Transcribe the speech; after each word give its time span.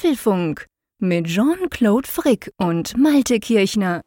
Apfelfunk 0.00 0.64
mit 0.98 1.26
Jean-Claude 1.26 2.08
Frick 2.08 2.50
und 2.56 2.96
Malte 2.96 3.38
Kirchner. 3.38 4.00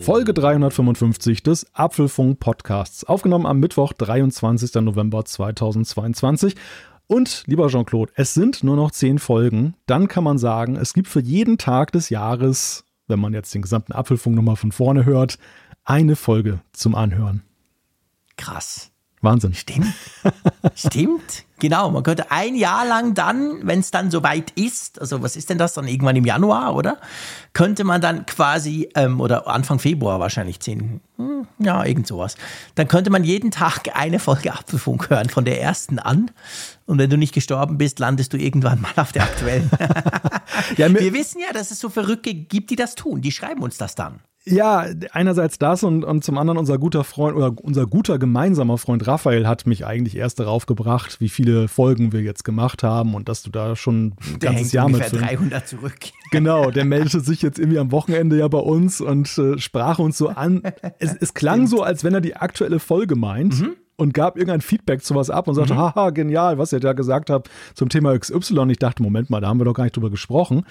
Folge 0.00 0.32
355 0.32 1.42
des 1.42 1.66
Apfelfunk 1.74 2.40
Podcasts, 2.40 3.04
aufgenommen 3.04 3.44
am 3.44 3.60
Mittwoch, 3.60 3.92
23. 3.92 4.72
November 4.76 5.26
2022. 5.26 6.54
Und 7.06 7.44
lieber 7.46 7.68
Jean-Claude, 7.68 8.12
es 8.14 8.32
sind 8.32 8.64
nur 8.64 8.76
noch 8.76 8.92
zehn 8.92 9.18
Folgen. 9.18 9.74
Dann 9.84 10.08
kann 10.08 10.24
man 10.24 10.38
sagen, 10.38 10.76
es 10.76 10.94
gibt 10.94 11.08
für 11.08 11.20
jeden 11.20 11.58
Tag 11.58 11.92
des 11.92 12.08
Jahres, 12.08 12.86
wenn 13.08 13.20
man 13.20 13.34
jetzt 13.34 13.54
den 13.54 13.60
gesamten 13.60 13.92
Apfelfunk 13.92 14.36
nochmal 14.36 14.56
von 14.56 14.72
vorne 14.72 15.04
hört, 15.04 15.36
eine 15.84 16.16
Folge 16.16 16.60
zum 16.72 16.94
Anhören. 16.94 17.42
Krass. 18.36 18.90
Wahnsinn. 19.20 19.54
Stimmt. 19.54 19.86
Stimmt. 20.74 21.44
Genau. 21.58 21.90
Man 21.90 22.02
könnte 22.02 22.30
ein 22.30 22.56
Jahr 22.56 22.86
lang 22.86 23.14
dann, 23.14 23.60
wenn 23.62 23.80
es 23.80 23.90
dann 23.90 24.10
soweit 24.10 24.50
ist, 24.52 25.00
also 25.00 25.22
was 25.22 25.36
ist 25.36 25.48
denn 25.48 25.58
das 25.58 25.74
dann 25.74 25.86
irgendwann 25.86 26.16
im 26.16 26.24
Januar, 26.24 26.74
oder? 26.74 26.98
Könnte 27.52 27.84
man 27.84 28.00
dann 28.00 28.26
quasi, 28.26 28.88
ähm, 28.96 29.20
oder 29.20 29.46
Anfang 29.46 29.78
Februar 29.78 30.18
wahrscheinlich, 30.18 30.60
zehn, 30.60 31.00
hm, 31.18 31.46
ja, 31.58 31.84
irgend 31.84 32.06
sowas. 32.06 32.36
Dann 32.74 32.88
könnte 32.88 33.10
man 33.10 33.22
jeden 33.22 33.50
Tag 33.50 33.94
eine 33.94 34.18
Folge 34.18 34.52
Apfelfunk 34.52 35.10
hören, 35.10 35.28
von 35.28 35.44
der 35.44 35.60
ersten 35.60 35.98
an. 35.98 36.30
Und 36.86 36.98
wenn 36.98 37.10
du 37.10 37.16
nicht 37.16 37.34
gestorben 37.34 37.78
bist, 37.78 38.00
landest 38.00 38.32
du 38.32 38.38
irgendwann 38.38 38.80
mal 38.80 38.92
auf 38.96 39.12
der 39.12 39.22
aktuellen. 39.22 39.70
ja, 40.76 40.92
wir 40.92 41.12
wissen 41.12 41.40
ja, 41.40 41.52
dass 41.52 41.70
es 41.70 41.78
so 41.78 41.88
Verrückte 41.88 42.34
gibt, 42.34 42.70
die 42.70 42.76
das 42.76 42.96
tun. 42.96 43.20
Die 43.20 43.32
schreiben 43.32 43.62
uns 43.62 43.78
das 43.78 43.94
dann. 43.94 44.20
Ja, 44.44 44.86
einerseits 45.12 45.58
das 45.58 45.84
und, 45.84 46.04
und 46.04 46.24
zum 46.24 46.36
anderen 46.36 46.58
unser 46.58 46.76
guter 46.76 47.04
Freund 47.04 47.36
oder 47.36 47.54
unser 47.62 47.86
guter 47.86 48.18
gemeinsamer 48.18 48.76
Freund 48.76 49.06
Raphael 49.06 49.46
hat 49.46 49.66
mich 49.66 49.86
eigentlich 49.86 50.16
erst 50.16 50.40
darauf 50.40 50.51
gebracht, 50.66 51.20
wie 51.20 51.28
viele 51.28 51.68
Folgen 51.68 52.12
wir 52.12 52.22
jetzt 52.22 52.44
gemacht 52.44 52.82
haben 52.82 53.14
und 53.14 53.28
dass 53.28 53.42
du 53.42 53.50
da 53.50 53.76
schon 53.76 54.14
ein 54.20 54.38
der 54.40 54.50
ganzes 54.50 54.72
Jahr 54.72 54.88
mit 54.88 55.12
300 55.12 55.68
zurück. 55.68 55.98
Genau, 56.30 56.70
der 56.70 56.86
meldete 56.86 57.20
sich 57.20 57.42
jetzt 57.42 57.58
irgendwie 57.58 57.78
am 57.78 57.92
Wochenende 57.92 58.38
ja 58.38 58.48
bei 58.48 58.58
uns 58.58 59.02
und 59.02 59.36
äh, 59.36 59.58
sprach 59.58 59.98
uns 59.98 60.16
so 60.16 60.30
an. 60.30 60.62
Es, 60.98 61.14
es 61.14 61.34
klang 61.34 61.66
so, 61.66 61.82
als 61.82 62.04
wenn 62.04 62.14
er 62.14 62.22
die 62.22 62.36
aktuelle 62.36 62.78
Folge 62.78 63.16
meint. 63.16 63.60
Mhm 63.60 63.76
und 63.96 64.14
gab 64.14 64.36
irgendein 64.36 64.62
Feedback 64.62 65.04
zu 65.04 65.14
was 65.14 65.30
ab 65.30 65.46
und 65.46 65.54
sagte, 65.54 65.74
mhm. 65.74 65.78
haha, 65.78 66.10
genial, 66.10 66.58
was 66.58 66.72
ihr 66.72 66.80
da 66.80 66.92
gesagt 66.92 67.30
habt 67.30 67.50
zum 67.74 67.88
Thema 67.88 68.18
XY. 68.18 68.70
Ich 68.70 68.78
dachte, 68.78 69.00
Moment 69.02 69.30
mal, 69.30 69.40
da 69.40 69.48
haben 69.48 69.60
wir 69.60 69.64
doch 69.64 69.74
gar 69.74 69.84
nicht 69.84 69.94
drüber 69.94 70.10
gesprochen 70.10 70.64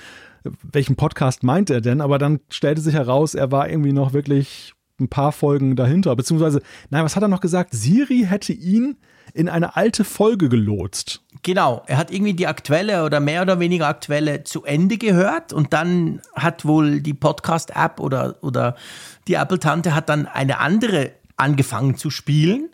welchen 0.64 0.96
Podcast 0.96 1.44
meint 1.44 1.70
er 1.70 1.82
denn? 1.82 2.02
Aber 2.02 2.18
dann 2.18 2.40
stellte 2.50 2.82
sich 2.82 2.94
heraus, 2.94 3.36
er 3.36 3.52
war 3.52 3.70
irgendwie 3.70 3.94
noch 3.94 4.14
wirklich 4.14 4.74
ein 5.02 5.10
paar 5.10 5.32
Folgen 5.32 5.76
dahinter. 5.76 6.16
Beziehungsweise, 6.16 6.62
nein, 6.90 7.04
was 7.04 7.16
hat 7.16 7.24
er 7.24 7.28
noch 7.28 7.42
gesagt? 7.42 7.72
Siri 7.74 8.26
hätte 8.28 8.54
ihn 8.54 8.98
in 9.34 9.50
eine 9.50 9.76
alte 9.76 10.04
Folge 10.04 10.50
gelotst. 10.50 11.22
Genau, 11.44 11.84
er 11.88 11.98
hat 11.98 12.12
irgendwie 12.12 12.34
die 12.34 12.48
aktuelle 12.48 13.04
oder 13.04 13.20
mehr 13.20 13.42
oder 13.42 13.60
weniger 13.60 13.88
aktuelle 13.88 14.44
zu 14.44 14.64
Ende 14.64 14.98
gehört 14.98 15.54
und 15.54 15.74
dann 15.74 16.22
hat 16.36 16.66
wohl 16.66 17.02
die 17.02 17.14
Podcast-App 17.14 18.00
oder, 18.00 18.36
oder 18.42 18.76
die 19.28 19.36
Apple-Tante 19.36 19.96
hat 19.96 20.10
dann 20.10 20.28
eine 20.28 20.60
andere 20.60 21.12
angefangen 21.38 21.96
zu 21.96 22.10
spielen 22.10 22.70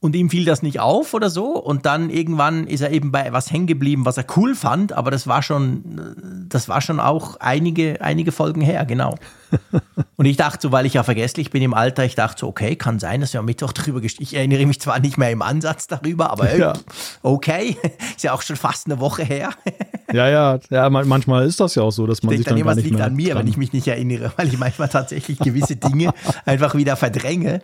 und 0.00 0.14
ihm 0.14 0.30
fiel 0.30 0.44
das 0.44 0.62
nicht 0.62 0.78
auf 0.78 1.12
oder 1.12 1.28
so. 1.28 1.58
Und 1.58 1.84
dann 1.84 2.08
irgendwann 2.08 2.66
ist 2.66 2.82
er 2.82 2.90
eben 2.92 3.10
bei 3.10 3.32
was 3.32 3.50
hängen 3.50 3.66
geblieben, 3.66 4.04
was 4.04 4.16
er 4.16 4.24
cool 4.36 4.54
fand, 4.54 4.92
aber 4.92 5.10
das 5.10 5.26
war 5.26 5.42
schon, 5.42 6.46
das 6.48 6.68
war 6.68 6.80
schon 6.80 7.00
auch 7.00 7.36
einige, 7.40 8.00
einige 8.00 8.30
Folgen 8.30 8.60
her, 8.60 8.84
genau. 8.84 9.16
Und 10.16 10.26
ich 10.26 10.36
dachte 10.36 10.68
so, 10.68 10.72
weil 10.72 10.84
ich 10.86 10.94
ja 10.94 11.02
vergesslich 11.02 11.50
bin 11.50 11.62
im 11.62 11.74
Alter, 11.74 12.04
ich 12.04 12.14
dachte 12.14 12.40
so, 12.40 12.48
okay, 12.48 12.76
kann 12.76 12.98
sein, 12.98 13.20
dass 13.20 13.32
wir 13.32 13.40
am 13.40 13.46
Mittwoch 13.46 13.72
darüber 13.72 14.00
Ich 14.02 14.34
erinnere 14.34 14.66
mich 14.66 14.80
zwar 14.80 15.00
nicht 15.00 15.16
mehr 15.16 15.30
im 15.30 15.42
Ansatz 15.42 15.86
darüber, 15.86 16.30
aber 16.30 16.54
ja. 16.56 16.74
okay, 17.22 17.76
ist 18.16 18.22
ja 18.22 18.32
auch 18.32 18.42
schon 18.42 18.56
fast 18.56 18.86
eine 18.86 19.00
Woche 19.00 19.24
her. 19.24 19.50
Ja, 20.10 20.26
ja, 20.26 20.58
ja, 20.70 20.88
manchmal 20.88 21.46
ist 21.46 21.60
das 21.60 21.74
ja 21.74 21.82
auch 21.82 21.90
so, 21.90 22.06
dass 22.06 22.22
man 22.22 22.32
ich 22.32 22.38
sich 22.38 22.46
dann, 22.46 22.56
dann 22.56 22.64
gar 22.64 22.74
nicht 22.76 22.84
liegt 22.84 22.96
mehr 22.96 23.04
an 23.04 23.14
mir, 23.14 23.34
dran. 23.34 23.42
wenn 23.42 23.46
ich 23.46 23.58
mich 23.58 23.74
nicht 23.74 23.86
erinnere, 23.88 24.32
weil 24.36 24.48
ich 24.48 24.56
manchmal 24.56 24.88
tatsächlich 24.88 25.38
gewisse 25.38 25.76
Dinge 25.76 26.14
einfach 26.46 26.74
wieder 26.74 26.96
verdränge. 26.96 27.60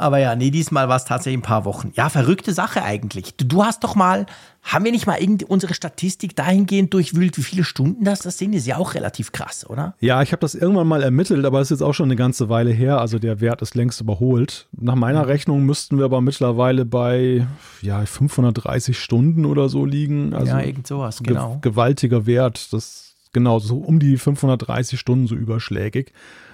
Aber 0.00 0.18
ja, 0.18 0.34
nee, 0.34 0.50
diesmal 0.50 0.88
war 0.88 0.96
es 0.96 1.04
tatsächlich 1.04 1.38
ein 1.38 1.42
paar 1.42 1.64
Wochen. 1.66 1.92
Ja, 1.94 2.08
verrückte 2.08 2.54
Sache 2.54 2.82
eigentlich. 2.82 3.36
Du, 3.36 3.44
du 3.44 3.64
hast 3.64 3.84
doch 3.84 3.94
mal, 3.94 4.24
haben 4.62 4.84
wir 4.84 4.92
nicht 4.92 5.06
mal 5.06 5.20
irgendwie 5.20 5.44
unsere 5.44 5.74
Statistik 5.74 6.34
dahingehend 6.34 6.94
durchwühlt, 6.94 7.36
wie 7.36 7.42
viele 7.42 7.64
Stunden 7.64 8.04
das 8.04 8.20
das 8.20 8.38
sind? 8.38 8.54
Ist 8.54 8.66
ja 8.66 8.78
auch 8.78 8.94
relativ 8.94 9.32
krass, 9.32 9.68
oder? 9.68 9.94
Ja, 10.00 10.22
ich 10.22 10.32
habe 10.32 10.40
das 10.40 10.54
irgendwann 10.54 10.88
mal 10.88 11.02
ermittelt, 11.02 11.44
aber 11.44 11.60
es 11.60 11.70
ist 11.70 11.80
jetzt 11.80 11.86
auch 11.86 11.92
schon 11.92 12.06
eine 12.06 12.16
ganze 12.16 12.48
Weile 12.48 12.70
her. 12.70 12.98
Also 12.98 13.18
der 13.18 13.40
Wert 13.40 13.60
ist 13.60 13.74
längst 13.74 14.00
überholt. 14.00 14.68
Nach 14.72 14.94
meiner. 14.94 15.20
Rechnung 15.20 15.64
müssten 15.64 15.98
wir 15.98 16.06
aber 16.06 16.22
mittlerweile 16.22 16.86
bei 16.86 17.46
ja, 17.82 18.04
530 18.04 18.98
Stunden 18.98 19.44
oder 19.44 19.68
so 19.68 19.84
liegen. 19.84 20.32
Also 20.32 20.52
ja, 20.52 20.60
irgend 20.60 20.86
sowas, 20.86 21.22
genau. 21.22 21.58
Ge 21.60 21.70
gewaltiger 21.70 22.24
Wert. 22.24 22.72
Das 22.72 23.14
genau 23.32 23.58
so 23.58 23.76
um 23.76 23.98
die 23.98 24.16
530 24.16 24.98
Stunden 24.98 25.26
so 25.26 25.34
überschlägig. 25.34 26.12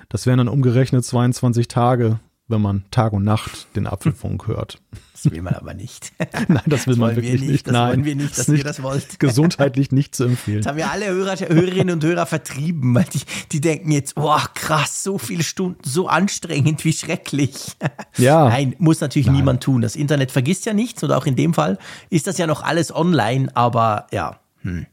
Das 0.09 0.27
wären 0.27 0.39
dann 0.39 0.49
umgerechnet 0.49 1.05
22 1.05 1.69
Tage 1.69 2.19
wenn 2.49 2.61
man 2.61 2.84
Tag 2.91 3.12
und 3.12 3.25
Nacht 3.25 3.67
den 3.75 3.87
Apfelfunk 3.87 4.47
hört. 4.47 4.81
Das 5.12 5.31
will 5.31 5.43
man 5.43 5.55
aber 5.55 5.75
nicht. 5.75 6.12
Nein, 6.49 6.62
das 6.67 6.87
will 6.87 6.95
das 6.95 6.99
man 6.99 7.17
wirklich 7.17 7.41
nicht. 7.41 7.51
nicht. 7.51 7.67
Das 7.67 7.73
Nein, 7.73 7.89
wollen 7.89 8.05
wir 8.05 8.17
nicht, 8.17 8.39
dass 8.39 8.49
ihr 8.49 8.62
das 8.62 8.83
wollt. 8.83 9.19
Gesundheitlich 9.19 9.91
nicht 9.91 10.15
zu 10.15 10.25
empfehlen. 10.25 10.59
Das 10.59 10.69
haben 10.69 10.77
wir 10.77 10.91
alle 10.91 11.07
Hörer, 11.07 11.37
Hörerinnen 11.37 11.95
und 11.95 12.05
Hörer 12.05 12.27
vertrieben, 12.27 12.95
weil 12.95 13.05
die, 13.05 13.23
die 13.53 13.61
denken 13.61 13.91
jetzt, 13.91 14.15
boah, 14.15 14.49
krass, 14.55 15.03
so 15.03 15.19
viele 15.19 15.43
Stunden, 15.43 15.81
so 15.84 16.09
anstrengend, 16.09 16.84
wie 16.84 16.93
schrecklich. 16.93 17.77
Ja. 18.17 18.49
Nein, 18.49 18.77
muss 18.78 19.01
natürlich 19.01 19.27
Nein. 19.27 19.37
niemand 19.37 19.63
tun. 19.63 19.83
Das 19.83 19.97
Internet 19.97 20.31
vergisst 20.31 20.67
ja 20.67 20.73
nichts 20.73 21.03
und 21.03 21.11
auch 21.11 21.27
in 21.27 21.34
dem 21.34 21.55
Fall 21.55 21.78
ist 22.11 22.27
das 22.27 22.39
ja 22.39 22.47
noch 22.47 22.63
alles 22.63 22.95
online, 22.95 23.55
aber 23.57 24.07
ja, 24.13 24.39
hm. 24.63 24.87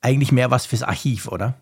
eigentlich 0.00 0.32
mehr 0.32 0.50
was 0.50 0.66
fürs 0.66 0.82
Archiv, 0.82 1.26
oder? 1.28 1.54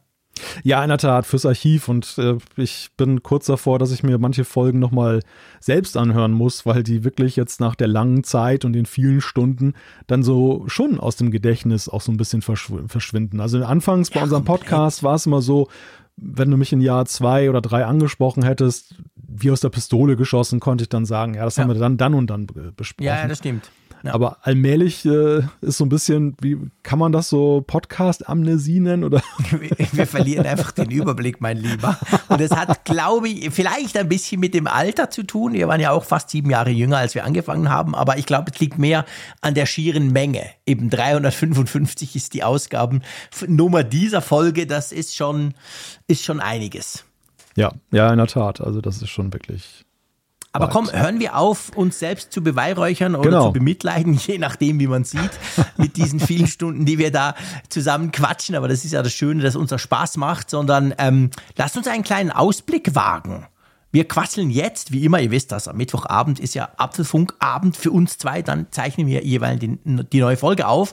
Ja, 0.63 0.83
in 0.83 0.89
der 0.89 0.99
Tat, 0.99 1.27
fürs 1.27 1.47
Archiv 1.47 1.89
und 1.89 2.17
äh, 2.19 2.37
ich 2.57 2.91
bin 2.97 3.23
kurz 3.23 3.47
davor, 3.47 3.79
dass 3.79 3.93
ich 3.93 4.03
mir 4.03 4.19
manche 4.19 4.45
Folgen 4.45 4.79
nochmal 4.79 5.23
selbst 5.61 5.97
anhören 5.97 6.33
muss, 6.33 6.67
weil 6.67 6.83
die 6.83 7.05
wirklich 7.05 7.37
jetzt 7.37 7.61
nach 7.61 7.75
der 7.75 7.89
langen 7.89 8.25
Zeit 8.25 8.65
und 8.65 8.73
den 8.73 8.87
vielen 8.87 9.21
Stunden 9.21 9.75
dann 10.07 10.23
so 10.23 10.65
schon 10.67 11.01
aus 11.01 11.17
dem 11.17 11.31
Gedächtnis 11.31 11.89
auch 11.89 12.01
so 12.01 12.13
ein 12.13 12.17
bisschen 12.17 12.43
verschw 12.43 12.87
verschwinden. 12.87 13.41
Also 13.41 13.65
anfangs 13.65 14.11
bei 14.11 14.17
ja, 14.17 14.25
unserem 14.25 14.45
Podcast 14.45 15.03
war 15.03 15.15
es 15.15 15.27
immer 15.27 15.43
so, 15.43 15.69
wenn 16.17 16.51
du 16.51 16.57
mich 16.57 16.73
in 16.73 16.81
Jahr 16.81 17.07
zwei 17.07 17.49
oder 17.49 17.61
drei 17.61 17.85
angesprochen 17.85 18.43
hättest, 18.43 18.97
wie 19.15 19.51
aus 19.51 19.61
der 19.61 19.69
Pistole 19.69 20.17
geschossen, 20.17 20.61
konnte 20.61 20.83
ich 20.83 20.89
dann 20.89 21.05
sagen, 21.05 21.35
ja, 21.35 21.45
das 21.45 21.57
ja. 21.57 21.63
haben 21.63 21.71
wir 21.71 21.79
dann 21.79 21.97
dann 21.97 22.15
und 22.15 22.29
dann 22.29 22.47
besprochen. 22.77 23.07
Ja, 23.07 23.27
das 23.27 23.39
stimmt. 23.39 23.71
Ja. 24.03 24.15
Aber 24.15 24.39
allmählich 24.43 25.05
äh, 25.05 25.43
ist 25.61 25.79
so 25.79 25.85
ein 25.85 25.89
bisschen, 25.89 26.37
wie 26.41 26.57
kann 26.83 26.99
man 26.99 27.13
das 27.13 27.29
so 27.29 27.63
Podcast-Amnesie 27.67 28.81
nennen? 28.81 29.05
Oder? 29.05 29.23
Wir, 29.51 29.71
wir 29.93 30.07
verlieren 30.07 30.47
einfach 30.47 30.73
den 30.73 30.91
Überblick, 30.91 31.41
mein 31.41 31.57
Lieber. 31.57 31.99
Und 32.29 32.41
es 32.41 32.51
hat, 32.51 32.85
glaube 32.85 33.29
ich, 33.29 33.51
vielleicht 33.51 33.97
ein 33.97 34.09
bisschen 34.09 34.41
mit 34.41 34.55
dem 34.55 34.67
Alter 34.67 35.11
zu 35.11 35.23
tun. 35.23 35.55
Wir 35.55 35.69
waren 35.69 35.81
ja 35.81 35.91
auch 35.91 36.05
fast 36.05 36.31
sieben 36.31 36.51
Jahre 36.51 36.71
jünger, 36.71 36.99
als 36.99 37.15
wir 37.15 37.25
angefangen 37.25 37.69
haben. 37.69 37.95
Aber 37.95 38.19
ich 38.19 38.27
glaube, 38.27 38.51
es 38.53 38.61
liegt 38.61 38.79
mehr 38.79 39.05
an 39.41 39.55
der 39.55 39.67
schieren 39.67 40.13
Menge. 40.13 40.45
Eben 40.67 40.91
355 40.91 42.15
ist 42.15 42.35
die 42.35 42.45
Ausgabennummer 42.45 43.85
dieser 43.85 44.23
Folge. 44.23 44.67
Das 44.67 44.93
ist 44.93 45.17
schon, 45.17 45.55
ist 46.07 46.25
schon 46.25 46.41
einiges. 46.41 47.05
Ja, 47.57 47.73
ja, 47.91 48.11
in 48.11 48.19
der 48.19 48.27
Tat. 48.27 48.61
Also 48.61 48.81
das 48.81 49.03
ist 49.03 49.11
schon 49.11 49.33
wirklich 49.33 49.85
aber 50.53 50.69
komm, 50.69 50.91
hören 50.91 51.21
wir 51.21 51.37
auf, 51.37 51.71
uns 51.77 51.99
selbst 51.99 52.33
zu 52.33 52.43
beweihräuchern 52.43 53.15
oder 53.15 53.31
genau. 53.31 53.47
zu 53.47 53.53
bemitleiden, 53.53 54.15
je 54.27 54.39
nachdem, 54.39 54.81
wie 54.81 54.87
man 54.87 55.05
sieht, 55.05 55.31
mit 55.77 55.97
diesen 55.97 56.21
vielen 56.21 56.47
Stunden, 56.47 56.85
die 56.85 56.99
wir 56.99 57.13
da 57.13 57.35
zusammen 57.69 58.13
quatschen. 58.13 58.55
Aber 58.55 58.69
das 58.69 58.85
ist 58.85 58.93
ja 58.93 59.03
das 59.03 59.13
Schöne, 59.13 59.43
dass 59.43 59.57
unser 59.57 59.79
Spaß 59.79 60.17
macht, 60.17 60.51
sondern 60.51 60.95
ähm, 60.99 61.31
lasst 61.57 61.77
uns 61.77 61.87
einen 61.87 62.03
kleinen 62.03 62.31
Ausblick 62.31 62.95
wagen. 62.95 63.47
Wir 63.91 64.07
quasseln 64.07 64.51
jetzt, 64.51 64.93
wie 64.93 65.05
immer, 65.05 65.21
ihr 65.21 65.31
wisst 65.31 65.51
das, 65.53 65.67
am 65.67 65.77
Mittwochabend 65.77 66.41
ist 66.41 66.55
ja 66.55 66.69
Apfelfunkabend 66.77 67.77
für 67.77 67.91
uns 67.91 68.19
zwei, 68.19 68.43
dann 68.43 68.67
zeichnen 68.71 69.07
wir 69.07 69.25
jeweils 69.25 69.61
die, 69.61 69.79
die 69.85 70.21
neue 70.21 70.37
Folge 70.37 70.67
auf. 70.67 70.93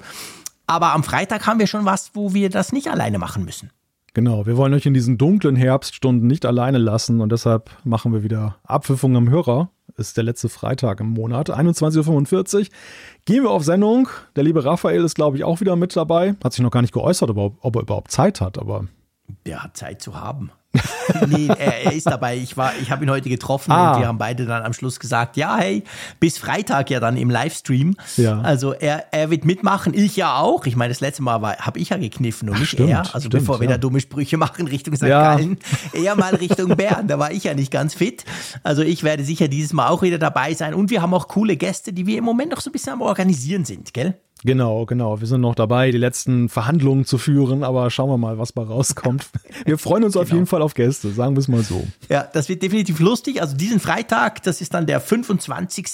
Aber 0.67 0.93
am 0.93 1.03
Freitag 1.03 1.45
haben 1.45 1.59
wir 1.59 1.67
schon 1.67 1.85
was, 1.85 2.11
wo 2.13 2.33
wir 2.33 2.49
das 2.49 2.71
nicht 2.71 2.87
alleine 2.89 3.19
machen 3.19 3.43
müssen. 3.43 3.71
Genau, 4.15 4.45
wir 4.45 4.55
wollen 4.55 4.73
euch 4.73 4.85
in 4.85 4.93
diesen 4.93 5.17
dunklen 5.17 5.57
Herbststunden 5.57 6.25
nicht 6.25 6.45
alleine 6.45 6.77
lassen 6.77 7.19
und 7.19 7.33
deshalb 7.33 7.69
machen 7.83 8.13
wir 8.13 8.23
wieder 8.23 8.55
Abpfiffung 8.63 9.13
am 9.17 9.29
Hörer. 9.29 9.71
Ist 9.97 10.15
der 10.15 10.23
letzte 10.23 10.47
Freitag 10.47 11.01
im 11.01 11.07
Monat, 11.07 11.49
21.45 11.49 12.59
Uhr. 12.59 12.65
Gehen 13.25 13.43
wir 13.43 13.51
auf 13.51 13.65
Sendung. 13.65 14.07
Der 14.37 14.45
liebe 14.45 14.63
Raphael 14.63 15.03
ist, 15.03 15.15
glaube 15.15 15.35
ich, 15.35 15.43
auch 15.43 15.59
wieder 15.59 15.75
mit 15.75 15.93
dabei. 15.97 16.33
Hat 16.41 16.53
sich 16.53 16.63
noch 16.63 16.71
gar 16.71 16.81
nicht 16.81 16.93
geäußert, 16.93 17.29
ob, 17.29 17.57
ob 17.59 17.75
er 17.75 17.81
überhaupt 17.81 18.09
Zeit 18.09 18.39
hat, 18.39 18.57
aber. 18.57 18.87
Der 19.45 19.61
hat 19.61 19.75
Zeit 19.75 20.01
zu 20.01 20.17
haben. 20.17 20.49
nee, 21.27 21.47
er, 21.47 21.85
er, 21.85 21.93
ist 21.93 22.07
dabei. 22.07 22.37
Ich, 22.37 22.57
war, 22.57 22.73
ich 22.81 22.91
habe 22.91 23.03
ihn 23.03 23.09
heute 23.09 23.29
getroffen 23.29 23.71
ah. 23.71 23.93
und 23.93 24.01
wir 24.01 24.07
haben 24.07 24.17
beide 24.17 24.45
dann 24.45 24.63
am 24.63 24.73
Schluss 24.73 24.99
gesagt, 24.99 25.37
ja, 25.37 25.57
hey, 25.57 25.83
bis 26.19 26.37
Freitag 26.37 26.89
ja 26.89 26.99
dann 26.99 27.17
im 27.17 27.29
Livestream. 27.29 27.95
Ja. 28.17 28.41
Also 28.41 28.73
er, 28.73 29.05
er 29.11 29.29
wird 29.29 29.45
mitmachen, 29.45 29.93
ich 29.93 30.15
ja 30.15 30.37
auch. 30.37 30.65
Ich 30.65 30.75
meine, 30.75 30.93
das 30.93 31.01
letzte 31.01 31.23
Mal 31.23 31.41
habe 31.41 31.79
ich 31.79 31.89
ja 31.89 31.97
gekniffen 31.97 32.49
und 32.49 32.55
Ach, 32.55 32.59
nicht 32.59 32.71
stimmt, 32.71 32.89
er. 32.89 32.99
Also 32.99 33.27
stimmt, 33.27 33.31
bevor 33.31 33.59
wir 33.59 33.67
ja. 33.67 33.73
da 33.73 33.77
dumme 33.77 33.99
Sprüche 33.99 34.37
machen 34.37 34.67
Richtung 34.67 34.95
St. 34.95 35.03
Ja. 35.03 35.35
Gallen, 35.35 35.57
eher 35.93 36.15
mal 36.15 36.35
Richtung 36.35 36.75
Bern. 36.75 37.07
Da 37.07 37.19
war 37.19 37.31
ich 37.31 37.43
ja 37.43 37.53
nicht 37.53 37.71
ganz 37.71 37.93
fit. 37.93 38.25
Also 38.63 38.81
ich 38.81 39.03
werde 39.03 39.23
sicher 39.23 39.47
dieses 39.47 39.73
Mal 39.73 39.89
auch 39.89 40.01
wieder 40.01 40.17
dabei 40.17 40.53
sein. 40.53 40.73
Und 40.73 40.89
wir 40.89 41.01
haben 41.01 41.13
auch 41.13 41.27
coole 41.27 41.57
Gäste, 41.57 41.93
die 41.93 42.05
wir 42.05 42.17
im 42.17 42.23
Moment 42.23 42.51
noch 42.51 42.61
so 42.61 42.69
ein 42.69 42.73
bisschen 42.73 42.93
am 42.93 43.01
Organisieren 43.01 43.65
sind, 43.65 43.93
gell? 43.93 44.15
Genau, 44.43 44.85
genau. 44.85 45.19
Wir 45.19 45.27
sind 45.27 45.41
noch 45.41 45.55
dabei, 45.55 45.91
die 45.91 45.97
letzten 45.97 46.49
Verhandlungen 46.49 47.05
zu 47.05 47.17
führen, 47.17 47.63
aber 47.63 47.89
schauen 47.89 48.09
wir 48.09 48.17
mal, 48.17 48.37
was 48.37 48.51
bei 48.51 48.61
rauskommt. 48.61 49.27
Wir 49.65 49.77
freuen 49.77 50.03
uns 50.03 50.13
genau. 50.13 50.23
auf 50.23 50.31
jeden 50.31 50.45
Fall 50.45 50.61
auf 50.61 50.73
Gäste, 50.73 51.09
sagen 51.11 51.35
wir 51.35 51.39
es 51.39 51.47
mal 51.47 51.63
so. 51.63 51.87
Ja, 52.09 52.29
das 52.31 52.49
wird 52.49 52.61
definitiv 52.61 52.99
lustig. 52.99 53.41
Also 53.41 53.55
diesen 53.55 53.79
Freitag, 53.79 54.43
das 54.43 54.61
ist 54.61 54.73
dann 54.73 54.85
der 54.85 54.99
25. 54.99 55.85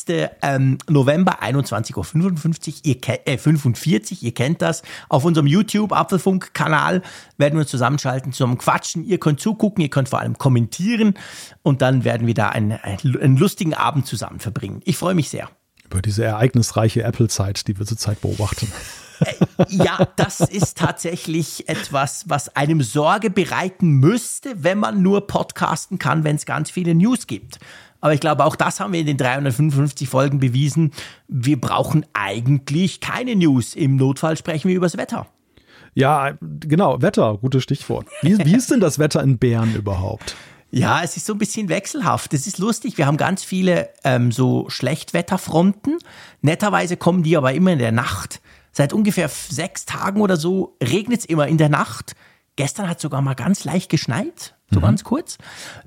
Ähm, 0.42 0.80
November, 0.90 1.42
21.55 1.42 1.96
Uhr, 1.96 2.76
ihr 2.84 2.98
äh, 3.26 3.38
45, 3.38 4.24
ihr 4.24 4.34
kennt 4.34 4.62
das. 4.62 4.82
Auf 5.08 5.24
unserem 5.24 5.48
YouTube-Apfelfunk-Kanal 5.48 7.04
werden 7.38 7.54
wir 7.54 7.62
uns 7.62 7.70
zusammenschalten 7.70 8.34
zum 8.34 8.58
Quatschen. 8.58 9.06
Ihr 9.06 9.20
könnt 9.20 9.40
zugucken, 9.40 9.82
ihr 9.82 9.90
könnt 9.90 10.10
vor 10.10 10.20
allem 10.20 10.38
kommentieren 10.38 11.14
und 11.62 11.82
dann 11.82 12.04
werden 12.04 12.28
wir 12.28 12.34
da 12.34 12.50
einen, 12.50 12.74
einen 12.74 13.38
lustigen 13.38 13.74
Abend 13.74 14.08
zusammen 14.08 14.40
verbringen. 14.40 14.82
Ich 14.84 14.98
freue 14.98 15.14
mich 15.14 15.30
sehr 15.30 15.50
über 15.92 16.02
diese 16.02 16.24
ereignisreiche 16.24 17.04
Apple-Zeit, 17.04 17.68
die 17.68 17.78
wir 17.78 17.86
zurzeit 17.86 18.22
beobachten. 18.22 18.72
Äh, 19.20 19.36
ja, 19.70 20.08
das 20.16 20.40
ist 20.40 20.78
tatsächlich 20.78 21.70
etwas, 21.70 22.26
was 22.28 22.56
einem 22.56 22.82
Sorge 22.82 23.30
bereiten 23.30 23.92
müsste, 23.92 24.64
wenn 24.64 24.80
man 24.80 25.04
nur 25.04 25.28
podcasten 25.28 26.00
kann, 26.00 26.24
wenn 26.24 26.38
es 26.38 26.46
ganz 26.46 26.72
viele 26.72 26.96
News 26.96 27.28
gibt. 27.28 27.60
Aber 28.00 28.14
ich 28.16 28.20
glaube, 28.20 28.46
auch 28.46 28.56
das 28.56 28.80
haben 28.80 28.94
wir 28.94 29.00
in 29.00 29.06
den 29.06 29.18
355 29.18 30.10
Folgen 30.10 30.40
bewiesen. 30.40 30.92
Wir 31.28 31.62
brauchen 31.62 32.04
eigentlich 32.14 33.00
keine 33.00 33.36
News. 33.36 33.76
Im 33.76 33.96
Notfall 33.96 34.38
sprechen 34.38 34.70
wir 34.70 34.76
übers 34.76 34.98
Wetter. 34.98 35.28
Ja, 35.94 36.32
genau, 36.42 37.02
Wetter, 37.02 37.38
gutes 37.38 37.64
Stichwort. 37.64 38.08
Wie, 38.22 38.40
wie 38.44 38.56
ist 38.56 38.72
denn 38.72 38.80
das 38.80 38.98
Wetter 38.98 39.22
in 39.22 39.38
Bern 39.38 39.76
überhaupt? 39.76 40.36
Ja, 40.74 41.04
es 41.04 41.18
ist 41.18 41.26
so 41.26 41.34
ein 41.34 41.38
bisschen 41.38 41.68
wechselhaft. 41.68 42.34
Es 42.34 42.48
ist 42.48 42.58
lustig. 42.58 42.98
Wir 42.98 43.06
haben 43.06 43.18
ganz 43.18 43.44
viele 43.44 43.90
ähm, 44.06 44.32
so 44.32 44.70
Schlechtwetterfronten. 44.70 45.98
Netterweise 46.42 46.96
kommen 46.96 47.24
die 47.24 47.36
aber 47.36 47.54
immer 47.54 47.74
in 47.74 47.80
der 47.80 47.92
Nacht. 47.92 48.42
Seit 48.72 48.94
ungefähr 48.94 49.28
sechs 49.28 49.86
Tagen 49.86 50.22
oder 50.22 50.38
so 50.38 50.78
regnet 50.82 51.20
es 51.20 51.26
immer 51.26 51.48
in 51.48 51.58
der 51.58 51.68
Nacht. 51.68 52.16
Gestern 52.56 52.88
hat 52.88 53.02
sogar 53.02 53.22
mal 53.22 53.34
ganz 53.34 53.66
leicht 53.66 53.90
geschneit 53.90 54.56
so 54.72 54.80
mhm. 54.80 54.84
ganz 54.84 55.04
kurz, 55.04 55.38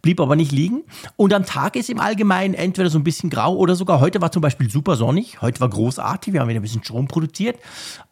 blieb 0.03 0.21
aber 0.21 0.37
nicht 0.37 0.53
liegen. 0.53 0.83
Und 1.17 1.33
am 1.33 1.45
Tag 1.45 1.77
ist 1.77 1.91
im 1.91 2.01
Allgemeinen 2.01 2.55
entweder 2.55 2.91
so 2.91 2.99
ein 2.99 3.05
bisschen 3.05 3.31
grau 3.31 3.57
oder 3.57 3.77
sogar 3.77 4.01
heute 4.01 4.21
war 4.21 4.31
zum 4.31 4.43
Beispiel 4.43 4.71
super 4.71 4.97
sonnig, 4.97 5.41
heute 5.43 5.61
war 5.61 5.71
großartig, 5.71 6.33
wir 6.33 6.41
haben 6.41 6.49
wieder 6.49 6.61
ein 6.61 6.63
bisschen 6.63 6.85
Strom 6.85 7.09
produziert. 7.09 7.59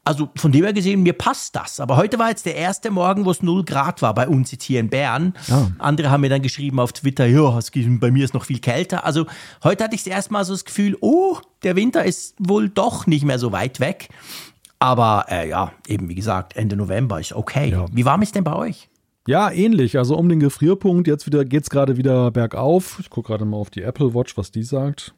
Also 0.04 0.30
von 0.34 0.50
dem 0.50 0.64
her 0.64 0.72
gesehen, 0.72 1.02
mir 1.02 1.12
passt 1.12 1.54
das. 1.54 1.78
Aber 1.78 1.96
heute 1.96 2.19
war 2.19 2.28
jetzt 2.28 2.44
der 2.44 2.56
erste 2.56 2.90
Morgen, 2.90 3.24
wo 3.24 3.30
es 3.30 3.40
0 3.40 3.64
Grad 3.64 4.02
war 4.02 4.14
bei 4.14 4.26
uns 4.26 4.50
jetzt 4.50 4.64
hier 4.64 4.80
in 4.80 4.88
Bern. 4.88 5.34
Ja. 5.46 5.70
Andere 5.78 6.10
haben 6.10 6.22
mir 6.22 6.28
dann 6.28 6.42
geschrieben 6.42 6.80
auf 6.80 6.92
Twitter, 6.92 7.26
ja, 7.26 7.58
bei 8.00 8.10
mir 8.10 8.24
ist 8.24 8.34
noch 8.34 8.44
viel 8.44 8.58
kälter. 8.58 9.04
Also 9.04 9.26
heute 9.62 9.84
hatte 9.84 9.94
ich 9.94 10.04
erstmal 10.06 10.44
so 10.44 10.54
das 10.54 10.64
Gefühl, 10.64 10.96
oh, 11.00 11.38
der 11.62 11.76
Winter 11.76 12.04
ist 12.04 12.34
wohl 12.38 12.69
doch 12.69 13.06
nicht 13.06 13.24
mehr 13.24 13.38
so 13.38 13.52
weit 13.52 13.78
weg. 13.78 14.08
Aber 14.80 15.26
äh, 15.28 15.48
ja, 15.48 15.70
eben 15.86 16.08
wie 16.08 16.16
gesagt, 16.16 16.56
Ende 16.56 16.74
November 16.74 17.20
ist 17.20 17.32
okay. 17.32 17.70
Ja. 17.70 17.86
Wie 17.92 18.04
warm 18.04 18.22
ist 18.22 18.34
denn 18.34 18.42
bei 18.42 18.56
euch? 18.56 18.88
Ja, 19.26 19.50
ähnlich. 19.50 19.98
Also 19.98 20.16
um 20.16 20.28
den 20.28 20.40
Gefrierpunkt, 20.40 21.06
jetzt 21.06 21.26
wieder 21.26 21.44
geht's 21.44 21.70
gerade 21.70 21.96
wieder 21.96 22.30
bergauf. 22.30 22.98
Ich 23.00 23.10
gucke 23.10 23.28
gerade 23.28 23.44
mal 23.44 23.56
auf 23.56 23.70
die 23.70 23.82
Apple 23.82 24.14
Watch, 24.14 24.36
was 24.36 24.50
die 24.50 24.64
sagt. 24.64 25.14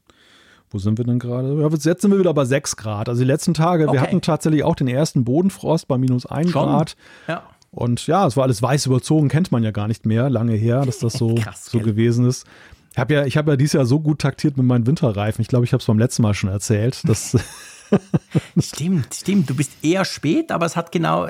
Wo 0.71 0.79
sind 0.79 0.99
wir 0.99 1.05
denn 1.05 1.19
gerade? 1.19 1.61
Ja, 1.61 1.69
jetzt 1.69 2.03
sind 2.03 2.11
wir 2.11 2.19
wieder 2.19 2.35
bei 2.35 2.45
6 2.45 2.77
Grad. 2.77 3.09
Also 3.09 3.23
die 3.23 3.27
letzten 3.27 3.55
Tage, 3.55 3.85
okay. 3.85 3.95
wir 3.95 4.01
hatten 4.01 4.21
tatsächlich 4.21 4.65
auch 4.65 4.75
den 4.75 4.89
ersten 4.89 5.25
Bodenfrost 5.25 5.87
bei 5.89 5.99
minus 5.99 6.27
1 6.27 6.51
Schon? 6.51 6.67
Grad. 6.67 6.97
Ja. 7.29 7.45
Und 7.71 8.07
ja, 8.07 8.27
es 8.27 8.37
war 8.37 8.45
alles 8.45 8.61
weiß 8.63 8.87
überzogen, 8.87 9.29
kennt 9.29 9.53
man 9.53 9.63
ja 9.63 9.71
gar 9.71 9.89
nicht 9.89 10.07
mehr, 10.07 10.31
lange 10.31 10.55
her, 10.55 10.85
dass 10.85 10.99
das 10.99 11.15
so, 11.15 11.35
Krass, 11.37 11.67
so 11.67 11.81
gewesen 11.81 12.27
ist. 12.27 12.47
Ich 12.93 12.99
habe 12.99 13.15
ja, 13.15 13.25
hab 13.25 13.49
ja 13.49 13.57
dieses 13.57 13.73
Jahr 13.73 13.87
so 13.87 14.01
gut 14.01 14.21
taktiert 14.21 14.57
mit 14.57 14.67
meinen 14.67 14.87
Winterreifen. 14.87 15.43
Ich 15.43 15.49
glaube, 15.49 15.65
ich 15.65 15.73
habe 15.73 15.81
es 15.81 15.87
beim 15.87 15.99
letzten 15.99 16.23
Mal 16.23 16.35
schon 16.35 16.51
erzählt. 16.51 17.09
Dass 17.09 17.37
stimmt, 18.59 19.15
stimmt. 19.15 19.51
Du 19.51 19.55
bist 19.55 19.73
eher 19.83 20.05
spät, 20.05 20.53
aber 20.53 20.67
es 20.67 20.77
hat 20.77 20.93
genau 20.93 21.27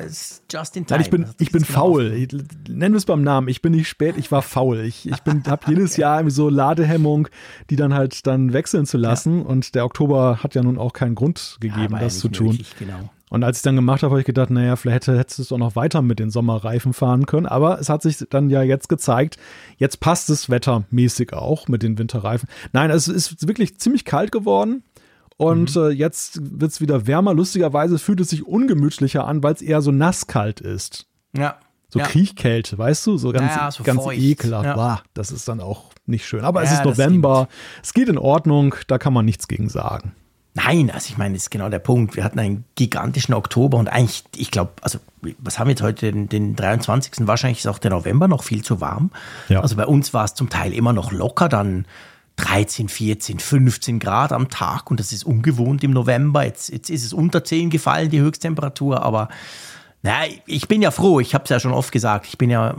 just 0.51 0.77
in 0.77 0.87
time. 0.87 0.99
Nein, 0.99 1.01
ich 1.01 1.11
bin, 1.11 1.27
ich 1.39 1.53
bin 1.53 1.63
genau 1.63 1.73
faul. 1.75 2.13
Ich, 2.13 2.29
nennen 2.69 2.95
wir 2.95 2.99
es 2.99 3.05
beim 3.05 3.23
Namen. 3.23 3.49
Ich 3.49 3.63
bin 3.63 3.73
nicht 3.73 3.89
spät, 3.89 4.17
ich 4.17 4.31
war 4.31 4.43
faul. 4.43 4.81
Ich, 4.81 5.07
ich 5.07 5.21
habe 5.47 5.61
jedes 5.67 5.97
Jahr 5.97 6.19
irgendwie 6.19 6.35
so 6.35 6.49
Ladehemmung, 6.49 7.29
die 7.71 7.77
dann 7.77 7.95
halt 7.95 8.27
dann 8.27 8.53
wechseln 8.53 8.87
zu 8.87 8.99
lassen. 8.99 9.41
Ja. 9.41 9.47
Und 9.47 9.75
der 9.75 9.85
Oktober 9.85 10.41
hat 10.43 10.55
ja 10.55 10.63
nun 10.63 10.79
auch 10.79 10.93
keinen 10.93 11.15
Grund 11.15 11.57
gegeben, 11.61 11.95
ja, 11.95 12.01
das 12.01 12.19
zu 12.19 12.29
tun. 12.29 12.53
Nötig, 12.53 12.75
genau. 12.79 13.11
Und 13.35 13.43
als 13.43 13.57
ich 13.57 13.63
dann 13.63 13.75
gemacht 13.75 14.05
habe, 14.05 14.13
habe 14.13 14.21
ich 14.21 14.27
gedacht, 14.27 14.51
naja, 14.51 14.77
vielleicht 14.77 15.09
hättest 15.09 15.39
du 15.41 15.43
es 15.43 15.51
auch 15.51 15.59
noch 15.59 15.75
weiter 15.75 16.03
mit 16.03 16.21
den 16.21 16.31
Sommerreifen 16.31 16.93
fahren 16.93 17.27
können. 17.27 17.47
Aber 17.47 17.81
es 17.81 17.89
hat 17.89 18.01
sich 18.01 18.19
dann 18.31 18.49
ja 18.49 18.63
jetzt 18.63 18.89
gezeigt, 18.89 19.39
jetzt 19.77 19.99
passt 19.99 20.31
es 20.31 20.51
wettermäßig 20.51 21.33
auch 21.33 21.67
mit 21.67 21.83
den 21.83 21.99
Winterreifen. 21.99 22.49
Nein, 22.73 22.93
es 22.93 23.09
ist 23.09 23.49
wirklich 23.49 23.77
ziemlich 23.81 24.05
kalt 24.05 24.31
geworden. 24.31 24.85
Und 25.37 25.75
mhm. 25.75 25.83
äh, 25.83 25.89
jetzt 25.91 26.61
wird 26.61 26.71
es 26.71 26.81
wieder 26.81 27.07
wärmer. 27.07 27.35
Lustigerweise 27.35 27.99
fühlt 27.99 28.21
es 28.21 28.31
sich 28.31 28.47
ungemütlicher 28.47 29.27
an, 29.27 29.43
weil 29.43 29.55
es 29.55 29.63
eher 29.63 29.83
so 29.83 29.91
nasskalt 29.91 30.61
ist. 30.61 31.07
Ja. 31.37 31.57
So 31.89 31.99
ja. 32.01 32.07
Kriechkälte, 32.07 32.77
weißt 32.77 33.07
du? 33.07 33.17
So 33.19 33.33
ganz, 33.33 33.55
ja, 33.55 33.71
so 33.71 33.85
ganz 33.85 34.03
ekelhaft. 34.13 34.65
Ja. 34.65 34.75
Bah, 34.75 35.03
das 35.15 35.31
ist 35.31 35.49
dann 35.49 35.61
auch 35.61 35.93
nicht 36.07 36.27
schön. 36.27 36.45
Aber 36.45 36.63
es 36.63 36.73
ist 36.73 36.85
November. 36.85 37.49
Es 37.83 37.95
geht 37.95 38.09
in 38.09 38.19
Ordnung. 38.19 38.75
Da 38.89 38.99
kann 38.99 39.13
man 39.13 39.25
nichts 39.25 39.49
gegen 39.49 39.69
sagen. 39.69 40.13
Nein, 40.57 40.91
also 40.93 41.09
ich 41.09 41.19
meine, 41.19 41.35
das 41.35 41.45
ist 41.45 41.51
genau 41.51 41.69
der 41.69 41.81
Punkt. 41.81 42.15
Wir 42.15 42.23
hatten 42.23 42.39
einen 42.39 42.65
gigantischen 42.77 43.35
Oktober 43.35 43.77
und 43.77 43.89
eigentlich, 43.89 44.23
ich 44.37 44.53
glaube, 44.53 44.73
also 44.83 45.01
was 45.39 45.59
haben 45.59 45.67
wir 45.67 45.73
jetzt 45.73 45.83
heute, 45.83 46.13
den, 46.13 46.29
den 46.29 46.55
23. 46.55 47.27
Wahrscheinlich 47.27 47.59
ist 47.59 47.67
auch 47.67 47.79
der 47.79 47.91
November 47.91 48.29
noch 48.29 48.45
viel 48.45 48.63
zu 48.63 48.81
warm. 48.81 49.11
Ja. 49.49 49.61
Also 49.61 49.75
bei 49.75 49.87
uns 49.87 50.15
war 50.15 50.25
es 50.25 50.35
zum 50.35 50.51
Teil 50.51 50.73
immer 50.73 50.93
noch 50.93 51.11
locker, 51.11 51.49
dann 51.49 51.87
13, 52.37 52.89
14, 52.89 53.39
15 53.39 53.99
Grad 54.01 54.33
am 54.33 54.49
Tag 54.49 54.91
und 54.91 54.99
das 54.99 55.13
ist 55.13 55.25
ungewohnt 55.25 55.85
im 55.85 55.93
November. 55.93 56.45
Jetzt, 56.45 56.71
jetzt 56.71 56.91
ist 56.91 57.05
es 57.05 57.13
unter 57.13 57.45
10 57.45 57.71
gefallen, 57.71 58.11
die 58.11 58.21
Höchsttemperatur, 58.21 59.03
aber 59.03 59.29
na, 60.07 60.25
ich 60.45 60.69
bin 60.69 60.83
ja 60.83 60.91
froh, 60.91 61.19
ich 61.19 61.33
habe 61.33 61.45
es 61.45 61.51
ja 61.51 61.59
schon 61.59 61.73
oft 61.73 61.91
gesagt, 61.91 62.27
ich 62.27 62.37
bin 62.37 62.51
ja 62.51 62.77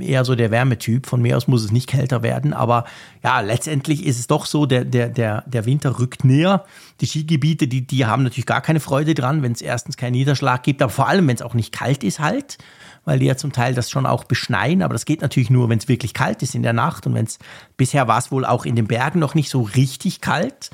eher 0.00 0.24
so 0.24 0.34
der 0.34 0.50
Wärmetyp, 0.50 1.06
von 1.06 1.22
mir 1.22 1.36
aus 1.36 1.46
muss 1.46 1.62
es 1.62 1.70
nicht 1.70 1.88
kälter 1.88 2.24
werden, 2.24 2.52
aber 2.52 2.84
ja, 3.22 3.38
letztendlich 3.40 4.04
ist 4.04 4.18
es 4.18 4.26
doch 4.26 4.44
so, 4.44 4.66
der, 4.66 4.84
der, 4.84 5.08
der, 5.08 5.44
der 5.46 5.66
Winter 5.66 6.00
rückt 6.00 6.24
näher. 6.24 6.64
Die 7.00 7.06
Skigebiete, 7.06 7.68
die, 7.68 7.86
die 7.86 8.06
haben 8.06 8.24
natürlich 8.24 8.46
gar 8.46 8.60
keine 8.60 8.80
Freude 8.80 9.14
dran, 9.14 9.44
wenn 9.44 9.52
es 9.52 9.62
erstens 9.62 9.96
keinen 9.96 10.14
Niederschlag 10.14 10.64
gibt, 10.64 10.82
aber 10.82 10.90
vor 10.90 11.06
allem, 11.06 11.28
wenn 11.28 11.36
es 11.36 11.42
auch 11.42 11.54
nicht 11.54 11.72
kalt 11.72 12.02
ist 12.02 12.18
halt 12.18 12.58
weil 13.04 13.18
die 13.18 13.26
ja 13.26 13.36
zum 13.36 13.52
Teil 13.52 13.74
das 13.74 13.90
schon 13.90 14.06
auch 14.06 14.24
beschneien, 14.24 14.82
aber 14.82 14.94
das 14.94 15.04
geht 15.04 15.22
natürlich 15.22 15.50
nur, 15.50 15.68
wenn 15.68 15.78
es 15.78 15.88
wirklich 15.88 16.14
kalt 16.14 16.42
ist 16.42 16.54
in 16.54 16.62
der 16.62 16.72
Nacht 16.72 17.06
und 17.06 17.14
wenn 17.14 17.26
es 17.26 17.38
bisher 17.76 18.08
war 18.08 18.18
es 18.18 18.30
wohl 18.30 18.44
auch 18.44 18.64
in 18.64 18.76
den 18.76 18.86
Bergen 18.86 19.18
noch 19.18 19.34
nicht 19.34 19.50
so 19.50 19.62
richtig 19.62 20.20
kalt. 20.20 20.70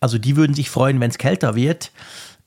Also 0.00 0.18
die 0.18 0.36
würden 0.36 0.54
sich 0.54 0.70
freuen, 0.70 1.00
wenn 1.00 1.10
es 1.10 1.18
kälter 1.18 1.54
wird. 1.54 1.92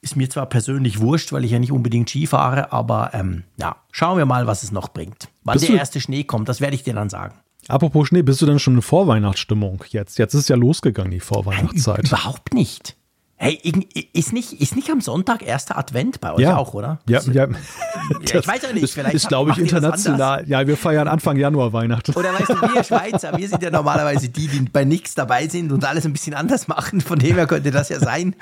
Ist 0.01 0.15
mir 0.15 0.29
zwar 0.29 0.45
persönlich 0.45 0.99
wurscht, 0.99 1.31
weil 1.31 1.43
ich 1.43 1.51
ja 1.51 1.59
nicht 1.59 1.71
unbedingt 1.71 2.09
Ski 2.09 2.27
fahre, 2.27 2.71
aber 2.71 3.11
ähm, 3.13 3.43
ja, 3.57 3.77
schauen 3.91 4.17
wir 4.17 4.25
mal, 4.25 4.45
was 4.45 4.63
es 4.63 4.71
noch 4.71 4.89
bringt. 4.89 5.29
Wann 5.43 5.53
bist 5.53 5.69
der 5.69 5.77
erste 5.77 5.99
Schnee 5.99 6.23
kommt, 6.23 6.49
das 6.49 6.61
werde 6.61 6.75
ich 6.75 6.83
dir 6.83 6.93
dann 6.93 7.09
sagen. 7.09 7.35
Apropos 7.67 8.07
Schnee, 8.07 8.21
bist 8.21 8.41
du 8.41 8.45
denn 8.45 8.59
schon 8.59 8.75
in 8.75 8.81
Vorweihnachtsstimmung 8.81 9.83
jetzt? 9.89 10.17
Jetzt 10.19 10.33
ist 10.33 10.49
ja 10.49 10.55
losgegangen, 10.55 11.11
die 11.11 11.19
Vorweihnachtszeit. 11.19 12.03
Nein, 12.03 12.05
überhaupt 12.05 12.53
nicht. 12.53 12.96
Hey, 13.39 13.61
ist 14.13 14.33
nicht, 14.33 14.53
ist 14.53 14.75
nicht 14.75 14.89
am 14.89 14.99
Sonntag 14.99 15.45
erster 15.45 15.77
Advent 15.77 16.19
bei 16.19 16.33
euch 16.33 16.39
ja. 16.39 16.57
auch, 16.57 16.73
oder? 16.73 16.97
Ja, 17.07 17.21
ja. 17.21 17.33
ja 17.45 18.39
ich 18.39 18.47
weiß 18.47 18.63
ja 18.63 18.73
nicht, 18.73 18.91
vielleicht. 18.91 19.13
Ist, 19.13 19.27
glaube 19.27 19.51
ich, 19.51 19.59
international. 19.59 20.43
Ja, 20.47 20.65
wir 20.65 20.75
feiern 20.75 21.07
Anfang 21.07 21.37
Januar 21.37 21.71
Weihnachten. 21.71 22.13
Oder 22.15 22.33
weißt 22.33 22.49
du, 22.49 22.61
wir 22.61 22.83
Schweizer, 22.83 23.37
wir 23.37 23.47
sind 23.47 23.61
ja 23.61 23.69
normalerweise 23.69 24.29
die, 24.29 24.47
die 24.47 24.61
bei 24.61 24.85
nichts 24.85 25.13
dabei 25.13 25.47
sind 25.47 25.71
und 25.71 25.85
alles 25.85 26.07
ein 26.07 26.13
bisschen 26.13 26.33
anders 26.33 26.67
machen. 26.67 26.99
Von 26.99 27.19
dem 27.19 27.35
her 27.35 27.45
könnte 27.45 27.69
das 27.69 27.89
ja 27.89 27.99
sein. 27.99 28.35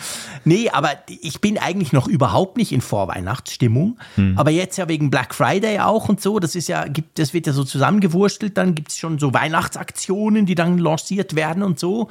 Nee, 0.45 0.69
aber 0.69 0.91
ich 1.07 1.41
bin 1.41 1.57
eigentlich 1.57 1.91
noch 1.91 2.07
überhaupt 2.07 2.55
nicht 2.55 2.71
in 2.71 2.79
Vorweihnachtsstimmung. 2.79 3.97
Hm. 4.15 4.37
Aber 4.37 4.51
jetzt 4.51 4.77
ja 4.77 4.87
wegen 4.87 5.11
Black 5.11 5.35
Friday 5.35 5.79
auch 5.79 6.07
und 6.07 6.21
so, 6.21 6.39
das 6.39 6.55
ist 6.55 6.69
ja, 6.69 6.85
gibt, 6.85 7.19
das 7.19 7.33
wird 7.33 7.47
ja 7.47 7.51
so 7.51 7.65
zusammengewurstelt. 7.65 8.57
Dann 8.57 8.75
gibt 8.75 8.91
es 8.91 8.97
schon 8.97 9.19
so 9.19 9.33
Weihnachtsaktionen, 9.33 10.45
die 10.45 10.55
dann 10.55 10.77
lanciert 10.77 11.35
werden 11.35 11.63
und 11.63 11.79
so. 11.79 12.07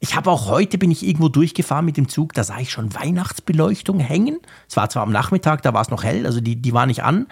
Ich 0.00 0.14
habe 0.14 0.30
auch 0.30 0.48
heute 0.48 0.78
bin 0.78 0.90
ich 0.90 1.04
irgendwo 1.04 1.28
durchgefahren 1.28 1.84
mit 1.84 1.96
dem 1.96 2.08
Zug, 2.08 2.32
da 2.32 2.44
sah 2.44 2.58
ich 2.58 2.70
schon 2.70 2.94
Weihnachtsbeleuchtung 2.94 3.98
hängen. 3.98 4.38
Es 4.68 4.76
war 4.76 4.88
zwar 4.90 5.02
am 5.02 5.10
Nachmittag, 5.10 5.62
da 5.62 5.74
war 5.74 5.82
es 5.82 5.90
noch 5.90 6.04
hell, 6.04 6.24
also 6.24 6.40
die, 6.40 6.56
die 6.56 6.72
war 6.72 6.86
nicht 6.86 7.02
an. 7.02 7.26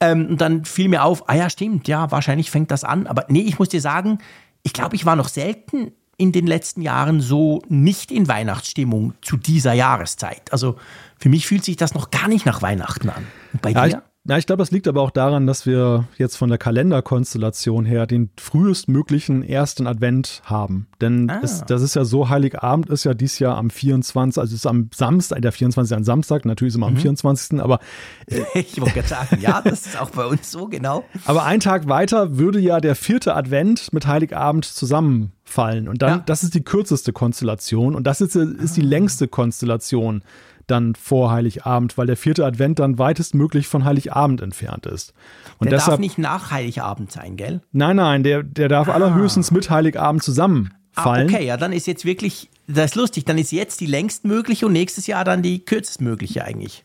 Ähm, 0.00 0.28
und 0.30 0.40
dann 0.40 0.64
fiel 0.64 0.88
mir 0.88 1.04
auf, 1.04 1.28
ah 1.28 1.34
ja, 1.34 1.50
stimmt, 1.50 1.88
ja, 1.88 2.10
wahrscheinlich 2.10 2.50
fängt 2.50 2.70
das 2.70 2.84
an. 2.84 3.06
Aber 3.06 3.26
nee, 3.28 3.42
ich 3.42 3.58
muss 3.58 3.68
dir 3.68 3.82
sagen, 3.82 4.18
ich 4.62 4.72
glaube, 4.72 4.96
ich 4.96 5.04
war 5.04 5.14
noch 5.16 5.28
selten 5.28 5.92
in 6.16 6.32
den 6.32 6.46
letzten 6.46 6.82
Jahren 6.82 7.20
so 7.20 7.62
nicht 7.68 8.10
in 8.10 8.28
Weihnachtsstimmung 8.28 9.14
zu 9.22 9.36
dieser 9.36 9.72
Jahreszeit. 9.72 10.52
Also 10.52 10.76
für 11.18 11.28
mich 11.28 11.46
fühlt 11.46 11.64
sich 11.64 11.76
das 11.76 11.94
noch 11.94 12.10
gar 12.10 12.28
nicht 12.28 12.46
nach 12.46 12.62
Weihnachten 12.62 13.08
an. 13.08 13.26
Und 13.52 13.62
bei 13.62 13.70
ja, 13.70 13.88
dir? 13.88 14.02
Ja, 14.30 14.38
ich 14.38 14.46
glaube, 14.46 14.62
das 14.62 14.70
liegt 14.70 14.86
aber 14.86 15.02
auch 15.02 15.10
daran, 15.10 15.48
dass 15.48 15.66
wir 15.66 16.04
jetzt 16.16 16.36
von 16.36 16.50
der 16.50 16.58
Kalenderkonstellation 16.58 17.84
her 17.84 18.06
den 18.06 18.30
frühestmöglichen 18.38 19.42
ersten 19.42 19.88
Advent 19.88 20.42
haben. 20.44 20.86
Denn 21.00 21.28
ah. 21.28 21.40
es, 21.42 21.64
das 21.66 21.82
ist 21.82 21.96
ja 21.96 22.04
so, 22.04 22.28
Heiligabend 22.28 22.90
ist 22.90 23.02
ja 23.02 23.12
dieses 23.12 23.40
Jahr 23.40 23.58
am 23.58 23.70
24., 23.70 24.40
also 24.40 24.54
ist 24.54 24.68
am 24.68 24.88
Samstag, 24.94 25.42
der 25.42 25.50
24. 25.50 25.96
ein 25.96 26.04
Samstag, 26.04 26.44
natürlich 26.44 26.70
ist 26.70 26.76
immer 26.76 26.86
am 26.86 26.94
mhm. 26.94 26.98
24., 26.98 27.60
aber. 27.60 27.80
Äh, 28.26 28.44
ich 28.54 28.80
wollte 28.80 28.94
gerade 28.94 29.08
sagen, 29.08 29.38
ja, 29.40 29.60
das 29.60 29.86
ist 29.86 30.00
auch 30.00 30.10
bei 30.10 30.24
uns 30.24 30.52
so, 30.52 30.68
genau. 30.68 31.04
Aber 31.24 31.44
ein 31.44 31.58
Tag 31.58 31.88
weiter 31.88 32.38
würde 32.38 32.60
ja 32.60 32.80
der 32.80 32.94
vierte 32.94 33.34
Advent 33.34 33.92
mit 33.92 34.06
Heiligabend 34.06 34.64
zusammenfallen. 34.64 35.88
Und 35.88 36.02
dann, 36.02 36.18
ja. 36.18 36.22
das 36.24 36.44
ist 36.44 36.54
die 36.54 36.62
kürzeste 36.62 37.12
Konstellation 37.12 37.96
und 37.96 38.06
das 38.06 38.20
ist, 38.20 38.36
ist 38.36 38.76
die 38.76 38.82
ah. 38.82 38.86
längste 38.86 39.26
Konstellation 39.26 40.22
dann 40.70 40.94
vor 40.94 41.30
Heiligabend, 41.30 41.98
weil 41.98 42.06
der 42.06 42.16
vierte 42.16 42.44
Advent 42.44 42.78
dann 42.78 42.98
weitestmöglich 42.98 43.66
von 43.68 43.84
Heiligabend 43.84 44.40
entfernt 44.40 44.86
ist. 44.86 45.12
Und 45.58 45.70
der 45.70 45.78
deshalb, 45.78 45.94
darf 45.94 46.00
nicht 46.00 46.18
nach 46.18 46.50
Heiligabend 46.50 47.12
sein, 47.12 47.36
gell? 47.36 47.60
Nein, 47.72 47.96
nein, 47.96 48.22
der, 48.22 48.42
der 48.42 48.68
darf 48.68 48.88
ah. 48.88 48.92
allerhöchstens 48.92 49.50
mit 49.50 49.70
Heiligabend 49.70 50.22
zusammenfallen. 50.22 51.28
Ah, 51.28 51.34
okay, 51.34 51.46
ja, 51.46 51.56
dann 51.56 51.72
ist 51.72 51.86
jetzt 51.86 52.04
wirklich, 52.04 52.48
das 52.66 52.86
ist 52.86 52.94
lustig, 52.94 53.24
dann 53.24 53.38
ist 53.38 53.52
jetzt 53.52 53.80
die 53.80 53.86
längstmögliche 53.86 54.66
und 54.66 54.72
nächstes 54.72 55.06
Jahr 55.06 55.24
dann 55.24 55.42
die 55.42 55.64
kürzestmögliche 55.64 56.44
eigentlich. 56.44 56.84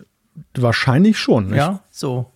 Wahrscheinlich 0.56 1.18
schon. 1.18 1.48
Nicht? 1.48 1.58
Ja, 1.58 1.82
so. 1.92 2.32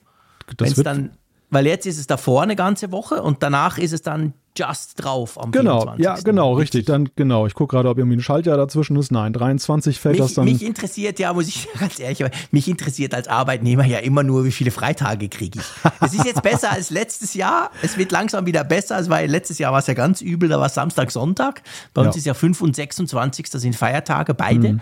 Wenn 0.57 0.71
es 0.71 0.83
dann 0.83 1.11
weil 1.49 1.65
jetzt 1.65 1.85
ist 1.85 1.97
es 1.97 2.07
davor 2.07 2.43
eine 2.43 2.55
ganze 2.55 2.91
Woche 2.91 3.21
und 3.21 3.41
danach 3.41 3.77
ist 3.77 3.93
es 3.93 4.01
dann 4.01 4.33
just 4.59 5.03
drauf 5.03 5.41
am 5.41 5.51
genau, 5.51 5.81
24. 5.81 6.03
Ja, 6.03 6.15
genau, 6.23 6.53
richtig. 6.53 6.85
Dann 6.85 7.09
genau. 7.15 7.47
Ich 7.47 7.53
gucke 7.53 7.75
gerade, 7.75 7.89
ob 7.89 7.97
irgendwie 7.97 8.17
ein 8.17 8.21
Schaltjahr 8.21 8.57
dazwischen 8.57 8.97
ist. 8.97 9.11
Nein, 9.11 9.33
23 9.33 9.99
fällt 9.99 10.13
mich, 10.15 10.21
das 10.21 10.33
dann. 10.33 10.45
Mich 10.45 10.63
interessiert 10.63 11.19
ja, 11.19 11.33
muss 11.33 11.47
ich 11.47 11.67
ganz 11.79 11.99
ehrlich, 11.99 12.23
mich 12.51 12.67
interessiert 12.67 13.13
als 13.13 13.27
Arbeitnehmer 13.27 13.85
ja 13.85 13.99
immer 13.99 14.23
nur, 14.23 14.43
wie 14.45 14.51
viele 14.51 14.71
Freitage 14.71 15.29
kriege 15.29 15.59
ich. 15.59 15.91
Es 16.01 16.13
ist 16.13 16.25
jetzt 16.25 16.43
besser 16.43 16.71
als 16.71 16.89
letztes 16.89 17.33
Jahr. 17.33 17.71
Es 17.81 17.97
wird 17.97 18.11
langsam 18.11 18.45
wieder 18.45 18.63
besser. 18.63 18.99
Es 18.99 19.09
war 19.09 19.25
letztes 19.25 19.59
Jahr 19.59 19.71
war 19.71 19.79
es 19.79 19.87
ja 19.87 19.93
ganz 19.93 20.21
übel. 20.21 20.49
Da 20.49 20.59
war 20.59 20.69
Samstag, 20.69 21.11
Sonntag. 21.11 21.61
Bei 21.93 22.01
uns 22.01 22.15
ja. 22.15 22.19
ist 22.19 22.25
ja 22.25 22.33
5 22.33 22.61
und 22.61 22.75
26. 22.75 23.49
Das 23.49 23.61
sind 23.61 23.75
Feiertage 23.75 24.33
beide. 24.33 24.73
Mhm. 24.73 24.81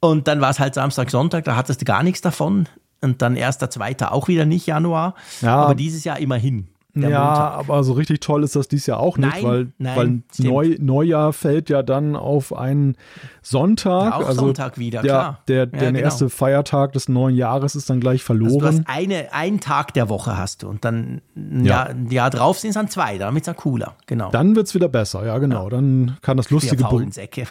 Und 0.00 0.28
dann 0.28 0.40
war 0.40 0.50
es 0.50 0.58
halt 0.58 0.74
Samstag, 0.74 1.10
Sonntag. 1.10 1.44
Da 1.44 1.56
hattest 1.56 1.80
du 1.80 1.84
gar 1.84 2.02
nichts 2.02 2.20
davon 2.20 2.68
und 3.00 3.22
dann 3.22 3.36
erster, 3.36 3.70
zweiter 3.70 4.12
auch 4.12 4.28
wieder 4.28 4.46
nicht 4.46 4.66
Januar. 4.66 5.14
Ja. 5.40 5.56
Aber 5.56 5.74
dieses 5.74 6.04
Jahr 6.04 6.18
immerhin 6.18 6.68
ja, 6.94 7.08
Montag. 7.08 7.58
aber 7.58 7.84
so 7.84 7.92
richtig 7.94 8.20
toll 8.20 8.44
ist 8.44 8.56
das 8.56 8.68
dies 8.68 8.86
Jahr 8.86 9.00
auch 9.00 9.18
nicht, 9.18 9.34
nein, 9.34 9.44
weil, 9.44 9.72
nein, 9.78 9.96
weil 9.96 10.46
Neu, 10.46 10.76
Neujahr 10.78 11.32
fällt 11.32 11.68
ja 11.68 11.82
dann 11.82 12.14
auf 12.14 12.56
einen 12.56 12.96
Sonntag. 13.42 14.04
Ja, 14.04 14.16
auch 14.16 14.28
also 14.28 14.40
Sonntag 14.46 14.78
wieder, 14.78 15.02
der, 15.02 15.10
klar. 15.10 15.40
Der, 15.48 15.66
der, 15.66 15.82
ja, 15.82 15.90
genau. 15.90 16.04
erste 16.04 16.30
Feiertag 16.30 16.92
des 16.92 17.08
neuen 17.08 17.36
Jahres 17.36 17.74
ist 17.74 17.90
dann 17.90 18.00
gleich 18.00 18.22
verloren. 18.22 18.64
Also 18.64 18.78
du 18.78 18.84
hast 18.84 18.88
eine, 18.88 19.32
einen 19.32 19.60
Tag 19.60 19.92
der 19.94 20.08
Woche 20.08 20.36
hast 20.36 20.62
du 20.62 20.68
und 20.68 20.84
dann 20.84 21.20
ein, 21.36 21.64
ja. 21.64 21.88
Jahr, 21.88 21.96
Jahr 22.10 22.30
drauf 22.30 22.58
sind 22.58 22.70
es 22.70 22.74
dann 22.74 22.88
zwei, 22.88 23.18
damit 23.18 23.42
ist 23.42 23.48
er 23.48 23.54
cooler, 23.54 23.96
genau. 24.06 24.30
Dann 24.30 24.54
wird 24.54 24.68
es 24.68 24.74
wieder 24.74 24.88
besser, 24.88 25.26
ja 25.26 25.38
genau. 25.38 25.68
Dann 25.68 26.16
kann 26.22 26.36
das 26.36 26.50
lustige 26.50 26.84
Br 26.84 27.04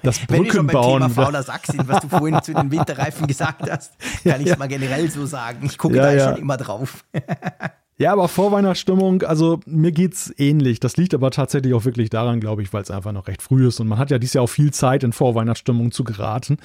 das 0.03 0.19
Brücken 0.19 0.29
Wenn 0.29 0.53
wir 0.53 0.73
bauen. 0.73 1.01
Thema 1.01 1.09
fauler 1.09 1.43
Sack 1.43 1.67
sind, 1.67 1.88
was 1.88 2.01
du 2.01 2.07
vorhin 2.07 2.41
zu 2.41 2.53
den 2.53 2.71
Winterreifen 2.71 3.27
gesagt 3.27 3.69
hast, 3.69 3.93
kann 4.23 4.41
ich 4.41 4.47
es 4.47 4.57
mal 4.57 4.67
generell 4.67 5.09
so 5.09 5.25
sagen. 5.25 5.65
Ich 5.65 5.77
gucke 5.77 5.95
da 5.95 6.17
schon 6.17 6.41
immer 6.41 6.57
drauf. 6.57 7.03
Ja, 7.97 8.12
aber 8.12 8.27
Vorweihnachtsstimmung, 8.27 9.21
also 9.21 9.59
mir 9.65 9.91
geht's 9.91 10.33
ähnlich. 10.38 10.79
Das 10.79 10.97
liegt 10.97 11.13
aber 11.13 11.29
tatsächlich 11.31 11.73
auch 11.73 11.85
wirklich 11.85 12.09
daran, 12.09 12.39
glaube 12.39 12.63
ich, 12.63 12.73
weil 12.73 12.81
es 12.81 12.91
einfach 12.91 13.12
noch 13.12 13.27
recht 13.27 13.41
früh 13.41 13.67
ist 13.67 13.79
und 13.79 13.88
man 13.88 14.00
hat 14.00 14.09
ja 14.09 14.17
dieses 14.17 14.33
Jahr 14.33 14.43
auch 14.43 14.50
viel 14.50 14.71
Zeit, 14.71 15.03
in 15.03 15.13
Vorweihnachtsstimmung 15.13 15.91
zu 15.91 16.03
geraten. 16.03 16.57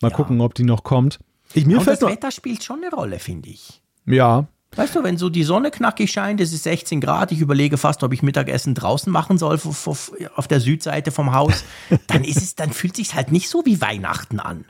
Mal 0.00 0.10
ja. 0.10 0.16
gucken, 0.16 0.40
ob 0.40 0.54
die 0.54 0.64
noch 0.64 0.84
kommt. 0.84 1.18
Ich, 1.54 1.64
mir 1.64 1.78
und 1.78 1.86
das 1.86 2.00
noch, 2.00 2.10
Wetter 2.10 2.30
spielt 2.30 2.62
schon 2.62 2.82
eine 2.84 2.94
Rolle, 2.94 3.18
finde 3.18 3.48
ich. 3.48 3.80
Ja. 4.04 4.46
Weißt 4.74 4.94
du, 4.94 5.02
wenn 5.02 5.16
so 5.16 5.30
die 5.30 5.44
Sonne 5.44 5.70
knackig 5.70 6.10
scheint, 6.10 6.40
es 6.40 6.52
ist 6.52 6.64
16 6.64 7.00
Grad, 7.00 7.32
ich 7.32 7.40
überlege 7.40 7.78
fast, 7.78 8.02
ob 8.02 8.12
ich 8.12 8.22
Mittagessen 8.22 8.74
draußen 8.74 9.10
machen 9.10 9.38
soll 9.38 9.58
auf 10.34 10.48
der 10.48 10.60
Südseite 10.60 11.12
vom 11.12 11.32
Haus, 11.32 11.64
dann 12.08 12.24
ist 12.24 12.38
es, 12.38 12.54
dann 12.56 12.72
fühlt 12.72 12.96
sich 12.96 13.14
halt 13.14 13.32
nicht 13.32 13.48
so 13.48 13.64
wie 13.64 13.80
Weihnachten 13.80 14.38
an. 14.38 14.66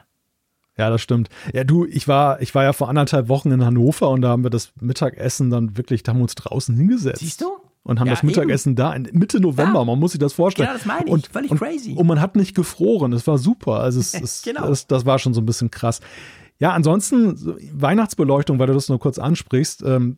Ja, 0.78 0.90
das 0.90 1.00
stimmt. 1.00 1.30
Ja, 1.54 1.64
du, 1.64 1.86
ich 1.86 2.06
war, 2.06 2.40
ich 2.42 2.54
war 2.54 2.64
ja 2.64 2.72
vor 2.72 2.88
anderthalb 2.88 3.28
Wochen 3.28 3.50
in 3.50 3.64
Hannover 3.64 4.10
und 4.10 4.20
da 4.20 4.28
haben 4.28 4.42
wir 4.42 4.50
das 4.50 4.72
Mittagessen 4.80 5.50
dann 5.50 5.76
wirklich, 5.76 6.02
da 6.02 6.12
haben 6.12 6.18
wir 6.18 6.24
uns 6.24 6.34
draußen 6.34 6.76
hingesetzt. 6.76 7.20
Siehst 7.20 7.40
du? 7.40 7.46
Und 7.82 8.00
haben 8.00 8.08
ja, 8.08 8.14
das 8.14 8.24
Mittagessen 8.24 8.70
eben. 8.70 8.76
da 8.76 8.92
in 8.92 9.08
Mitte 9.12 9.40
November, 9.40 9.78
ja. 9.78 9.84
man 9.84 9.98
muss 9.98 10.10
sich 10.10 10.18
das 10.18 10.32
vorstellen. 10.32 10.66
Genau, 10.66 10.76
das 10.76 10.86
meine 10.86 11.06
ich. 11.06 11.12
Und, 11.12 11.28
Völlig 11.28 11.50
und, 11.52 11.58
crazy. 11.58 11.94
Und 11.94 12.06
man 12.08 12.20
hat 12.20 12.34
nicht 12.34 12.54
gefroren, 12.56 13.12
es 13.12 13.26
war 13.28 13.38
super. 13.38 13.80
Also 13.80 14.00
es, 14.00 14.12
es, 14.20 14.42
genau. 14.42 14.68
es, 14.68 14.86
das 14.88 15.06
war 15.06 15.18
schon 15.18 15.34
so 15.34 15.40
ein 15.40 15.46
bisschen 15.46 15.70
krass. 15.70 16.00
Ja, 16.58 16.72
ansonsten 16.72 17.36
Weihnachtsbeleuchtung, 17.72 18.58
weil 18.58 18.66
du 18.66 18.74
das 18.74 18.88
nur 18.88 18.98
kurz 18.98 19.18
ansprichst. 19.18 19.82
Ähm, 19.86 20.16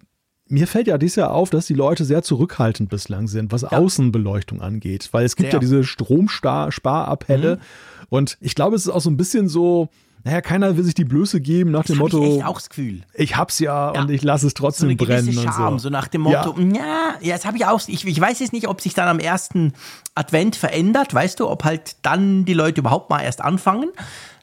mir 0.48 0.66
fällt 0.66 0.86
ja 0.86 0.96
dieses 0.96 1.16
Jahr 1.16 1.32
auf, 1.32 1.50
dass 1.50 1.66
die 1.66 1.74
Leute 1.74 2.04
sehr 2.04 2.22
zurückhaltend 2.22 2.88
bislang 2.88 3.28
sind, 3.28 3.52
was 3.52 3.62
ja. 3.62 3.72
Außenbeleuchtung 3.72 4.62
angeht. 4.62 5.10
Weil 5.12 5.26
es 5.26 5.36
gibt 5.36 5.50
sehr. 5.50 5.56
ja 5.56 5.60
diese 5.60 5.84
Stromsparappelle. 5.84 7.56
Mhm. 7.56 8.06
Und 8.08 8.38
ich 8.40 8.54
glaube, 8.54 8.76
es 8.76 8.86
ist 8.86 8.92
auch 8.92 9.02
so 9.02 9.10
ein 9.10 9.18
bisschen 9.18 9.48
so, 9.48 9.90
naja, 10.28 10.42
keiner 10.42 10.76
will 10.76 10.84
sich 10.84 10.92
die 10.92 11.06
Blöße 11.06 11.40
geben 11.40 11.70
nach 11.70 11.84
das 11.84 11.86
dem 11.86 11.98
Motto. 12.00 12.22
Ich 12.22 12.36
echt 12.36 12.44
auch 12.44 12.58
das 12.58 12.68
Gefühl. 12.68 13.00
Ich 13.14 13.36
hab's 13.38 13.58
ja, 13.60 13.94
ja. 13.94 14.00
und 14.02 14.10
ich 14.10 14.22
lasse 14.22 14.46
es 14.46 14.52
trotzdem 14.52 14.90
so 14.90 14.96
brennen. 15.06 15.32
Charme, 15.32 15.72
und 15.72 15.78
so. 15.78 15.84
so 15.84 15.90
nach 15.90 16.06
dem 16.06 16.20
Motto, 16.20 16.54
ja, 16.58 17.14
ja, 17.22 17.34
das 17.34 17.46
habe 17.46 17.56
ich 17.56 17.64
auch. 17.64 17.80
Ich, 17.86 18.06
ich 18.06 18.20
weiß 18.20 18.40
jetzt 18.40 18.52
nicht, 18.52 18.68
ob 18.68 18.82
sich 18.82 18.92
dann 18.92 19.08
am 19.08 19.20
ersten 19.20 19.72
Advent 20.14 20.54
verändert, 20.54 21.14
weißt 21.14 21.40
du, 21.40 21.48
ob 21.48 21.64
halt 21.64 21.96
dann 22.02 22.44
die 22.44 22.52
Leute 22.52 22.82
überhaupt 22.82 23.08
mal 23.08 23.22
erst 23.22 23.40
anfangen. 23.40 23.90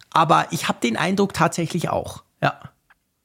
Aber 0.10 0.48
ich 0.50 0.68
habe 0.68 0.80
den 0.82 0.98
Eindruck 0.98 1.36
tatsächlich 1.36 1.90
auch. 1.90 2.24
Ja. 2.42 2.60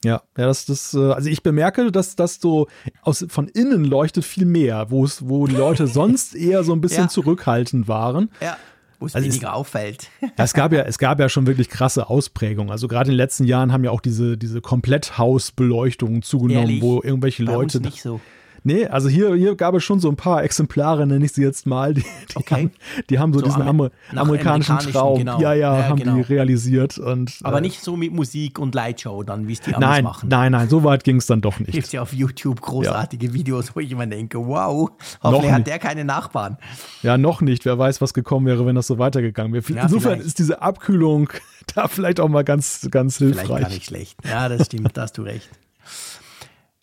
Ja, 0.05 0.23
ja, 0.37 0.47
das, 0.47 0.67
das, 0.67 0.93
äh, 0.93 1.13
also 1.13 1.31
ich 1.31 1.43
bemerke, 1.43 1.91
dass 1.91 2.17
das 2.17 2.41
so 2.41 2.69
aus, 3.01 3.25
von 3.29 3.49
innen 3.49 3.85
leuchtet 3.85 4.25
viel 4.25 4.45
mehr, 4.45 4.91
wo 4.91 5.05
es, 5.05 5.29
wo 5.29 5.47
die 5.47 5.57
Leute 5.57 5.87
sonst 5.87 6.35
eher 6.35 6.63
so 6.63 6.75
ein 6.75 6.83
bisschen 6.83 7.05
ja. 7.05 7.09
zurückhaltend 7.09 7.89
waren. 7.89 8.31
Ja 8.43 8.59
wo 9.01 9.07
es 9.07 9.15
also 9.15 9.27
weniger 9.27 9.49
es, 9.49 9.55
auffällt. 9.55 10.09
es, 10.37 10.55
gab 10.55 10.73
ja, 10.73 10.83
es 10.83 10.99
gab 10.99 11.19
ja 11.19 11.29
schon 11.29 11.47
wirklich 11.47 11.69
krasse 11.69 12.09
Ausprägungen. 12.09 12.71
Also 12.71 12.87
gerade 12.87 13.09
in 13.09 13.15
den 13.15 13.17
letzten 13.17 13.45
Jahren 13.45 13.73
haben 13.73 13.83
ja 13.83 13.91
auch 13.91 14.01
diese, 14.01 14.37
diese 14.37 14.61
Kompletthausbeleuchtungen 14.61 16.23
zugenommen, 16.23 16.69
Ehrlich? 16.69 16.83
wo 16.83 17.03
irgendwelche 17.03 17.45
Bei 17.45 17.55
Leute. 17.55 17.79
Uns 17.79 17.87
nicht 17.87 18.03
so. 18.03 18.21
Nee, 18.63 18.87
also 18.87 19.09
hier, 19.09 19.35
hier 19.35 19.57
gab 19.57 19.75
es 19.75 19.85
schon 19.85 20.01
so 20.01 20.09
ein 20.09 20.17
paar 20.17 20.43
Exemplare, 20.43 21.07
nenne 21.07 21.25
ich 21.25 21.33
sie 21.33 21.43
jetzt 21.43 21.67
mal, 21.67 21.95
die, 21.95 22.03
die, 22.03 22.37
okay. 22.37 22.55
haben, 22.55 22.71
die 23.09 23.19
haben 23.19 23.33
so, 23.33 23.41
so 23.41 23.47
diesen 23.47 23.63
Amer 23.63 23.91
amerikanischen, 24.15 24.73
amerikanischen, 24.73 24.93
Traum, 24.93 25.19
genau. 25.19 25.41
ja, 25.41 25.55
ja, 25.55 25.79
ja, 25.79 25.89
haben 25.89 25.99
genau. 25.99 26.17
die 26.17 26.23
realisiert. 26.23 26.99
Und, 26.99 27.39
Aber 27.43 27.59
äh, 27.59 27.63
nicht 27.63 27.81
so 27.81 27.97
mit 27.97 28.13
Musik 28.13 28.59
und 28.59 28.75
Lightshow 28.75 29.23
dann, 29.23 29.49
wie 29.49 29.53
es 29.55 29.61
die 29.61 29.75
Amis 29.75 30.03
machen. 30.03 30.29
Nein, 30.29 30.53
nein, 30.53 30.69
so 30.69 30.85
weit 30.85 31.05
ging 31.05 31.17
es 31.17 31.27
dann 31.27 31.41
doch 31.41 31.59
nicht. 31.59 31.73
Gibt 31.73 31.93
ja 31.93 32.03
auf 32.03 32.13
YouTube 32.13 32.61
großartige 32.61 33.27
ja. 33.27 33.35
Videos, 33.35 33.75
wo 33.75 33.81
ich 33.81 33.91
immer 33.91 34.07
denke, 34.07 34.39
wow, 34.39 34.91
hoffentlich 35.23 35.53
hat 35.53 35.67
der 35.67 35.79
keine 35.79 36.05
Nachbarn. 36.05 36.59
Ja, 37.03 37.17
noch 37.17 37.41
nicht. 37.41 37.65
Wer 37.65 37.79
weiß, 37.79 38.01
was 38.01 38.15
gekommen 38.15 38.47
wäre, 38.47 38.67
wenn 38.67 38.75
das 38.75 38.87
so 38.87 38.99
weitergegangen 38.99 39.53
wäre. 39.53 39.65
Ja, 39.73 39.83
Insofern 39.83 40.13
vielleicht. 40.13 40.27
ist 40.27 40.39
diese 40.39 40.63
Abkühlung 40.63 41.31
da 41.75 41.89
vielleicht 41.89 42.21
auch 42.21 42.29
mal 42.29 42.45
ganz, 42.45 42.89
ganz 42.91 43.19
hilfreich. 43.19 43.47
Vielleicht 43.47 43.63
gar 43.63 43.69
nicht 43.71 43.85
schlecht. 43.87 44.19
Ja, 44.25 44.49
das 44.49 44.67
stimmt, 44.67 44.97
da 44.97 45.03
hast 45.03 45.17
du 45.19 45.23
recht. 45.23 45.49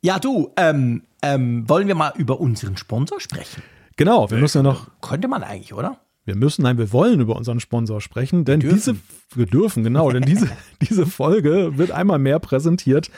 Ja, 0.01 0.19
du, 0.19 0.51
ähm, 0.57 1.03
ähm, 1.21 1.67
wollen 1.67 1.87
wir 1.87 1.95
mal 1.95 2.13
über 2.17 2.39
unseren 2.39 2.77
Sponsor 2.77 3.19
sprechen? 3.19 3.63
Genau, 3.95 4.29
wir 4.29 4.37
müssen 4.37 4.59
ja 4.59 4.63
noch. 4.63 4.87
Könnte 5.01 5.27
man 5.27 5.43
eigentlich, 5.43 5.73
oder? 5.73 5.99
Wir 6.25 6.35
müssen, 6.35 6.63
nein, 6.63 6.77
wir 6.77 6.91
wollen 6.91 7.21
über 7.21 7.35
unseren 7.37 7.59
Sponsor 7.59 8.01
sprechen, 8.01 8.43
denn 8.43 8.61
wir 8.61 8.73
diese, 8.73 8.97
wir 9.33 9.45
dürfen, 9.45 9.83
genau, 9.83 10.11
denn 10.11 10.23
diese, 10.23 10.49
diese 10.81 11.05
Folge 11.05 11.77
wird 11.77 11.91
einmal 11.91 12.19
mehr 12.19 12.39
präsentiert 12.39 13.09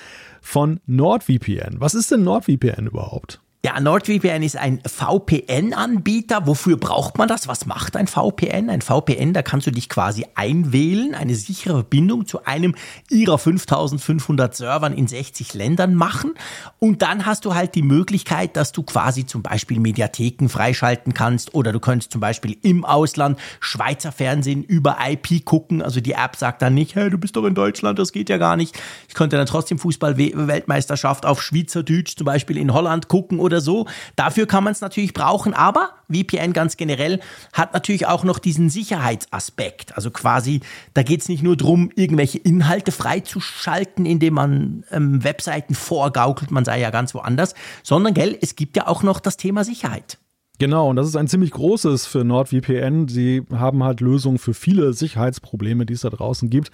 von 0.42 0.80
NordVPN. 0.86 1.78
Was 1.80 1.96
ist 1.96 2.12
denn 2.12 2.24
NordVPN 2.24 2.86
überhaupt? 2.86 3.42
Ja, 3.62 3.78
NordVPN 3.78 4.42
ist 4.42 4.56
ein 4.56 4.80
VPN-Anbieter. 4.88 6.48
Wofür 6.48 6.78
braucht 6.78 7.18
man 7.18 7.28
das? 7.28 7.50
Was 7.50 7.66
macht 7.66 7.98
ein 7.98 8.08
VPN? 8.08 8.70
Ein 8.70 8.80
VPN, 8.82 9.34
da 9.34 9.42
kannst 9.42 9.68
du 9.68 9.72
dich 9.72 9.90
quasi 9.90 10.26
einwählen, 10.34 11.14
eine 11.14 11.36
sichere 11.36 11.74
Verbindung 11.74 12.26
zu 12.26 12.46
einem 12.46 12.74
ihrer 13.10 13.38
5500 13.38 14.56
Servern 14.56 14.94
in 14.94 15.08
60 15.08 15.56
Ländern 15.56 15.94
machen. 15.94 16.36
Und 16.80 17.02
dann 17.02 17.26
hast 17.26 17.44
du 17.44 17.54
halt 17.54 17.76
die 17.76 17.82
Möglichkeit, 17.82 18.56
dass 18.56 18.72
du 18.72 18.82
quasi 18.82 19.26
zum 19.26 19.42
Beispiel 19.42 19.82
Mediatheken 19.82 20.48
freischalten 20.48 21.14
kannst 21.14 21.54
oder 21.54 21.74
du 21.74 21.82
könntest 21.82 22.14
zum 22.14 22.22
Beispiel 22.22 22.56
im 22.62 22.86
Ausland 22.86 23.38
Schweizer 23.60 24.14
Fernsehen 24.14 24.64
über 24.64 25.00
IP 25.06 25.44
gucken. 25.44 25.82
Also 25.82 26.00
die 26.00 26.14
App 26.14 26.38
sagt 26.38 26.62
dann 26.62 26.76
nicht, 26.76 26.96
hey, 26.96 27.10
du 27.10 27.18
bist 27.18 27.36
doch 27.36 27.44
in 27.44 27.56
Deutschland, 27.56 28.00
das 28.00 28.14
geht 28.14 28.30
ja 28.30 28.38
gar 28.38 28.56
nicht. 28.56 28.82
Ich 29.10 29.16
könnte 29.16 29.36
dann 29.36 29.48
trotzdem 29.48 29.80
Fußball-Weltmeisterschaft 29.80 31.26
auf 31.26 31.42
Schweizerdeutsch 31.42 32.16
zum 32.16 32.24
Beispiel 32.24 32.58
in 32.58 32.74
Holland 32.74 33.10
gucken 33.10 33.49
oder 33.50 33.62
so. 33.62 33.88
Dafür 34.16 34.46
kann 34.46 34.64
man 34.64 34.74
es 34.74 34.82
natürlich 34.82 35.14
brauchen, 35.14 35.54
aber 35.54 35.90
VPN 36.10 36.54
ganz 36.54 36.78
generell 36.78 37.20
hat 37.52 37.74
natürlich 37.74 38.06
auch 38.06 38.24
noch 38.24 38.40
diesen 38.40 38.70
Sicherheitsaspekt. 38.70 39.96
Also 39.96 40.12
quasi, 40.12 40.62
da 40.94 41.04
geht 41.04 41.22
es 41.22 41.30
nicht 41.30 41.44
nur 41.44 41.58
darum, 41.58 41.92
irgendwelche 41.96 42.38
Inhalte 42.38 42.92
freizuschalten, 42.92 44.06
indem 44.06 44.36
man 44.36 44.86
ähm, 44.92 45.24
Webseiten 45.24 45.76
vorgaukelt, 45.76 46.52
man 46.52 46.66
sei 46.66 46.80
ja 46.80 46.92
ganz 46.92 47.14
woanders, 47.14 47.56
sondern 47.84 48.14
gell, 48.14 48.38
es 48.40 48.56
gibt 48.56 48.78
ja 48.78 48.88
auch 48.88 49.04
noch 49.04 49.20
das 49.20 49.38
Thema 49.38 49.64
Sicherheit. 49.64 50.18
Genau, 50.60 50.90
und 50.90 50.98
das 50.98 51.08
ist 51.08 51.16
ein 51.16 51.30
ziemlich 51.30 51.52
großes 51.52 52.06
für 52.06 52.26
NordVPN. 52.26 53.08
Sie 53.08 53.44
haben 53.50 53.82
halt 53.82 54.02
Lösungen 54.02 54.38
für 54.38 54.54
viele 54.54 54.92
Sicherheitsprobleme, 54.92 55.86
die 55.86 55.94
es 55.94 56.02
da 56.02 56.10
draußen 56.10 56.50
gibt. 56.50 56.70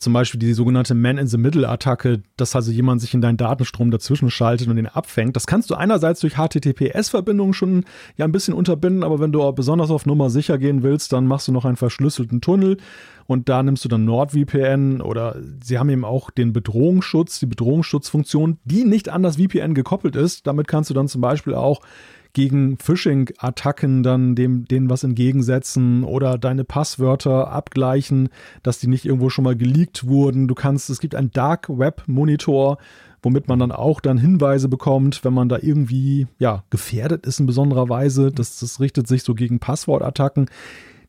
Zum 0.00 0.14
Beispiel 0.14 0.40
die 0.40 0.54
sogenannte 0.54 0.94
Man-in-the-Middle-Attacke, 0.94 2.22
dass 2.38 2.56
also 2.56 2.72
jemand 2.72 3.02
sich 3.02 3.12
in 3.12 3.20
deinen 3.20 3.36
Datenstrom 3.36 3.90
dazwischen 3.90 4.30
schaltet 4.30 4.66
und 4.66 4.76
den 4.76 4.86
abfängt. 4.86 5.36
Das 5.36 5.46
kannst 5.46 5.70
du 5.70 5.74
einerseits 5.74 6.20
durch 6.20 6.36
HTTPS-Verbindungen 6.36 7.52
schon 7.52 7.84
ja 8.16 8.24
ein 8.24 8.32
bisschen 8.32 8.54
unterbinden, 8.54 9.04
aber 9.04 9.20
wenn 9.20 9.30
du 9.30 9.52
besonders 9.52 9.90
auf 9.90 10.06
Nummer 10.06 10.30
sicher 10.30 10.56
gehen 10.56 10.82
willst, 10.82 11.12
dann 11.12 11.26
machst 11.26 11.48
du 11.48 11.52
noch 11.52 11.66
einen 11.66 11.76
verschlüsselten 11.76 12.40
Tunnel 12.40 12.78
und 13.26 13.50
da 13.50 13.62
nimmst 13.62 13.84
du 13.84 13.90
dann 13.90 14.06
NordVPN 14.06 15.02
oder 15.02 15.36
sie 15.62 15.78
haben 15.78 15.90
eben 15.90 16.06
auch 16.06 16.30
den 16.30 16.54
Bedrohungsschutz, 16.54 17.38
die 17.38 17.46
Bedrohungsschutzfunktion, 17.46 18.58
die 18.64 18.84
nicht 18.84 19.10
an 19.10 19.22
das 19.22 19.36
VPN 19.36 19.74
gekoppelt 19.74 20.16
ist. 20.16 20.46
Damit 20.46 20.66
kannst 20.66 20.88
du 20.88 20.94
dann 20.94 21.08
zum 21.08 21.20
Beispiel 21.20 21.54
auch 21.54 21.82
gegen 22.32 22.78
Phishing-Attacken 22.78 24.02
dann 24.02 24.34
dem, 24.34 24.64
denen 24.66 24.90
was 24.90 25.04
entgegensetzen 25.04 26.04
oder 26.04 26.38
deine 26.38 26.64
Passwörter 26.64 27.50
abgleichen, 27.50 28.28
dass 28.62 28.78
die 28.78 28.86
nicht 28.86 29.04
irgendwo 29.04 29.30
schon 29.30 29.44
mal 29.44 29.56
geleakt 29.56 30.06
wurden. 30.06 30.48
Du 30.48 30.54
kannst, 30.54 30.90
es 30.90 31.00
gibt 31.00 31.14
einen 31.14 31.30
Dark 31.30 31.68
Web 31.68 32.04
Monitor, 32.06 32.78
womit 33.22 33.48
man 33.48 33.58
dann 33.58 33.72
auch 33.72 34.00
dann 34.00 34.18
Hinweise 34.18 34.68
bekommt, 34.68 35.24
wenn 35.24 35.34
man 35.34 35.48
da 35.48 35.58
irgendwie, 35.60 36.26
ja, 36.38 36.64
gefährdet 36.70 37.26
ist 37.26 37.40
in 37.40 37.46
besonderer 37.46 37.88
Weise. 37.88 38.30
Das, 38.30 38.58
das 38.60 38.80
richtet 38.80 39.08
sich 39.08 39.22
so 39.22 39.34
gegen 39.34 39.58
Passwortattacken. 39.58 40.48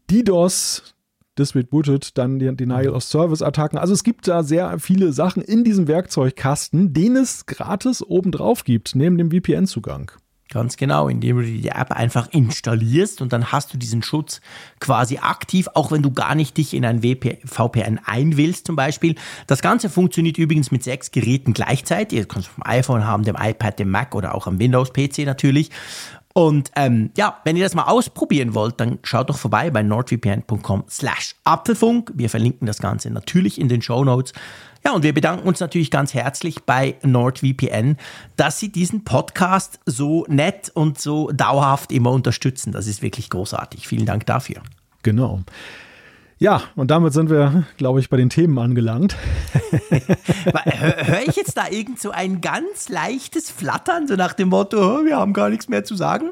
DDoS, 0.09 0.95
Distributed, 1.37 2.17
dann 2.17 2.39
die 2.39 2.53
Denial 2.53 2.89
of 2.89 3.03
Service 3.03 3.41
Attacken. 3.41 3.77
Also 3.77 3.93
es 3.93 4.03
gibt 4.03 4.27
da 4.27 4.43
sehr 4.43 4.77
viele 4.79 5.13
Sachen 5.13 5.41
in 5.41 5.63
diesem 5.63 5.87
Werkzeugkasten, 5.87 6.93
den 6.93 7.15
es 7.15 7.45
gratis 7.45 8.03
obendrauf 8.03 8.63
gibt, 8.63 8.95
neben 8.95 9.17
dem 9.17 9.31
VPN-Zugang. 9.31 10.11
Ganz 10.51 10.75
genau, 10.75 11.07
indem 11.07 11.37
du 11.37 11.43
die 11.43 11.69
App 11.69 11.91
einfach 11.91 12.27
installierst 12.29 13.21
und 13.21 13.31
dann 13.31 13.53
hast 13.53 13.73
du 13.73 13.77
diesen 13.77 14.03
Schutz 14.03 14.41
quasi 14.81 15.17
aktiv, 15.17 15.69
auch 15.75 15.93
wenn 15.93 16.01
du 16.01 16.11
gar 16.11 16.35
nicht 16.35 16.57
dich 16.57 16.73
in 16.73 16.83
ein 16.83 17.01
VPN 17.01 18.01
einwillst 18.03 18.67
zum 18.67 18.75
Beispiel. 18.75 19.15
Das 19.47 19.61
Ganze 19.61 19.89
funktioniert 19.89 20.37
übrigens 20.37 20.69
mit 20.69 20.83
sechs 20.83 21.11
Geräten 21.11 21.53
gleichzeitig. 21.53 22.19
Ihr 22.19 22.25
könnt 22.25 22.45
es 22.45 22.51
vom 22.51 22.65
iPhone 22.65 23.05
haben, 23.05 23.23
dem 23.23 23.37
iPad, 23.39 23.79
dem 23.79 23.91
Mac 23.91 24.13
oder 24.13 24.35
auch 24.35 24.45
am 24.45 24.59
Windows-PC 24.59 25.19
natürlich. 25.19 25.69
Und 26.33 26.71
ähm, 26.75 27.11
ja, 27.17 27.39
wenn 27.43 27.55
ihr 27.57 27.63
das 27.63 27.75
mal 27.75 27.85
ausprobieren 27.85 28.53
wollt, 28.53 28.79
dann 28.79 28.99
schaut 29.03 29.29
doch 29.29 29.37
vorbei 29.37 29.69
bei 29.69 29.83
nordvpn.com 29.83 30.85
slash 30.89 31.35
Apfelfunk. 31.43 32.11
Wir 32.15 32.29
verlinken 32.29 32.65
das 32.65 32.79
Ganze 32.79 33.09
natürlich 33.09 33.59
in 33.59 33.67
den 33.67 33.81
Show 33.81 34.03
Notes. 34.03 34.33
Ja, 34.83 34.93
und 34.93 35.03
wir 35.03 35.13
bedanken 35.13 35.47
uns 35.47 35.59
natürlich 35.59 35.91
ganz 35.91 36.13
herzlich 36.13 36.63
bei 36.63 36.95
NordVPN, 37.03 37.97
dass 38.35 38.59
sie 38.59 38.71
diesen 38.71 39.03
Podcast 39.03 39.79
so 39.85 40.25
nett 40.27 40.71
und 40.73 40.99
so 40.99 41.31
dauerhaft 41.31 41.91
immer 41.91 42.11
unterstützen. 42.11 42.71
Das 42.71 42.87
ist 42.87 43.01
wirklich 43.01 43.29
großartig. 43.29 43.87
Vielen 43.87 44.07
Dank 44.07 44.25
dafür. 44.25 44.63
Genau. 45.03 45.41
Ja, 46.41 46.63
und 46.75 46.89
damit 46.89 47.13
sind 47.13 47.29
wir, 47.29 47.67
glaube 47.77 47.99
ich, 47.99 48.09
bei 48.09 48.17
den 48.17 48.31
Themen 48.31 48.57
angelangt. 48.57 49.15
Höre 49.91 51.21
ich 51.27 51.35
jetzt 51.35 51.55
da 51.55 51.67
irgend 51.69 51.99
so 51.99 52.09
ein 52.09 52.41
ganz 52.41 52.89
leichtes 52.89 53.51
Flattern, 53.51 54.07
so 54.07 54.15
nach 54.15 54.33
dem 54.33 54.49
Motto, 54.49 55.05
wir 55.05 55.17
haben 55.17 55.33
gar 55.33 55.51
nichts 55.51 55.69
mehr 55.69 55.83
zu 55.83 55.95
sagen? 55.95 56.31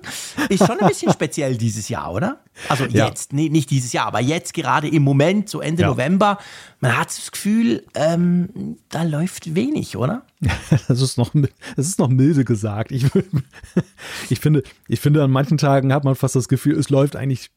Ist 0.50 0.66
schon 0.66 0.80
ein 0.80 0.88
bisschen 0.88 1.14
speziell 1.14 1.58
dieses 1.58 1.90
Jahr, 1.90 2.12
oder? 2.12 2.40
Also 2.70 2.86
ja. 2.86 3.06
jetzt, 3.06 3.34
nee, 3.34 3.50
nicht 3.50 3.70
dieses 3.70 3.94
Jahr, 3.94 4.08
aber 4.08 4.20
jetzt 4.20 4.56
gerade 4.56 4.88
im 4.88 5.04
Moment, 5.04 5.48
so 5.48 5.62
Ende 5.62 5.84
ja. 5.84 5.90
November, 5.90 6.40
man 6.80 6.98
hat 6.98 7.10
das 7.10 7.32
Gefühl, 7.32 7.84
ähm, 7.94 8.78
da 8.90 9.04
läuft 9.04 9.54
wenig, 9.54 9.96
oder? 9.96 10.24
Das 10.88 11.02
ist 11.02 11.20
noch, 11.20 11.34
das 11.76 11.86
ist 11.86 12.00
noch 12.00 12.10
milde 12.10 12.46
gesagt. 12.46 12.92
Ich, 12.92 13.06
ich, 14.32 14.40
finde, 14.40 14.64
ich 14.88 15.02
finde, 15.02 15.24
an 15.24 15.30
manchen 15.30 15.60
Tagen 15.60 15.94
hat 15.94 16.04
man 16.04 16.16
fast 16.16 16.36
das 16.36 16.48
Gefühl, 16.48 16.80
es 16.80 16.90
läuft 16.90 17.16
eigentlich 17.16 17.52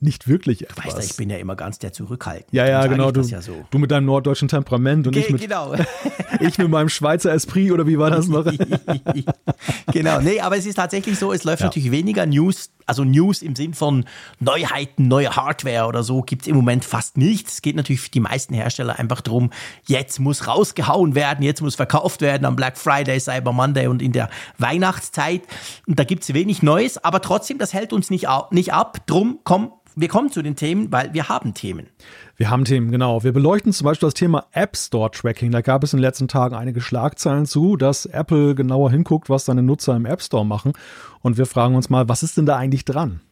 nicht 0.00 0.28
wirklich 0.28 0.62
etwas. 0.62 0.86
Weißt 0.86 0.98
du, 0.98 1.02
ich 1.02 1.16
bin 1.16 1.28
ja 1.28 1.38
immer 1.38 1.56
ganz 1.56 1.78
der 1.78 1.92
Zurückhaltend. 1.92 2.52
Ja, 2.52 2.66
ja, 2.66 2.86
genau. 2.86 3.10
Du, 3.10 3.20
ja 3.22 3.42
so. 3.42 3.64
du 3.70 3.78
mit 3.78 3.90
deinem 3.90 4.06
norddeutschen 4.06 4.48
Temperament 4.48 5.06
und 5.06 5.12
Ge 5.12 5.22
ich, 5.22 5.30
mit, 5.30 5.40
genau. 5.40 5.74
ich 6.40 6.58
mit 6.58 6.68
meinem 6.68 6.88
Schweizer 6.88 7.32
Esprit 7.32 7.72
oder 7.72 7.86
wie 7.86 7.98
war 7.98 8.10
das 8.10 8.28
noch? 8.28 8.44
genau, 9.92 10.20
nee, 10.20 10.40
aber 10.40 10.56
es 10.56 10.66
ist 10.66 10.76
tatsächlich 10.76 11.18
so, 11.18 11.32
es 11.32 11.44
läuft 11.44 11.60
ja. 11.60 11.66
natürlich 11.66 11.90
weniger 11.90 12.24
News, 12.26 12.70
also 12.86 13.04
News 13.04 13.42
im 13.42 13.54
Sinn 13.56 13.74
von 13.74 14.04
Neuheiten, 14.40 15.08
neue 15.08 15.34
Hardware 15.34 15.86
oder 15.86 16.02
so 16.02 16.22
gibt 16.22 16.42
es 16.42 16.48
im 16.48 16.56
Moment 16.56 16.84
fast 16.84 17.16
nichts. 17.16 17.54
Es 17.54 17.62
geht 17.62 17.76
natürlich 17.76 18.00
für 18.00 18.10
die 18.10 18.20
meisten 18.20 18.54
Hersteller 18.54 18.98
einfach 18.98 19.20
darum, 19.20 19.50
jetzt 19.86 20.18
muss 20.18 20.46
rausgehauen 20.46 21.14
werden, 21.14 21.42
jetzt 21.42 21.60
muss 21.60 21.74
verkauft 21.74 22.20
werden 22.20 22.44
am 22.44 22.56
Black 22.56 22.78
Friday, 22.78 23.18
Cyber 23.20 23.52
Monday 23.52 23.88
und 23.88 24.02
in 24.02 24.12
der 24.12 24.30
Weihnachtszeit. 24.58 25.42
Und 25.86 25.98
da 25.98 26.04
gibt 26.04 26.22
es 26.22 26.32
wenig 26.32 26.62
Neues, 26.62 27.02
aber 27.02 27.20
trotzdem, 27.20 27.58
das 27.58 27.72
hält 27.74 27.92
uns 27.92 28.10
nicht, 28.10 28.26
nicht 28.50 28.72
ab. 28.72 28.98
Drum 29.06 29.40
komm, 29.44 29.72
wir 29.98 30.08
kommen 30.08 30.30
zu 30.30 30.42
den 30.42 30.56
Themen, 30.56 30.92
weil 30.92 31.14
wir 31.14 31.30
haben 31.30 31.54
Themen. 31.54 31.88
Wir 32.36 32.50
haben 32.50 32.66
Themen, 32.66 32.90
genau. 32.90 33.24
Wir 33.24 33.32
beleuchten 33.32 33.72
zum 33.72 33.86
Beispiel 33.86 34.06
das 34.06 34.14
Thema 34.14 34.44
App 34.52 34.76
Store 34.76 35.10
Tracking. 35.10 35.50
Da 35.50 35.62
gab 35.62 35.82
es 35.82 35.94
in 35.94 35.96
den 35.96 36.02
letzten 36.02 36.28
Tagen 36.28 36.54
einige 36.54 36.82
Schlagzeilen 36.82 37.46
zu, 37.46 37.78
dass 37.78 38.04
Apple 38.04 38.54
genauer 38.54 38.90
hinguckt, 38.90 39.30
was 39.30 39.46
seine 39.46 39.62
Nutzer 39.62 39.96
im 39.96 40.04
App 40.04 40.20
Store 40.20 40.44
machen. 40.44 40.74
Und 41.22 41.38
wir 41.38 41.46
fragen 41.46 41.74
uns 41.74 41.88
mal, 41.88 42.10
was 42.10 42.22
ist 42.22 42.36
denn 42.36 42.44
da 42.44 42.56
eigentlich 42.56 42.84
dran? 42.84 43.22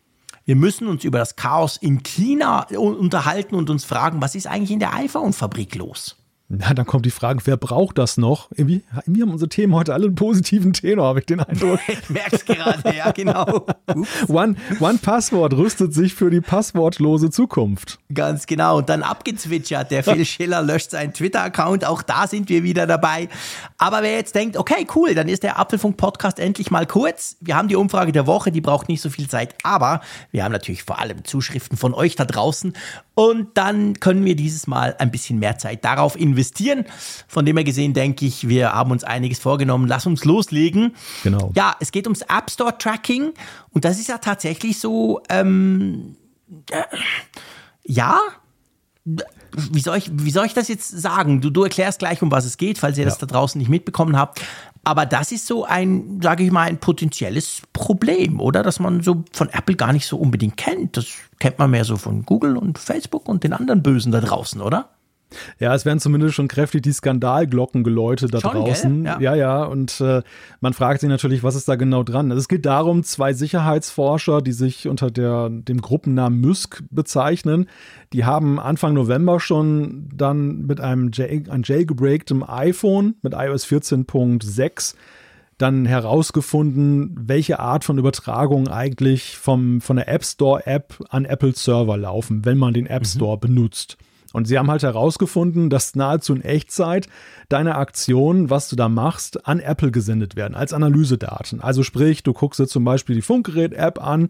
Wir 0.47 0.57
müssen 0.57 0.89
uns 0.89 1.05
über 1.05 1.19
das 1.19 1.37
Chaos 1.37 1.77
in 1.77 2.03
China 2.03 2.67
unterhalten 2.75 3.55
und 3.55 3.69
uns 3.69 3.85
fragen, 3.85 4.23
was 4.23 4.35
ist 4.35 4.47
eigentlich 4.47 4.71
in 4.71 4.81
der 4.81 4.95
iPhone-Fabrik 4.95 5.75
los? 5.75 6.17
Na, 6.49 6.75
dann 6.75 6.85
kommt 6.85 7.07
die 7.07 7.11
Frage, 7.11 7.41
wer 7.45 7.57
braucht 7.57 7.97
das 7.97 8.19
noch? 8.19 8.51
Irgendwie, 8.55 8.83
irgendwie 9.07 9.23
haben 9.23 9.31
unsere 9.31 9.49
Themen 9.49 9.75
heute 9.75 9.95
alle 9.95 10.05
einen 10.05 10.15
positiven 10.15 10.75
Tenor, 10.75 11.07
habe 11.07 11.21
ich 11.21 11.27
den 11.27 11.41
Eindruck. 11.41 11.81
ich 11.89 12.11
merke 12.11 12.37
es 12.37 12.45
gerade, 12.45 12.95
ja, 12.95 13.11
genau. 13.13 13.67
One, 14.29 14.55
One 14.79 14.99
Passwort 14.99 15.55
rüstet 15.55 15.95
sich 15.95 16.13
für 16.13 16.29
die 16.31 16.43
passwortlose 16.43 17.31
Zukunft. 17.31 17.99
Ganz 18.13 18.47
genau. 18.47 18.77
Und 18.79 18.91
dann 18.91 19.03
abgezwitschert. 19.03 19.91
Der 19.91 20.05
Phil 20.05 20.25
Schiller 20.27 20.61
löscht 20.61 20.91
seinen 20.91 21.15
Twitter-Account. 21.15 21.87
Auch 21.87 22.03
da 22.03 22.27
sind 22.27 22.51
wir 22.51 22.63
wieder 22.63 22.87
dabei. 22.87 23.31
Aber 23.79 24.03
wer 24.03 24.13
jetzt 24.13 24.35
denkt, 24.35 24.59
okay, 24.59 24.87
cool, 24.95 25.15
dann 25.15 25.29
ist 25.29 25.45
der 25.45 25.59
Apfelfunk-Podcast 25.59 26.39
endlich 26.39 26.71
mal 26.71 26.87
kurz. 26.87 27.37
Wir 27.41 27.57
haben 27.57 27.69
die 27.69 27.77
Umfrage 27.77 28.13
der 28.13 28.27
Woche, 28.27 28.53
die 28.53 28.61
braucht 28.61 28.91
nicht 28.91 29.01
so 29.01 29.09
viel 29.09 29.29
Zeit. 29.29 29.55
Aber 29.63 30.03
wir 30.31 30.45
haben 30.45 30.53
natürlich 30.53 30.83
vor 30.83 30.99
allem 30.99 31.25
Zuschriften 31.25 31.79
von 31.79 31.95
euch 31.95 32.17
da 32.17 32.27
draußen. 32.27 32.75
Und 33.15 33.57
dann 33.57 33.95
können 34.01 34.25
wir 34.25 34.37
dieses 34.37 34.67
Mal 34.67 34.95
ein 34.99 35.11
bisschen 35.11 35.39
mehr 35.39 35.57
Zeit 35.57 35.85
darauf 35.85 36.17
investieren. 36.17 36.35
Von 37.29 37.47
dem 37.47 37.57
her 37.57 37.65
gesehen 37.65 37.95
denke 37.95 38.27
ich, 38.27 38.49
wir 38.49 38.73
haben 38.73 38.91
uns 38.91 39.05
einiges 39.05 39.39
vorgenommen. 39.39 39.89
Lass 39.89 40.07
uns 40.07 40.25
loslegen. 40.25 40.95
Genau. 41.23 41.53
Ja, 41.55 41.77
es 41.81 41.93
geht 41.93 42.07
ums 42.07 42.23
App 42.23 42.51
Store 42.51 42.77
Tracking. 42.77 43.33
Und 43.71 43.85
das 43.85 43.99
ist 43.99 44.09
ja 44.09 44.19
tatsächlich 44.19 44.79
so, 44.79 45.23
ähm, 45.29 46.17
äh, 46.71 46.83
ja, 47.85 48.19
wie 49.57 49.81
soll 49.81 49.99
ich, 49.99 50.11
wie 50.13 50.31
soll 50.31 50.47
ich 50.47 50.55
das 50.55 50.69
jetzt 50.69 50.89
sagen? 50.89 51.41
Du, 51.41 51.51
du 51.51 51.63
erklärst 51.63 51.99
gleich, 51.99 52.23
um 52.23 52.31
was 52.31 52.45
es 52.45 52.57
geht, 52.57 52.79
falls 52.79 52.97
ihr 52.97 53.05
ja. 53.05 53.11
das 53.11 53.19
da 53.19 53.27
draußen 53.27 53.59
nicht 53.59 53.69
mitbekommen 53.69 54.17
habt. 54.17 54.41
Aber 54.83 55.07
das 55.07 55.33
ist 55.33 55.47
so 55.47 55.65
ein, 55.65 56.21
sage 56.23 56.45
ich 56.45 56.51
mal, 56.51 56.69
ein 56.69 56.79
potenzielles 56.79 57.63
Problem, 57.73 58.41
oder? 58.41 58.63
Dass 58.63 58.81
man 58.81 59.03
so 59.03 59.25
von 59.33 59.49
Apple 59.49 59.77
gar 59.77 59.93
nicht 59.93 60.07
so 60.07 60.19
unbedingt 60.19 60.57
kennt. 60.57 60.97
Das 60.97 61.07
kennt 61.39 61.59
man 61.59 61.71
mehr 61.71 61.85
so 61.85 61.97
von 61.97 62.25
Google 62.25 62.57
und 62.57 62.79
Facebook 62.79 63.29
und 63.29 63.45
den 63.45 63.53
anderen 63.53 63.83
Bösen 63.83 64.13
da 64.13 64.21
draußen, 64.21 64.61
oder? 64.61 64.91
Ja, 65.59 65.75
es 65.75 65.85
werden 65.85 66.01
zumindest 66.01 66.35
schon 66.35 66.49
kräftig 66.49 66.83
die 66.83 66.93
Skandalglocken 66.93 67.85
geläutet 67.85 68.33
da 68.35 68.41
schon, 68.41 68.53
draußen. 68.53 69.05
Ja. 69.05 69.21
ja. 69.21 69.35
ja, 69.35 69.65
und 69.65 70.01
äh, 70.01 70.23
man 70.61 70.73
fragt 70.73 71.01
sich 71.01 71.09
natürlich, 71.09 71.43
was 71.43 71.55
ist 71.55 71.69
da 71.69 71.77
genau 71.77 72.03
dran? 72.03 72.31
Also 72.31 72.41
es 72.41 72.49
geht 72.49 72.67
darum, 72.67 73.03
zwei 73.03 73.33
Sicherheitsforscher, 73.33 74.41
die 74.41 74.53
sich 74.53 74.89
unter 74.89 75.11
der, 75.11 75.49
dem 75.51 75.81
Gruppennamen 75.81 76.41
Mysk 76.41 76.83
bezeichnen, 76.91 77.67
die 78.13 78.25
haben 78.25 78.61
Anfang 78.61 78.95
November 78.95 79.41
schon 79.41 80.09
dann 80.15 80.67
mit 80.67 80.81
einem, 80.81 81.11
J 81.11 81.49
jailgebreaktem 81.65 82.45
iPhone 82.47 83.17
mit 83.23 83.35
iOS 83.35 83.67
14.6 83.67 84.95
dann 85.59 85.87
herausgefunden, 85.87 87.15
welche 87.17 87.61
Art 87.61 87.85
von 87.85 87.99
Übertragung 87.99 88.69
eigentlich 88.69 89.37
vom, 89.37 89.81
von 89.81 89.97
der 89.97 90.09
App 90.09 90.25
Store 90.25 90.67
App 90.67 91.03
an 91.11 91.25
Apple 91.25 91.55
Server 91.55 91.97
laufen, 91.97 92.45
wenn 92.45 92.59
man 92.59 92.75
den 92.75 92.87
App 92.87 93.03
mhm. 93.03 93.07
Store 93.07 93.37
mhm. 93.37 93.41
benutzt. 93.41 93.97
Und 94.35 94.49
sie 94.49 94.59
haben 94.59 94.69
halt 94.69 94.83
herausgefunden, 94.83 95.71
dass 95.71 95.95
nahezu 95.95 96.35
in 96.35 96.43
Echtzeit 96.43 97.07
deine 97.49 97.77
Aktionen, 97.77 98.51
was 98.51 98.69
du 98.69 98.75
da 98.75 98.89
machst, 98.89 99.47
an 99.47 99.61
Apple 99.61 99.93
gesendet 99.93 100.35
werden, 100.35 100.57
als 100.57 100.73
Analysedaten. 100.73 101.61
Also 101.61 101.85
sprich, 101.85 102.25
du 102.25 102.33
guckst 102.33 102.59
dir 102.59 102.67
zum 102.67 102.83
Beispiel 102.83 103.15
die 103.15 103.23
Funkgerät-App 103.23 104.03
an, 104.03 104.27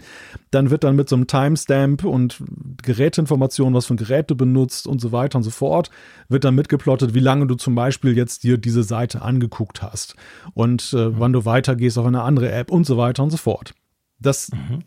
dann 0.51 0.69
wird 0.69 0.85
dann 0.85 0.95
mit 0.95 1.09
so 1.09 1.17
einem 1.17 1.27
Timestamp 1.27 2.05
und 2.05 2.37
Geräteinformationen, 2.83 3.73
was 3.73 3.87
für 3.87 3.95
ein 3.95 3.97
Gerät 3.97 4.31
du 4.31 4.37
benutzt 4.37 4.87
und 4.87 5.01
so 5.01 5.11
weiter 5.11 5.39
und 5.39 5.43
so 5.43 5.51
fort, 5.51 5.89
wird 6.29 6.45
dann 6.45 6.55
mitgeplottet, 6.55 7.15
wie 7.15 7.21
lange 7.21 7.47
du 7.47 7.55
zum 7.55 7.75
Beispiel 7.75 8.15
jetzt 8.15 8.45
dir 8.45 8.59
diese 8.59 8.83
Seite 8.83 9.23
angeguckt 9.23 9.81
hast 9.81 10.17
und 10.53 10.93
äh, 10.93 11.19
wann 11.19 11.33
du 11.33 11.47
weitergehst 11.47 11.97
auf 11.97 12.05
eine 12.05 12.21
andere 12.21 12.53
App 12.53 12.71
und 12.71 12.85
so 12.85 12.99
weiter 12.99 13.23
und 13.23 13.31
so 13.31 13.39
fort. 13.39 13.73
Das 14.21 14.51
mhm 14.53 14.83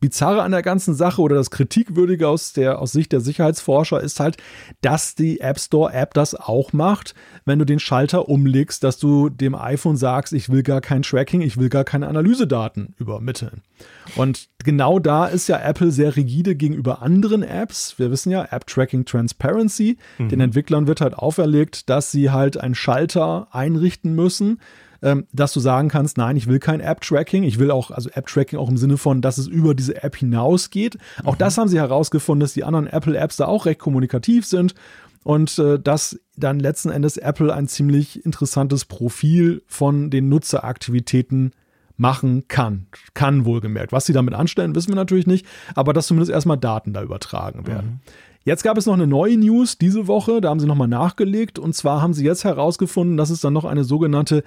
Bizarre 0.00 0.42
an 0.42 0.50
der 0.50 0.62
ganzen 0.62 0.94
Sache 0.94 1.20
oder 1.20 1.36
das 1.36 1.50
Kritikwürdige 1.50 2.26
aus, 2.26 2.54
der, 2.54 2.80
aus 2.80 2.92
Sicht 2.92 3.12
der 3.12 3.20
Sicherheitsforscher 3.20 4.00
ist 4.00 4.18
halt, 4.18 4.38
dass 4.80 5.14
die 5.14 5.40
App 5.40 5.60
Store 5.60 5.92
App 5.92 6.14
das 6.14 6.34
auch 6.34 6.72
macht, 6.72 7.14
wenn 7.44 7.58
du 7.58 7.66
den 7.66 7.78
Schalter 7.78 8.28
umlegst, 8.28 8.82
dass 8.82 8.98
du 8.98 9.28
dem 9.28 9.54
iPhone 9.54 9.96
sagst, 9.96 10.32
ich 10.32 10.48
will 10.48 10.62
gar 10.62 10.80
kein 10.80 11.02
Tracking, 11.02 11.42
ich 11.42 11.58
will 11.58 11.68
gar 11.68 11.84
keine 11.84 12.08
Analysedaten 12.08 12.94
übermitteln. 12.98 13.62
Und 14.16 14.48
genau 14.64 14.98
da 14.98 15.26
ist 15.26 15.48
ja 15.48 15.60
Apple 15.60 15.90
sehr 15.90 16.16
rigide 16.16 16.56
gegenüber 16.56 17.02
anderen 17.02 17.42
Apps. 17.42 17.98
Wir 17.98 18.10
wissen 18.10 18.30
ja, 18.30 18.46
App 18.50 18.66
Tracking 18.66 19.04
Transparency. 19.04 19.98
Mhm. 20.18 20.28
Den 20.30 20.40
Entwicklern 20.40 20.86
wird 20.86 21.02
halt 21.02 21.14
auferlegt, 21.14 21.90
dass 21.90 22.10
sie 22.10 22.30
halt 22.30 22.56
einen 22.56 22.74
Schalter 22.74 23.48
einrichten 23.52 24.14
müssen 24.14 24.60
ähm, 25.02 25.26
dass 25.32 25.52
du 25.52 25.60
sagen 25.60 25.88
kannst, 25.88 26.18
nein, 26.18 26.36
ich 26.36 26.46
will 26.46 26.58
kein 26.58 26.80
App-Tracking. 26.80 27.42
Ich 27.42 27.58
will 27.58 27.70
auch, 27.70 27.90
also 27.90 28.10
App-Tracking 28.10 28.58
auch 28.58 28.68
im 28.68 28.76
Sinne 28.76 28.96
von, 28.96 29.22
dass 29.22 29.38
es 29.38 29.46
über 29.46 29.74
diese 29.74 30.02
App 30.02 30.16
hinausgeht. 30.16 30.98
Auch 31.24 31.34
mhm. 31.34 31.38
das 31.38 31.58
haben 31.58 31.68
sie 31.68 31.78
herausgefunden, 31.78 32.40
dass 32.40 32.52
die 32.52 32.64
anderen 32.64 32.86
Apple-Apps 32.86 33.36
da 33.36 33.46
auch 33.46 33.66
recht 33.66 33.80
kommunikativ 33.80 34.46
sind 34.46 34.74
und 35.22 35.58
äh, 35.58 35.78
dass 35.78 36.18
dann 36.36 36.60
letzten 36.60 36.90
Endes 36.90 37.16
Apple 37.16 37.52
ein 37.52 37.68
ziemlich 37.68 38.24
interessantes 38.24 38.84
Profil 38.84 39.62
von 39.66 40.10
den 40.10 40.28
Nutzeraktivitäten 40.28 41.52
machen 41.96 42.48
kann. 42.48 42.86
Kann 43.12 43.44
wohlgemerkt. 43.44 43.92
Was 43.92 44.06
sie 44.06 44.14
damit 44.14 44.32
anstellen, 44.34 44.74
wissen 44.74 44.88
wir 44.88 44.96
natürlich 44.96 45.26
nicht, 45.26 45.46
aber 45.74 45.92
dass 45.92 46.06
zumindest 46.06 46.32
erstmal 46.32 46.56
Daten 46.56 46.94
da 46.94 47.02
übertragen 47.02 47.66
werden. 47.66 47.90
Mhm. 47.90 48.00
Jetzt 48.42 48.62
gab 48.62 48.78
es 48.78 48.86
noch 48.86 48.94
eine 48.94 49.06
neue 49.06 49.36
News 49.36 49.76
diese 49.76 50.06
Woche, 50.06 50.40
da 50.40 50.48
haben 50.48 50.60
sie 50.60 50.66
nochmal 50.66 50.88
nachgelegt 50.88 51.58
und 51.58 51.74
zwar 51.74 52.00
haben 52.00 52.14
sie 52.14 52.24
jetzt 52.24 52.44
herausgefunden, 52.44 53.18
dass 53.18 53.28
es 53.28 53.42
dann 53.42 53.52
noch 53.52 53.66
eine 53.66 53.84
sogenannte 53.84 54.44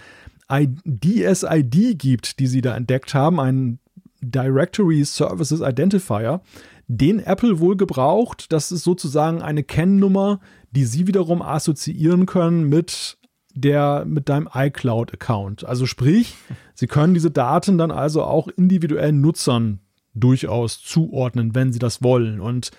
DSID 0.49 1.97
gibt, 1.97 2.39
die 2.39 2.47
sie 2.47 2.61
da 2.61 2.75
entdeckt 2.75 3.13
haben, 3.13 3.39
ein 3.39 3.79
Directory 4.21 5.03
Services 5.03 5.61
Identifier, 5.61 6.41
den 6.87 7.19
Apple 7.19 7.59
wohl 7.59 7.75
gebraucht. 7.77 8.51
Das 8.51 8.71
ist 8.71 8.83
sozusagen 8.83 9.41
eine 9.41 9.63
Kennnummer, 9.63 10.39
die 10.71 10.85
sie 10.85 11.07
wiederum 11.07 11.41
assoziieren 11.41 12.25
können 12.25 12.69
mit 12.69 13.17
der 13.55 14.03
mit 14.05 14.29
deinem 14.29 14.49
iCloud-Account. 14.51 15.65
Also 15.65 15.85
sprich, 15.85 16.35
sie 16.73 16.87
können 16.87 17.13
diese 17.13 17.31
Daten 17.31 17.77
dann 17.77 17.91
also 17.91 18.23
auch 18.23 18.47
individuellen 18.47 19.21
Nutzern 19.21 19.79
durchaus 20.15 20.81
zuordnen, 20.81 21.55
wenn 21.55 21.73
sie 21.73 21.79
das 21.79 22.03
wollen. 22.03 22.39
Und 22.39 22.71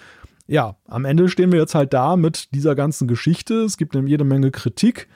ja, 0.46 0.76
am 0.86 1.04
Ende 1.04 1.28
stehen 1.28 1.52
wir 1.52 1.60
jetzt 1.60 1.74
halt 1.74 1.92
da 1.92 2.16
mit 2.16 2.52
dieser 2.54 2.74
ganzen 2.74 3.08
Geschichte. 3.08 3.62
Es 3.62 3.76
gibt 3.76 3.94
jede 3.94 4.24
Menge 4.24 4.50
Kritik. 4.50 5.08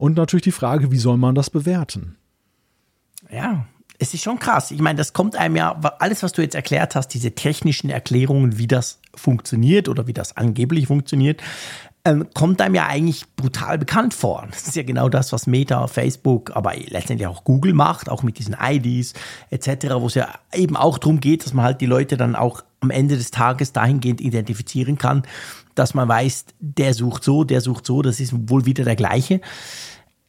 Und 0.00 0.16
natürlich 0.16 0.44
die 0.44 0.50
Frage, 0.50 0.90
wie 0.90 0.98
soll 0.98 1.18
man 1.18 1.34
das 1.34 1.50
bewerten? 1.50 2.16
Ja, 3.30 3.66
es 3.98 4.14
ist 4.14 4.22
schon 4.22 4.38
krass. 4.38 4.70
Ich 4.70 4.80
meine, 4.80 4.96
das 4.96 5.12
kommt 5.12 5.36
einem 5.36 5.56
ja, 5.56 5.78
alles, 5.98 6.22
was 6.22 6.32
du 6.32 6.40
jetzt 6.40 6.54
erklärt 6.54 6.94
hast, 6.94 7.08
diese 7.08 7.34
technischen 7.34 7.90
Erklärungen, 7.90 8.56
wie 8.56 8.66
das 8.66 8.98
funktioniert 9.14 9.90
oder 9.90 10.06
wie 10.06 10.14
das 10.14 10.38
angeblich 10.38 10.86
funktioniert, 10.86 11.42
ähm, 12.06 12.28
kommt 12.32 12.62
einem 12.62 12.76
ja 12.76 12.86
eigentlich 12.86 13.26
brutal 13.36 13.76
bekannt 13.76 14.14
vor. 14.14 14.48
Das 14.50 14.66
ist 14.66 14.74
ja 14.74 14.84
genau 14.84 15.10
das, 15.10 15.34
was 15.34 15.46
Meta, 15.46 15.86
Facebook, 15.86 16.56
aber 16.56 16.72
letztendlich 16.76 17.26
auch 17.26 17.44
Google 17.44 17.74
macht, 17.74 18.08
auch 18.08 18.22
mit 18.22 18.38
diesen 18.38 18.56
IDs 18.58 19.12
etc., 19.50 19.96
wo 19.96 20.06
es 20.06 20.14
ja 20.14 20.30
eben 20.54 20.76
auch 20.76 20.96
darum 20.96 21.20
geht, 21.20 21.44
dass 21.44 21.52
man 21.52 21.66
halt 21.66 21.82
die 21.82 21.86
Leute 21.86 22.16
dann 22.16 22.36
auch 22.36 22.62
am 22.80 22.88
Ende 22.88 23.18
des 23.18 23.30
Tages 23.32 23.74
dahingehend 23.74 24.22
identifizieren 24.22 24.96
kann, 24.96 25.24
dass 25.74 25.94
man 25.94 26.08
weiß, 26.08 26.46
der 26.58 26.94
sucht 26.94 27.24
so, 27.24 27.44
der 27.44 27.60
sucht 27.60 27.86
so, 27.86 28.02
das 28.02 28.20
ist 28.20 28.32
wohl 28.48 28.66
wieder 28.66 28.84
der 28.84 28.96
gleiche. 28.96 29.40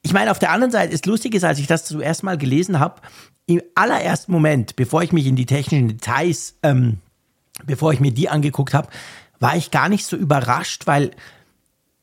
Ich 0.01 0.13
meine, 0.13 0.31
auf 0.31 0.39
der 0.39 0.51
anderen 0.51 0.71
Seite 0.71 0.93
ist 0.93 1.05
lustig, 1.05 1.43
als 1.43 1.59
ich 1.59 1.67
das 1.67 1.85
zuerst 1.85 2.23
mal 2.23 2.37
gelesen 2.37 2.79
habe, 2.79 3.01
im 3.45 3.61
allerersten 3.75 4.31
Moment, 4.31 4.75
bevor 4.75 5.03
ich 5.03 5.11
mich 5.11 5.27
in 5.27 5.35
die 5.35 5.45
technischen 5.45 5.89
Details, 5.89 6.55
ähm, 6.63 6.99
bevor 7.65 7.93
ich 7.93 7.99
mir 7.99 8.11
die 8.11 8.29
angeguckt 8.29 8.73
habe, 8.73 8.89
war 9.39 9.55
ich 9.55 9.71
gar 9.71 9.89
nicht 9.89 10.05
so 10.05 10.15
überrascht, 10.15 10.87
weil 10.87 11.11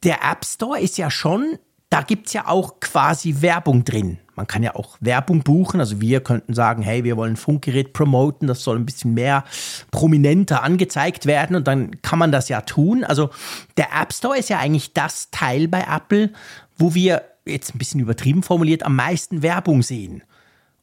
der 0.02 0.22
App 0.22 0.44
Store 0.44 0.78
ist 0.80 0.98
ja 0.98 1.10
schon, 1.10 1.58
da 1.90 2.02
gibt 2.02 2.26
es 2.26 2.34
ja 2.34 2.46
auch 2.46 2.80
quasi 2.80 3.36
Werbung 3.40 3.84
drin. 3.84 4.18
Man 4.34 4.46
kann 4.46 4.62
ja 4.62 4.74
auch 4.74 4.96
Werbung 5.00 5.42
buchen. 5.42 5.80
Also 5.80 6.00
wir 6.00 6.20
könnten 6.20 6.54
sagen, 6.54 6.82
hey, 6.82 7.02
wir 7.02 7.16
wollen 7.16 7.32
ein 7.32 7.36
Funkgerät 7.36 7.92
promoten, 7.92 8.46
das 8.46 8.62
soll 8.62 8.76
ein 8.76 8.86
bisschen 8.86 9.14
mehr 9.14 9.44
prominenter 9.90 10.62
angezeigt 10.62 11.26
werden 11.26 11.56
und 11.56 11.66
dann 11.66 12.00
kann 12.02 12.18
man 12.18 12.30
das 12.30 12.48
ja 12.48 12.60
tun. 12.60 13.04
Also 13.04 13.30
der 13.76 13.88
App 14.00 14.12
Store 14.12 14.38
ist 14.38 14.50
ja 14.50 14.58
eigentlich 14.58 14.92
das 14.92 15.30
Teil 15.30 15.66
bei 15.66 15.86
Apple, 15.90 16.32
wo 16.76 16.94
wir 16.94 17.22
jetzt 17.46 17.74
ein 17.74 17.78
bisschen 17.78 18.00
übertrieben 18.00 18.42
formuliert, 18.42 18.84
am 18.84 18.94
meisten 18.94 19.42
Werbung 19.42 19.82
sehen. 19.82 20.22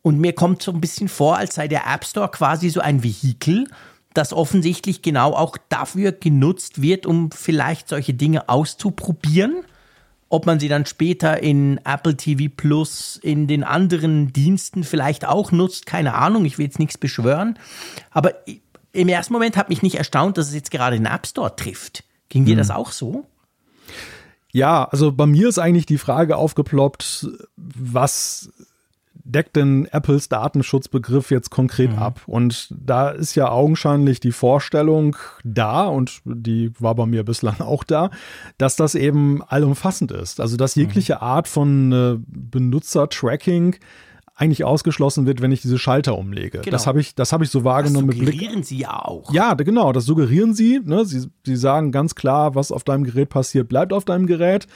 Und 0.01 0.19
mir 0.19 0.33
kommt 0.33 0.61
so 0.61 0.71
ein 0.71 0.81
bisschen 0.81 1.07
vor, 1.07 1.37
als 1.37 1.55
sei 1.55 1.67
der 1.67 1.83
App 1.87 2.05
Store 2.05 2.29
quasi 2.29 2.69
so 2.69 2.79
ein 2.81 3.03
Vehikel, 3.03 3.67
das 4.13 4.33
offensichtlich 4.33 5.01
genau 5.01 5.33
auch 5.33 5.57
dafür 5.69 6.11
genutzt 6.11 6.81
wird, 6.81 7.05
um 7.05 7.31
vielleicht 7.31 7.87
solche 7.89 8.13
Dinge 8.13 8.49
auszuprobieren. 8.49 9.63
Ob 10.35 10.45
man 10.45 10.59
sie 10.59 10.67
dann 10.67 10.85
später 10.85 11.41
in 11.41 11.79
Apple 11.85 12.17
TV 12.17 12.51
Plus, 12.53 13.15
in 13.15 13.47
den 13.47 13.63
anderen 13.63 14.33
Diensten 14.33 14.83
vielleicht 14.83 15.25
auch 15.25 15.53
nutzt, 15.53 15.85
keine 15.85 16.13
Ahnung, 16.13 16.43
ich 16.43 16.57
will 16.57 16.65
jetzt 16.65 16.77
nichts 16.77 16.97
beschwören. 16.97 17.57
Aber 18.11 18.33
im 18.91 19.07
ersten 19.07 19.31
Moment 19.31 19.55
hat 19.55 19.69
mich 19.69 19.81
nicht 19.81 19.95
erstaunt, 19.95 20.37
dass 20.37 20.49
es 20.49 20.53
jetzt 20.53 20.71
gerade 20.71 20.97
den 20.97 21.05
App 21.05 21.25
Store 21.25 21.55
trifft. 21.55 22.03
Ging 22.27 22.43
dir 22.43 22.51
hm. 22.51 22.57
das 22.57 22.69
auch 22.69 22.91
so? 22.91 23.25
Ja, 24.51 24.83
also 24.83 25.13
bei 25.13 25.25
mir 25.25 25.47
ist 25.47 25.57
eigentlich 25.57 25.85
die 25.85 25.97
Frage 25.97 26.35
aufgeploppt, 26.35 27.29
was 27.55 28.51
deckt 29.25 29.55
denn 29.55 29.87
Apples 29.91 30.29
Datenschutzbegriff 30.29 31.31
jetzt 31.31 31.49
konkret 31.49 31.91
mhm. 31.91 31.97
ab? 31.97 32.21
Und 32.27 32.69
da 32.71 33.09
ist 33.09 33.35
ja 33.35 33.49
augenscheinlich 33.49 34.19
die 34.19 34.31
Vorstellung 34.31 35.17
da, 35.43 35.85
und 35.85 36.21
die 36.23 36.71
war 36.79 36.95
bei 36.95 37.05
mir 37.05 37.23
bislang 37.23 37.59
auch 37.59 37.83
da, 37.83 38.11
dass 38.57 38.75
das 38.75 38.95
eben 38.95 39.43
allumfassend 39.43 40.11
ist. 40.11 40.39
Also 40.39 40.55
dass 40.55 40.75
jegliche 40.75 41.15
mhm. 41.15 41.21
Art 41.21 41.47
von 41.47 41.91
äh, 41.91 42.17
Benutzer-Tracking 42.27 43.75
eigentlich 44.37 44.65
ausgeschlossen 44.65 45.25
wird, 45.25 45.41
wenn 45.41 45.53
ich 45.53 45.61
diese 45.61 45.79
Schalter 45.79 46.17
umlege. 46.17 46.59
Genau. 46.59 46.71
Das 46.71 46.87
habe 46.87 46.99
ich, 46.99 47.15
das 47.15 47.31
habe 47.31 47.45
ich 47.45 47.49
so 47.49 47.63
wahrgenommen. 47.63 48.09
Das 48.09 48.17
suggerieren 48.17 48.63
Sie 48.63 48.79
ja 48.79 48.99
auch. 49.05 49.33
Ja, 49.33 49.53
genau, 49.53 49.93
das 49.93 50.05
suggerieren 50.05 50.53
Sie. 50.53 50.81
Ne? 50.83 51.05
Sie. 51.05 51.29
Sie 51.45 51.55
sagen 51.55 51.93
ganz 51.93 52.15
klar, 52.15 52.53
was 52.53 52.71
auf 52.71 52.83
deinem 52.83 53.05
Gerät 53.05 53.29
passiert, 53.29 53.69
bleibt 53.69 53.93
auf 53.93 54.03
deinem 54.03 54.27
Gerät. 54.27 54.67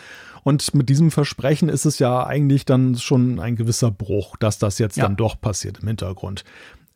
Und 0.44 0.74
mit 0.74 0.90
diesem 0.90 1.12
Versprechen 1.12 1.70
ist 1.70 1.86
es 1.86 2.00
ja 2.00 2.26
eigentlich 2.26 2.66
dann 2.66 2.96
schon 2.96 3.40
ein 3.40 3.56
gewisser 3.56 3.92
Bruch, 3.92 4.38
dass 4.38 4.60
das 4.60 4.80
jetzt 4.80 4.98
ja. 4.98 5.04
dann 5.04 5.16
doch 5.16 5.40
passiert 5.40 5.80
im 5.82 5.88
Hintergrund. 5.88 6.44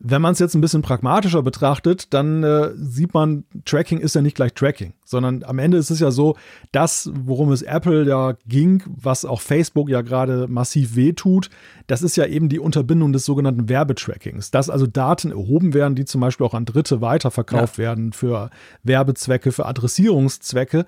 Wenn 0.05 0.21
man 0.21 0.33
es 0.33 0.39
jetzt 0.39 0.53
ein 0.53 0.59
bisschen 0.59 0.81
pragmatischer 0.81 1.41
betrachtet, 1.43 2.13
dann 2.13 2.43
äh, 2.43 2.71
sieht 2.75 3.13
man, 3.13 3.45
Tracking 3.63 3.99
ist 3.99 4.15
ja 4.15 4.21
nicht 4.21 4.35
gleich 4.35 4.53
Tracking, 4.53 4.93
sondern 5.05 5.43
am 5.43 5.59
Ende 5.59 5.77
ist 5.77 5.91
es 5.91 6.01
ja 6.01 6.11
so, 6.11 6.35
das, 6.73 7.09
worum 7.13 7.53
es 7.53 7.61
Apple 7.61 8.05
ja 8.05 8.33
ging, 8.45 8.83
was 8.85 9.23
auch 9.23 9.39
Facebook 9.39 9.89
ja 9.89 10.01
gerade 10.01 10.47
massiv 10.49 10.97
wehtut, 10.97 11.49
das 11.87 12.01
ist 12.01 12.17
ja 12.17 12.25
eben 12.25 12.49
die 12.49 12.59
Unterbindung 12.59 13.13
des 13.13 13.23
sogenannten 13.23 13.69
Werbetrackings, 13.69 14.51
dass 14.51 14.69
also 14.69 14.87
Daten 14.87 15.31
erhoben 15.31 15.73
werden, 15.73 15.95
die 15.95 16.03
zum 16.03 16.19
Beispiel 16.19 16.45
auch 16.45 16.53
an 16.53 16.65
Dritte 16.65 16.99
weiterverkauft 16.99 17.77
ja. 17.77 17.85
werden 17.85 18.11
für 18.11 18.49
Werbezwecke, 18.83 19.53
für 19.53 19.65
Adressierungszwecke. 19.65 20.85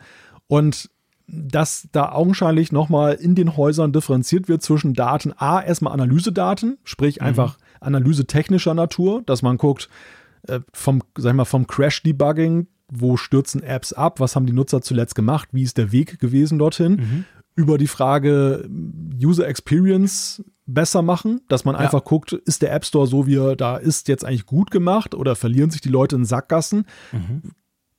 Und 0.48 0.90
dass 1.28 1.88
da 1.92 2.12
augenscheinlich 2.12 2.72
nochmal 2.72 3.14
in 3.14 3.36
den 3.36 3.58
Häusern 3.58 3.92
differenziert 3.92 4.48
wird 4.48 4.62
zwischen 4.62 4.94
Daten, 4.94 5.34
A, 5.38 5.62
erstmal 5.62 5.94
Analysedaten, 5.94 6.78
sprich 6.84 7.20
mhm. 7.20 7.28
einfach 7.28 7.58
Analyse 7.80 8.26
technischer 8.26 8.74
Natur, 8.74 9.22
dass 9.26 9.42
man 9.42 9.58
guckt, 9.58 9.90
äh, 10.48 10.60
vom, 10.74 11.02
sag 11.18 11.32
ich 11.32 11.36
mal, 11.36 11.46
vom 11.46 11.68
Crash-Debugging, 11.68 12.68
wo 12.88 13.18
stürzen 13.18 13.64
Apps 13.64 13.94
ab, 13.94 14.20
was 14.20 14.36
haben 14.36 14.46
die 14.46 14.54
Nutzer 14.54 14.82
zuletzt 14.82 15.16
gemacht, 15.16 15.50
wie 15.52 15.64
ist 15.64 15.78
der 15.78 15.92
Weg 15.92 16.20
gewesen 16.20 16.60
dorthin, 16.60 16.92
mhm. 16.92 17.26
über 17.56 17.78
die 17.78 17.88
Frage 17.88 18.70
User 19.22 19.48
Experience 19.48 20.44
besser 20.68 21.02
machen, 21.02 21.42
dass 21.48 21.66
man 21.66 21.76
ja. 21.76 21.82
einfach 21.82 22.04
guckt, 22.04 22.34
ist 22.34 22.62
der 22.62 22.74
App 22.74 22.86
Store 22.86 23.08
so, 23.08 23.28
wie 23.28 23.36
er 23.36 23.56
da 23.56 23.78
ist, 23.78 24.08
jetzt 24.08 24.26
eigentlich 24.26 24.46
gut 24.46 24.72
gemacht 24.72 25.16
oder 25.16 25.36
verlieren 25.36 25.72
sich 25.72 25.82
die 25.82 25.90
Leute 25.90 26.16
in 26.16 26.26
Sackgassen? 26.26 26.86
Mhm. 27.12 27.42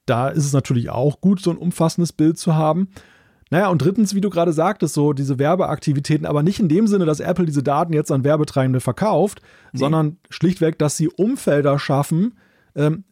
Da 0.04 0.28
ist 0.28 0.44
es 0.44 0.52
natürlich 0.52 0.90
auch 0.90 1.20
gut, 1.20 1.40
so 1.40 1.50
ein 1.50 1.56
umfassendes 1.56 2.12
Bild 2.12 2.38
zu 2.38 2.54
haben. 2.54 2.88
Naja, 3.50 3.68
und 3.68 3.80
drittens, 3.80 4.14
wie 4.14 4.20
du 4.20 4.28
gerade 4.28 4.52
sagtest, 4.52 4.94
so 4.94 5.12
diese 5.12 5.38
Werbeaktivitäten, 5.38 6.26
aber 6.26 6.42
nicht 6.42 6.58
in 6.58 6.68
dem 6.68 6.86
Sinne, 6.86 7.04
dass 7.04 7.20
Apple 7.20 7.46
diese 7.46 7.62
Daten 7.62 7.92
jetzt 7.92 8.10
an 8.10 8.24
Werbetreibende 8.24 8.80
verkauft, 8.80 9.40
nee. 9.72 9.78
sondern 9.78 10.18
schlichtweg, 10.30 10.78
dass 10.78 10.96
sie 10.96 11.08
Umfelder 11.08 11.78
schaffen, 11.78 12.34
ähm, 12.74 13.04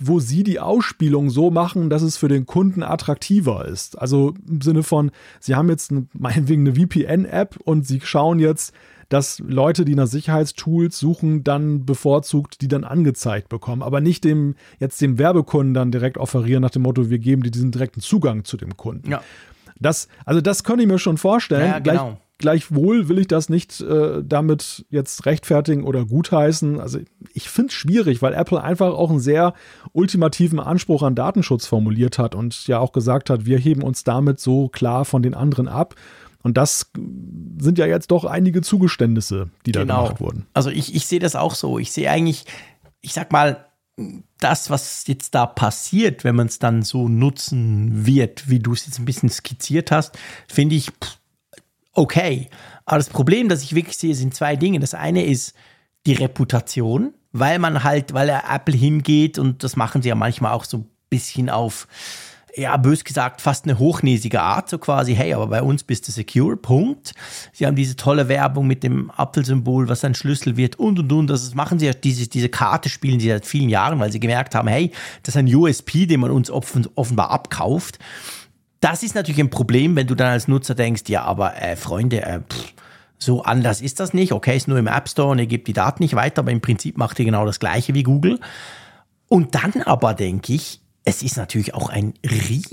wo 0.00 0.20
sie 0.20 0.44
die 0.44 0.60
Ausspielung 0.60 1.30
so 1.30 1.50
machen, 1.50 1.90
dass 1.90 2.02
es 2.02 2.18
für 2.18 2.28
den 2.28 2.46
Kunden 2.46 2.82
attraktiver 2.82 3.66
ist. 3.66 3.98
Also 3.98 4.34
im 4.46 4.60
Sinne 4.60 4.82
von, 4.82 5.10
sie 5.40 5.56
haben 5.56 5.70
jetzt 5.70 5.90
eine, 5.90 6.06
meinetwegen 6.12 6.66
eine 6.66 6.76
VPN-App 6.76 7.56
und 7.64 7.86
sie 7.86 8.00
schauen 8.02 8.38
jetzt, 8.38 8.74
dass 9.08 9.38
Leute, 9.38 9.86
die 9.86 9.94
nach 9.94 10.06
Sicherheitstools 10.06 10.98
suchen, 10.98 11.42
dann 11.42 11.86
bevorzugt 11.86 12.60
die 12.60 12.68
dann 12.68 12.84
angezeigt 12.84 13.48
bekommen, 13.48 13.82
aber 13.82 14.02
nicht 14.02 14.22
dem 14.22 14.54
jetzt 14.78 15.00
dem 15.00 15.16
Werbekunden 15.16 15.72
dann 15.72 15.90
direkt 15.90 16.18
offerieren 16.18 16.60
nach 16.60 16.70
dem 16.70 16.82
Motto, 16.82 17.08
wir 17.08 17.18
geben 17.18 17.42
dir 17.42 17.50
diesen 17.50 17.72
direkten 17.72 18.00
Zugang 18.00 18.44
zu 18.44 18.58
dem 18.58 18.76
Kunden. 18.76 19.10
Ja. 19.10 19.22
Das, 19.80 20.08
also 20.24 20.40
das 20.40 20.64
könnte 20.64 20.82
ich 20.82 20.88
mir 20.88 20.98
schon 20.98 21.18
vorstellen. 21.18 21.68
Ja, 21.68 21.78
genau. 21.78 22.18
Gleichwohl 22.40 23.08
will 23.08 23.18
ich 23.18 23.26
das 23.26 23.48
nicht 23.48 23.80
äh, 23.80 24.22
damit 24.24 24.86
jetzt 24.90 25.26
rechtfertigen 25.26 25.82
oder 25.82 26.04
gutheißen. 26.04 26.78
Also 26.80 27.00
ich 27.34 27.48
finde 27.48 27.70
es 27.70 27.74
schwierig, 27.74 28.22
weil 28.22 28.32
Apple 28.32 28.62
einfach 28.62 28.94
auch 28.94 29.10
einen 29.10 29.18
sehr 29.18 29.54
ultimativen 29.92 30.60
Anspruch 30.60 31.02
an 31.02 31.16
Datenschutz 31.16 31.66
formuliert 31.66 32.16
hat 32.16 32.36
und 32.36 32.68
ja 32.68 32.78
auch 32.78 32.92
gesagt 32.92 33.28
hat, 33.28 33.44
wir 33.44 33.58
heben 33.58 33.82
uns 33.82 34.04
damit 34.04 34.38
so 34.38 34.68
klar 34.68 35.04
von 35.04 35.20
den 35.20 35.34
anderen 35.34 35.66
ab. 35.66 35.96
Und 36.44 36.56
das 36.56 36.92
sind 37.58 37.76
ja 37.76 37.86
jetzt 37.86 38.12
doch 38.12 38.24
einige 38.24 38.62
Zugeständnisse, 38.62 39.50
die 39.66 39.72
da 39.72 39.80
genau. 39.80 40.04
gemacht 40.04 40.20
wurden. 40.20 40.46
Also 40.54 40.70
ich, 40.70 40.94
ich 40.94 41.06
sehe 41.06 41.18
das 41.18 41.34
auch 41.34 41.56
so. 41.56 41.80
Ich 41.80 41.90
sehe 41.90 42.08
eigentlich, 42.08 42.44
ich 43.00 43.12
sag 43.12 43.32
mal, 43.32 43.67
das, 44.38 44.70
was 44.70 45.06
jetzt 45.06 45.34
da 45.34 45.46
passiert, 45.46 46.24
wenn 46.24 46.36
man 46.36 46.46
es 46.46 46.58
dann 46.58 46.82
so 46.82 47.08
nutzen 47.08 48.06
wird, 48.06 48.48
wie 48.48 48.60
du 48.60 48.72
es 48.72 48.86
jetzt 48.86 48.98
ein 48.98 49.04
bisschen 49.04 49.28
skizziert 49.28 49.90
hast, 49.90 50.16
finde 50.46 50.76
ich 50.76 50.90
okay. 51.92 52.48
Aber 52.84 52.98
das 52.98 53.10
Problem, 53.10 53.48
das 53.48 53.62
ich 53.62 53.74
wirklich 53.74 53.98
sehe, 53.98 54.14
sind 54.14 54.34
zwei 54.34 54.56
Dinge. 54.56 54.78
Das 54.78 54.94
eine 54.94 55.24
ist 55.24 55.54
die 56.06 56.14
Reputation, 56.14 57.12
weil 57.32 57.58
man 57.58 57.84
halt, 57.84 58.14
weil 58.14 58.28
er 58.28 58.44
Apple 58.48 58.76
hingeht 58.76 59.38
und 59.38 59.64
das 59.64 59.76
machen 59.76 60.02
sie 60.02 60.08
ja 60.08 60.14
manchmal 60.14 60.52
auch 60.52 60.64
so 60.64 60.78
ein 60.78 60.90
bisschen 61.10 61.50
auf 61.50 61.88
ja, 62.56 62.76
bös 62.76 63.04
gesagt, 63.04 63.40
fast 63.40 63.64
eine 63.64 63.78
hochnäsige 63.78 64.40
Art, 64.40 64.68
so 64.68 64.78
quasi, 64.78 65.14
hey, 65.14 65.34
aber 65.34 65.46
bei 65.46 65.62
uns 65.62 65.84
bist 65.84 66.08
du 66.08 66.12
secure, 66.12 66.56
Punkt. 66.56 67.12
Sie 67.52 67.66
haben 67.66 67.76
diese 67.76 67.96
tolle 67.96 68.28
Werbung 68.28 68.66
mit 68.66 68.82
dem 68.82 69.10
Apfelsymbol, 69.10 69.88
was 69.88 70.04
ein 70.04 70.14
Schlüssel 70.14 70.56
wird 70.56 70.76
und 70.76 70.98
und 70.98 71.12
und. 71.12 71.26
Das 71.28 71.54
machen 71.54 71.78
sie 71.78 71.86
ja, 71.86 71.92
diese, 71.92 72.28
diese 72.28 72.48
Karte 72.48 72.88
spielen 72.88 73.20
sie 73.20 73.28
seit 73.28 73.46
vielen 73.46 73.68
Jahren, 73.68 73.98
weil 74.00 74.12
sie 74.12 74.20
gemerkt 74.20 74.54
haben, 74.54 74.68
hey, 74.68 74.92
das 75.22 75.34
ist 75.34 75.38
ein 75.38 75.54
USP, 75.54 76.06
den 76.06 76.20
man 76.20 76.30
uns 76.30 76.50
offen, 76.50 76.86
offenbar 76.94 77.30
abkauft. 77.30 77.98
Das 78.80 79.02
ist 79.02 79.14
natürlich 79.14 79.40
ein 79.40 79.50
Problem, 79.50 79.96
wenn 79.96 80.06
du 80.06 80.14
dann 80.14 80.30
als 80.30 80.48
Nutzer 80.48 80.74
denkst, 80.74 81.02
ja, 81.08 81.22
aber 81.22 81.60
äh, 81.60 81.76
Freunde, 81.76 82.22
äh, 82.22 82.40
pff, 82.40 82.72
so 83.18 83.42
anders 83.42 83.80
ist 83.80 83.98
das 83.98 84.14
nicht. 84.14 84.32
Okay, 84.32 84.56
ist 84.56 84.68
nur 84.68 84.78
im 84.78 84.86
App 84.86 85.08
Store 85.08 85.30
und 85.30 85.38
ihr 85.38 85.46
gebt 85.46 85.66
die 85.66 85.72
Daten 85.72 86.02
nicht 86.02 86.14
weiter, 86.14 86.40
aber 86.40 86.52
im 86.52 86.60
Prinzip 86.60 86.96
macht 86.96 87.18
ihr 87.18 87.24
genau 87.24 87.44
das 87.44 87.58
gleiche 87.58 87.94
wie 87.94 88.04
Google. 88.04 88.38
Und 89.28 89.54
dann 89.54 89.82
aber 89.82 90.14
denke 90.14 90.54
ich, 90.54 90.80
es 91.04 91.22
ist 91.22 91.36
natürlich 91.36 91.74
auch 91.74 91.88
ein, 91.88 92.14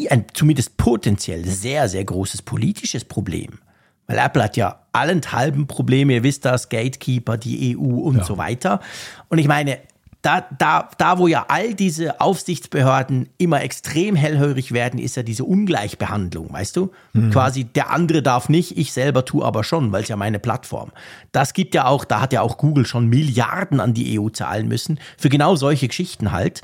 ein 0.09 0.25
zumindest 0.33 0.77
potenziell 0.77 1.45
sehr, 1.45 1.87
sehr 1.87 2.03
großes 2.03 2.41
politisches 2.41 3.05
Problem. 3.05 3.59
Weil 4.07 4.19
Apple 4.19 4.43
hat 4.43 4.57
ja 4.57 4.81
allenthalben 4.91 5.67
Probleme, 5.67 6.13
ihr 6.13 6.23
wisst 6.23 6.45
das, 6.45 6.69
Gatekeeper, 6.69 7.37
die 7.37 7.75
EU 7.75 8.01
und 8.01 8.17
ja. 8.17 8.23
so 8.23 8.37
weiter. 8.37 8.81
Und 9.29 9.39
ich 9.39 9.47
meine, 9.47 9.79
da, 10.25 10.43
da, 10.57 10.89
da, 10.97 11.19
wo 11.19 11.27
ja 11.27 11.45
all 11.49 11.75
diese 11.75 12.19
Aufsichtsbehörden 12.19 13.29
immer 13.37 13.61
extrem 13.61 14.15
hellhörig 14.15 14.71
werden, 14.71 14.99
ist 14.99 15.15
ja 15.15 15.21
diese 15.23 15.43
Ungleichbehandlung, 15.43 16.51
weißt 16.51 16.75
du? 16.77 16.91
Mhm. 17.13 17.29
Quasi 17.29 17.63
der 17.65 17.91
andere 17.91 18.23
darf 18.23 18.49
nicht, 18.49 18.75
ich 18.75 18.91
selber 18.91 19.23
tue 19.23 19.45
aber 19.45 19.63
schon, 19.63 19.91
weil 19.91 20.01
es 20.01 20.09
ja 20.09 20.15
meine 20.15 20.39
Plattform. 20.39 20.91
Das 21.31 21.53
gibt 21.53 21.75
ja 21.75 21.85
auch, 21.85 22.05
da 22.05 22.21
hat 22.21 22.33
ja 22.33 22.41
auch 22.41 22.57
Google 22.57 22.87
schon 22.87 23.07
Milliarden 23.07 23.79
an 23.79 23.93
die 23.93 24.19
EU 24.19 24.29
zahlen 24.29 24.67
müssen, 24.67 24.99
für 25.15 25.29
genau 25.29 25.55
solche 25.55 25.87
Geschichten 25.87 26.31
halt. 26.31 26.63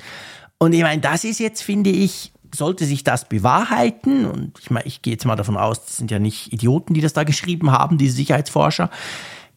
Und 0.61 0.73
ich 0.73 0.83
meine, 0.83 1.01
das 1.01 1.23
ist 1.23 1.39
jetzt, 1.39 1.63
finde 1.63 1.89
ich, 1.89 2.33
sollte 2.53 2.85
sich 2.85 3.03
das 3.03 3.27
bewahrheiten, 3.27 4.27
und 4.27 4.59
ich 4.59 4.69
meine, 4.69 4.85
ich 4.85 5.01
gehe 5.01 5.13
jetzt 5.13 5.25
mal 5.25 5.35
davon 5.35 5.57
aus, 5.57 5.83
das 5.83 5.97
sind 5.97 6.11
ja 6.11 6.19
nicht 6.19 6.53
Idioten, 6.53 6.93
die 6.93 7.01
das 7.01 7.13
da 7.13 7.23
geschrieben 7.23 7.71
haben, 7.71 7.97
diese 7.97 8.13
Sicherheitsforscher, 8.13 8.91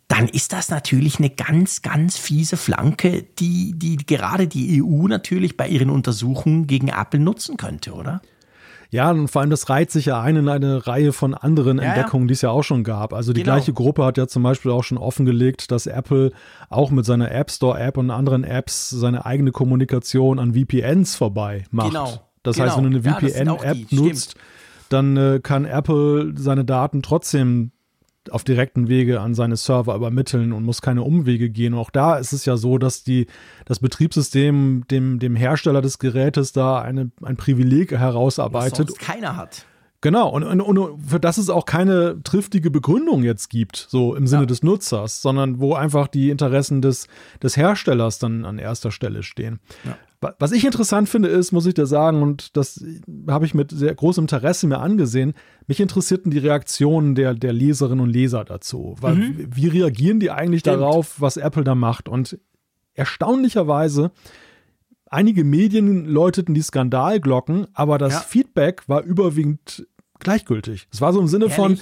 dann 0.08 0.30
ist 0.30 0.54
das 0.54 0.70
natürlich 0.70 1.18
eine 1.18 1.28
ganz, 1.28 1.82
ganz 1.82 2.16
fiese 2.16 2.56
Flanke, 2.56 3.22
die, 3.22 3.74
die 3.76 3.98
gerade 3.98 4.48
die 4.48 4.82
EU 4.82 5.06
natürlich 5.06 5.58
bei 5.58 5.68
ihren 5.68 5.90
Untersuchungen 5.90 6.66
gegen 6.66 6.88
Apple 6.88 7.20
nutzen 7.20 7.58
könnte, 7.58 7.92
oder? 7.92 8.22
Ja, 8.94 9.10
und 9.10 9.26
vor 9.26 9.40
allem 9.40 9.50
das 9.50 9.68
reiht 9.68 9.90
sich 9.90 10.06
ja 10.06 10.20
ein 10.20 10.36
in 10.36 10.48
eine 10.48 10.86
Reihe 10.86 11.12
von 11.12 11.34
anderen 11.34 11.78
ja, 11.78 11.82
Entdeckungen, 11.82 12.28
die 12.28 12.34
es 12.34 12.42
ja 12.42 12.50
auch 12.50 12.62
schon 12.62 12.84
gab. 12.84 13.12
Also 13.12 13.32
die 13.32 13.42
genau. 13.42 13.56
gleiche 13.56 13.72
Gruppe 13.72 14.04
hat 14.04 14.18
ja 14.18 14.28
zum 14.28 14.44
Beispiel 14.44 14.70
auch 14.70 14.84
schon 14.84 14.98
offengelegt, 14.98 15.72
dass 15.72 15.88
Apple 15.88 16.30
auch 16.70 16.92
mit 16.92 17.04
seiner 17.04 17.32
App 17.32 17.50
Store 17.50 17.76
App 17.76 17.96
und 17.96 18.12
anderen 18.12 18.44
Apps 18.44 18.90
seine 18.90 19.26
eigene 19.26 19.50
Kommunikation 19.50 20.38
an 20.38 20.54
VPNs 20.54 21.16
vorbei 21.16 21.64
macht. 21.72 21.88
Genau. 21.88 22.20
Das 22.44 22.54
genau. 22.54 22.68
heißt, 22.68 22.76
wenn 22.76 22.92
du 22.92 23.00
eine 23.00 23.02
VPN-App 23.02 23.78
ja, 23.90 24.00
nutzt, 24.00 24.30
Stimmt. 24.30 24.44
dann 24.90 25.16
äh, 25.16 25.40
kann 25.42 25.64
Apple 25.64 26.32
seine 26.36 26.64
Daten 26.64 27.02
trotzdem 27.02 27.72
auf 28.30 28.44
direkten 28.44 28.88
Wege 28.88 29.20
an 29.20 29.34
seine 29.34 29.56
Server 29.56 29.94
übermitteln 29.94 30.52
und 30.52 30.64
muss 30.64 30.82
keine 30.82 31.02
Umwege 31.02 31.50
gehen. 31.50 31.74
Und 31.74 31.80
auch 31.80 31.90
da 31.90 32.16
ist 32.16 32.32
es 32.32 32.44
ja 32.44 32.56
so, 32.56 32.78
dass 32.78 33.04
die, 33.04 33.26
das 33.64 33.80
Betriebssystem 33.80 34.84
dem, 34.90 35.18
dem 35.18 35.36
Hersteller 35.36 35.82
des 35.82 35.98
Gerätes 35.98 36.52
da 36.52 36.80
eine, 36.80 37.10
ein 37.22 37.36
Privileg 37.36 37.92
herausarbeitet. 37.92 38.72
Was 38.72 38.86
sonst 38.88 38.98
keiner 38.98 39.36
hat. 39.36 39.66
Genau, 40.04 40.28
und, 40.28 40.42
und, 40.42 40.60
und, 40.60 41.02
für 41.08 41.18
das 41.18 41.38
es 41.38 41.48
auch 41.48 41.64
keine 41.64 42.22
triftige 42.22 42.70
Begründung 42.70 43.22
jetzt 43.22 43.48
gibt, 43.48 43.86
so 43.88 44.14
im 44.14 44.26
Sinne 44.26 44.42
ja. 44.42 44.46
des 44.46 44.62
Nutzers, 44.62 45.22
sondern 45.22 45.60
wo 45.60 45.72
einfach 45.72 46.08
die 46.08 46.28
Interessen 46.28 46.82
des, 46.82 47.08
des 47.42 47.56
Herstellers 47.56 48.18
dann 48.18 48.44
an 48.44 48.58
erster 48.58 48.90
Stelle 48.90 49.22
stehen. 49.22 49.60
Ja. 49.82 49.96
Was 50.38 50.52
ich 50.52 50.64
interessant 50.64 51.08
finde, 51.08 51.28
ist, 51.28 51.52
muss 51.52 51.66
ich 51.66 51.74
dir 51.74 51.86
sagen, 51.86 52.22
und 52.22 52.56
das 52.56 52.84
habe 53.28 53.46
ich 53.46 53.54
mit 53.54 53.70
sehr 53.70 53.94
großem 53.94 54.24
Interesse 54.24 54.66
mir 54.66 54.78
angesehen, 54.78 55.34
mich 55.66 55.80
interessierten 55.80 56.30
die 56.30 56.38
Reaktionen 56.38 57.14
der, 57.14 57.34
der 57.34 57.52
Leserinnen 57.52 58.00
und 58.00 58.10
Leser 58.10 58.44
dazu. 58.44 58.96
Weil, 59.00 59.16
mhm. 59.16 59.48
Wie 59.54 59.68
reagieren 59.68 60.20
die 60.20 60.30
eigentlich 60.30 60.60
Stimmt. 60.60 60.80
darauf, 60.80 61.20
was 61.20 61.36
Apple 61.36 61.64
da 61.64 61.74
macht? 61.74 62.08
Und 62.08 62.38
erstaunlicherweise, 62.94 64.12
einige 65.06 65.44
Medien 65.44 66.06
läuteten 66.06 66.54
die 66.54 66.62
Skandalglocken, 66.62 67.66
aber 67.74 67.98
das 67.98 68.14
ja. 68.14 68.20
Feedback 68.20 68.88
war 68.88 69.02
überwiegend 69.02 69.86
gleichgültig. 70.18 70.88
Es 70.92 71.00
war 71.00 71.12
so 71.12 71.20
im 71.20 71.28
Sinne 71.28 71.46
Ehrlich? 71.46 71.56
von, 71.56 71.78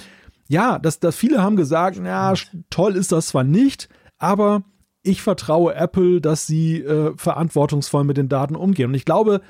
ja, 0.47 0.79
dass, 0.79 0.99
dass 0.99 1.15
viele 1.15 1.41
haben 1.41 1.55
gesagt, 1.55 1.97
ja, 1.97 2.33
toll 2.69 2.95
ist 2.95 3.11
das 3.11 3.27
zwar 3.27 3.43
nicht, 3.43 3.89
aber 4.17 4.63
ich 5.03 5.21
vertraue 5.21 5.75
Apple, 5.75 6.21
dass 6.21 6.47
sie 6.47 6.77
äh, 6.77 7.13
verantwortungsvoll 7.17 8.05
mit 8.05 8.17
den 8.17 8.29
Daten 8.29 8.55
umgehen. 8.55 8.87
Und 8.87 8.95
ich 8.95 9.05
glaube, 9.05 9.41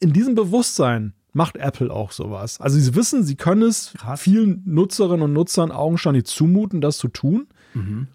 in 0.00 0.12
diesem 0.12 0.34
Bewusstsein 0.34 1.12
macht 1.32 1.56
Apple 1.56 1.92
auch 1.92 2.12
sowas. 2.12 2.60
Also 2.60 2.78
sie 2.78 2.94
wissen, 2.94 3.22
sie 3.22 3.36
können 3.36 3.62
es 3.62 3.92
Krass. 3.98 4.20
vielen 4.20 4.62
Nutzerinnen 4.64 5.22
und 5.22 5.32
Nutzern 5.32 5.70
augenscheinlich 5.70 6.24
zumuten, 6.24 6.80
das 6.80 6.96
zu 6.96 7.08
tun. 7.08 7.48
Mhm. 7.74 8.08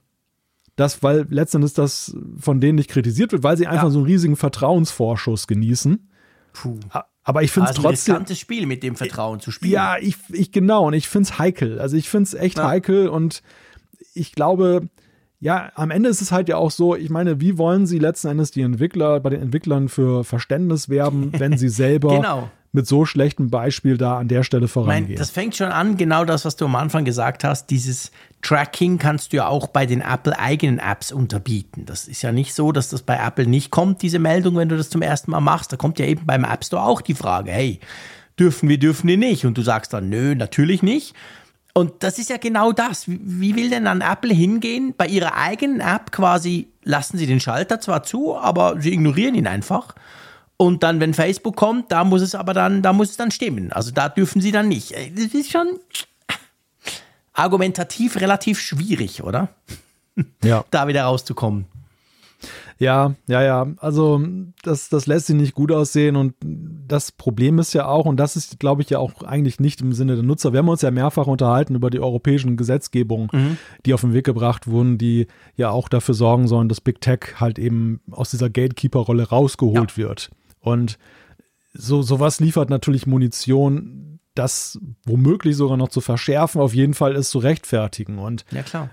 Das, 0.75 1.03
weil 1.03 1.27
letztendlich 1.29 1.73
das 1.73 2.15
von 2.39 2.61
denen 2.61 2.77
nicht 2.77 2.89
kritisiert 2.89 3.33
wird, 3.33 3.43
weil 3.43 3.57
sie 3.57 3.67
einfach 3.67 3.85
ja. 3.85 3.89
so 3.91 3.99
einen 3.99 4.07
riesigen 4.07 4.37
Vertrauensvorschuss 4.37 5.45
genießen. 5.45 6.09
Puh. 6.53 6.79
Aber 7.23 7.43
ich 7.43 7.51
finde 7.51 7.69
es 7.69 7.75
also 7.75 7.81
trotzdem. 7.81 8.15
Ein 8.15 8.17
riskantes 8.21 8.39
Spiel 8.39 8.65
mit 8.65 8.81
dem 8.81 8.95
Vertrauen 8.95 9.41
zu 9.41 9.51
spielen. 9.51 9.73
Ja, 9.73 9.97
ich, 9.99 10.15
ich 10.29 10.51
genau. 10.51 10.87
Und 10.87 10.93
ich 10.93 11.09
finde 11.09 11.29
es 11.29 11.37
heikel. 11.37 11.79
Also 11.79 11.97
ich 11.97 12.09
finde 12.09 12.23
es 12.23 12.33
echt 12.33 12.57
ja. 12.57 12.67
heikel 12.67 13.09
und 13.09 13.43
ich 14.13 14.31
glaube, 14.31 14.87
ja, 15.41 15.71
am 15.75 15.89
Ende 15.89 16.09
ist 16.09 16.21
es 16.21 16.31
halt 16.31 16.49
ja 16.49 16.57
auch 16.57 16.71
so, 16.71 16.95
ich 16.95 17.09
meine, 17.09 17.39
wie 17.39 17.57
wollen 17.57 17.85
sie 17.85 17.97
letzten 17.97 18.27
Endes 18.27 18.51
die 18.51 18.61
Entwickler 18.61 19.19
bei 19.21 19.29
den 19.29 19.41
Entwicklern 19.41 19.87
für 19.87 20.23
Verständnis 20.23 20.89
werben, 20.89 21.31
wenn 21.37 21.57
sie 21.57 21.69
selber 21.69 22.15
genau. 22.15 22.49
mit 22.73 22.87
so 22.87 23.05
schlechtem 23.05 23.49
Beispiel 23.49 23.97
da 23.97 24.17
an 24.17 24.27
der 24.27 24.43
Stelle 24.43 24.67
vorangehen? 24.67 25.07
Mein, 25.07 25.15
das 25.15 25.29
fängt 25.29 25.55
schon 25.55 25.69
an, 25.69 25.95
genau 25.95 26.25
das, 26.25 26.43
was 26.43 26.57
du 26.57 26.65
am 26.65 26.75
Anfang 26.75 27.05
gesagt 27.05 27.45
hast, 27.45 27.69
dieses 27.69 28.11
Tracking 28.41 28.97
kannst 28.97 29.31
du 29.31 29.37
ja 29.37 29.47
auch 29.47 29.67
bei 29.67 29.85
den 29.85 30.01
Apple 30.01 30.37
eigenen 30.37 30.79
Apps 30.79 31.11
unterbieten. 31.11 31.85
Das 31.85 32.09
ist 32.09 32.21
ja 32.21 32.33
nicht 32.33 32.53
so, 32.53 32.73
dass 32.73 32.89
das 32.89 33.01
bei 33.01 33.15
Apple 33.15 33.47
nicht 33.47 33.71
kommt, 33.71 34.01
diese 34.01 34.19
Meldung, 34.19 34.57
wenn 34.57 34.69
du 34.69 34.75
das 34.75 34.89
zum 34.89 35.01
ersten 35.01 35.31
Mal 35.31 35.41
machst. 35.41 35.71
Da 35.71 35.77
kommt 35.77 35.99
ja 35.99 36.05
eben 36.05 36.25
beim 36.25 36.43
App 36.43 36.65
Store 36.65 36.83
auch 36.83 36.99
die 36.99 37.15
Frage, 37.15 37.51
hey, 37.51 37.79
dürfen 38.37 38.67
wir, 38.67 38.77
dürfen 38.77 39.07
wir 39.07 39.17
nicht? 39.17 39.45
Und 39.45 39.57
du 39.57 39.61
sagst 39.61 39.93
dann, 39.93 40.09
nö, 40.09 40.35
natürlich 40.35 40.83
nicht. 40.83 41.15
Und 41.73 42.03
das 42.03 42.19
ist 42.19 42.29
ja 42.29 42.37
genau 42.37 42.71
das. 42.71 43.03
Wie 43.07 43.55
will 43.55 43.69
denn 43.69 43.85
dann 43.85 44.01
Apple 44.01 44.33
hingehen? 44.33 44.93
Bei 44.97 45.07
ihrer 45.07 45.35
eigenen 45.35 45.79
App 45.79 46.11
quasi 46.11 46.67
lassen 46.83 47.17
sie 47.17 47.27
den 47.27 47.39
Schalter 47.39 47.79
zwar 47.79 48.03
zu, 48.03 48.37
aber 48.37 48.81
sie 48.81 48.93
ignorieren 48.93 49.35
ihn 49.35 49.47
einfach. 49.47 49.95
Und 50.57 50.83
dann, 50.83 50.99
wenn 50.99 51.13
Facebook 51.13 51.55
kommt, 51.55 51.91
da 51.91 52.03
muss 52.03 52.21
es 52.21 52.35
aber 52.35 52.53
dann, 52.53 52.81
da 52.81 52.91
muss 52.91 53.11
es 53.11 53.17
dann 53.17 53.31
stimmen. 53.31 53.71
Also 53.71 53.91
da 53.91 54.09
dürfen 54.09 54.41
sie 54.41 54.51
dann 54.51 54.67
nicht. 54.67 54.91
Äh, 54.91 55.11
das 55.11 55.33
ist 55.33 55.51
schon 55.51 55.79
argumentativ 57.33 58.19
relativ 58.19 58.59
schwierig, 58.59 59.23
oder? 59.23 59.49
Ja. 60.43 60.65
da 60.71 60.87
wieder 60.87 61.03
rauszukommen. 61.03 61.65
Ja, 62.79 63.15
ja, 63.27 63.43
ja. 63.43 63.67
Also 63.77 64.21
das, 64.63 64.87
das 64.87 65.05
lässt 65.05 65.27
sich 65.27 65.35
nicht 65.35 65.53
gut 65.53 65.71
aussehen 65.71 66.15
und 66.15 66.33
das 66.41 67.11
Problem 67.11 67.59
ist 67.59 67.73
ja 67.73 67.85
auch, 67.87 68.05
und 68.05 68.17
das 68.17 68.37
ist, 68.37 68.57
glaube 68.57 68.81
ich, 68.81 68.89
ja 68.89 68.99
auch 68.99 69.21
eigentlich 69.21 69.59
nicht 69.59 69.81
im 69.81 69.91
Sinne 69.91 70.15
der 70.15 70.23
Nutzer. 70.23 70.53
Wir 70.53 70.59
haben 70.59 70.69
uns 70.69 70.81
ja 70.81 70.89
mehrfach 70.89 71.27
unterhalten 71.27 71.75
über 71.75 71.89
die 71.89 71.99
europäischen 71.99 72.55
Gesetzgebungen, 72.55 73.29
mhm. 73.33 73.57
die 73.85 73.93
auf 73.93 74.01
den 74.01 74.13
Weg 74.13 74.25
gebracht 74.25 74.67
wurden, 74.67 74.97
die 74.97 75.27
ja 75.57 75.69
auch 75.71 75.89
dafür 75.89 76.15
sorgen 76.15 76.47
sollen, 76.47 76.69
dass 76.69 76.79
Big 76.79 77.01
Tech 77.01 77.35
halt 77.35 77.59
eben 77.59 77.99
aus 78.11 78.31
dieser 78.31 78.49
Gatekeeper-Rolle 78.49 79.27
rausgeholt 79.27 79.91
ja. 79.91 79.97
wird. 79.97 80.31
Und 80.61 80.97
so 81.73 82.01
sowas 82.01 82.39
liefert 82.39 82.69
natürlich 82.69 83.05
Munition, 83.05 84.19
das 84.35 84.79
womöglich 85.05 85.57
sogar 85.57 85.75
noch 85.75 85.89
zu 85.89 85.99
verschärfen, 85.99 86.61
auf 86.61 86.73
jeden 86.73 86.93
Fall 86.93 87.15
ist 87.15 87.29
zu 87.29 87.39
rechtfertigen. 87.39 88.19
Und 88.19 88.45
ja, 88.51 88.63
klar 88.63 88.89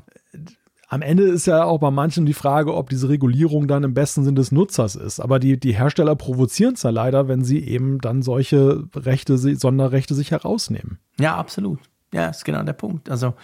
am 0.89 1.03
Ende 1.03 1.25
ist 1.25 1.47
ja 1.47 1.65
auch 1.65 1.79
bei 1.81 1.91
manchen 1.91 2.27
die 2.27 2.33
Frage, 2.33 2.75
ob 2.75 2.91
diese 2.91 3.09
Regulierung 3.09 3.67
dann 3.67 3.83
im 3.83 3.95
besten 3.95 4.25
Sinn 4.25 4.37
des 4.37 4.53
Nutzers 4.53 4.95
ist. 4.95 5.19
Aber 5.19 5.39
die, 5.39 5.59
die 5.59 5.77
Hersteller 5.77 6.15
provozieren 6.15 6.75
es 6.75 6.85
ja 6.85 6.91
leider, 6.91 7.27
wenn 7.27 7.43
sie 7.43 7.59
eben 7.59 8.01
dann 8.01 8.23
solche 8.23 8.85
Rechte, 8.95 9.37
Sonderrechte 9.37 10.15
sich 10.15 10.31
herausnehmen. 10.31 10.99
Ja, 11.19 11.37
absolut. 11.37 11.81
Ja, 12.13 12.29
ist 12.29 12.45
genau 12.45 12.63
der 12.63 12.73
Punkt. 12.73 13.11
Also 13.11 13.35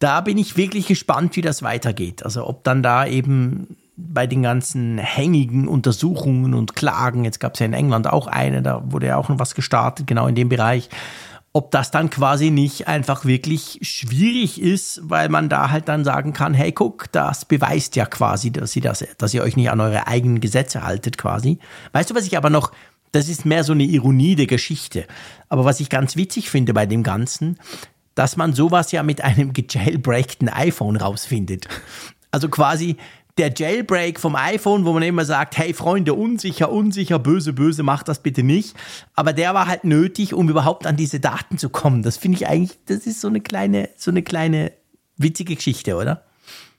da 0.00 0.20
bin 0.20 0.36
ich 0.36 0.56
wirklich 0.56 0.86
gespannt, 0.86 1.36
wie 1.36 1.42
das 1.42 1.62
weitergeht. 1.62 2.24
Also 2.24 2.46
ob 2.46 2.64
dann 2.64 2.82
da 2.82 3.06
eben 3.06 3.76
bei 3.96 4.26
den 4.26 4.42
ganzen 4.42 4.98
hängigen 4.98 5.66
Untersuchungen 5.66 6.54
und 6.54 6.76
Klagen, 6.76 7.24
jetzt 7.24 7.40
gab 7.40 7.54
es 7.54 7.60
ja 7.60 7.66
in 7.66 7.72
England 7.72 8.06
auch 8.06 8.28
eine, 8.28 8.62
da 8.62 8.82
wurde 8.92 9.08
ja 9.08 9.16
auch 9.16 9.28
noch 9.28 9.40
was 9.40 9.56
gestartet, 9.56 10.06
genau 10.06 10.28
in 10.28 10.36
dem 10.36 10.48
Bereich, 10.48 10.88
ob 11.52 11.70
das 11.70 11.90
dann 11.90 12.10
quasi 12.10 12.50
nicht 12.50 12.88
einfach 12.88 13.24
wirklich 13.24 13.78
schwierig 13.82 14.60
ist, 14.60 15.00
weil 15.02 15.28
man 15.28 15.48
da 15.48 15.70
halt 15.70 15.88
dann 15.88 16.04
sagen 16.04 16.32
kann, 16.32 16.54
hey, 16.54 16.72
guck, 16.72 17.10
das 17.12 17.44
beweist 17.44 17.96
ja 17.96 18.06
quasi, 18.06 18.50
dass 18.50 18.76
ihr, 18.76 18.82
das, 18.82 19.04
dass 19.16 19.34
ihr 19.34 19.42
euch 19.42 19.56
nicht 19.56 19.70
an 19.70 19.80
eure 19.80 20.06
eigenen 20.06 20.40
Gesetze 20.40 20.82
haltet 20.82 21.18
quasi. 21.18 21.58
Weißt 21.92 22.10
du, 22.10 22.14
was 22.14 22.26
ich 22.26 22.36
aber 22.36 22.50
noch, 22.50 22.72
das 23.12 23.28
ist 23.28 23.46
mehr 23.46 23.64
so 23.64 23.72
eine 23.72 23.84
Ironie 23.84 24.36
der 24.36 24.46
Geschichte, 24.46 25.06
aber 25.48 25.64
was 25.64 25.80
ich 25.80 25.88
ganz 25.88 26.16
witzig 26.16 26.50
finde 26.50 26.74
bei 26.74 26.86
dem 26.86 27.02
Ganzen, 27.02 27.58
dass 28.14 28.36
man 28.36 28.52
sowas 28.52 28.92
ja 28.92 29.02
mit 29.02 29.22
einem 29.22 29.52
gejailbreakten 29.52 30.48
iPhone 30.48 30.96
rausfindet. 30.96 31.68
Also 32.30 32.48
quasi 32.48 32.96
der 33.38 33.52
Jailbreak 33.54 34.20
vom 34.20 34.36
iPhone, 34.36 34.84
wo 34.84 34.92
man 34.92 35.02
immer 35.02 35.24
sagt, 35.24 35.56
hey 35.56 35.72
Freunde, 35.72 36.14
unsicher, 36.14 36.70
unsicher, 36.70 37.18
böse, 37.18 37.52
böse, 37.52 37.82
macht 37.82 38.08
das 38.08 38.20
bitte 38.22 38.42
nicht. 38.42 38.76
Aber 39.14 39.32
der 39.32 39.54
war 39.54 39.66
halt 39.66 39.84
nötig, 39.84 40.34
um 40.34 40.48
überhaupt 40.48 40.86
an 40.86 40.96
diese 40.96 41.20
Daten 41.20 41.56
zu 41.56 41.70
kommen. 41.70 42.02
Das 42.02 42.16
finde 42.16 42.36
ich 42.36 42.48
eigentlich, 42.48 42.78
das 42.86 43.06
ist 43.06 43.20
so 43.20 43.28
eine 43.28 43.40
kleine, 43.40 43.90
so 43.96 44.10
eine 44.10 44.22
kleine 44.22 44.72
witzige 45.16 45.54
Geschichte, 45.54 45.96
oder? 45.96 46.27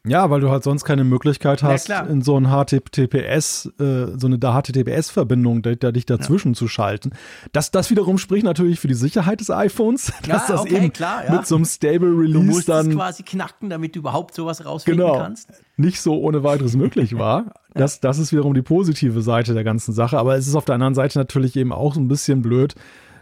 Ja, 0.08 0.30
weil 0.30 0.40
du 0.40 0.50
halt 0.50 0.64
sonst 0.64 0.86
keine 0.86 1.04
Möglichkeit 1.04 1.62
hast, 1.62 1.90
ja, 1.90 2.02
in 2.02 2.22
so 2.22 2.40
ein 2.40 2.48
HTTPS, 2.48 3.66
äh, 3.80 4.18
so 4.18 4.28
eine 4.28 4.38
HTTPS-Verbindung, 4.38 5.62
da, 5.62 5.76
da, 5.76 5.92
dich 5.92 6.06
dazwischen 6.06 6.54
ja. 6.54 6.58
zu 6.58 6.70
schalten. 6.70 7.12
Das, 7.52 7.72
das 7.72 7.90
wiederum 7.90 8.18
spricht 8.18 8.46
natürlich 8.46 8.80
für 8.80 8.88
die 8.88 8.94
Sicherheit 8.94 9.42
des 9.42 9.50
iPhones, 9.50 10.14
dass 10.22 10.48
ja, 10.48 10.56
das 10.56 10.62
okay, 10.62 10.78
eben 10.78 10.94
klar, 10.94 11.24
mit 11.30 11.46
so 11.46 11.56
einem 11.56 11.66
Stable 11.66 12.10
Release 12.10 12.34
du 12.34 12.42
musst 12.44 12.70
dann 12.70 12.90
es 12.92 12.96
quasi 12.96 13.24
knacken, 13.24 13.70
damit 13.70 13.96
du 13.96 14.00
überhaupt 14.00 14.34
sowas 14.34 14.66
rausfinden 14.66 15.06
genau, 15.06 15.18
kannst. 15.18 15.52
Nicht 15.76 16.02
so 16.02 16.18
ohne 16.20 16.44
weiteres 16.44 16.76
möglich 16.76 17.18
war. 17.18 17.54
Das, 17.76 18.00
das 18.00 18.18
ist 18.18 18.32
wiederum 18.32 18.56
die 18.56 18.64
positive 18.64 19.22
Seite 19.22 19.54
der 19.54 19.64
ganzen 19.64 19.94
Sache. 19.94 20.18
Aber 20.18 20.36
es 20.36 20.48
ist 20.48 20.56
auf 20.56 20.66
der 20.66 20.74
anderen 20.74 20.96
Seite 20.96 21.20
natürlich 21.20 21.56
eben 21.56 21.72
auch 21.72 21.94
so 21.94 22.02
ein 22.02 22.08
bisschen 22.08 22.42
blöd, 22.42 22.74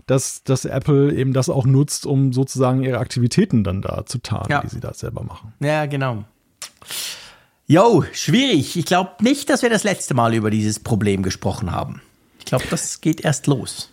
dass, 0.05 0.41
dass 0.43 0.63
Apple 0.63 1.13
eben 1.13 1.33
das 1.33 1.49
auch 1.49 1.65
nutzt, 1.65 2.05
um 2.05 2.31
sozusagen 2.31 2.81
ihre 2.81 2.97
Aktivitäten 2.97 3.65
dann 3.65 3.81
da 3.81 4.05
zu 4.05 4.19
tarnen, 4.19 4.61
die 4.63 4.69
sie 4.69 4.79
da 4.79 4.93
selber 4.93 5.23
machen. 5.23 5.53
Ja, 5.59 5.85
genau. 5.85 6.23
Jo, 7.67 8.05
schwierig. 8.13 8.77
Ich 8.77 8.85
glaube 8.85 9.11
nicht, 9.21 9.49
dass 9.49 9.61
wir 9.61 9.69
das 9.69 9.83
letzte 9.83 10.13
Mal 10.13 10.33
über 10.33 10.49
dieses 10.49 10.79
Problem 10.79 11.21
gesprochen 11.21 11.71
haben. 11.71 12.01
Ich 12.39 12.45
glaube, 12.45 12.65
das 12.69 13.01
geht 13.01 13.21
erst 13.21 13.47
los. 13.47 13.89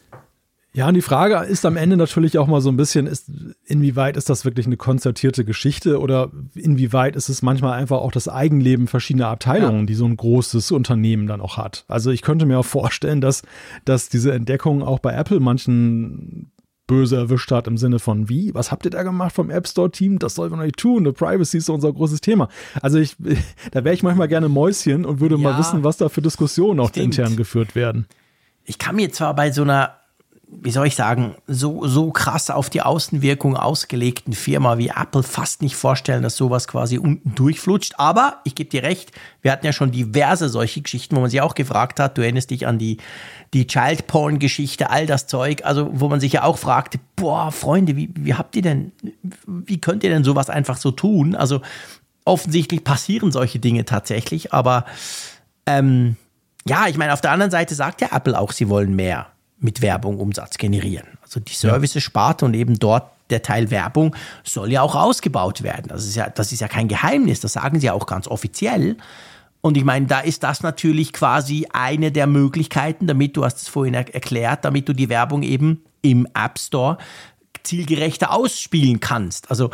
Ja, 0.77 0.89
und 0.89 0.95
die 0.95 1.03
Frage 1.03 1.37
ist 1.49 1.65
am 1.67 1.77
Ende 1.77 1.97
natürlich 1.97 2.37
auch 2.37 2.49
mal 2.49 2.61
so 2.61 2.69
ein 2.69 2.77
bisschen, 2.77 3.07
ist, 3.07 3.31
inwieweit 3.65 4.17
ist 4.17 4.29
das 4.29 4.45
wirklich 4.45 4.67
eine 4.67 4.77
konzertierte 4.77 5.45
Geschichte 5.45 6.01
oder 6.01 6.33
inwieweit 6.57 7.15
ist 7.15 7.29
es 7.29 7.43
manchmal 7.43 7.79
einfach 7.79 7.99
auch 7.99 8.11
das 8.11 8.29
Eigenleben 8.29 8.89
verschiedener 8.89 9.29
Abteilungen, 9.29 9.81
ja. 9.81 9.87
die 9.87 9.95
so 9.95 10.05
ein 10.05 10.17
großes 10.17 10.73
Unternehmen 10.73 11.29
dann 11.29 11.41
auch 11.41 11.59
hat. 11.59 11.85
Also 11.87 12.11
ich 12.11 12.23
könnte 12.23 12.45
mir 12.45 12.59
auch 12.59 12.65
vorstellen, 12.65 13.21
dass, 13.21 13.43
dass 13.85 14.09
diese 14.09 14.33
Entdeckung 14.33 14.83
auch 14.83 14.99
bei 14.99 15.15
Apple 15.15 15.39
manchen 15.39 16.51
böse 16.87 17.17
erwischt 17.17 17.51
hat 17.51 17.67
im 17.67 17.79
Sinne 17.79 17.99
von 17.99 18.29
wie, 18.29 18.55
was 18.55 18.71
habt 18.71 18.85
ihr 18.85 18.91
da 18.91 19.03
gemacht 19.03 19.35
vom 19.35 19.51
App 19.51 19.67
Store 19.67 19.91
Team? 19.91 20.19
Das 20.19 20.35
soll 20.35 20.51
man 20.51 20.61
nicht 20.61 20.77
tun. 20.77 21.05
The 21.05 21.13
Privacy 21.13 21.59
ist 21.59 21.71
unser 21.71 21.93
großes 21.93 22.21
Thema. 22.21 22.49
Also 22.83 22.99
ich, 22.99 23.17
da 23.73 23.85
wäre 23.85 23.95
ich 23.95 24.03
manchmal 24.03 24.29
gerne 24.29 24.49
Mäuschen 24.49 25.05
und 25.05 25.21
würde 25.21 25.37
ja, 25.37 25.41
mal 25.41 25.59
wissen, 25.59 25.85
was 25.85 25.97
da 25.97 26.09
für 26.09 26.23
Diskussionen 26.23 26.81
auch 26.81 26.91
stimmt. 26.91 27.19
intern 27.19 27.37
geführt 27.37 27.75
werden. 27.75 28.07
Ich 28.65 28.79
kann 28.79 28.97
mir 28.97 29.13
zwar 29.13 29.35
bei 29.35 29.51
so 29.51 29.63
einer 29.63 29.97
wie 30.63 30.71
soll 30.71 30.87
ich 30.87 30.97
sagen, 30.97 31.35
so, 31.47 31.87
so 31.87 32.11
krass 32.11 32.51
auf 32.51 32.71
die 32.71 32.83
Außenwirkung 32.83 33.57
ausgelegten 33.57 34.33
Firma 34.33 34.79
wie 34.79 34.89
Apple 34.89 35.23
fast 35.23 35.63
nicht 35.63 35.77
vorstellen, 35.77 36.23
dass 36.23 36.37
sowas 36.37 36.69
quasi 36.69 36.99
unten 36.99 37.35
durchflutscht. 37.35 37.95
Aber 37.99 38.41
ich 38.45 38.55
gebe 38.55 38.71
dir 38.71 38.83
recht, 38.83 39.13
wir 39.43 39.53
hatten 39.53 39.67
ja 39.67 39.73
schon 39.73 39.91
diverse 39.91 40.49
solche 40.49 40.83
Geschichten, 40.83 41.17
wo 41.17 41.21
man 41.21 41.31
sich 41.31 41.41
auch 41.41 41.55
gefragt 41.55 42.01
hat, 42.01 42.17
du 42.17 42.23
erinnerst 42.23 42.51
dich 42.51 42.67
an 42.67 42.79
die, 42.79 42.99
die 43.53 43.67
Child 43.67 44.07
Porn 44.07 44.39
Geschichte, 44.39 44.91
all 44.91 45.07
das 45.07 45.27
Zeug, 45.27 45.65
also 45.65 45.91
wo 45.93 46.09
man 46.09 46.21
sich 46.21 46.33
ja 46.33 46.45
auch 46.45 46.59
fragte, 46.59 46.99
boah, 47.17 47.53
Freunde, 47.53 47.97
wie, 47.97 48.11
wie 48.15 48.35
habt 48.35 48.57
ihr 48.57 48.63
denn, 48.63 48.93
wie 49.47 49.81
könnt 49.81 50.05
ihr 50.05 50.11
denn 50.11 50.25
sowas 50.25 50.51
einfach 50.51 50.77
so 50.77 50.91
tun? 50.91 51.35
Also 51.35 51.61
offensichtlich 52.25 52.85
passieren 52.85 53.33
solche 53.33 53.59
Dinge 53.59 53.85
tatsächlich, 53.85 54.53
aber 54.53 54.87
ähm, 55.67 56.17
ja, 56.67 56.87
ich 56.89 56.97
meine, 56.97 57.13
auf 57.13 57.21
der 57.21 57.33
anderen 57.33 57.51
Seite 57.51 57.75
sagt 57.75 58.01
ja 58.01 58.09
Apple 58.13 58.39
auch, 58.39 58.53
sie 58.53 58.69
wollen 58.69 58.97
mehr 58.97 59.34
mit 59.59 59.83
Werbung 59.83 60.19
Umsatz 60.19 60.59
generieren. 60.59 61.07
Also 61.23 61.41
die 61.41 61.55
Services-Sparte 61.55 62.45
und 62.45 62.55
eben 62.55 62.79
dort 62.79 63.11
der 63.31 63.43
Teil 63.43 63.71
Werbung 63.71 64.15
soll 64.43 64.73
ja 64.73 64.83
auch 64.83 64.95
ausgebaut 64.95 65.63
werden. 65.63 65.89
Das 65.89 66.05
ist 66.05 66.17
ja, 66.17 66.29
das 66.29 66.53
ist 66.53 66.61
ja 66.61 66.69
kein 66.69 66.89
Geheimnis, 66.89 67.41
das 67.41 67.55
sagen 67.55 67.81
sie 67.81 67.87
ja 67.87 67.93
auch 67.93 68.07
ganz 68.07 68.29
offiziell. 68.29 68.97
Und 69.61 69.79
ich 69.79 69.85
meine, 69.85 70.07
da 70.07 70.21
ist 70.21 70.43
das 70.43 70.63
natürlich 70.63 71.15
quasi 71.15 71.67
eine 71.73 72.13
der 72.13 72.27
Möglichkeiten, 72.27 73.07
damit, 73.07 73.37
du 73.37 73.45
hast 73.45 73.63
es 73.63 73.69
vorhin 73.69 73.95
erklärt, 73.95 74.65
damit 74.65 74.89
du 74.89 74.93
die 74.93 75.09
Werbung 75.09 75.43
eben 75.43 75.83
im 76.03 76.27
App 76.35 76.59
Store 76.59 76.99
zielgerechter 77.63 78.31
ausspielen 78.31 79.01
kannst. 79.01 79.51
Also 79.51 79.71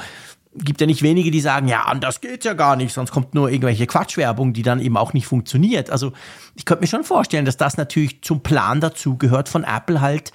gibt 0.54 0.80
ja 0.80 0.86
nicht 0.86 1.02
wenige, 1.02 1.30
die 1.30 1.40
sagen, 1.40 1.68
ja, 1.68 1.82
anders 1.82 2.20
geht's 2.20 2.44
ja 2.44 2.54
gar 2.54 2.76
nicht, 2.76 2.92
sonst 2.92 3.12
kommt 3.12 3.34
nur 3.34 3.50
irgendwelche 3.50 3.86
Quatschwerbung, 3.86 4.52
die 4.52 4.62
dann 4.62 4.80
eben 4.80 4.96
auch 4.96 5.12
nicht 5.12 5.26
funktioniert. 5.26 5.90
Also 5.90 6.12
ich 6.56 6.64
könnte 6.64 6.82
mir 6.82 6.88
schon 6.88 7.04
vorstellen, 7.04 7.44
dass 7.44 7.56
das 7.56 7.76
natürlich 7.76 8.22
zum 8.22 8.42
Plan 8.42 8.80
dazu 8.80 9.16
gehört 9.16 9.48
von 9.48 9.64
Apple 9.64 10.00
halt 10.00 10.32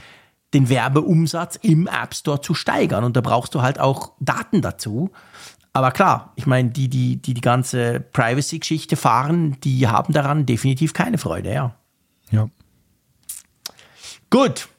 den 0.53 0.69
Werbeumsatz 0.69 1.57
im 1.57 1.87
App 1.87 2.15
Store 2.15 2.39
zu 2.39 2.53
steigern. 2.53 3.03
Und 3.03 3.17
da 3.17 3.21
brauchst 3.21 3.53
du 3.55 3.61
halt 3.61 3.79
auch 3.79 4.13
Daten 4.19 4.61
dazu. 4.61 5.11
Aber 5.73 5.91
klar, 5.91 6.31
ich 6.37 6.47
meine, 6.47 6.69
die, 6.69 6.87
die, 6.87 7.17
die 7.17 7.33
die 7.33 7.41
ganze 7.41 7.99
Privacy-Geschichte 7.99 8.95
fahren, 8.95 9.57
die 9.65 9.89
haben 9.89 10.13
daran 10.13 10.45
definitiv 10.45 10.93
keine 10.93 11.17
Freude, 11.17 11.53
ja. 11.53 11.75
Ja. 12.31 12.49
Gut. 14.29 14.69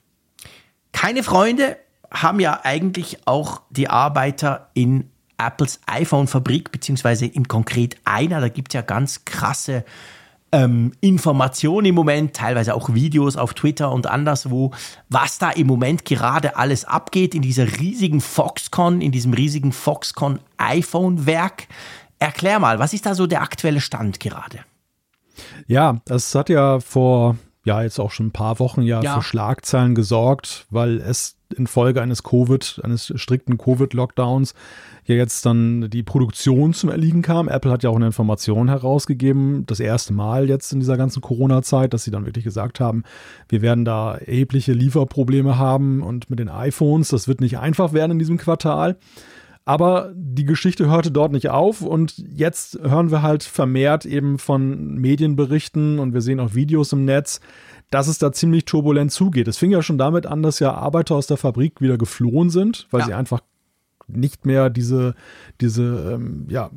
Keine 0.92 1.22
Freunde 1.22 1.77
haben 2.11 2.40
ja 2.40 2.61
eigentlich 2.62 3.27
auch 3.27 3.61
die 3.68 3.90
Arbeiter 3.90 4.70
in 4.72 5.11
Apples 5.38 5.81
iPhone-Fabrik, 5.87 6.72
beziehungsweise 6.72 7.27
in 7.27 7.49
konkret 7.49 7.96
einer. 8.05 8.40
Da 8.40 8.49
gibt 8.49 8.72
es 8.72 8.75
ja 8.75 8.83
ganz 8.83 9.25
krasse 9.25 9.85
ähm, 10.53 10.92
Informationen 11.01 11.87
im 11.87 11.94
Moment, 11.94 12.35
teilweise 12.35 12.75
auch 12.75 12.94
Videos 12.94 13.37
auf 13.37 13.55
Twitter 13.55 13.92
und 13.92 14.07
anderswo, 14.07 14.72
was 15.09 15.38
da 15.38 15.51
im 15.51 15.66
Moment 15.66 16.05
gerade 16.05 16.57
alles 16.57 16.85
abgeht 16.85 17.35
in 17.35 17.42
dieser 17.42 17.79
riesigen 17.79 18.20
Foxconn, 18.20 19.01
in 19.01 19.12
diesem 19.12 19.33
riesigen 19.33 19.72
Foxconn 19.72 20.40
iPhone-Werk. 20.59 21.68
Erklär 22.18 22.59
mal, 22.59 22.79
was 22.79 22.92
ist 22.92 23.07
da 23.07 23.14
so 23.14 23.27
der 23.27 23.42
aktuelle 23.42 23.81
Stand 23.81 24.20
gerade? 24.20 24.61
Ja, 25.66 26.01
das 26.07 26.35
hat 26.35 26.49
ja 26.49 26.81
vor 26.81 27.37
ja 27.64 27.83
jetzt 27.83 27.99
auch 27.99 28.12
schon 28.12 28.29
ein 28.29 28.33
paar 28.33 28.59
Wochen 28.61 28.83
ja, 28.83 29.03
ja. 29.03 29.16
für 29.16 29.22
Schlagzeilen 29.22 29.94
gesorgt, 29.94 30.66
weil 30.70 30.99
es 31.01 31.36
infolge 31.54 32.02
eines 32.02 32.22
Covid, 32.22 32.80
eines 32.82 33.12
strikten 33.16 33.59
Covid-Lockdowns 33.59 34.54
ja 35.04 35.14
jetzt 35.14 35.46
dann 35.46 35.88
die 35.88 36.02
Produktion 36.02 36.74
zum 36.74 36.90
Erliegen 36.90 37.22
kam. 37.22 37.48
Apple 37.48 37.70
hat 37.70 37.82
ja 37.82 37.90
auch 37.90 37.96
eine 37.96 38.06
Information 38.06 38.68
herausgegeben, 38.68 39.64
das 39.66 39.80
erste 39.80 40.12
Mal 40.12 40.48
jetzt 40.48 40.72
in 40.72 40.80
dieser 40.80 40.96
ganzen 40.96 41.22
Corona-Zeit, 41.22 41.94
dass 41.94 42.04
sie 42.04 42.11
dann 42.11 42.26
wirklich 42.26 42.44
gesagt 42.44 42.80
haben, 42.80 43.04
wir 43.48 43.62
werden 43.62 43.85
da 43.85 44.16
erhebliche 44.16 44.72
Lieferprobleme 44.72 45.59
haben 45.59 46.02
und 46.02 46.28
mit 46.30 46.38
den 46.38 46.48
iPhones, 46.48 47.09
das 47.09 47.28
wird 47.28 47.40
nicht 47.40 47.59
einfach 47.59 47.92
werden 47.92 48.12
in 48.12 48.18
diesem 48.18 48.38
Quartal. 48.38 48.96
Aber 49.68 50.12
die 50.14 50.44
Geschichte 50.44 50.88
hörte 50.88 51.11
dort 51.11 51.32
nicht 51.32 51.50
auf 51.50 51.82
und 51.82 52.16
jetzt 52.32 52.78
hören 52.80 53.11
wir 53.11 53.22
halt 53.22 53.42
vermehrt 53.42 54.06
eben 54.06 54.38
von 54.38 54.94
Medienberichten 54.94 55.98
und 55.98 56.14
wir 56.14 56.20
sehen 56.20 56.38
auch 56.38 56.54
Videos 56.54 56.92
im 56.92 57.04
Netz, 57.04 57.40
dass 57.90 58.09
es 58.09 58.18
da 58.18 58.33
ziemlich 58.33 58.64
turbulent 58.64 59.12
zugeht. 59.12 59.46
Es 59.49 59.59
fing 59.59 59.70
ja 59.70 59.83
schon 59.83 59.99
damit 59.99 60.27
an, 60.27 60.42
dass 60.42 60.59
ja 60.59 60.75
Arbeiter 60.75 61.14
aus 61.14 61.27
der 61.27 61.37
Fabrik 61.37 61.81
wieder 61.81 61.99
geflohen 61.99 62.51
sind, 62.51 62.87
weil 62.90 63.01
ja. 63.01 63.07
sie 63.07 63.14
einfach 63.14 63.40
nicht 64.09 64.46
mehr 64.46 64.70
diese, 64.70 65.16
diese 65.61 66.12
ähm, 66.14 66.46
ja, 66.49 66.70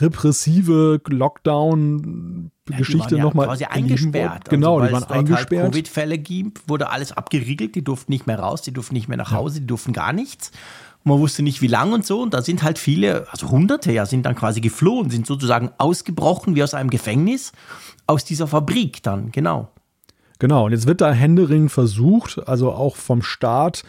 repressive 0.00 0.98
Lockdown-Geschichte 1.06 3.16
ja, 3.16 3.22
nochmal. 3.22 3.48
quasi 3.48 3.64
eingesperrt. 3.64 4.48
Genau, 4.48 4.78
also, 4.78 4.86
die 4.86 4.92
waren 4.94 5.02
halt 5.02 5.18
eingesperrt. 5.18 5.62
Halt 5.62 5.72
Covid-Fälle 5.72 6.16
gibt, 6.18 6.66
wurde 6.68 6.88
alles 6.88 7.12
abgeriegelt, 7.12 7.74
die 7.74 7.84
durften 7.84 8.12
nicht 8.12 8.26
mehr 8.26 8.38
raus, 8.38 8.62
die 8.62 8.72
durften 8.72 8.94
nicht 8.94 9.08
mehr 9.08 9.18
nach 9.18 9.32
Hause, 9.32 9.60
die 9.60 9.66
durften 9.66 9.92
gar 9.92 10.14
nichts 10.14 10.52
man 11.04 11.18
wusste 11.18 11.42
nicht 11.42 11.62
wie 11.62 11.66
lang 11.66 11.92
und 11.92 12.04
so. 12.04 12.20
Und 12.20 12.34
da 12.34 12.42
sind 12.42 12.62
halt 12.62 12.78
viele, 12.78 13.26
also 13.30 13.50
Hunderte 13.50 13.92
ja, 13.92 14.06
sind 14.06 14.26
dann 14.26 14.34
quasi 14.34 14.60
geflohen, 14.60 15.10
sind 15.10 15.26
sozusagen 15.26 15.70
ausgebrochen 15.78 16.54
wie 16.54 16.62
aus 16.62 16.74
einem 16.74 16.90
Gefängnis, 16.90 17.52
aus 18.06 18.24
dieser 18.24 18.46
Fabrik 18.46 19.02
dann, 19.02 19.32
genau. 19.32 19.70
Genau, 20.40 20.66
und 20.66 20.72
jetzt 20.72 20.86
wird 20.86 21.02
da 21.02 21.12
Händering 21.12 21.68
versucht, 21.68 22.48
also 22.48 22.72
auch 22.72 22.96
vom 22.96 23.22
Staat. 23.22 23.84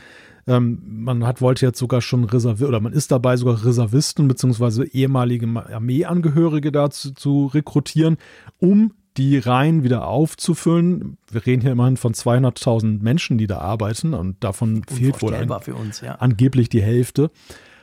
Ähm, 0.47 0.81
man 0.85 1.25
hat 1.25 1.41
wollte 1.41 1.65
jetzt 1.65 1.79
sogar 1.79 2.01
schon 2.01 2.25
Reservisten, 2.25 2.67
oder 2.67 2.81
man 2.81 2.93
ist 2.93 3.11
dabei, 3.11 3.37
sogar 3.37 3.65
Reservisten 3.65 4.27
bzw. 4.27 4.83
ehemalige 4.83 5.47
Armeeangehörige 5.47 6.71
dazu 6.71 7.13
zu 7.13 7.45
rekrutieren, 7.47 8.17
um 8.59 8.93
die 9.17 9.37
Reihen 9.37 9.83
wieder 9.83 10.07
aufzufüllen. 10.07 11.17
Wir 11.29 11.45
reden 11.45 11.61
hier 11.61 11.71
immerhin 11.71 11.97
von 11.97 12.13
200.000 12.13 13.01
Menschen, 13.01 13.37
die 13.37 13.47
da 13.47 13.59
arbeiten 13.59 14.13
und 14.13 14.43
davon 14.43 14.83
fehlt 14.87 15.21
wohl 15.21 15.33
ein, 15.33 15.49
uns, 15.49 16.01
ja. 16.01 16.15
angeblich 16.15 16.69
die 16.69 16.81
Hälfte. 16.81 17.31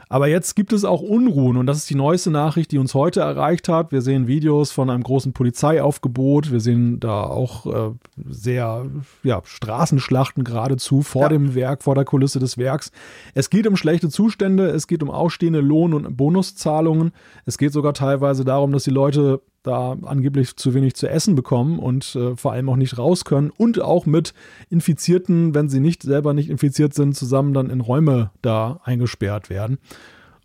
Aber 0.09 0.29
jetzt 0.29 0.57
gibt 0.57 0.73
es 0.73 0.85
auch 0.85 1.03
Unruhen 1.03 1.57
und 1.57 1.67
das 1.67 1.79
ist 1.79 1.91
die 1.91 1.95
neueste 1.95 2.31
Nachricht, 2.31 2.73
die 2.73 2.79
uns 2.79 2.95
heute 2.95 3.21
erreicht 3.21 3.69
hat. 3.69 3.93
Wir 3.93 4.01
sehen 4.01 4.27
Videos 4.27 4.71
von 4.71 4.89
einem 4.89 5.03
großen 5.03 5.33
Polizeiaufgebot. 5.33 6.51
Wir 6.51 6.61
sehen 6.61 6.99
da 6.99 7.23
auch 7.25 7.67
äh, 7.67 7.91
sehr 8.29 8.87
ja, 9.23 9.43
Straßenschlachten 9.45 10.45
geradezu 10.45 11.03
vor 11.03 11.23
ja. 11.23 11.29
dem 11.29 11.55
Werk, 11.55 11.83
vor 11.83 11.95
der 11.95 12.05
Kulisse 12.05 12.39
des 12.39 12.57
Werks. 12.57 12.91
Es 13.35 13.51
geht 13.51 13.67
um 13.67 13.77
schlechte 13.77 14.09
Zustände, 14.09 14.69
es 14.69 14.87
geht 14.87 15.03
um 15.03 15.11
ausstehende 15.11 15.61
Lohn- 15.61 15.95
und 15.95 16.17
Bonuszahlungen. 16.17 17.13
Es 17.45 17.59
geht 17.59 17.73
sogar 17.73 17.93
teilweise 17.93 18.45
darum, 18.45 18.73
dass 18.73 18.85
die 18.85 18.91
Leute 18.91 19.43
da 19.69 19.97
angeblich 20.03 20.57
zu 20.57 20.75
wenig 20.75 20.95
zu 20.95 21.09
essen 21.09 21.35
bekommen 21.35 21.79
und 21.79 22.17
äh, 22.17 22.37
vor 22.37 22.53
allem 22.53 22.69
auch 22.69 22.77
nicht 22.77 22.99
raus 22.99 23.25
können 23.25 23.51
und 23.51 23.81
auch 23.81 24.07
mit 24.07 24.35
Infizierten, 24.71 25.55
wenn 25.55 25.69
sie 25.69 25.81
nicht 25.81 26.03
selber 26.03 26.35
nicht 26.35 26.51
infiziert 26.51 26.95
sind, 26.95 27.17
zusammen 27.17 27.55
dann 27.55 27.71
in 27.71 27.81
Räume 27.81 28.31
da 28.43 28.81
eingesperrt 28.85 29.51
werden. 29.51 29.79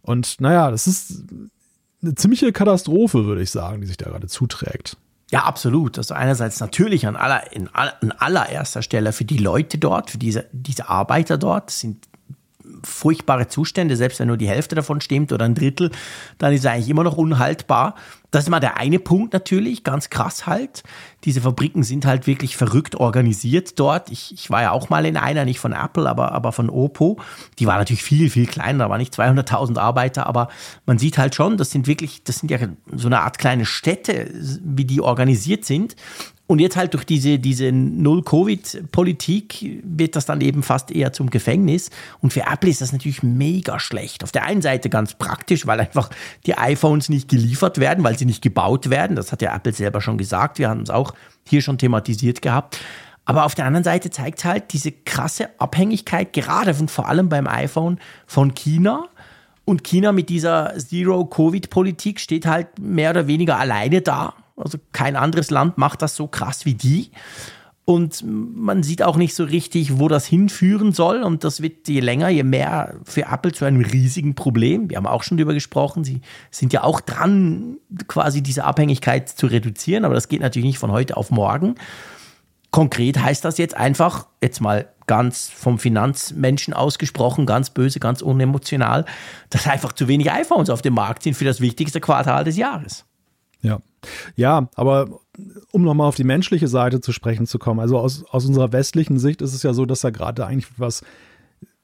Und 0.02 0.42
naja, 0.42 0.70
das 0.70 0.86
ist 0.86 1.24
eine 2.02 2.16
ziemliche 2.16 2.52
Katastrophe, 2.52 3.26
würde 3.26 3.42
ich 3.42 3.52
sagen, 3.52 3.82
die 3.82 3.88
sich 3.88 3.98
da 3.98 4.10
gerade 4.10 4.28
zuträgt. 4.28 4.98
Ja, 5.32 5.46
absolut. 5.46 5.98
Also 5.98 6.14
einerseits 6.14 6.60
natürlich 6.60 7.08
an, 7.08 7.16
aller, 7.16 7.52
in, 7.54 7.68
an 7.70 8.12
allererster 8.12 8.84
Stelle 8.84 9.14
für 9.14 9.26
die 9.26 9.38
Leute 9.38 9.80
dort, 9.80 10.12
für 10.12 10.18
diese, 10.20 10.46
diese 10.52 10.90
Arbeiter 10.90 11.38
dort, 11.38 11.70
das 11.70 11.80
sind 11.80 12.08
furchtbare 12.84 13.48
Zustände, 13.48 13.96
selbst 13.96 14.20
wenn 14.20 14.28
nur 14.28 14.38
die 14.38 14.48
Hälfte 14.48 14.76
davon 14.76 15.02
stimmt 15.02 15.32
oder 15.32 15.46
ein 15.46 15.56
Drittel, 15.56 15.92
dann 16.38 16.54
ist 16.54 16.62
es 16.62 16.66
eigentlich 16.66 16.90
immer 16.90 17.04
noch 17.04 17.18
unhaltbar. 17.18 17.96
Das 18.34 18.46
ist 18.46 18.50
mal 18.50 18.60
der 18.60 18.78
eine 18.78 18.98
Punkt 18.98 19.32
natürlich, 19.32 19.84
ganz 19.84 20.10
krass 20.10 20.48
halt. 20.48 20.82
Diese 21.24 21.42
Fabriken 21.42 21.84
sind 21.84 22.08
halt 22.08 22.26
wirklich 22.26 22.58
verrückt 22.58 22.96
organisiert 22.96 23.80
dort. 23.80 24.10
Ich, 24.10 24.34
ich 24.34 24.50
war 24.50 24.64
ja 24.64 24.72
auch 24.72 24.90
mal 24.90 25.06
in 25.06 25.18
einer, 25.18 25.46
nicht 25.46 25.60
von 25.60 25.72
Apple, 25.72 26.10
aber, 26.10 26.32
aber 26.32 26.52
von 26.52 26.72
Oppo. 26.72 27.20
Die 27.60 27.68
war 27.68 27.78
natürlich 27.78 28.02
viel, 28.02 28.32
viel 28.32 28.48
kleiner, 28.48 28.86
da 28.86 28.90
waren 28.90 28.98
nicht 28.98 29.14
200.000 29.14 29.78
Arbeiter, 29.78 30.26
aber 30.26 30.48
man 30.88 30.98
sieht 30.98 31.20
halt 31.20 31.36
schon, 31.36 31.58
das 31.58 31.70
sind 31.70 31.86
wirklich, 31.86 32.24
das 32.24 32.38
sind 32.40 32.50
ja 32.50 32.58
so 32.92 33.08
eine 33.08 33.20
Art 33.20 33.38
kleine 33.38 33.68
Städte, 33.68 34.32
wie 34.64 34.86
die 34.86 35.02
organisiert 35.02 35.64
sind. 35.64 35.96
Und 36.54 36.60
jetzt 36.60 36.78
halt 36.78 36.93
durch 36.93 37.04
diese, 37.04 37.39
diese 37.39 37.72
Null-Covid-Politik 37.72 39.82
wird 39.84 40.16
das 40.16 40.28
dann 40.28 40.39
eben 40.39 40.62
fast 40.62 40.91
eher 40.91 41.12
zum 41.12 41.32
Gefängnis. 41.32 41.89
Und 42.22 42.32
für 42.32 42.41
Apple 42.41 42.70
ist 42.70 42.80
das 42.80 42.93
natürlich 42.93 43.24
mega 43.24 43.80
schlecht. 43.80 44.24
Auf 44.24 44.32
der 44.32 44.43
einen 44.43 44.62
Seite 44.62 44.91
ganz 44.91 45.16
praktisch, 45.16 45.66
weil 45.66 45.80
einfach 45.80 46.12
die 46.45 46.56
iPhones 46.56 47.10
nicht 47.10 47.28
geliefert 47.28 47.80
werden, 47.80 48.04
weil 48.04 48.20
sie 48.20 48.28
nicht 48.28 48.43
gebaut 48.43 48.91
werden. 48.91 49.16
Das 49.16 49.32
hat 49.32 49.41
ja 49.41 49.56
Apple 49.56 49.74
selber 49.74 49.99
schon 49.99 50.20
gesagt. 50.20 50.60
Wir 50.60 50.70
haben 50.70 50.82
es 50.82 50.91
auch 50.91 51.16
hier 51.47 51.64
schon 51.64 51.80
thematisiert 51.80 52.43
gehabt. 52.43 52.80
Aber 53.26 53.45
auf 53.45 53.56
der 53.56 53.66
anderen 53.66 53.84
Seite 53.84 54.12
zeigt 54.12 54.45
halt 54.45 54.74
diese 54.74 54.91
krasse 54.91 55.60
Abhängigkeit, 55.60 56.34
gerade 56.34 56.76
und 56.80 56.91
vor 56.91 57.10
allem 57.10 57.30
beim 57.30 57.47
iPhone, 57.47 57.97
von 58.28 58.54
China. 58.54 59.08
Und 59.66 59.84
China 59.84 60.12
mit 60.12 60.30
dieser 60.30 60.78
Zero-Covid-Politik 60.78 62.20
steht 62.20 62.45
halt 62.45 62.78
mehr 62.78 63.10
oder 63.10 63.26
weniger 63.26 63.58
alleine 63.58 64.04
da 64.04 64.36
also 64.56 64.78
kein 64.91 65.16
anderes 65.16 65.49
Land 65.49 65.78
macht 65.78 66.01
das 66.01 66.16
so 66.16 66.28
krass 66.28 66.66
wie 66.66 66.74
die. 66.74 67.12
Und 67.86 68.24
man 68.26 68.82
sieht 68.82 69.04
auch 69.04 69.18
nicht 69.18 69.36
so 69.36 69.43
richtig, 69.43 69.99
wo 69.99 70.08
das 70.08 70.26
hinführen 70.26 70.93
soll. 70.93 71.22
Und 71.22 71.43
das 71.43 71.62
wird 71.62 71.89
je 71.89 71.99
länger, 71.99 72.30
je 72.30 72.43
mehr 72.43 72.95
für 73.04 73.24
Apple 73.24 73.51
zu 73.51 73.66
einem 73.66 73.82
riesigen 73.82 74.36
Problem. 74.36 74.89
Wir 74.89 74.97
haben 74.97 75.08
auch 75.08 75.24
schon 75.24 75.38
darüber 75.38 75.54
gesprochen. 75.54 76.06
Sie 76.06 76.22
sind 76.49 76.72
ja 76.72 76.84
auch 76.84 77.01
dran, 77.01 77.78
quasi 78.08 78.41
diese 78.41 78.64
Abhängigkeit 78.64 79.28
zu 79.28 79.47
reduzieren. 79.47 80.06
Aber 80.06 80.14
das 80.14 80.30
geht 80.30 80.39
natürlich 80.39 80.68
nicht 80.68 80.80
von 80.80 80.91
heute 80.91 81.18
auf 81.18 81.30
morgen. 81.30 81.76
Konkret 82.72 83.22
heißt 83.22 83.43
das 83.43 83.58
jetzt 83.58 83.76
einfach, 83.76 84.28
jetzt 84.41 84.62
mal 84.62 84.88
ganz 85.06 85.49
vom 85.49 85.78
Finanzmenschen 85.78 86.74
ausgesprochen, 86.74 87.45
ganz 87.45 87.70
böse, 87.70 87.99
ganz 87.99 88.22
unemotional, 88.22 89.06
dass 89.49 89.68
einfach 89.68 89.91
zu 89.91 90.08
wenig 90.08 90.32
iPhones 90.32 90.70
auf 90.70 90.82
dem 90.82 90.93
Markt 90.93 91.24
sind 91.24 91.34
für 91.34 91.45
das 91.45 91.60
wichtigste 91.60 91.99
Quartal 91.99 92.45
des 92.45 92.56
Jahres. 92.56 93.06
Ja. 93.62 93.80
Ja, 94.36 94.70
aber 94.76 95.20
um 95.72 95.84
nochmal 95.84 96.08
auf 96.08 96.16
die 96.16 96.24
menschliche 96.24 96.68
Seite 96.68 97.01
zu 97.01 97.12
sprechen 97.12 97.47
zu 97.47 97.60
kommen, 97.60 97.80
also 97.80 97.97
aus, 97.97 98.24
aus 98.30 98.45
unserer 98.45 98.72
westlichen 98.72 99.20
Sicht 99.20 99.41
ist 99.41 99.54
es 99.54 99.64
ja 99.64 99.74
so, 99.74 99.86
dass 99.86 100.01
da 100.01 100.10
gerade 100.10 100.45
eigentlich 100.45 100.68
was 100.78 101.01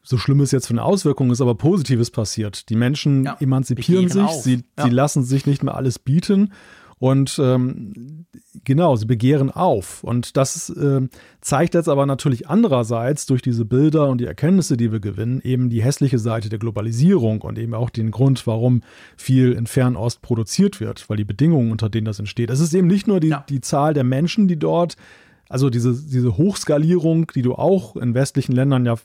so 0.02 0.18
Schlimmes 0.18 0.52
jetzt 0.52 0.68
von 0.68 0.78
der 0.78 0.86
Auswirkung 0.86 1.30
ist, 1.32 1.42
aber 1.42 1.56
Positives 1.56 2.10
passiert. 2.10 2.70
Die 2.70 2.76
Menschen 2.76 3.26
ja, 3.26 3.38
emanzipieren 3.40 4.10
sich, 4.10 4.30
sie, 4.32 4.64
ja. 4.78 4.86
sie 4.86 4.90
lassen 4.90 5.24
sich 5.24 5.46
nicht 5.46 5.64
mehr 5.64 5.76
alles 5.76 6.00
bieten 6.00 6.52
und 7.00 7.40
ähm, 7.42 8.26
genau, 8.66 8.98
sie 8.98 9.06
begehren 9.06 9.50
auf. 9.50 10.04
Und 10.04 10.36
das 10.36 10.70
äh, 10.70 11.08
zeigt 11.40 11.74
jetzt 11.74 11.88
aber 11.88 12.06
natürlich 12.06 12.50
andererseits 12.50 13.26
durch 13.26 13.42
diese 13.42 13.64
Bilder 13.64 14.10
und 14.10 14.20
die 14.20 14.26
Erkenntnisse, 14.26 14.76
die 14.76 14.92
wir 14.92 15.00
gewinnen, 15.00 15.40
eben 15.42 15.70
die 15.70 15.82
hässliche 15.82 16.20
Seite 16.20 16.50
der 16.50 16.60
Globalisierung 16.60 17.42
und 17.42 17.58
eben 17.58 17.74
auch 17.74 17.90
den 17.90 18.12
Grund, 18.12 18.46
warum 18.46 18.82
viel 19.16 19.54
in 19.54 19.66
Fernost 19.66 20.22
produziert 20.22 20.82
wird, 20.82 21.10
weil 21.10 21.18
die 21.18 21.24
Bedingungen, 21.24 21.72
unter 21.72 21.90
denen 21.90 22.06
das 22.06 22.20
entsteht. 22.20 22.50
Es 22.50 22.60
ist 22.60 22.74
eben 22.74 22.88
nicht 22.88 23.08
nur 23.08 23.22
die, 23.22 23.30
ja. 23.30 23.46
die 23.48 23.62
Zahl 23.62 23.94
der 23.94 24.04
Menschen, 24.04 24.50
die 24.50 24.60
dort 24.60 24.98
also 25.50 25.72
diese, 25.72 25.94
diese 25.94 26.38
Hochskalierung, 26.38 27.28
die 27.34 27.42
du 27.42 27.56
auch 27.56 27.96
in 27.96 28.14
westlichen 28.14 28.52
Ländern 28.52 28.86
ja 28.86 28.96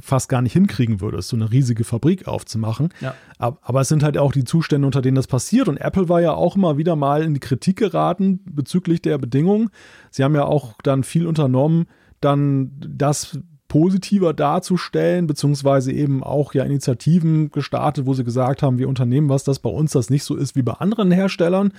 fast 0.00 0.28
gar 0.28 0.42
nicht 0.42 0.52
hinkriegen 0.52 1.00
würdest, 1.00 1.30
so 1.30 1.36
eine 1.36 1.50
riesige 1.50 1.82
Fabrik 1.82 2.28
aufzumachen. 2.28 2.90
Ja. 3.00 3.14
Aber 3.38 3.80
es 3.80 3.88
sind 3.88 4.02
halt 4.02 4.18
auch 4.18 4.32
die 4.32 4.44
Zustände, 4.44 4.86
unter 4.86 5.00
denen 5.00 5.14
das 5.14 5.26
passiert. 5.26 5.66
Und 5.66 5.78
Apple 5.78 6.10
war 6.10 6.20
ja 6.20 6.34
auch 6.34 6.56
immer 6.56 6.76
wieder 6.76 6.94
mal 6.94 7.22
in 7.22 7.32
die 7.32 7.40
Kritik 7.40 7.78
geraten 7.78 8.40
bezüglich 8.44 9.00
der 9.00 9.16
Bedingungen. 9.16 9.70
Sie 10.10 10.24
haben 10.24 10.34
ja 10.34 10.44
auch 10.44 10.74
dann 10.82 11.04
viel 11.04 11.26
unternommen, 11.26 11.86
dann 12.20 12.72
das 12.80 13.38
positiver 13.68 14.34
darzustellen, 14.34 15.26
beziehungsweise 15.26 15.92
eben 15.92 16.22
auch 16.22 16.52
ja 16.52 16.64
Initiativen 16.64 17.50
gestartet, 17.50 18.04
wo 18.04 18.12
sie 18.12 18.24
gesagt 18.24 18.62
haben, 18.62 18.78
wir 18.78 18.88
unternehmen 18.88 19.30
was, 19.30 19.44
das 19.44 19.58
bei 19.58 19.70
uns 19.70 19.92
das 19.92 20.10
nicht 20.10 20.24
so 20.24 20.36
ist 20.36 20.54
wie 20.54 20.62
bei 20.62 20.74
anderen 20.74 21.10
Herstellern. 21.10 21.72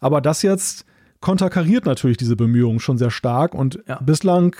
Aber 0.00 0.20
das 0.20 0.42
jetzt 0.42 0.84
konterkariert 1.20 1.86
natürlich 1.86 2.16
diese 2.16 2.36
Bemühungen 2.36 2.80
schon 2.80 2.98
sehr 2.98 3.10
stark 3.10 3.54
und 3.54 3.82
ja. 3.86 4.00
bislang 4.00 4.56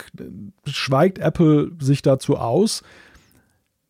schweigt 0.67 1.19
Apple 1.19 1.73
sich 1.81 2.03
dazu 2.03 2.37
aus. 2.37 2.83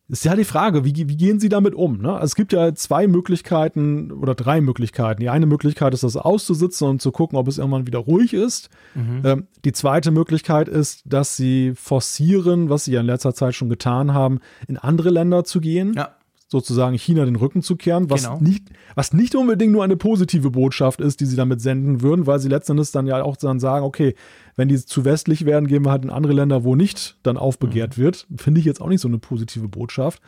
Ist 0.07 0.25
ja 0.25 0.35
die 0.35 0.43
Frage, 0.43 0.83
wie, 0.83 0.93
wie 1.07 1.15
gehen 1.15 1.39
sie 1.39 1.47
damit 1.47 1.73
um? 1.73 2.01
Ne? 2.01 2.11
Also 2.11 2.25
es 2.25 2.35
gibt 2.35 2.51
ja 2.51 2.75
zwei 2.75 3.07
Möglichkeiten 3.07 4.11
oder 4.11 4.35
drei 4.35 4.59
Möglichkeiten. 4.59 5.21
Die 5.21 5.29
eine 5.29 5.45
Möglichkeit 5.45 5.93
ist, 5.93 6.03
das 6.03 6.17
auszusitzen 6.17 6.85
und 6.89 7.01
zu 7.01 7.13
gucken, 7.13 7.37
ob 7.37 7.47
es 7.47 7.57
irgendwann 7.57 7.87
wieder 7.87 7.99
ruhig 7.99 8.33
ist. 8.33 8.69
Mhm. 8.93 9.21
Ähm, 9.23 9.47
die 9.63 9.71
zweite 9.71 10.11
Möglichkeit 10.11 10.67
ist, 10.67 11.03
dass 11.05 11.37
sie 11.37 11.71
forcieren, 11.75 12.69
was 12.69 12.85
sie 12.85 12.91
ja 12.91 12.99
in 12.99 13.05
letzter 13.05 13.33
Zeit 13.33 13.55
schon 13.55 13.69
getan 13.69 14.13
haben, 14.13 14.39
in 14.67 14.77
andere 14.77 15.11
Länder 15.11 15.45
zu 15.45 15.61
gehen. 15.61 15.93
Ja 15.93 16.09
sozusagen 16.51 16.97
China 16.97 17.23
den 17.23 17.37
Rücken 17.37 17.61
zu 17.61 17.77
kehren, 17.77 18.09
was, 18.09 18.23
genau. 18.23 18.39
nicht, 18.41 18.65
was 18.93 19.13
nicht 19.13 19.35
unbedingt 19.35 19.71
nur 19.71 19.85
eine 19.85 19.95
positive 19.95 20.51
Botschaft 20.51 20.99
ist, 20.99 21.21
die 21.21 21.25
sie 21.25 21.37
damit 21.37 21.61
senden 21.61 22.01
würden, 22.01 22.27
weil 22.27 22.39
sie 22.39 22.49
letztendlich 22.49 22.91
dann 22.91 23.07
ja 23.07 23.23
auch 23.23 23.37
dann 23.37 23.61
sagen, 23.61 23.85
okay, 23.85 24.15
wenn 24.57 24.67
die 24.67 24.77
zu 24.77 25.05
westlich 25.05 25.45
werden, 25.45 25.67
gehen 25.67 25.85
wir 25.85 25.91
halt 25.91 26.03
in 26.03 26.09
andere 26.09 26.33
Länder, 26.33 26.65
wo 26.65 26.75
nicht 26.75 27.17
dann 27.23 27.37
aufbegehrt 27.37 27.97
mhm. 27.97 28.01
wird. 28.01 28.27
Finde 28.35 28.59
ich 28.59 28.65
jetzt 28.65 28.81
auch 28.81 28.89
nicht 28.89 28.99
so 28.99 29.07
eine 29.07 29.17
positive 29.17 29.69
Botschaft. 29.69 30.21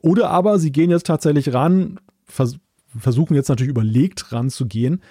Oder 0.00 0.30
aber 0.30 0.60
sie 0.60 0.70
gehen 0.70 0.90
jetzt 0.90 1.06
tatsächlich 1.06 1.52
ran, 1.52 1.98
vers 2.24 2.56
versuchen 2.96 3.34
jetzt 3.34 3.48
natürlich 3.48 3.70
überlegt 3.70 4.32
ranzugehen, 4.32 5.02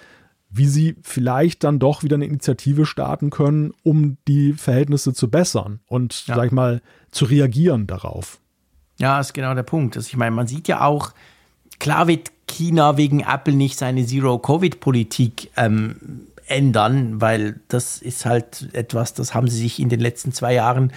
wie 0.50 0.66
sie 0.66 0.96
vielleicht 1.02 1.62
dann 1.62 1.78
doch 1.78 2.02
wieder 2.02 2.16
eine 2.16 2.24
Initiative 2.24 2.86
starten 2.86 3.30
können, 3.30 3.72
um 3.82 4.16
die 4.26 4.54
Verhältnisse 4.54 5.12
zu 5.12 5.30
bessern 5.30 5.80
und, 5.86 6.26
ja. 6.26 6.34
sag 6.34 6.46
ich 6.46 6.52
mal, 6.52 6.80
zu 7.12 7.26
reagieren 7.26 7.86
darauf. 7.86 8.40
Ja, 8.98 9.20
ist 9.20 9.32
genau 9.32 9.54
der 9.54 9.62
Punkt. 9.62 9.96
Also 9.96 10.08
ich 10.08 10.16
meine, 10.16 10.34
man 10.34 10.46
sieht 10.46 10.68
ja 10.68 10.82
auch, 10.82 11.12
klar 11.78 12.08
wird 12.08 12.30
China 12.46 12.96
wegen 12.96 13.20
Apple 13.20 13.54
nicht 13.54 13.78
seine 13.78 14.04
Zero-Covid-Politik 14.04 15.50
ähm, 15.56 16.26
ändern, 16.46 17.20
weil 17.20 17.60
das 17.68 18.02
ist 18.02 18.26
halt 18.26 18.68
etwas, 18.72 19.14
das 19.14 19.34
haben 19.34 19.48
sie 19.48 19.58
sich 19.58 19.78
in 19.80 19.88
den 19.88 20.00
letzten 20.00 20.32
zwei 20.32 20.54
Jahren 20.54 20.92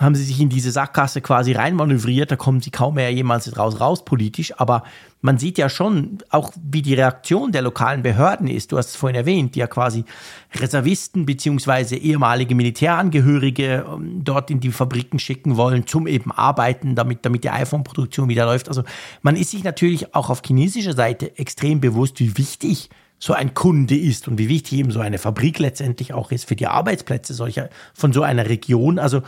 haben 0.00 0.14
sie 0.14 0.24
sich 0.24 0.40
in 0.40 0.48
diese 0.48 0.70
Sackgasse 0.70 1.20
quasi 1.20 1.52
reinmanövriert, 1.52 2.30
da 2.30 2.36
kommen 2.36 2.60
sie 2.60 2.70
kaum 2.70 2.94
mehr 2.94 3.12
jemals 3.12 3.56
raus, 3.58 3.80
raus 3.80 4.04
politisch, 4.04 4.58
aber 4.58 4.82
man 5.20 5.36
sieht 5.36 5.58
ja 5.58 5.68
schon 5.68 6.18
auch, 6.30 6.52
wie 6.62 6.80
die 6.80 6.94
Reaktion 6.94 7.52
der 7.52 7.60
lokalen 7.60 8.02
Behörden 8.02 8.48
ist. 8.48 8.72
Du 8.72 8.78
hast 8.78 8.88
es 8.88 8.96
vorhin 8.96 9.14
erwähnt, 9.16 9.54
die 9.54 9.58
ja 9.58 9.66
quasi 9.66 10.06
Reservisten 10.54 11.26
beziehungsweise 11.26 11.96
ehemalige 11.96 12.54
Militärangehörige 12.54 13.84
ähm, 13.86 14.24
dort 14.24 14.50
in 14.50 14.60
die 14.60 14.72
Fabriken 14.72 15.18
schicken 15.18 15.58
wollen, 15.58 15.86
zum 15.86 16.06
eben 16.06 16.32
Arbeiten, 16.32 16.94
damit, 16.94 17.26
damit 17.26 17.44
die 17.44 17.50
iPhone-Produktion 17.50 18.30
wieder 18.30 18.46
läuft. 18.46 18.68
Also 18.68 18.82
man 19.20 19.36
ist 19.36 19.50
sich 19.50 19.62
natürlich 19.62 20.14
auch 20.14 20.30
auf 20.30 20.40
chinesischer 20.44 20.94
Seite 20.94 21.36
extrem 21.38 21.82
bewusst, 21.82 22.18
wie 22.20 22.38
wichtig 22.38 22.88
so 23.22 23.34
ein 23.34 23.52
Kunde 23.52 23.96
ist 23.96 24.28
und 24.28 24.38
wie 24.38 24.48
wichtig 24.48 24.78
eben 24.78 24.90
so 24.90 25.00
eine 25.00 25.18
Fabrik 25.18 25.58
letztendlich 25.58 26.14
auch 26.14 26.32
ist 26.32 26.48
für 26.48 26.56
die 26.56 26.66
Arbeitsplätze 26.66 27.34
solcher, 27.34 27.68
von 27.92 28.14
so 28.14 28.22
einer 28.22 28.48
Region. 28.48 28.98
Also 28.98 29.20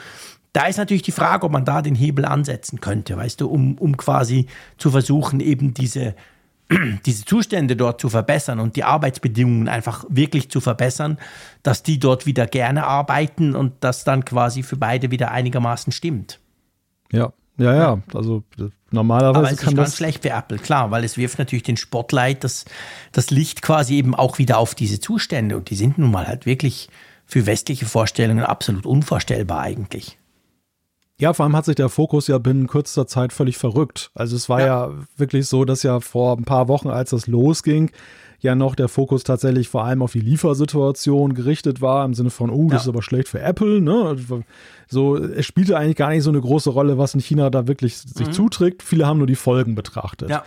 da 0.53 0.66
ist 0.66 0.76
natürlich 0.76 1.03
die 1.03 1.12
Frage, 1.12 1.46
ob 1.46 1.53
man 1.53 1.64
da 1.64 1.82
den 1.82 1.94
Hebel 1.94 2.24
ansetzen 2.24 2.80
könnte, 2.80 3.16
weißt 3.16 3.40
du, 3.40 3.48
um, 3.48 3.78
um 3.78 3.96
quasi 3.96 4.46
zu 4.76 4.90
versuchen, 4.90 5.40
eben 5.40 5.72
diese, 5.72 6.14
diese 7.07 7.24
Zustände 7.24 7.74
dort 7.74 8.00
zu 8.00 8.09
verbessern 8.09 8.61
und 8.61 8.76
die 8.76 8.84
Arbeitsbedingungen 8.84 9.68
einfach 9.68 10.05
wirklich 10.09 10.50
zu 10.50 10.61
verbessern, 10.61 11.18
dass 11.62 11.82
die 11.82 11.98
dort 11.98 12.26
wieder 12.26 12.46
gerne 12.46 12.86
arbeiten 12.86 13.55
und 13.57 13.72
das 13.80 14.05
dann 14.05 14.24
quasi 14.24 14.62
für 14.62 14.76
beide 14.76 15.11
wieder 15.11 15.30
einigermaßen 15.30 15.92
stimmt. 15.92 16.38
Ja, 17.11 17.32
Ja, 17.59 17.74
ja, 17.74 17.98
also 18.14 18.42
normalerweise 18.90 19.38
Aber 19.38 19.50
es 19.50 19.59
kann 19.59 19.72
ist 19.72 19.78
das 19.78 19.84
ganz 19.84 19.96
schlecht 19.96 20.22
für 20.22 20.30
Apple, 20.30 20.59
klar, 20.59 20.90
weil 20.90 21.05
es 21.05 21.16
wirft 21.16 21.38
natürlich 21.38 21.62
den 21.62 21.76
Spotlight, 21.76 22.44
das, 22.44 22.64
das 23.12 23.30
Licht 23.30 23.62
quasi 23.62 23.96
eben 23.96 24.14
auch 24.14 24.38
wieder 24.38 24.59
auf 24.59 24.74
diese 24.74 25.00
Zustände 25.00 25.57
und 25.57 25.70
die 25.70 25.76
sind 25.76 25.98
nun 25.98 26.11
mal 26.11 26.26
halt 26.26 26.44
wirklich 26.46 26.88
für 27.24 27.46
westliche 27.46 27.86
Vorstellungen 27.86 28.44
absolut 28.44 28.84
unvorstellbar 28.84 29.61
eigentlich. 29.61 30.18
Ja, 31.23 31.33
vor 31.33 31.45
allem 31.45 31.55
hat 31.55 31.66
sich 31.66 31.77
der 31.77 31.89
Fokus 31.89 32.27
ja 32.27 32.39
binnen 32.39 32.66
kürzester 32.66 33.07
Zeit 33.07 33.33
völlig 33.33 33.57
verrückt. 33.57 34.11
Also 34.12 34.35
es 34.35 34.49
war 34.49 34.59
ja. 34.59 34.66
ja 34.66 34.95
wirklich 35.16 35.47
so, 35.47 35.64
dass 35.64 35.85
ja 35.85 36.01
vor 36.01 36.37
ein 36.37 36.43
paar 36.43 36.66
Wochen, 36.66 36.89
als 36.89 37.11
das 37.11 37.29
losging, 37.29 37.93
ja 38.41 38.57
noch 38.57 38.75
der 38.75 38.89
Fokus 38.89 39.23
tatsächlich 39.23 39.68
vor 39.68 39.85
allem 39.85 40.03
auf 40.03 40.11
die 40.11 40.18
Liefersituation 40.18 41.35
gerichtet 41.35 41.81
war, 41.81 42.05
im 42.05 42.14
Sinne 42.14 42.31
von, 42.31 42.51
oh, 42.51 42.64
das 42.64 42.73
ja. 42.73 42.79
ist 42.79 42.89
aber 42.89 43.03
schlecht 43.03 43.29
für 43.29 43.39
Apple. 43.39 43.81
Ne? 43.81 44.16
So, 44.89 45.16
es 45.16 45.47
spielte 45.47 45.79
eigentlich 45.79 45.95
gar 45.95 46.11
nicht 46.11 46.25
so 46.25 46.31
eine 46.31 46.41
große 46.41 46.70
Rolle, 46.70 46.99
was 46.99 47.14
in 47.14 47.20
China 47.20 47.51
da 47.51 47.68
wirklich 47.68 47.99
sich 47.99 48.27
mhm. 48.27 48.33
zuträgt. 48.33 48.83
Viele 48.83 49.07
haben 49.07 49.18
nur 49.18 49.29
die 49.29 49.37
Folgen 49.37 49.77
betrachtet. 49.77 50.29
Ja. 50.29 50.43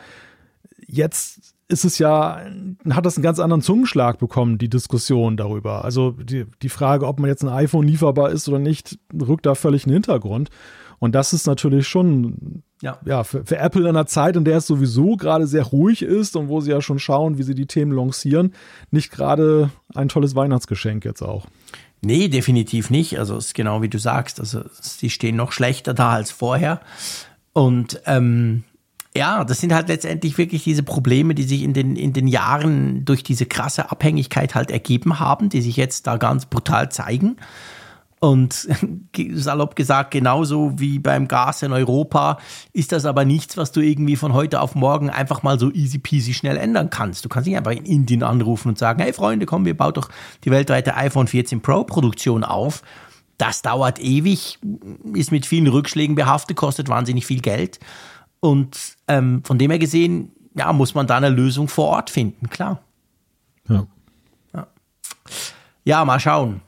Jetzt 0.86 1.55
ist 1.68 1.86
es 1.86 1.98
ja, 1.98 2.42
hat 2.90 3.06
das 3.06 3.18
einen 3.18 3.24
ganz 3.24 3.40
anderen 3.40 3.62
Zungenschlag 3.62 4.20
bekommen, 4.20 4.58
die 4.58 4.70
Diskussion 4.70 5.36
darüber. 5.36 5.84
Also 5.84 6.12
die, 6.12 6.46
die 6.62 6.70
Frage, 6.70 7.08
ob 7.08 7.20
man 7.20 7.30
jetzt 7.30 7.44
ein 7.44 7.50
iPhone 7.50 7.88
lieferbar 7.88 8.30
ist 8.30 8.48
oder 8.48 8.60
nicht, 8.60 9.00
rückt 9.14 9.46
da 9.46 9.56
völlig 9.56 9.84
in 9.84 9.90
den 9.90 9.96
Hintergrund. 9.96 10.50
Und 11.00 11.14
das 11.14 11.34
ist 11.34 11.48
natürlich 11.48 11.88
schon 11.88 12.64
ja, 12.82 13.00
ja 13.06 13.24
für, 13.24 13.46
für, 13.46 13.58
Apple 13.58 13.82
in 13.82 13.88
einer 13.88 14.06
Zeit, 14.06 14.36
in 14.36 14.46
der 14.46 14.58
es 14.58 14.68
sowieso 14.68 15.18
gerade 15.18 15.48
sehr 15.48 15.64
ruhig 15.64 16.02
ist 16.02 16.36
und 16.36 16.48
wo 16.48 16.62
sie 16.62 16.72
ja 16.72 16.82
schon 16.82 17.00
schauen, 17.00 17.38
wie 17.38 17.44
sie 17.44 17.56
die 17.56 17.66
Themen 17.66 17.92
lancieren, 17.92 18.54
nicht 18.92 19.12
gerade 19.12 19.72
ein 19.94 20.08
tolles 20.08 20.36
Weihnachtsgeschenk 20.36 21.04
jetzt 21.04 21.22
auch. 21.22 21.48
Nee, 22.02 22.28
definitiv 22.28 22.90
nicht. 22.92 23.18
Also 23.18 23.36
es 23.38 23.48
ist 23.48 23.56
genau 23.56 23.82
wie 23.82 23.90
du 23.90 23.98
sagst. 23.98 24.40
Also 24.40 24.62
sie 24.80 25.10
stehen 25.10 25.36
noch 25.36 25.52
schlechter 25.52 25.94
da 25.94 26.12
als 26.12 26.32
vorher. 26.32 26.82
Und 27.54 28.02
ähm, 28.06 28.64
ja, 29.16 29.46
das 29.46 29.62
sind 29.62 29.74
halt 29.74 29.88
letztendlich 29.88 30.38
wirklich 30.38 30.64
diese 30.64 30.84
Probleme, 30.84 31.36
die 31.36 31.44
sich 31.44 31.64
in 31.64 31.74
den, 31.74 31.96
in 31.96 32.12
den 32.12 32.28
Jahren 32.28 33.06
durch 33.06 33.24
diese 33.24 33.46
krasse 33.46 33.90
Abhängigkeit 33.90 34.56
halt 34.56 34.72
ergeben 34.72 35.20
haben, 35.20 35.50
die 35.50 35.62
sich 35.62 35.78
jetzt 35.78 36.06
da 36.08 36.18
ganz 36.18 36.46
brutal 36.46 36.92
zeigen. 36.92 37.38
Und 38.20 38.68
salopp 39.34 39.76
gesagt, 39.76 40.12
genauso 40.12 40.80
wie 40.80 41.00
beim 41.00 41.28
Gas 41.28 41.62
in 41.62 41.72
Europa 41.72 42.40
ist 42.74 42.92
das 42.92 43.06
aber 43.06 43.24
nichts, 43.24 43.56
was 43.56 43.72
du 43.72 43.82
irgendwie 43.82 44.16
von 44.18 44.34
heute 44.34 44.60
auf 44.60 44.76
morgen 44.76 45.10
einfach 45.10 45.44
mal 45.44 45.60
so 45.60 45.72
easy 45.72 46.00
peasy 46.00 46.34
schnell 46.34 46.58
ändern 46.58 46.90
kannst. 46.90 47.24
Du 47.24 47.30
kannst 47.30 47.48
nicht 47.48 47.58
einfach 47.58 47.72
in 47.72 47.86
Indien 47.86 48.24
anrufen 48.24 48.70
und 48.70 48.78
sagen, 48.78 49.02
hey 49.02 49.14
Freunde, 49.14 49.46
komm, 49.46 49.64
wir 49.66 49.78
bauen 49.78 49.94
doch 49.94 50.10
die 50.44 50.52
weltweite 50.52 50.96
iPhone 50.96 51.28
14 51.28 51.62
Pro 51.62 51.84
Produktion 51.84 52.44
auf. 52.44 52.82
Das 53.38 53.62
dauert 53.62 54.00
ewig, 54.00 54.60
ist 55.14 55.32
mit 55.32 55.46
vielen 55.46 55.68
Rückschlägen 55.68 56.16
behaftet, 56.16 56.58
kostet 56.58 56.90
wahnsinnig 56.90 57.26
viel 57.26 57.42
Geld. 57.42 57.80
Und 58.46 58.98
ähm, 59.08 59.44
von 59.44 59.58
dem 59.58 59.72
her 59.72 59.80
gesehen, 59.80 60.32
ja, 60.56 60.72
muss 60.72 60.94
man 60.94 61.08
da 61.08 61.18
eine 61.18 61.30
Lösung 61.30 61.68
vor 61.68 61.88
Ort 61.88 62.10
finden, 62.10 62.50
klar. 62.50 62.82
Ja. 63.68 63.88
Ja, 64.54 64.68
ja 65.84 66.06
mal 66.06 66.20
schauen. 66.20 66.62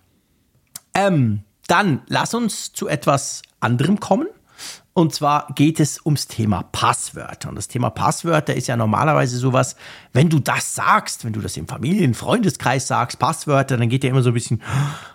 Ähm, 0.93 1.43
dann 1.67 2.01
lass 2.07 2.33
uns 2.33 2.73
zu 2.73 2.87
etwas 2.87 3.43
anderem 3.59 3.99
kommen. 3.99 4.27
Und 4.97 5.13
zwar 5.13 5.45
geht 5.53 5.79
es 5.79 6.03
ums 6.03 6.25
Thema 6.25 6.63
Passwörter. 6.63 7.49
Und 7.49 7.55
das 7.55 7.67
Thema 7.67 7.91
Passwörter 7.91 8.55
ist 8.55 8.65
ja 8.65 8.75
normalerweise 8.75 9.37
sowas, 9.37 9.75
wenn 10.11 10.27
du 10.27 10.39
das 10.39 10.73
sagst, 10.73 11.23
wenn 11.23 11.33
du 11.33 11.39
das 11.39 11.55
im 11.55 11.67
Familien-, 11.67 12.15
Freundeskreis 12.15 12.87
sagst, 12.87 13.19
Passwörter, 13.19 13.77
dann 13.77 13.89
geht 13.89 14.03
ja 14.03 14.09
immer 14.09 14.23
so 14.23 14.31
ein 14.31 14.33
bisschen, 14.33 14.63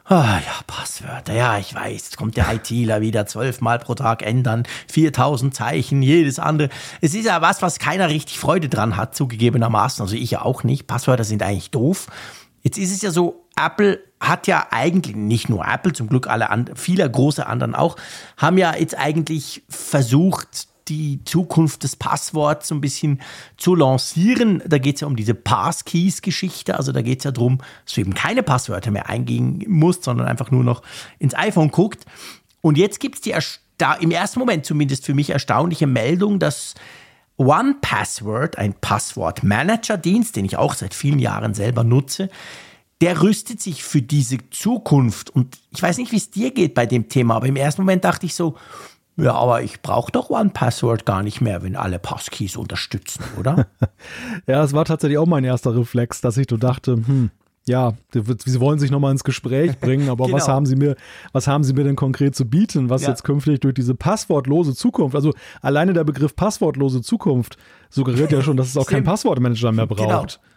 ah 0.05 0.39
ja, 0.39 0.63
Passwörter, 0.69 1.35
ja, 1.35 1.59
ich 1.59 1.75
weiß, 1.75 1.95
jetzt 1.95 2.17
kommt 2.17 2.37
der 2.37 2.53
ITler 2.53 3.01
wieder 3.01 3.27
zwölfmal 3.27 3.81
pro 3.81 3.97
Tag 3.97 4.23
ändern, 4.23 4.63
4000 4.87 5.53
Zeichen, 5.53 6.01
jedes 6.01 6.39
andere. 6.39 6.69
Es 7.01 7.13
ist 7.15 7.27
ja 7.27 7.43
was, 7.43 7.61
was 7.61 7.81
keiner 7.81 8.09
richtig 8.09 8.39
Freude 8.39 8.69
dran 8.69 8.97
hat, 8.97 9.17
zugegebenermaßen. 9.17 10.01
Also 10.01 10.15
ich 10.15 10.31
ja 10.31 10.43
auch 10.43 10.63
nicht. 10.63 10.87
Passwörter 10.87 11.25
sind 11.25 11.43
eigentlich 11.43 11.73
doof. 11.73 12.07
Jetzt 12.63 12.79
ist 12.79 12.93
es 12.93 13.03
ja 13.03 13.11
so, 13.11 13.42
Apple 13.65 14.01
hat 14.21 14.47
ja 14.47 14.69
eigentlich, 14.71 15.17
nicht 15.17 15.49
nur 15.49 15.67
Apple, 15.67 15.93
zum 15.93 16.09
Glück 16.09 16.29
alle 16.29 16.51
anderen, 16.51 16.77
viele 16.77 17.11
große 17.11 17.47
anderen 17.47 17.75
auch, 17.75 17.97
haben 18.37 18.59
ja 18.59 18.77
jetzt 18.77 18.97
eigentlich 18.97 19.63
versucht, 19.69 20.69
die 20.89 21.25
Zukunft 21.25 21.85
des 21.85 21.97
Passworts 21.97 22.69
so 22.69 22.75
ein 22.75 22.81
bisschen 22.81 23.21
zu 23.57 23.75
lancieren. 23.75 24.63
Da 24.67 24.79
geht 24.79 24.97
es 24.97 25.01
ja 25.03 25.07
um 25.07 25.17
diese 25.17 25.35
Passkeys-Geschichte. 25.35 26.77
Also 26.77 26.93
da 26.93 27.03
geht 27.03 27.19
es 27.19 27.25
ja 27.25 27.31
darum, 27.31 27.59
dass 27.85 27.95
du 27.95 28.01
eben 28.01 28.15
keine 28.15 28.43
Passwörter 28.43 28.91
mehr 28.91 29.09
eingehen 29.09 29.65
musst, 29.69 30.05
sondern 30.05 30.27
einfach 30.27 30.51
nur 30.51 30.65
noch 30.65 30.83
ins 31.19 31.35
iPhone 31.35 31.71
guckt. 31.71 32.05
Und 32.61 32.79
jetzt 32.79 33.01
gibt 33.01 33.17
es 33.17 33.21
die 33.21 33.35
im 34.01 34.11
ersten 34.11 34.39
Moment 34.39 34.67
zumindest 34.67 35.07
für 35.07 35.15
mich 35.15 35.31
erstaunliche 35.31 35.87
Meldung, 35.87 36.39
dass 36.39 36.75
One 37.37 37.77
Password, 37.81 38.59
ein 38.59 38.75
Passwortmanager-Dienst, 38.75 40.37
den 40.37 40.45
ich 40.45 40.57
auch 40.57 40.75
seit 40.75 40.95
vielen 40.95 41.19
Jahren 41.19 41.55
selber 41.55 41.83
nutze, 41.83 42.29
der 43.03 43.21
rüstet 43.21 43.61
sich 43.61 43.83
für 43.83 44.01
diese 44.01 44.39
Zukunft. 44.51 45.29
Und 45.31 45.59
ich 45.73 45.83
weiß 45.83 45.99
nicht, 45.99 46.13
wie 46.13 46.17
es 46.17 46.31
dir 46.31 46.53
geht 46.53 46.75
bei 46.75 46.87
dem 46.87 47.09
Thema, 47.09 47.35
aber 47.35 47.49
im 47.49 47.57
ersten 47.57 47.83
Moment 47.83 48.05
dachte 48.05 48.27
ich 48.27 48.35
so, 48.35 48.57
ja, 49.17 49.35
aber 49.35 49.63
ich 49.63 49.83
brauche 49.83 50.13
doch 50.13 50.31
One 50.31 50.51
Password 50.51 51.05
gar 51.05 51.23
nicht 51.23 51.41
mehr, 51.41 51.63
wenn 51.65 51.75
alle 51.75 51.99
Passkeys 51.99 52.57
unterstützen, 52.57 53.25
oder? 53.39 53.67
ja, 54.47 54.63
es 54.63 54.73
war 54.73 54.85
tatsächlich 54.85 55.19
auch 55.19 55.27
mein 55.27 55.45
erster 55.45 55.77
Reflex, 55.77 56.21
dass 56.21 56.37
ich 56.37 56.47
so 56.49 56.57
dachte, 56.57 56.93
hm, 56.93 57.31
ja, 57.67 57.93
sie 58.13 58.61
wollen 58.61 58.79
sich 58.79 58.91
nochmal 58.91 59.13
ins 59.13 59.25
Gespräch 59.25 59.79
bringen, 59.81 60.09
aber 60.09 60.25
genau. 60.27 60.37
was 60.37 60.49
haben 60.49 60.65
sie 60.65 60.77
mir, 60.77 60.97
was 61.33 61.47
haben 61.49 61.65
sie 61.65 61.75
mir 61.75 61.85
denn 61.85 61.97
konkret 61.97 62.35
zu 62.37 62.49
bieten, 62.49 62.89
was 62.89 63.03
ja. 63.03 63.09
jetzt 63.09 63.25
künftig 63.25 63.61
durch 63.61 63.75
diese 63.75 63.97
passwortlose 63.97 64.75
Zukunft, 64.75 65.17
also 65.17 65.33
alleine 65.61 65.93
der 65.93 66.05
Begriff 66.05 66.37
passwortlose 66.37 67.03
Zukunft 67.03 67.59
suggeriert 67.91 68.31
ja 68.31 68.43
schon, 68.43 68.57
dass 68.57 68.69
es 68.69 68.77
auch 68.77 68.87
keinen 68.87 69.05
Passwortmanager 69.05 69.73
mehr 69.73 69.87
genau. 69.89 70.07
braucht. 70.07 70.41
Genau. 70.41 70.52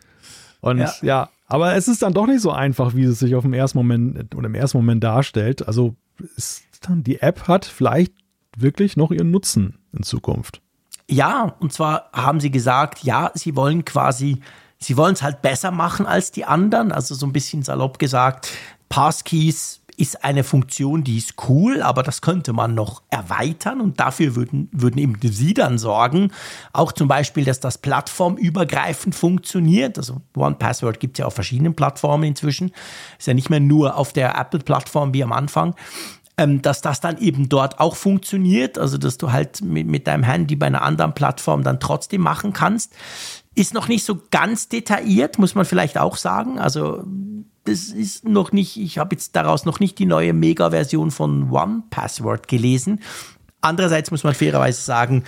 Und 0.66 0.80
ja. 0.80 0.93
ja. 1.03 1.30
aber 1.47 1.76
es 1.76 1.88
ist 1.88 2.01
dann 2.01 2.13
doch 2.13 2.26
nicht 2.26 2.41
so 2.41 2.51
einfach, 2.51 2.95
wie 2.95 3.03
es 3.03 3.20
sich 3.20 3.36
auf 3.36 3.43
dem 3.43 3.53
ersten 3.53 3.78
Moment 3.78 4.34
oder 4.34 4.47
im 4.47 4.55
ersten 4.55 4.80
Moment 4.80 5.03
darstellt. 5.03 5.68
Also 5.68 5.95
ist 6.36 6.63
dann 6.82 7.03
die 7.03 7.22
App 7.22 7.47
hat 7.47 7.66
vielleicht 7.66 8.13
wirklich 8.57 8.97
noch 8.97 9.11
ihren 9.11 9.30
Nutzen 9.30 9.78
in 9.93 10.01
Zukunft. 10.01 10.61
Ja, 11.07 11.55
und 11.59 11.72
zwar 11.72 12.09
haben 12.13 12.39
sie 12.39 12.49
gesagt, 12.49 13.03
ja, 13.03 13.30
sie 13.36 13.55
wollen 13.55 13.86
quasi 13.86 14.39
sie 14.80 14.97
wollen 14.97 15.13
es 15.13 15.22
halt 15.22 15.43
besser 15.43 15.70
machen 15.70 16.07
als 16.07 16.32
die 16.32 16.45
anderen. 16.45 16.91
Also 16.91 17.13
so 17.13 17.28
ein 17.28 17.34
bisschen 17.34 17.61
salopp 17.61 17.99
gesagt, 17.99 18.51
Passkeys 18.89 19.82
ist 19.98 20.24
eine 20.24 20.43
Funktion, 20.43 21.04
die 21.04 21.18
ist 21.18 21.36
cool, 21.48 21.82
aber 21.82 22.04
das 22.04 22.22
könnte 22.22 22.54
man 22.54 22.76
noch 22.76 23.02
erweitern 23.10 23.82
und 23.82 24.00
dafür 24.00 24.36
würden, 24.36 24.70
würden 24.72 24.98
eben 24.98 25.18
Sie 25.22 25.54
dann 25.54 25.78
sorgen. 25.78 26.32
Auch 26.74 26.91
zum 26.91 27.08
Beispiel, 27.08 27.46
dass 27.46 27.60
das 27.60 27.78
plattformübergreifend 27.78 29.16
funktioniert. 29.16 29.98
Also 29.98 30.22
One 30.36 30.56
Password 30.56 31.00
gibt 31.00 31.18
es 31.18 31.20
ja 31.20 31.26
auf 31.26 31.34
verschiedenen 31.34 31.76
Plattformen 31.76 32.24
inzwischen. 32.24 32.72
Ist 33.18 33.28
ja 33.28 33.34
nicht 33.34 33.50
mehr 33.50 33.60
nur 33.60 33.98
auf 33.98 34.14
der 34.14 34.38
Apple-Plattform 34.38 35.14
wie 35.14 35.24
am 35.24 35.32
Anfang. 35.32 35.76
Ähm, 36.38 36.62
dass 36.62 36.82
das 36.82 37.00
dann 37.00 37.18
eben 37.18 37.48
dort 37.48 37.80
auch 37.80 37.96
funktioniert, 37.96 38.78
also 38.78 38.98
dass 38.98 39.18
du 39.18 39.32
halt 39.32 39.62
mit, 39.62 39.88
mit 39.88 40.06
deinem 40.06 40.24
Handy 40.24 40.58
bei 40.58 40.66
einer 40.66 40.82
anderen 40.82 41.14
Plattform 41.14 41.64
dann 41.64 41.80
trotzdem 41.80 42.22
machen 42.22 42.52
kannst. 42.52 42.93
Ist 43.56 43.74
noch 43.74 43.88
nicht 43.88 44.04
so 44.04 44.20
ganz 44.32 44.68
detailliert, 44.68 45.39
muss 45.39 45.56
man 45.56 45.64
vielleicht 45.64 45.98
auch 45.98 46.18
sagen. 46.18 46.60
Also 46.60 47.06
das 47.66 47.89
ist 47.89 48.28
noch 48.28 48.51
nicht, 48.51 48.78
ich 48.78 48.97
habe 48.97 49.16
jetzt 49.16 49.36
daraus 49.36 49.66
noch 49.66 49.80
nicht 49.80 49.99
die 49.99 50.05
neue 50.05 50.34
Mega-Version 50.34 51.11
von 51.11 51.51
One 51.51 51.84
Password 51.89 52.47
gelesen. 52.47 53.01
Andererseits 53.59 54.11
muss 54.11 54.24
man 54.24 54.36
fairerweise 54.36 54.82
sagen, 54.82 55.24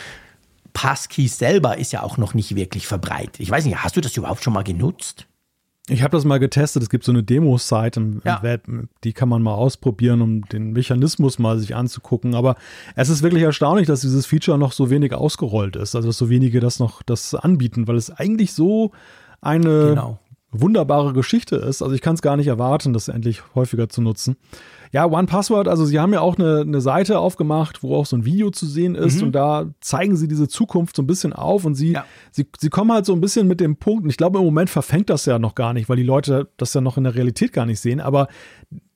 Passkeys 0.74 1.40
selber 1.40 1.80
ist 1.80 1.92
ja 1.92 2.04
auch 2.04 2.18
noch 2.18 2.36
nicht 2.36 2.56
wirklich 2.56 2.86
verbreitet. 2.86 3.40
Ich 3.40 3.50
weiß 3.50 3.66
nicht, 3.66 3.84
hast 3.84 3.98
du 3.98 4.02
das 4.02 4.16
überhaupt 4.16 4.44
schon 4.44 4.54
mal 4.54 4.64
genutzt? 4.64 5.26
Ich 5.90 6.04
habe 6.04 6.16
das 6.16 6.26
mal 6.26 6.38
getestet. 6.38 6.84
Es 6.84 6.90
gibt 6.90 7.06
so 7.06 7.12
eine 7.12 7.24
Demo-Site 7.24 8.00
im, 8.00 8.22
ja. 8.24 8.44
Web, 8.44 8.68
die 9.04 9.14
kann 9.14 9.30
man 9.30 9.42
mal 9.42 9.54
ausprobieren, 9.54 10.22
um 10.22 10.42
den 10.44 10.74
Mechanismus 10.74 11.40
mal 11.40 11.58
sich 11.58 11.76
anzugucken. 11.76 12.36
Aber 12.36 12.56
es 12.96 13.10
ist 13.10 13.24
wirklich 13.24 13.42
erstaunlich, 13.42 13.88
dass 13.88 14.02
dieses 14.02 14.26
Feature 14.28 14.58
noch 14.60 14.74
so 14.74 14.90
wenig 14.92 15.14
ausgerollt 15.14 15.76
ist. 15.78 15.96
Also 15.96 16.10
dass 16.10 16.18
so 16.18 16.30
wenige 16.30 16.60
das 16.60 16.78
noch 16.78 17.02
das 17.02 17.34
anbieten, 17.34 17.88
weil 17.88 17.96
es 17.96 18.12
eigentlich 18.12 18.54
so 18.54 18.92
eine 19.42 19.90
genau 19.90 20.20
wunderbare 20.62 21.14
Geschichte 21.14 21.56
ist. 21.56 21.82
Also 21.82 21.94
ich 21.94 22.02
kann 22.02 22.16
es 22.16 22.22
gar 22.22 22.38
nicht 22.38 22.48
erwarten, 22.48 22.94
das 22.94 23.08
endlich 23.08 23.42
häufiger 23.56 23.90
zu 23.90 24.02
nutzen. 24.02 24.38
Ja, 24.92 25.06
One 25.06 25.28
Password, 25.28 25.68
also 25.68 25.86
sie 25.86 26.00
haben 26.00 26.14
ja 26.14 26.22
auch 26.22 26.38
eine, 26.38 26.62
eine 26.62 26.82
Seite 26.82 27.20
aufgemacht, 27.20 27.84
wo 27.84 27.96
auch 27.96 28.06
so 28.06 28.16
ein 28.16 28.26
Video 28.26 28.52
zu 28.52 28.66
sehen 28.66 28.96
ist 28.96 29.20
mhm. 29.20 29.28
und 29.28 29.32
da 29.34 29.66
zeigen 29.82 30.16
sie 30.16 30.28
diese 30.28 30.48
Zukunft 30.48 30.96
so 30.96 31.02
ein 31.02 31.08
bisschen 31.08 31.34
auf 31.34 31.66
und 31.66 31.76
sie, 31.76 31.94
ja. 31.94 32.06
sie, 32.32 32.48
sie 32.58 32.70
kommen 32.70 32.92
halt 32.92 33.06
so 33.06 33.14
ein 33.14 33.22
bisschen 33.22 33.48
mit 33.48 33.60
dem 33.60 33.76
Punkt, 33.76 34.04
und 34.04 34.10
ich 34.10 34.18
glaube 34.18 34.40
im 34.40 34.46
Moment 34.46 34.70
verfängt 34.70 35.10
das 35.10 35.26
ja 35.26 35.40
noch 35.40 35.56
gar 35.56 35.74
nicht, 35.74 35.90
weil 35.90 35.98
die 35.98 36.04
Leute 36.04 36.50
das 36.58 36.74
ja 36.74 36.82
noch 36.82 36.98
in 36.98 37.04
der 37.04 37.16
Realität 37.16 37.52
gar 37.54 37.66
nicht 37.66 37.80
sehen, 37.80 38.00
aber 38.00 38.28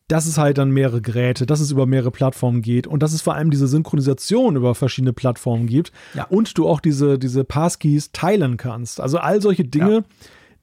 dass 0.08 0.26
es 0.26 0.38
halt 0.38 0.58
dann 0.58 0.72
mehrere 0.72 1.02
Geräte, 1.02 1.46
dass 1.46 1.62
es 1.62 1.72
über 1.72 1.86
mehrere 1.86 2.12
Plattformen 2.12 2.62
geht 2.62 2.86
und 2.86 3.02
dass 3.02 3.14
es 3.14 3.22
vor 3.22 3.36
allem 3.36 3.50
diese 3.50 3.68
Synchronisation 3.68 4.58
über 4.58 4.76
verschiedene 4.76 5.14
Plattformen 5.14 5.68
gibt 5.68 5.94
ja. 6.14 6.26
und 6.26 6.58
du 6.58 6.68
auch 6.68 6.82
diese, 6.82 7.18
diese 7.18 7.46
Passkeys 7.46 8.12
teilen 8.12 8.58
kannst. 8.58 9.00
Also 9.00 9.20
all 9.20 9.42
solche 9.42 9.64
Dinge, 9.64 9.94
ja 9.94 10.04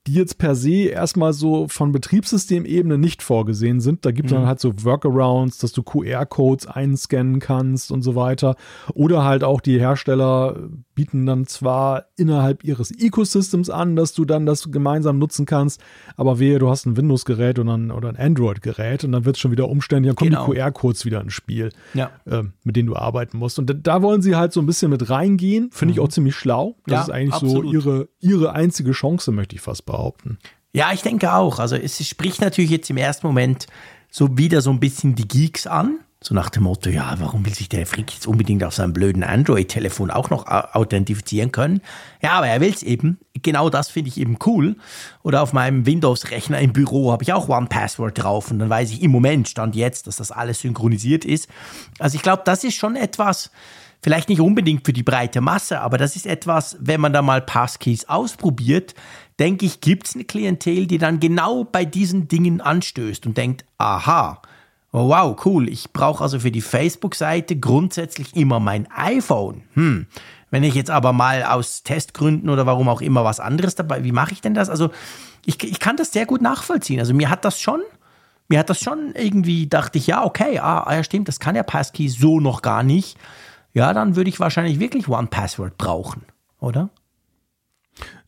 die 0.09 0.15
jetzt 0.15 0.39
per 0.39 0.55
se 0.55 0.87
erstmal 0.87 1.35
so 1.35 1.69
von 1.69 1.93
Betriebssystemebene 1.93 2.97
nicht 2.97 3.23
vorgesehen 3.23 3.81
sind. 3.81 4.07
Da 4.07 4.11
gibt 4.11 4.29
es 4.29 4.33
mhm. 4.33 4.39
dann 4.39 4.47
halt 4.47 4.61
so 4.61 4.73
Workarounds, 4.83 5.59
dass 5.59 5.73
du 5.73 5.83
QR-Codes 5.83 6.67
einscannen 6.67 7.41
kannst 7.41 7.93
und 7.93 8.03
so 8.03 8.15
weiter. 8.15 8.57
Oder 8.95 9.25
halt 9.25 9.45
auch 9.45 9.61
die 9.61 9.79
Hersteller 9.79 10.57
bieten 10.99 11.27
dann 11.27 11.47
zwar 11.47 12.07
innerhalb 12.17 12.65
ihres 12.65 12.91
Ecosystems 12.91 13.71
an, 13.71 13.95
dass 13.95 14.15
du 14.15 14.25
dann 14.25 14.47
das 14.47 14.73
gemeinsam 14.73 15.21
nutzen 15.21 15.47
kannst, 15.47 15.81
aber 16.17 16.41
wehe, 16.41 16.59
du 16.59 16.69
hast 16.69 16.87
ein 16.87 16.97
Windows-Gerät 16.97 17.61
oder 17.61 17.77
ein, 17.77 18.17
Android-Gerät 18.17 19.05
und 19.05 19.13
dann 19.13 19.25
wird 19.25 19.37
es 19.37 19.41
schon 19.41 19.53
wieder 19.53 19.69
umständlich, 19.69 20.11
dann 20.11 20.17
kommen 20.17 20.31
genau. 20.33 20.47
die 20.53 20.59
QR-Codes 20.59 21.05
wieder 21.05 21.21
ins 21.21 21.35
Spiel, 21.35 21.71
ja. 21.95 22.11
äh, 22.25 22.43
mit 22.65 22.75
denen 22.75 22.89
du 22.89 22.97
arbeiten 22.97 23.39
musst. 23.39 23.61
Und 23.61 23.71
da, 23.71 23.75
da, 23.75 24.03
wollen 24.03 24.23
sie 24.23 24.35
halt 24.35 24.53
so 24.53 24.59
ein 24.59 24.67
bisschen 24.67 24.91
mit 24.91 25.09
reingehen, 25.09 25.71
finde 25.71 25.93
mhm. 25.93 25.99
ich 25.99 26.01
auch 26.01 26.09
ziemlich 26.09 26.35
schlau. 26.35 26.75
Das 26.85 26.93
ja, 26.93 27.03
ist 27.03 27.11
eigentlich 27.11 27.35
absolut. 27.35 27.67
so 27.67 27.73
ihre, 27.73 28.09
ihre 28.19 28.53
einzige 28.55 28.91
Chance, 28.91 29.31
möchte 29.31 29.55
ich 29.55 29.63
fast 29.63 29.87
behaupten. 29.87 30.39
Ja, 30.73 30.91
ich 30.93 31.03
denke 31.03 31.33
auch. 31.33 31.61
Also 31.61 31.77
es 31.77 32.05
spricht 32.05 32.41
natürlich 32.41 32.73
jetzt 32.73 32.91
im 32.91 32.97
ersten 32.97 33.25
Moment 33.25 33.69
so 34.11 34.37
wieder 34.37 34.63
so 34.63 34.71
ein 34.71 34.81
bisschen 34.81 35.15
die 35.15 35.29
Geeks 35.29 35.69
an. 35.69 36.01
So 36.21 36.35
nach 36.35 36.51
dem 36.51 36.65
Motto, 36.65 36.91
ja, 36.91 37.15
warum 37.21 37.47
will 37.47 37.55
sich 37.55 37.69
der 37.69 37.87
Frick 37.87 38.13
jetzt 38.13 38.27
unbedingt 38.27 38.65
auf 38.65 38.75
seinem 38.75 38.93
blöden 38.93 39.23
Android-Telefon 39.23 40.11
auch 40.11 40.31
noch 40.31 40.47
authentifizieren 40.49 41.53
können? 41.53 41.81
Ja, 42.21 42.33
aber 42.33 42.49
er 42.49 42.61
will 42.61 42.73
es 42.73 42.83
eben. 42.83 43.21
Genau 43.41 43.71
das 43.71 43.89
finde 43.89 44.09
ich 44.09 44.19
eben 44.19 44.37
cool. 44.45 44.75
Oder 45.23 45.43
auf 45.43 45.53
meinem 45.53 45.87
Windows-Rechner 45.87 46.59
im 46.59 46.73
Büro 46.73 47.13
habe 47.13 47.23
ich 47.23 47.33
auch 47.33 47.49
One-Password 47.49 48.21
drauf 48.21 48.51
und 48.51 48.59
dann 48.59 48.69
weiß 48.69 48.91
ich 48.91 49.03
im 49.03 49.13
Moment, 49.13 49.49
stand 49.49 49.77
jetzt, 49.77 50.09
dass 50.09 50.17
das 50.17 50.33
alles 50.33 50.61
synchronisiert 50.61 51.25
ist. 51.25 51.49
Also 52.01 52.17
ich 52.17 52.23
glaube, 52.23 52.43
das 52.45 52.65
ist 52.65 52.75
schon 52.75 52.97
etwas, 52.97 53.53
vielleicht 54.03 54.29
nicht 54.29 54.41
unbedingt 54.41 54.85
für 54.85 54.93
die 54.93 55.05
breite 55.05 55.41
Masse, 55.41 55.81
aber 55.81 55.99
das 55.99 56.17
ist 56.17 56.27
etwas, 56.27 56.77
wenn 56.81 57.01
man 57.01 57.13
da 57.13 57.23
mal 57.23 57.43
Passkeys 57.43 58.07
ausprobiert, 58.07 58.97
denke 59.39 59.67
ich, 59.67 59.81
gibt 59.81 60.09
es 60.09 60.17
eine 60.17 60.25
Klientel, 60.25 60.89
die 60.89 60.99
dann 60.99 61.21
genau 61.21 61.63
bei 61.63 61.85
diesen 61.85 62.27
Dingen 62.27 62.61
anstößt 62.61 63.25
und 63.25 63.37
denkt, 63.37 63.65
aha, 63.79 64.43
oh 64.93 65.09
wow, 65.09 65.37
cool, 65.45 65.69
ich 65.69 65.93
brauche 65.93 66.23
also 66.23 66.41
für 66.41 66.51
die 66.51 66.61
Facebook-Seite 66.61 67.57
grundsätzlich 67.57 68.35
immer 68.37 68.61
mein 68.61 68.91
iPhone. 68.91 69.63
Hm. 69.75 70.07
Wenn 70.51 70.65
ich 70.65 70.75
jetzt 70.75 70.91
aber 70.91 71.13
mal 71.13 71.43
aus 71.43 71.83
Testgründen 71.83 72.49
oder 72.49 72.65
warum 72.65 72.89
auch 72.89 73.03
immer 73.03 73.23
was 73.25 73.39
anderes 73.39 73.75
dabei, 73.75 74.03
wie 74.05 74.13
mache 74.13 74.33
ich 74.33 74.41
denn 74.41 74.55
das? 74.55 74.71
Also 74.71 74.91
ich, 75.45 75.63
ich 75.63 75.79
kann 75.79 75.97
das 75.97 76.13
sehr 76.13 76.25
gut 76.25 76.41
nachvollziehen. 76.41 77.01
Also 77.01 77.13
mir 77.13 77.29
hat 77.29 77.45
das 77.45 77.61
schon, 77.61 77.83
mir 78.49 78.59
hat 78.59 78.71
das 78.71 78.81
schon 78.81 79.13
irgendwie, 79.15 79.67
dachte 79.67 79.99
ich, 79.99 80.07
ja, 80.07 80.25
okay, 80.25 80.59
ah, 80.59 80.87
ja 80.91 81.05
stimmt, 81.05 81.29
das 81.29 81.39
kann 81.39 81.55
ja 81.55 81.63
Passkey 81.63 82.09
so 82.09 82.41
noch 82.41 82.63
gar 82.63 82.83
nicht 82.83 83.19
ja, 83.75 83.93
dann 83.93 84.17
würde 84.17 84.29
ich 84.29 84.41
wahrscheinlich 84.41 84.81
wirklich 84.81 85.09
One 85.09 85.29
Password 85.29 85.79
brauchen, 85.79 86.23
oder? 86.59 86.91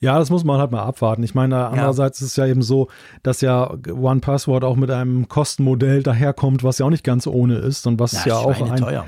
Ja, 0.01 0.19
das 0.19 0.31
muss 0.31 0.45
man 0.45 0.59
halt 0.59 0.71
mal 0.71 0.83
abwarten. 0.83 1.23
Ich 1.23 1.35
meine, 1.35 1.67
andererseits 1.67 2.21
ja. 2.21 2.25
ist 2.25 2.31
es 2.31 2.37
ja 2.37 2.47
eben 2.47 2.63
so, 2.63 2.89
dass 3.23 3.41
ja 3.41 3.75
One 3.91 4.21
Password 4.21 4.65
auch 4.65 4.77
mit 4.77 4.91
einem 4.91 5.29
Kostenmodell 5.29 6.03
daherkommt, 6.03 6.65
was 6.65 6.79
ja 6.79 6.87
auch 6.87 6.91
nicht 6.91 7.05
ganz 7.05 7.27
ohne 7.27 7.57
ist 7.57 7.87
und 7.87 8.01
was 8.01 8.25
ja, 8.25 8.29
ja 8.29 8.37
auch 8.37 8.61
ein, 8.61 9.03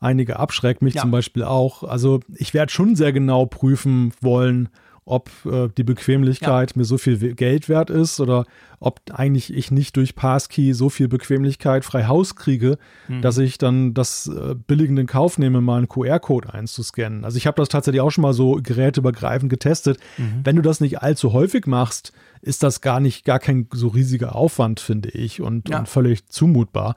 einige 0.00 0.38
abschreckt, 0.38 0.82
mich 0.82 0.94
ja. 0.94 1.02
zum 1.02 1.10
Beispiel 1.10 1.44
auch. 1.44 1.84
Also 1.84 2.20
ich 2.34 2.54
werde 2.54 2.72
schon 2.72 2.96
sehr 2.96 3.12
genau 3.12 3.46
prüfen 3.46 4.12
wollen, 4.20 4.68
ob 5.04 5.30
äh, 5.44 5.68
die 5.76 5.82
Bequemlichkeit 5.82 6.70
ja. 6.70 6.78
mir 6.78 6.84
so 6.84 6.96
viel 6.96 7.34
Geld 7.34 7.68
wert 7.68 7.90
ist 7.90 8.20
oder 8.20 8.44
ob 8.78 9.00
eigentlich 9.12 9.52
ich 9.52 9.70
nicht 9.70 9.96
durch 9.96 10.14
Passkey 10.14 10.74
so 10.74 10.90
viel 10.90 11.08
Bequemlichkeit 11.08 11.84
frei 11.84 12.04
Haus 12.04 12.36
kriege, 12.36 12.78
mhm. 13.08 13.20
dass 13.20 13.38
ich 13.38 13.58
dann 13.58 13.94
das 13.94 14.28
äh, 14.28 14.54
billigend 14.54 14.98
in 14.98 15.06
Kauf 15.06 15.38
nehme, 15.38 15.60
mal 15.60 15.78
einen 15.78 15.88
QR-Code 15.88 16.54
einzuscannen. 16.54 17.24
Also 17.24 17.36
ich 17.36 17.46
habe 17.46 17.56
das 17.56 17.68
tatsächlich 17.68 18.00
auch 18.00 18.10
schon 18.10 18.22
mal 18.22 18.34
so 18.34 18.60
geräteübergreifend 18.62 19.50
getestet. 19.50 19.98
Mhm. 20.18 20.40
Wenn 20.44 20.56
du 20.56 20.62
das 20.62 20.80
nicht 20.80 21.02
allzu 21.02 21.32
häufig 21.32 21.66
machst, 21.66 22.12
ist 22.40 22.62
das 22.62 22.80
gar 22.80 23.00
nicht, 23.00 23.24
gar 23.24 23.38
kein 23.38 23.68
so 23.72 23.88
riesiger 23.88 24.36
Aufwand, 24.36 24.78
finde 24.78 25.10
ich, 25.10 25.40
und, 25.40 25.68
ja. 25.68 25.80
und 25.80 25.88
völlig 25.88 26.26
zumutbar. 26.26 26.96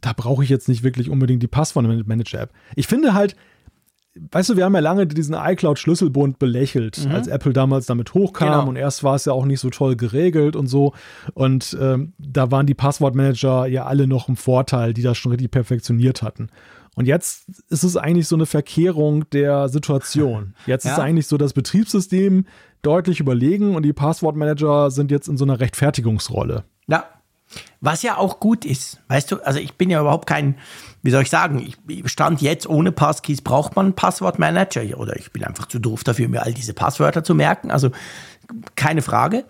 Da 0.00 0.12
brauche 0.12 0.44
ich 0.44 0.50
jetzt 0.50 0.68
nicht 0.68 0.82
wirklich 0.82 1.10
unbedingt 1.10 1.42
die 1.42 1.48
Passwort-Manager-App. 1.48 2.50
Ich 2.76 2.86
finde 2.86 3.14
halt, 3.14 3.36
weißt 4.30 4.50
du, 4.50 4.56
wir 4.56 4.64
haben 4.64 4.74
ja 4.74 4.80
lange 4.80 5.06
diesen 5.06 5.34
iCloud-Schlüsselbund 5.34 6.38
belächelt, 6.38 7.04
mhm. 7.04 7.12
als 7.12 7.26
Apple 7.26 7.52
damals 7.52 7.86
damit 7.86 8.14
hochkam 8.14 8.48
genau. 8.48 8.68
und 8.68 8.76
erst 8.76 9.02
war 9.04 9.14
es 9.14 9.24
ja 9.24 9.32
auch 9.32 9.44
nicht 9.44 9.60
so 9.60 9.70
toll 9.70 9.96
geregelt 9.96 10.56
und 10.56 10.66
so. 10.66 10.92
Und 11.34 11.76
ähm, 11.80 12.12
da 12.18 12.50
waren 12.50 12.66
die 12.66 12.74
Passwortmanager 12.74 13.66
ja 13.66 13.84
alle 13.84 14.06
noch 14.06 14.28
im 14.28 14.36
Vorteil, 14.36 14.94
die 14.94 15.02
das 15.02 15.18
schon 15.18 15.32
richtig 15.32 15.50
perfektioniert 15.50 16.22
hatten. 16.22 16.48
Und 16.96 17.06
jetzt 17.06 17.48
ist 17.68 17.84
es 17.84 17.96
eigentlich 17.96 18.26
so 18.26 18.36
eine 18.36 18.46
Verkehrung 18.46 19.28
der 19.30 19.68
Situation. 19.68 20.54
Jetzt 20.66 20.84
ja. 20.84 20.92
ist 20.92 20.98
eigentlich 20.98 21.28
so 21.28 21.36
das 21.36 21.52
Betriebssystem 21.52 22.46
deutlich 22.82 23.20
überlegen 23.20 23.76
und 23.76 23.84
die 23.84 23.92
Passwortmanager 23.92 24.90
sind 24.90 25.10
jetzt 25.10 25.28
in 25.28 25.36
so 25.36 25.44
einer 25.44 25.60
Rechtfertigungsrolle. 25.60 26.64
Was 27.80 28.02
ja 28.02 28.16
auch 28.16 28.40
gut 28.40 28.64
ist, 28.64 29.00
weißt 29.08 29.32
du, 29.32 29.40
also 29.40 29.58
ich 29.58 29.74
bin 29.74 29.90
ja 29.90 30.00
überhaupt 30.00 30.28
kein, 30.28 30.58
wie 31.02 31.10
soll 31.10 31.22
ich 31.22 31.30
sagen, 31.30 31.60
ich 31.88 32.10
stand 32.10 32.40
jetzt 32.42 32.68
ohne 32.68 32.92
Passkeys 32.92 33.42
braucht 33.42 33.74
man 33.74 33.94
Passwortmanager 33.94 34.98
oder 34.98 35.16
ich 35.16 35.32
bin 35.32 35.44
einfach 35.44 35.66
zu 35.66 35.78
doof 35.78 36.04
dafür, 36.04 36.28
mir 36.28 36.42
all 36.42 36.54
diese 36.54 36.74
Passwörter 36.74 37.24
zu 37.24 37.34
merken, 37.34 37.70
also 37.70 37.90
keine 38.76 39.02
Frage. 39.02 39.44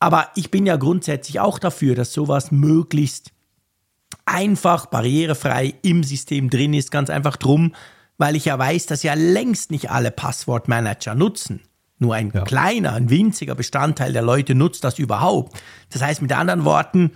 Aber 0.00 0.28
ich 0.34 0.50
bin 0.50 0.66
ja 0.66 0.76
grundsätzlich 0.76 1.40
auch 1.40 1.58
dafür, 1.58 1.94
dass 1.94 2.12
sowas 2.12 2.50
möglichst 2.50 3.32
einfach, 4.26 4.86
barrierefrei 4.86 5.74
im 5.82 6.02
System 6.02 6.50
drin 6.50 6.74
ist, 6.74 6.90
ganz 6.90 7.10
einfach 7.10 7.36
drum, 7.36 7.74
weil 8.18 8.36
ich 8.36 8.46
ja 8.46 8.58
weiß, 8.58 8.86
dass 8.86 9.02
ja 9.02 9.14
längst 9.14 9.70
nicht 9.70 9.90
alle 9.90 10.10
Passwortmanager 10.10 11.14
nutzen. 11.14 11.62
Nur 12.04 12.14
ein 12.14 12.30
ja. 12.34 12.42
kleiner, 12.42 12.92
ein 12.92 13.08
winziger 13.08 13.54
Bestandteil 13.54 14.12
der 14.12 14.20
Leute 14.20 14.54
nutzt 14.54 14.84
das 14.84 14.98
überhaupt. 14.98 15.58
Das 15.90 16.02
heißt 16.02 16.20
mit 16.20 16.32
anderen 16.32 16.66
Worten, 16.66 17.12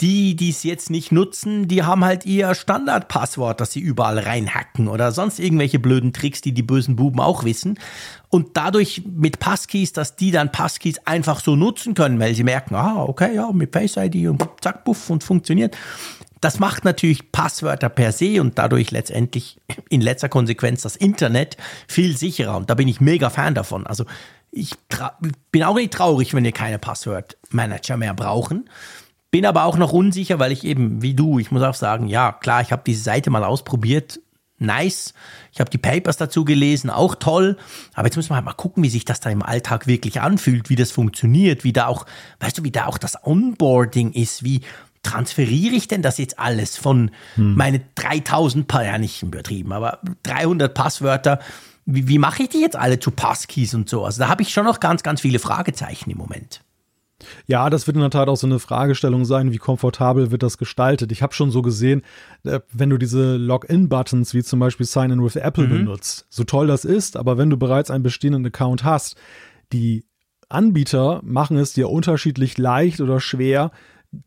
die, 0.00 0.36
die 0.36 0.50
es 0.50 0.62
jetzt 0.62 0.90
nicht 0.90 1.10
nutzen, 1.10 1.66
die 1.66 1.82
haben 1.82 2.04
halt 2.04 2.24
ihr 2.24 2.54
Standardpasswort, 2.54 3.60
das 3.60 3.72
sie 3.72 3.80
überall 3.80 4.18
reinhacken 4.18 4.88
oder 4.88 5.10
sonst 5.10 5.40
irgendwelche 5.40 5.78
blöden 5.78 6.12
Tricks, 6.12 6.40
die 6.40 6.52
die 6.52 6.62
bösen 6.62 6.96
Buben 6.96 7.20
auch 7.20 7.44
wissen. 7.44 7.78
Und 8.28 8.56
dadurch 8.56 9.02
mit 9.06 9.40
Passkeys, 9.40 9.92
dass 9.92 10.14
die 10.14 10.30
dann 10.30 10.52
Passkeys 10.52 10.98
einfach 11.04 11.40
so 11.40 11.56
nutzen 11.56 11.94
können, 11.94 12.20
weil 12.20 12.34
sie 12.34 12.44
merken, 12.44 12.74
ah, 12.74 13.02
okay, 13.04 13.34
ja, 13.34 13.50
mit 13.52 13.72
Face 13.72 13.96
ID 13.96 14.28
und 14.28 14.44
zack, 14.60 14.84
buff 14.84 15.10
und 15.10 15.24
funktioniert. 15.24 15.76
Das 16.40 16.58
macht 16.58 16.84
natürlich 16.84 17.32
Passwörter 17.32 17.88
per 17.88 18.12
se 18.12 18.40
und 18.40 18.58
dadurch 18.58 18.90
letztendlich 18.90 19.58
in 19.88 20.00
letzter 20.00 20.28
Konsequenz 20.28 20.82
das 20.82 20.96
Internet 20.96 21.56
viel 21.86 22.16
sicherer. 22.16 22.56
Und 22.56 22.70
da 22.70 22.74
bin 22.74 22.88
ich 22.88 23.00
mega 23.00 23.30
Fan 23.30 23.54
davon. 23.54 23.86
Also 23.86 24.04
ich 24.50 24.74
bin 25.50 25.62
auch 25.64 25.74
nicht 25.74 25.92
traurig, 25.92 26.34
wenn 26.34 26.44
wir 26.44 26.52
keine 26.52 26.78
Passwörtmanager 26.78 27.96
mehr 27.96 28.14
brauchen. 28.14 28.70
Bin 29.30 29.44
aber 29.44 29.64
auch 29.64 29.76
noch 29.76 29.92
unsicher, 29.92 30.38
weil 30.38 30.52
ich 30.52 30.64
eben, 30.64 31.02
wie 31.02 31.14
du, 31.14 31.38
ich 31.38 31.50
muss 31.50 31.62
auch 31.62 31.74
sagen, 31.74 32.08
ja, 32.08 32.32
klar, 32.32 32.62
ich 32.62 32.72
habe 32.72 32.82
diese 32.86 33.02
Seite 33.02 33.30
mal 33.30 33.44
ausprobiert. 33.44 34.20
Nice. 34.60 35.14
Ich 35.52 35.60
habe 35.60 35.70
die 35.70 35.78
Papers 35.78 36.16
dazu 36.16 36.44
gelesen, 36.44 36.90
auch 36.90 37.14
toll. 37.14 37.56
Aber 37.94 38.06
jetzt 38.06 38.16
müssen 38.16 38.30
wir 38.30 38.36
halt 38.36 38.44
mal 38.44 38.54
gucken, 38.54 38.82
wie 38.82 38.88
sich 38.88 39.04
das 39.04 39.20
da 39.20 39.30
im 39.30 39.42
Alltag 39.42 39.86
wirklich 39.86 40.20
anfühlt, 40.20 40.68
wie 40.68 40.76
das 40.76 40.90
funktioniert, 40.90 41.62
wie 41.62 41.72
da 41.72 41.86
auch, 41.86 42.06
weißt 42.40 42.58
du, 42.58 42.64
wie 42.64 42.72
da 42.72 42.86
auch 42.86 42.98
das 42.98 43.24
Onboarding 43.24 44.12
ist, 44.12 44.42
wie 44.42 44.62
transferiere 45.02 45.74
ich 45.74 45.88
denn 45.88 46.02
das 46.02 46.18
jetzt 46.18 46.38
alles 46.38 46.76
von 46.76 47.10
hm. 47.34 47.54
meine 47.54 47.80
3000, 47.94 48.70
ja 48.72 48.98
nicht 48.98 49.22
übertrieben, 49.22 49.72
aber 49.72 50.00
300 50.24 50.72
Passwörter, 50.74 51.40
wie, 51.86 52.08
wie 52.08 52.18
mache 52.18 52.42
ich 52.42 52.48
die 52.50 52.60
jetzt 52.60 52.76
alle 52.76 52.98
zu 52.98 53.10
Passkeys 53.10 53.74
und 53.74 53.88
so? 53.88 54.04
Also 54.04 54.20
da 54.20 54.28
habe 54.28 54.42
ich 54.42 54.52
schon 54.52 54.64
noch 54.64 54.80
ganz, 54.80 55.02
ganz 55.02 55.20
viele 55.20 55.38
Fragezeichen 55.38 56.10
im 56.10 56.18
Moment. 56.18 56.60
Ja, 57.46 57.68
das 57.68 57.86
wird 57.86 57.96
in 57.96 58.00
der 58.00 58.10
Tat 58.10 58.28
auch 58.28 58.36
so 58.36 58.46
eine 58.46 58.58
Fragestellung 58.58 59.24
sein, 59.24 59.52
wie 59.52 59.58
komfortabel 59.58 60.30
wird 60.30 60.42
das 60.42 60.58
gestaltet. 60.58 61.10
Ich 61.10 61.22
habe 61.22 61.34
schon 61.34 61.50
so 61.50 61.62
gesehen, 61.62 62.02
äh, 62.44 62.60
wenn 62.72 62.90
du 62.90 62.98
diese 62.98 63.36
Login-Buttons 63.36 64.34
wie 64.34 64.44
zum 64.44 64.60
Beispiel 64.60 64.86
Sign 64.86 65.10
in 65.10 65.24
with 65.24 65.36
Apple 65.36 65.66
mhm. 65.66 65.70
benutzt, 65.70 66.26
so 66.28 66.44
toll 66.44 66.68
das 66.68 66.84
ist, 66.84 67.16
aber 67.16 67.38
wenn 67.38 67.50
du 67.50 67.56
bereits 67.56 67.90
einen 67.90 68.04
bestehenden 68.04 68.46
Account 68.46 68.84
hast, 68.84 69.16
die 69.72 70.04
Anbieter 70.48 71.20
machen 71.24 71.56
es 71.58 71.72
dir 71.72 71.90
unterschiedlich 71.90 72.56
leicht 72.56 73.00
oder 73.00 73.20
schwer, 73.20 73.70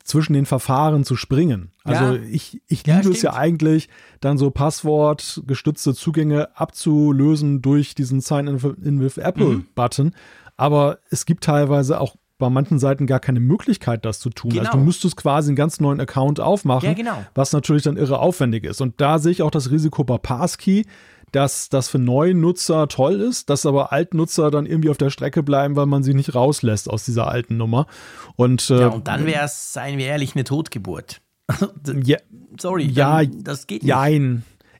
zwischen 0.03 0.33
den 0.33 0.45
Verfahren 0.45 1.03
zu 1.03 1.15
springen. 1.15 1.71
Also 1.83 2.15
ja. 2.15 2.21
ich, 2.29 2.61
ich 2.67 2.85
liebe 2.85 3.03
ja, 3.03 3.09
es 3.09 3.21
ja 3.21 3.33
eigentlich, 3.33 3.89
dann 4.19 4.37
so 4.37 4.51
passwortgestützte 4.51 5.95
Zugänge 5.95 6.49
abzulösen 6.55 7.61
durch 7.61 7.95
diesen 7.95 8.21
Sign 8.21 8.47
in 8.47 8.99
with 9.01 9.17
Apple 9.17 9.63
mhm. 9.65 10.13
Aber 10.57 10.99
es 11.09 11.25
gibt 11.25 11.43
teilweise 11.43 11.99
auch 11.99 12.15
bei 12.37 12.49
manchen 12.49 12.79
Seiten 12.79 13.07
gar 13.07 13.19
keine 13.19 13.39
Möglichkeit, 13.39 14.03
das 14.03 14.19
zu 14.19 14.29
tun. 14.29 14.49
Genau. 14.49 14.61
Also 14.61 14.71
du 14.71 14.77
genau. 14.77 14.85
müsstest 14.85 15.15
quasi 15.15 15.49
einen 15.49 15.55
ganz 15.55 15.79
neuen 15.79 15.99
Account 15.99 16.39
aufmachen, 16.39 16.89
ja, 16.89 16.93
genau. 16.93 17.23
was 17.35 17.53
natürlich 17.53 17.83
dann 17.83 17.97
irre 17.97 18.19
aufwendig 18.19 18.65
ist. 18.65 18.81
Und 18.81 18.99
da 18.99 19.19
sehe 19.19 19.31
ich 19.31 19.41
auch 19.41 19.51
das 19.51 19.71
Risiko 19.71 20.03
bei 20.03 20.17
Passkey, 20.17 20.85
dass 21.31 21.69
das 21.69 21.89
für 21.89 21.99
neue 21.99 22.33
Nutzer 22.33 22.87
toll 22.87 23.21
ist, 23.21 23.49
dass 23.49 23.65
aber 23.65 23.91
Altnutzer 23.91 24.51
dann 24.51 24.65
irgendwie 24.65 24.89
auf 24.89 24.97
der 24.97 25.09
Strecke 25.09 25.43
bleiben, 25.43 25.75
weil 25.75 25.85
man 25.85 26.03
sie 26.03 26.13
nicht 26.13 26.35
rauslässt 26.35 26.89
aus 26.89 27.05
dieser 27.05 27.27
alten 27.27 27.57
Nummer. 27.57 27.87
Und, 28.35 28.69
äh, 28.69 28.81
ja, 28.81 28.87
und 28.87 29.07
dann 29.07 29.25
wäre 29.25 29.45
es, 29.45 29.73
seien 29.73 29.97
wir 29.97 30.07
ehrlich, 30.07 30.35
eine 30.35 30.43
Totgeburt. 30.43 31.21
ja, 32.03 32.17
Sorry, 32.59 32.85
ja, 32.85 33.23
das 33.25 33.67
geht 33.67 33.83
nicht. 33.83 33.89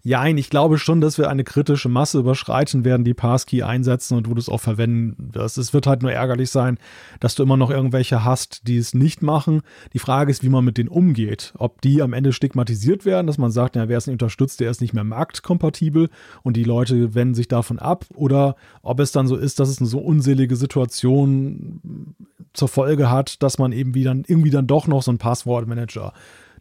Jein. 0.04 0.38
Ich 0.39 0.49
glaube 0.49 0.80
schon, 0.80 0.99
dass 0.99 1.20
wir 1.20 1.30
eine 1.30 1.43
kritische 1.43 1.88
Masse 1.88 2.20
überschreiten 2.20 2.84
werden, 2.84 3.04
die 3.04 3.14
Passkey 3.14 3.62
einsetzen 3.62 4.18
und 4.18 4.28
wo 4.28 4.34
du 4.34 4.39
es 4.39 4.49
auch 4.49 4.60
verwenden 4.60 5.16
wirst. 5.34 5.60
Es 5.60 5.74
wird 5.74 5.86
halt 5.86 6.02
nur 6.02 6.12
ärgerlich 6.12 6.49
sein, 6.49 6.80
dass 7.20 7.36
du 7.36 7.43
immer 7.43 7.56
noch 7.56 7.70
irgendwelche 7.70 8.26
hast, 8.26 8.68
die 8.68 8.78
es 8.78 8.95
nicht 8.95 9.22
machen. 9.22 9.62
Die 9.93 9.99
Frage 9.99 10.32
ist, 10.32 10.43
wie 10.43 10.49
man 10.49 10.66
mit 10.66 10.80
denen 10.80 10.89
umgeht. 10.89 11.54
Ob 11.58 11.82
die 11.82 12.02
am 12.02 12.14
Ende 12.14 12.34
stigmatisiert 12.34 13.06
werden, 13.06 13.28
dass 13.28 13.38
man 13.38 13.52
sagt, 13.52 13.76
ja, 13.76 13.89
wer 13.89 13.97
es 13.99 14.08
nicht 14.08 14.16
unterstützt, 14.16 14.60
der 14.60 14.72
ist 14.72 14.82
nicht 14.82 14.95
mehr 14.95 15.04
marktkompatibel 15.04 16.10
und 16.41 16.58
die 16.58 16.64
Leute 16.64 17.14
wenden 17.14 17.36
sich 17.36 17.47
davon 17.47 17.78
ab. 17.78 18.06
Oder 18.16 18.56
ob 18.82 18.99
es 18.99 19.12
dann 19.12 19.28
so 19.28 19.36
ist, 19.36 19.60
dass 19.60 19.70
es 19.70 19.80
eine 19.80 19.88
so 19.88 19.99
unselige 19.99 20.56
Situation 20.56 22.16
zur 22.54 22.68
Folge 22.68 23.12
hat, 23.12 23.43
dass 23.43 23.60
man 23.60 23.72
eben 23.72 23.93
wieder, 23.93 24.12
irgendwie 24.12 24.49
dann 24.49 24.68
doch 24.68 24.88
noch 24.88 25.04
so 25.04 25.12
einen 25.12 25.20
Passwortmanager 25.20 26.14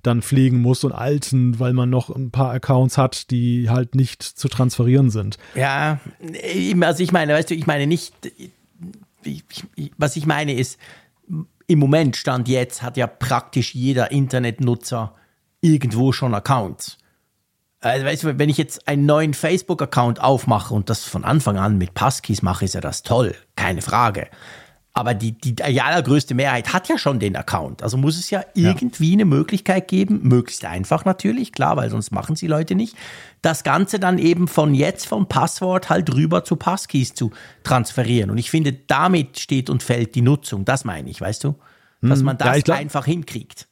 dann 0.03 0.23
pflegen 0.23 0.61
muss 0.61 0.85
und 0.85 0.93
alten, 0.93 1.59
weil 1.59 1.73
man 1.73 1.91
noch 1.91 2.11
ein 2.11 2.31
paar 2.31 2.51
Accounts 2.53 2.99
hat, 2.99 3.31
die 3.31 3.69
halt 3.71 3.95
nicht 3.95 4.23
zu 4.23 4.49
transferieren 4.49 5.11
sind. 5.11 5.39
Ja, 5.55 6.01
also 6.81 7.03
ich 7.03 7.13
meine, 7.13 7.35
weißt 7.35 7.51
du, 7.51 7.55
ich 7.55 7.67
meine 7.67 7.87
nicht, 7.87 8.15
ich, 9.25 9.45
ich, 9.77 9.93
was 9.97 10.17
ich 10.17 10.27
meine 10.27 10.55
ist, 10.55 10.79
im 11.67 11.79
Moment, 11.79 12.17
Stand 12.17 12.49
jetzt, 12.49 12.83
hat 12.83 12.97
ja 12.97 13.07
praktisch 13.07 13.75
jeder 13.75 14.11
Internetnutzer 14.11 15.15
irgendwo 15.61 16.11
schon 16.13 16.35
Accounts. 16.35 16.99
Also, 17.81 18.05
weißt 18.05 18.23
du, 18.25 18.39
wenn 18.39 18.49
ich 18.49 18.59
jetzt 18.59 18.89
einen 18.89 19.07
neuen 19.07 19.35
Facebook-Account 19.35 20.21
aufmache 20.21 20.75
und 20.75 20.91
das 20.91 21.05
von 21.05 21.25
Anfang 21.25 21.57
an 21.57 21.79
mit 21.79 21.95
Passkeys 21.95 22.43
mache, 22.43 22.65
ist 22.65 22.75
ja 22.75 22.81
das 22.81 23.03
toll, 23.03 23.35
keine 23.57 23.83
Frage. 23.83 24.29
Aber 24.93 25.15
die, 25.15 25.33
die, 25.33 25.63
allergrößte 25.63 26.35
Mehrheit 26.35 26.73
hat 26.73 26.89
ja 26.89 26.99
schon 26.99 27.21
den 27.21 27.37
Account. 27.37 27.83
Also 27.83 27.97
muss 27.97 28.19
es 28.19 28.29
ja 28.31 28.43
irgendwie 28.55 29.11
ja. 29.11 29.15
eine 29.15 29.25
Möglichkeit 29.25 29.87
geben, 29.87 30.21
möglichst 30.25 30.65
einfach 30.65 31.05
natürlich, 31.05 31.53
klar, 31.53 31.77
weil 31.77 31.91
sonst 31.91 32.11
machen 32.11 32.35
sie 32.35 32.49
Leute 32.49 32.75
nicht, 32.75 32.97
das 33.41 33.63
Ganze 33.63 34.01
dann 34.01 34.19
eben 34.19 34.49
von 34.49 34.75
jetzt 34.75 35.07
vom 35.07 35.27
Passwort 35.27 35.91
halt 35.91 36.13
rüber 36.13 36.43
zu 36.43 36.57
Passkeys 36.57 37.15
zu 37.15 37.31
transferieren. 37.63 38.31
Und 38.31 38.39
ich 38.39 38.51
finde, 38.51 38.73
damit 38.73 39.39
steht 39.39 39.71
und 39.71 39.85
fällt 39.85 40.17
die 40.17 40.23
Nutzung. 40.23 40.65
Das 40.65 40.85
meine 40.85 41.09
ich, 41.09 41.21
weißt 41.21 41.45
du? 41.45 41.55
Dass 42.03 42.19
hm. 42.19 42.27
man 42.27 42.39
das 42.39 42.57
ja, 42.57 42.63
glaub, 42.63 42.79
einfach 42.79 43.05
hinkriegt. 43.05 43.69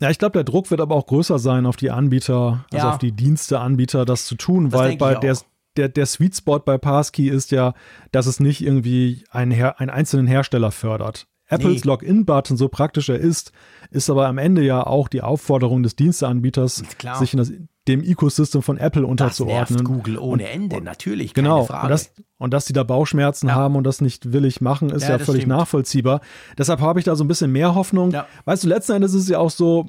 Ja, 0.00 0.10
ich 0.10 0.18
glaube, 0.18 0.32
der 0.32 0.44
Druck 0.44 0.70
wird 0.70 0.80
aber 0.80 0.94
auch 0.94 1.06
größer 1.06 1.38
sein 1.38 1.66
auf 1.66 1.76
die 1.76 1.90
Anbieter, 1.90 2.64
also 2.72 2.86
ja. 2.86 2.92
auf 2.92 2.98
die 2.98 3.12
Diensteanbieter, 3.12 4.04
das 4.04 4.26
zu 4.26 4.36
tun, 4.36 4.70
das 4.70 4.80
weil 4.80 4.96
bei 4.96 5.14
der, 5.16 5.36
der, 5.78 5.88
der 5.88 6.06
Sweet 6.06 6.36
Spot 6.36 6.58
bei 6.58 6.76
Passkey 6.76 7.28
ist 7.28 7.50
ja, 7.50 7.74
dass 8.12 8.26
es 8.26 8.40
nicht 8.40 8.60
irgendwie 8.60 9.24
einen, 9.30 9.52
Her 9.52 9.80
einen 9.80 9.90
einzelnen 9.90 10.26
Hersteller 10.26 10.70
fördert. 10.70 11.26
Apples 11.48 11.84
nee. 11.84 11.88
Login-Button, 11.88 12.58
so 12.58 12.68
praktisch 12.68 13.08
er 13.08 13.18
ist, 13.18 13.52
ist 13.90 14.10
aber 14.10 14.26
am 14.26 14.36
Ende 14.36 14.62
ja 14.62 14.86
auch 14.86 15.08
die 15.08 15.22
Aufforderung 15.22 15.82
des 15.82 15.96
Diensteanbieters, 15.96 16.84
sich 17.18 17.32
in 17.32 17.38
das, 17.38 17.52
dem 17.88 18.02
Ecosystem 18.02 18.60
von 18.60 18.76
Apple 18.76 19.06
unterzuordnen. 19.06 19.78
Das 19.78 19.86
Google 19.86 20.18
ohne 20.18 20.46
Ende, 20.48 20.76
und, 20.76 20.84
natürlich, 20.84 21.32
genau, 21.32 21.64
Frage. 21.64 21.84
Und, 21.84 21.90
das, 21.90 22.12
und 22.36 22.52
dass 22.52 22.66
die 22.66 22.74
da 22.74 22.82
Bauchschmerzen 22.82 23.48
ja. 23.48 23.54
haben 23.54 23.76
und 23.76 23.84
das 23.84 24.02
nicht 24.02 24.32
willig 24.32 24.60
machen, 24.60 24.90
ist 24.90 25.04
ja, 25.04 25.12
ja 25.12 25.18
völlig 25.18 25.42
stimmt. 25.42 25.56
nachvollziehbar. 25.56 26.20
Deshalb 26.58 26.80
habe 26.80 26.98
ich 26.98 27.06
da 27.06 27.16
so 27.16 27.24
ein 27.24 27.28
bisschen 27.28 27.50
mehr 27.50 27.74
Hoffnung. 27.74 28.10
Ja. 28.10 28.26
Weißt 28.44 28.64
du, 28.64 28.68
letzten 28.68 28.92
Endes 28.92 29.14
ist 29.14 29.22
es 29.22 29.28
ja 29.30 29.38
auch 29.38 29.50
so, 29.50 29.86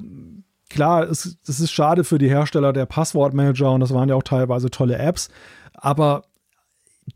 klar, 0.70 1.02
es, 1.08 1.38
es 1.46 1.60
ist 1.60 1.72
schade 1.72 2.04
für 2.04 2.18
die 2.18 2.28
Hersteller 2.28 2.72
der 2.72 2.86
Passwortmanager 2.86 3.72
und 3.72 3.80
das 3.80 3.92
waren 3.92 4.08
ja 4.08 4.14
auch 4.14 4.22
teilweise 4.22 4.70
tolle 4.70 4.96
Apps. 4.96 5.28
Aber 5.74 6.22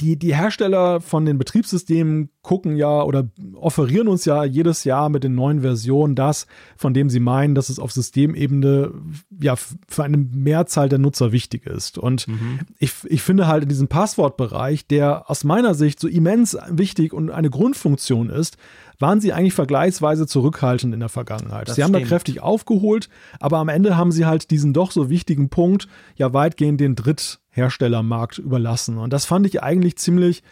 die, 0.00 0.18
die 0.18 0.34
Hersteller 0.34 1.00
von 1.00 1.24
den 1.24 1.38
Betriebssystemen 1.38 2.30
gucken 2.42 2.76
ja 2.76 3.02
oder 3.02 3.28
offerieren 3.54 4.08
uns 4.08 4.24
ja 4.24 4.44
jedes 4.44 4.84
Jahr 4.84 5.08
mit 5.08 5.24
den 5.24 5.34
neuen 5.34 5.60
Versionen 5.60 6.14
das, 6.14 6.46
von 6.76 6.94
dem 6.94 7.10
sie 7.10 7.20
meinen, 7.20 7.54
dass 7.54 7.68
es 7.68 7.78
auf 7.78 7.92
Systemebene 7.92 8.92
ja 9.40 9.54
für 9.56 10.04
eine 10.04 10.16
Mehrzahl 10.16 10.88
der 10.88 10.98
Nutzer 10.98 11.32
wichtig 11.32 11.66
ist. 11.66 11.98
Und 11.98 12.28
mhm. 12.28 12.60
ich, 12.78 12.92
ich 13.04 13.22
finde 13.22 13.46
halt 13.46 13.62
in 13.62 13.68
diesem 13.68 13.88
Passwortbereich, 13.88 14.86
der 14.86 15.30
aus 15.30 15.44
meiner 15.44 15.74
Sicht 15.74 16.00
so 16.00 16.08
immens 16.08 16.56
wichtig 16.68 17.12
und 17.12 17.30
eine 17.30 17.50
Grundfunktion 17.50 18.30
ist, 18.30 18.56
waren 18.98 19.20
sie 19.20 19.32
eigentlich 19.32 19.54
vergleichsweise 19.54 20.26
zurückhaltend 20.26 20.94
in 20.94 21.00
der 21.00 21.08
Vergangenheit. 21.08 21.68
Das 21.68 21.76
sie 21.76 21.82
stimmt. 21.82 21.96
haben 21.96 22.02
da 22.02 22.08
kräftig 22.08 22.40
aufgeholt, 22.40 23.08
aber 23.40 23.58
am 23.58 23.68
Ende 23.68 23.96
haben 23.96 24.12
sie 24.12 24.26
halt 24.26 24.50
diesen 24.50 24.72
doch 24.72 24.90
so 24.90 25.10
wichtigen 25.10 25.48
Punkt 25.48 25.88
ja 26.16 26.32
weitgehend 26.32 26.80
den 26.80 26.94
Dritt 26.94 27.40
Herstellermarkt 27.50 28.38
überlassen. 28.38 28.98
Und 28.98 29.12
das 29.12 29.24
fand 29.24 29.46
ich 29.46 29.62
eigentlich 29.62 29.96
ziemlich, 29.96 30.42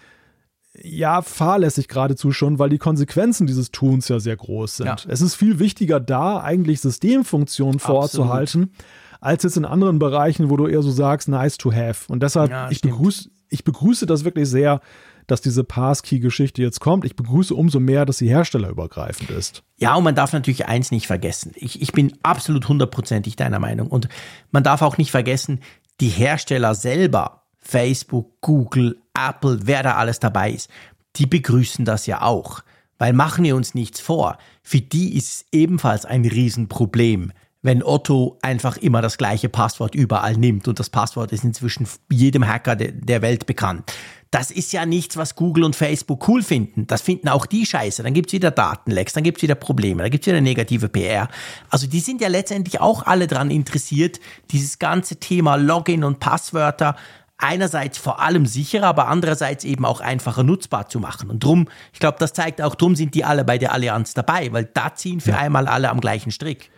ja, 0.75 1.21
fahrlässig 1.21 1.89
geradezu 1.89 2.33
schon, 2.33 2.59
weil 2.59 2.71
die 2.71 2.79
Konsequenzen 2.79 3.47
dieses 3.47 3.73
Tuns 3.73 4.09
ja 4.09 4.21
sehr 4.21 4.37
groß 4.37 4.79
sind. 4.79 4.87
Ja. 4.87 4.97
Es 5.09 5.21
ist 5.21 5.35
viel 5.35 5.59
wichtiger, 5.59 6.01
da 6.01 6.41
eigentlich 6.41 6.81
Systemfunktionen 6.81 7.79
vorzuhalten, 7.79 8.73
als 9.21 9.43
jetzt 9.43 9.57
in 9.57 9.65
anderen 9.65 9.99
Bereichen, 9.99 10.51
wo 10.51 10.57
du 10.57 10.67
eher 10.67 10.83
so 10.83 10.91
sagst, 10.91 11.29
nice 11.29 11.59
to 11.59 11.73
have. 11.73 12.11
Und 12.11 12.23
deshalb, 12.23 12.51
ja, 12.51 12.71
ich, 12.71 12.81
begrüße, 12.81 13.31
ich 13.49 13.65
begrüße 13.65 14.07
das 14.07 14.25
wirklich 14.25 14.49
sehr, 14.49 14.81
dass 15.27 15.41
diese 15.41 15.65
Passkey-Geschichte 15.65 16.63
jetzt 16.63 16.81
kommt. 16.81 17.05
Ich 17.05 17.17
begrüße 17.17 17.55
umso 17.55 17.81
mehr, 17.81 18.05
dass 18.05 18.19
sie 18.19 18.29
herstellerübergreifend 18.29 19.31
ist. 19.31 19.63
Ja, 19.79 19.95
und 19.95 20.05
man 20.05 20.15
darf 20.15 20.33
natürlich 20.33 20.67
eins 20.67 20.91
nicht 20.91 21.07
vergessen. 21.07 21.53
Ich, 21.55 21.83
ich 21.83 21.93
bin 21.93 22.17
absolut 22.23 22.69
hundertprozentig 22.69 23.37
deiner 23.37 23.59
Meinung. 23.59 23.89
Und 23.89 24.09
man 24.51 24.63
darf 24.63 24.83
auch 24.83 24.99
nicht 24.99 25.11
vergessen, 25.11 25.61
die 26.01 26.09
Hersteller 26.09 26.75
selber, 26.75 27.43
Facebook, 27.59 28.41
Google, 28.41 28.99
Apple, 29.15 29.61
wer 29.65 29.83
da 29.83 29.95
alles 29.97 30.21
dabei 30.21 30.51
ist, 30.51 30.71
die 31.17 31.27
begrüßen 31.27 31.85
das 31.85 32.07
ja 32.07 32.23
auch. 32.23 32.63
Weil 32.99 33.13
machen 33.13 33.45
wir 33.45 33.57
uns 33.57 33.75
nichts 33.75 34.01
vor, 34.01 34.39
für 34.63 34.81
die 34.81 35.17
ist 35.17 35.29
es 35.29 35.45
ebenfalls 35.53 36.05
ein 36.05 36.25
Riesenproblem, 36.25 37.33
wenn 37.63 37.83
Otto 37.83 38.39
einfach 38.43 38.77
immer 38.77 39.03
das 39.03 39.19
gleiche 39.19 39.49
Passwort 39.49 39.95
überall 39.95 40.37
nimmt 40.37 40.69
und 40.69 40.79
das 40.79 40.91
Passwort 40.91 41.33
ist 41.33 41.45
inzwischen 41.45 41.87
jedem 42.11 42.47
Hacker 42.47 42.77
de 42.77 42.93
der 42.93 43.23
Welt 43.23 43.47
bekannt. 43.47 43.93
Das 44.33 44.51
ist 44.51 44.73
ja 44.73 44.87
nichts, 44.87 45.19
was 45.19 45.37
Google 45.37 45.63
und 45.63 45.77
Facebook 45.77 46.27
cool 46.27 46.43
finden. 46.43 46.87
Das 46.87 47.03
finden 47.03 47.29
auch 47.29 47.45
die 47.45 47.67
scheiße. 47.67 48.03
Dann 48.03 48.15
gibt's 48.15 48.33
wieder 48.33 48.51
Datenlecks, 48.51 49.13
dann 49.13 49.25
gibt's 49.25 49.43
wieder 49.43 49.55
Probleme, 49.55 50.03
dann 50.03 50.11
gibt's 50.11 50.27
wieder 50.27 50.41
negative 50.41 50.89
PR. 50.89 51.29
Also 51.69 51.87
die 51.87 52.01
sind 52.01 52.23
ja 52.23 52.29
letztendlich 52.29 52.81
auch 52.81 53.05
alle 53.05 53.27
dran 53.27 53.51
interessiert, 53.51 54.21
dieses 54.51 54.79
ganze 54.79 55.17
Thema 55.17 55.57
Login 55.57 56.03
und 56.03 56.19
Passwörter 56.19 56.97
einerseits 57.37 57.99
vor 57.99 58.21
allem 58.23 58.47
sicherer, 58.47 58.87
aber 58.87 59.09
andererseits 59.09 59.65
eben 59.65 59.85
auch 59.85 60.01
einfacher 60.01 60.45
nutzbar 60.45 60.89
zu 60.89 60.99
machen. 60.99 61.29
Und 61.29 61.45
drum, 61.45 61.69
ich 61.93 62.01
glaube, 62.01 62.17
das 62.19 62.33
zeigt 62.33 62.63
auch, 62.63 62.75
drum 62.75 62.97
sind 62.97 63.15
die 63.15 63.25
alle 63.25 63.45
bei 63.45 63.59
der 63.59 63.73
Allianz 63.73 64.15
dabei, 64.15 64.51
weil 64.53 64.65
da 64.65 64.95
ziehen 64.95 65.21
für 65.21 65.33
ja. 65.33 65.39
einmal 65.39 65.67
alle 65.69 65.91
am 65.91 66.01
gleichen 66.01 66.31
Strick. 66.31 66.71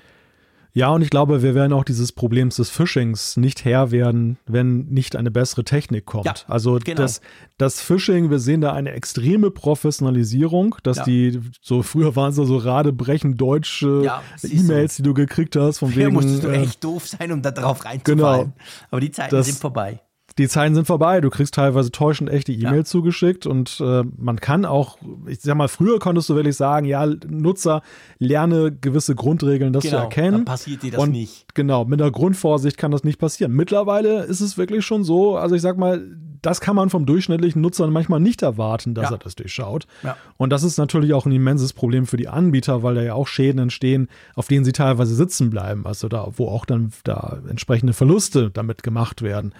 Ja, 0.77 0.91
und 0.91 1.03
ich 1.03 1.11
glaube, 1.11 1.43
wir 1.43 1.55
werden 1.55 1.73
auch 1.73 1.85
dieses 1.85 2.11
Problems 2.11 2.57
des 2.57 2.69
Phishings 2.69 3.37
nicht 3.37 3.65
Herr 3.65 3.93
werden, 3.93 4.39
wenn 4.47 4.87
nicht 4.87 5.15
eine 5.15 5.31
bessere 5.31 5.63
Technik 5.63 6.05
kommt. 6.05 6.27
Ja, 6.27 6.35
also 6.49 6.81
genau. 6.83 7.01
das, 7.01 7.21
das 7.59 7.81
Phishing, 7.81 8.29
wir 8.31 8.41
sehen 8.41 8.61
da 8.61 8.73
eine 8.73 8.91
extreme 8.91 9.53
Professionalisierung, 9.53 10.75
dass 10.83 10.99
ja. 10.99 11.05
die, 11.05 11.41
so 11.63 11.83
früher 11.85 12.17
waren 12.17 12.31
es 12.31 12.37
so 12.37 12.57
radebrechend 12.57 13.41
deutsche 13.41 14.03
ja, 14.05 14.23
E-Mails, 14.43 14.97
die 14.97 15.03
du 15.03 15.15
gekriegt 15.15 15.55
hast, 15.55 15.79
von 15.79 15.95
wegen. 15.95 16.13
musstest 16.13 16.43
du 16.43 16.49
äh, 16.49 16.63
echt 16.63 16.83
doof 16.83 17.07
sein, 17.07 17.31
um 17.31 17.41
da 17.41 17.53
drauf 17.53 17.85
reinzufallen. 17.85 18.53
Genau. 18.53 18.53
Aber 18.91 19.01
die 19.01 19.13
Zeiten 19.13 19.35
das, 19.35 19.47
sind 19.47 19.59
vorbei 19.59 20.01
die 20.39 20.49
Zeiten 20.49 20.75
sind 20.75 20.87
vorbei. 20.87 21.21
Du 21.21 21.31
kriegst 21.31 21.55
teilweise 21.55 21.93
täuschend 21.93 22.29
echte 22.29 22.53
E-Mails 22.53 22.89
ja. 22.89 22.93
zugeschickt 22.93 23.47
und 23.47 23.81
äh, 23.81 24.03
man 24.17 24.41
kann 24.41 24.65
auch, 24.65 24.99
ich 25.27 25.41
sag 25.41 25.57
mal, 25.57 25.69
früher 25.69 25.99
konntest 25.99 26.29
du 26.29 26.35
wirklich 26.35 26.57
sagen, 26.57 26.87
ja, 26.87 27.07
Nutzer, 27.07 27.83
lerne 28.19 28.73
gewisse 28.73 29.15
Grundregeln, 29.15 29.73
das 29.73 29.85
genau, 29.85 29.97
zu 29.97 30.03
erkennen. 30.03 30.33
Dann 30.33 30.45
passiert 30.45 30.83
dir 30.83 30.93
das 30.93 31.01
und 31.01 31.13
nicht. 31.13 31.55
Genau, 31.55 31.85
mit 31.85 32.01
der 32.01 32.11
Grundvorsicht 32.11 32.77
kann 32.79 32.91
das 32.91 33.05
nicht 33.05 33.19
passieren. 33.19 33.53
Mittlerweile 33.53 34.25
ist 34.25 34.41
es 34.41 34.59
wirklich 34.59 34.85
schon 34.85 35.05
so, 35.05 35.37
also 35.37 35.55
ich 35.55 35.63
sag 35.63 35.79
mal, 35.79 36.05
das 36.43 36.61
kann 36.61 36.77
man 36.77 36.91
vom 36.91 37.07
durchschnittlichen 37.07 37.63
Nutzer 37.63 37.87
manchmal 37.87 38.21
nicht 38.21 38.43
erwarten, 38.43 38.95
dass 38.95 39.11
ja. 39.11 39.17
er 39.17 39.19
das 39.19 39.35
durchschaut. 39.35 39.87
Ja. 40.03 40.17
Und 40.37 40.51
das 40.51 40.63
ist 40.63 40.77
natürlich 40.77 41.15
auch 41.15 41.27
ein 41.27 41.33
immenses 41.33 41.73
Problem 41.73 42.07
für 42.07 42.19
die 42.19 42.29
Anbieter, 42.29 42.83
weil 42.83 42.97
da 42.97 43.03
ja 43.03 43.15
auch 43.15 43.29
Schäden 43.29 43.61
entstehen, 43.61 44.09
auf 44.35 44.49
denen 44.49 44.65
sie 44.65 44.73
teilweise 44.73 45.15
sitzen 45.15 45.49
bleiben. 45.49 45.87
Also 45.87 46.09
da, 46.09 46.29
wo 46.37 46.49
auch 46.49 46.67
dann 46.67 46.93
da 47.05 47.41
entsprechende 47.49 47.95
Verluste 47.95 48.51
damit 48.51 48.83
gemacht 48.83 49.23
werden. 49.23 49.55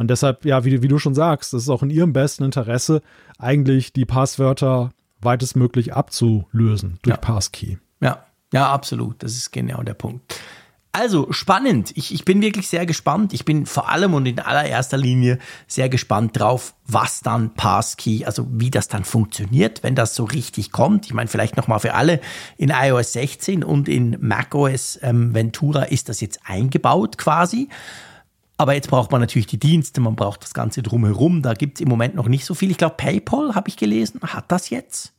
Und 0.00 0.08
deshalb, 0.08 0.46
ja, 0.46 0.64
wie, 0.64 0.80
wie 0.80 0.88
du 0.88 0.98
schon 0.98 1.14
sagst, 1.14 1.52
es 1.52 1.64
ist 1.64 1.68
auch 1.68 1.82
in 1.82 1.90
ihrem 1.90 2.14
besten 2.14 2.42
Interesse, 2.42 3.02
eigentlich 3.38 3.92
die 3.92 4.06
Passwörter 4.06 4.92
weitestmöglich 5.20 5.92
abzulösen 5.92 6.98
durch 7.02 7.16
ja. 7.16 7.20
Passkey. 7.20 7.78
Ja, 8.00 8.24
ja, 8.50 8.72
absolut. 8.72 9.22
Das 9.22 9.32
ist 9.32 9.52
genau 9.52 9.82
der 9.82 9.92
Punkt. 9.92 10.40
Also 10.92 11.30
spannend. 11.32 11.92
Ich, 11.96 12.14
ich 12.14 12.24
bin 12.24 12.40
wirklich 12.40 12.66
sehr 12.68 12.86
gespannt. 12.86 13.34
Ich 13.34 13.44
bin 13.44 13.66
vor 13.66 13.90
allem 13.90 14.14
und 14.14 14.24
in 14.24 14.40
allererster 14.40 14.96
Linie 14.96 15.38
sehr 15.66 15.90
gespannt 15.90 16.40
drauf, 16.40 16.74
was 16.86 17.20
dann 17.20 17.52
Passkey, 17.52 18.24
also 18.24 18.46
wie 18.50 18.70
das 18.70 18.88
dann 18.88 19.04
funktioniert, 19.04 19.82
wenn 19.82 19.94
das 19.94 20.14
so 20.14 20.24
richtig 20.24 20.72
kommt. 20.72 21.04
Ich 21.04 21.12
meine, 21.12 21.28
vielleicht 21.28 21.58
nochmal 21.58 21.80
für 21.80 21.92
alle 21.92 22.22
in 22.56 22.70
iOS 22.70 23.12
16 23.12 23.62
und 23.62 23.86
in 23.86 24.16
macOS 24.18 24.98
ähm, 25.02 25.34
Ventura 25.34 25.82
ist 25.82 26.08
das 26.08 26.22
jetzt 26.22 26.40
eingebaut 26.46 27.18
quasi. 27.18 27.68
Aber 28.60 28.74
jetzt 28.74 28.90
braucht 28.90 29.10
man 29.10 29.22
natürlich 29.22 29.46
die 29.46 29.58
Dienste, 29.58 30.02
man 30.02 30.16
braucht 30.16 30.42
das 30.42 30.52
Ganze 30.52 30.82
drumherum. 30.82 31.40
Da 31.40 31.54
gibt 31.54 31.78
es 31.78 31.80
im 31.80 31.88
Moment 31.88 32.14
noch 32.14 32.28
nicht 32.28 32.44
so 32.44 32.52
viel. 32.52 32.70
Ich 32.70 32.76
glaube, 32.76 32.96
PayPal, 32.98 33.54
habe 33.54 33.70
ich 33.70 33.78
gelesen, 33.78 34.20
hat 34.22 34.52
das 34.52 34.68
jetzt. 34.68 35.14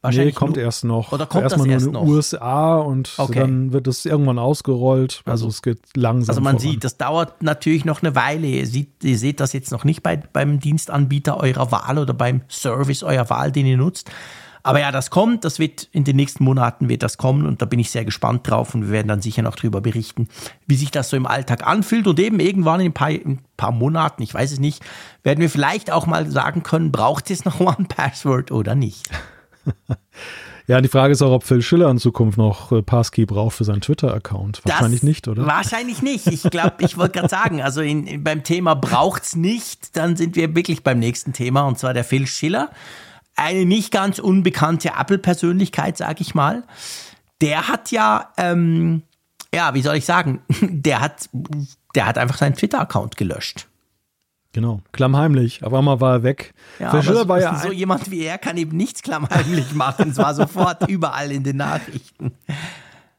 Wahrscheinlich 0.00 0.36
nee, 0.36 0.38
kommt 0.38 0.54
nur, 0.54 0.64
erst 0.64 0.84
noch. 0.84 1.10
Oder 1.10 1.26
kommt 1.26 1.42
Erstmal 1.42 1.66
das 1.66 1.74
erst 1.74 1.86
nur 1.86 2.02
in 2.02 2.06
den 2.06 2.14
USA 2.14 2.76
und 2.76 3.14
okay. 3.16 3.40
dann 3.40 3.72
wird 3.72 3.88
es 3.88 4.06
irgendwann 4.06 4.38
ausgerollt. 4.38 5.22
Also, 5.24 5.46
also, 5.46 5.48
es 5.48 5.62
geht 5.62 5.80
langsam. 5.96 6.30
Also 6.30 6.40
man 6.40 6.60
voran. 6.60 6.72
sieht, 6.72 6.84
das 6.84 6.96
dauert 6.98 7.42
natürlich 7.42 7.84
noch 7.84 8.00
eine 8.00 8.14
Weile. 8.14 8.46
Ihr, 8.46 8.66
sieht, 8.68 9.02
ihr 9.02 9.18
seht 9.18 9.40
das 9.40 9.52
jetzt 9.52 9.72
noch 9.72 9.82
nicht 9.82 10.04
bei, 10.04 10.16
beim 10.16 10.60
Dienstanbieter 10.60 11.38
eurer 11.38 11.72
Wahl 11.72 11.98
oder 11.98 12.14
beim 12.14 12.42
Service 12.48 13.02
eurer 13.02 13.28
Wahl, 13.28 13.50
den 13.50 13.66
ihr 13.66 13.76
nutzt. 13.76 14.08
Aber 14.62 14.80
ja, 14.80 14.92
das 14.92 15.10
kommt, 15.10 15.44
das 15.44 15.58
wird 15.58 15.88
in 15.92 16.04
den 16.04 16.16
nächsten 16.16 16.44
Monaten 16.44 16.88
wird 16.88 17.02
das 17.02 17.18
kommen 17.18 17.46
und 17.46 17.62
da 17.62 17.66
bin 17.66 17.80
ich 17.80 17.90
sehr 17.90 18.04
gespannt 18.04 18.48
drauf 18.48 18.74
und 18.74 18.82
wir 18.82 18.90
werden 18.90 19.08
dann 19.08 19.22
sicher 19.22 19.42
noch 19.42 19.56
darüber 19.56 19.80
berichten, 19.80 20.28
wie 20.66 20.76
sich 20.76 20.90
das 20.90 21.10
so 21.10 21.16
im 21.16 21.26
Alltag 21.26 21.66
anfühlt 21.66 22.06
und 22.06 22.20
eben 22.20 22.38
irgendwann 22.40 22.80
in 22.80 22.86
ein 22.86 22.94
paar, 22.94 23.10
in 23.10 23.32
ein 23.32 23.44
paar 23.56 23.72
Monaten, 23.72 24.22
ich 24.22 24.32
weiß 24.32 24.52
es 24.52 24.60
nicht, 24.60 24.82
werden 25.22 25.40
wir 25.40 25.50
vielleicht 25.50 25.90
auch 25.90 26.06
mal 26.06 26.30
sagen 26.30 26.62
können, 26.62 26.92
braucht 26.92 27.30
es 27.30 27.44
noch 27.44 27.60
One 27.60 27.86
Password 27.88 28.52
oder 28.52 28.74
nicht. 28.74 29.08
Ja, 30.68 30.80
die 30.80 30.88
Frage 30.88 31.12
ist 31.12 31.22
auch, 31.22 31.32
ob 31.32 31.44
Phil 31.44 31.60
Schiller 31.60 31.90
in 31.90 31.98
Zukunft 31.98 32.38
noch 32.38 32.70
äh, 32.72 32.82
Passkey 32.82 33.26
braucht 33.26 33.56
für 33.56 33.64
seinen 33.64 33.80
Twitter-Account. 33.80 34.62
Wahrscheinlich 34.64 35.00
das 35.00 35.06
nicht, 35.06 35.28
oder? 35.28 35.44
Wahrscheinlich 35.44 36.02
nicht. 36.02 36.28
Ich 36.28 36.42
glaube, 36.44 36.76
ich 36.78 36.96
wollte 36.96 37.18
gerade 37.18 37.28
sagen, 37.28 37.60
also 37.60 37.80
in, 37.80 38.22
beim 38.22 38.44
Thema 38.44 38.74
braucht's 38.74 39.34
nicht, 39.34 39.96
dann 39.96 40.16
sind 40.16 40.36
wir 40.36 40.54
wirklich 40.54 40.84
beim 40.84 40.98
nächsten 40.98 41.32
Thema 41.32 41.62
und 41.62 41.78
zwar 41.78 41.94
der 41.94 42.04
Phil 42.04 42.26
Schiller 42.26 42.70
eine 43.36 43.64
nicht 43.64 43.90
ganz 43.90 44.18
unbekannte 44.18 44.92
Apple-Persönlichkeit, 44.98 45.96
sag 45.96 46.20
ich 46.20 46.34
mal. 46.34 46.64
Der 47.40 47.68
hat 47.68 47.90
ja, 47.90 48.32
ähm, 48.36 49.02
ja, 49.54 49.74
wie 49.74 49.82
soll 49.82 49.96
ich 49.96 50.04
sagen, 50.04 50.42
der 50.60 51.00
hat, 51.00 51.28
der 51.94 52.06
hat 52.06 52.18
einfach 52.18 52.36
seinen 52.36 52.54
Twitter-Account 52.54 53.16
gelöscht. 53.16 53.68
Genau, 54.52 54.82
klammheimlich. 54.92 55.64
Auf 55.64 55.72
einmal 55.72 56.00
war 56.00 56.16
er 56.16 56.22
weg. 56.22 56.52
Ja, 56.78 56.90
aber 56.90 57.02
so, 57.02 57.26
war 57.26 57.40
ja 57.40 57.56
so 57.58 57.72
jemand 57.72 58.10
wie 58.10 58.22
er 58.22 58.36
kann 58.36 58.58
eben 58.58 58.76
nichts 58.76 59.02
klammheimlich 59.02 59.72
machen. 59.72 60.10
Es 60.10 60.18
war 60.18 60.34
sofort 60.34 60.88
überall 60.88 61.32
in 61.32 61.42
den 61.42 61.56
Nachrichten. 61.56 62.32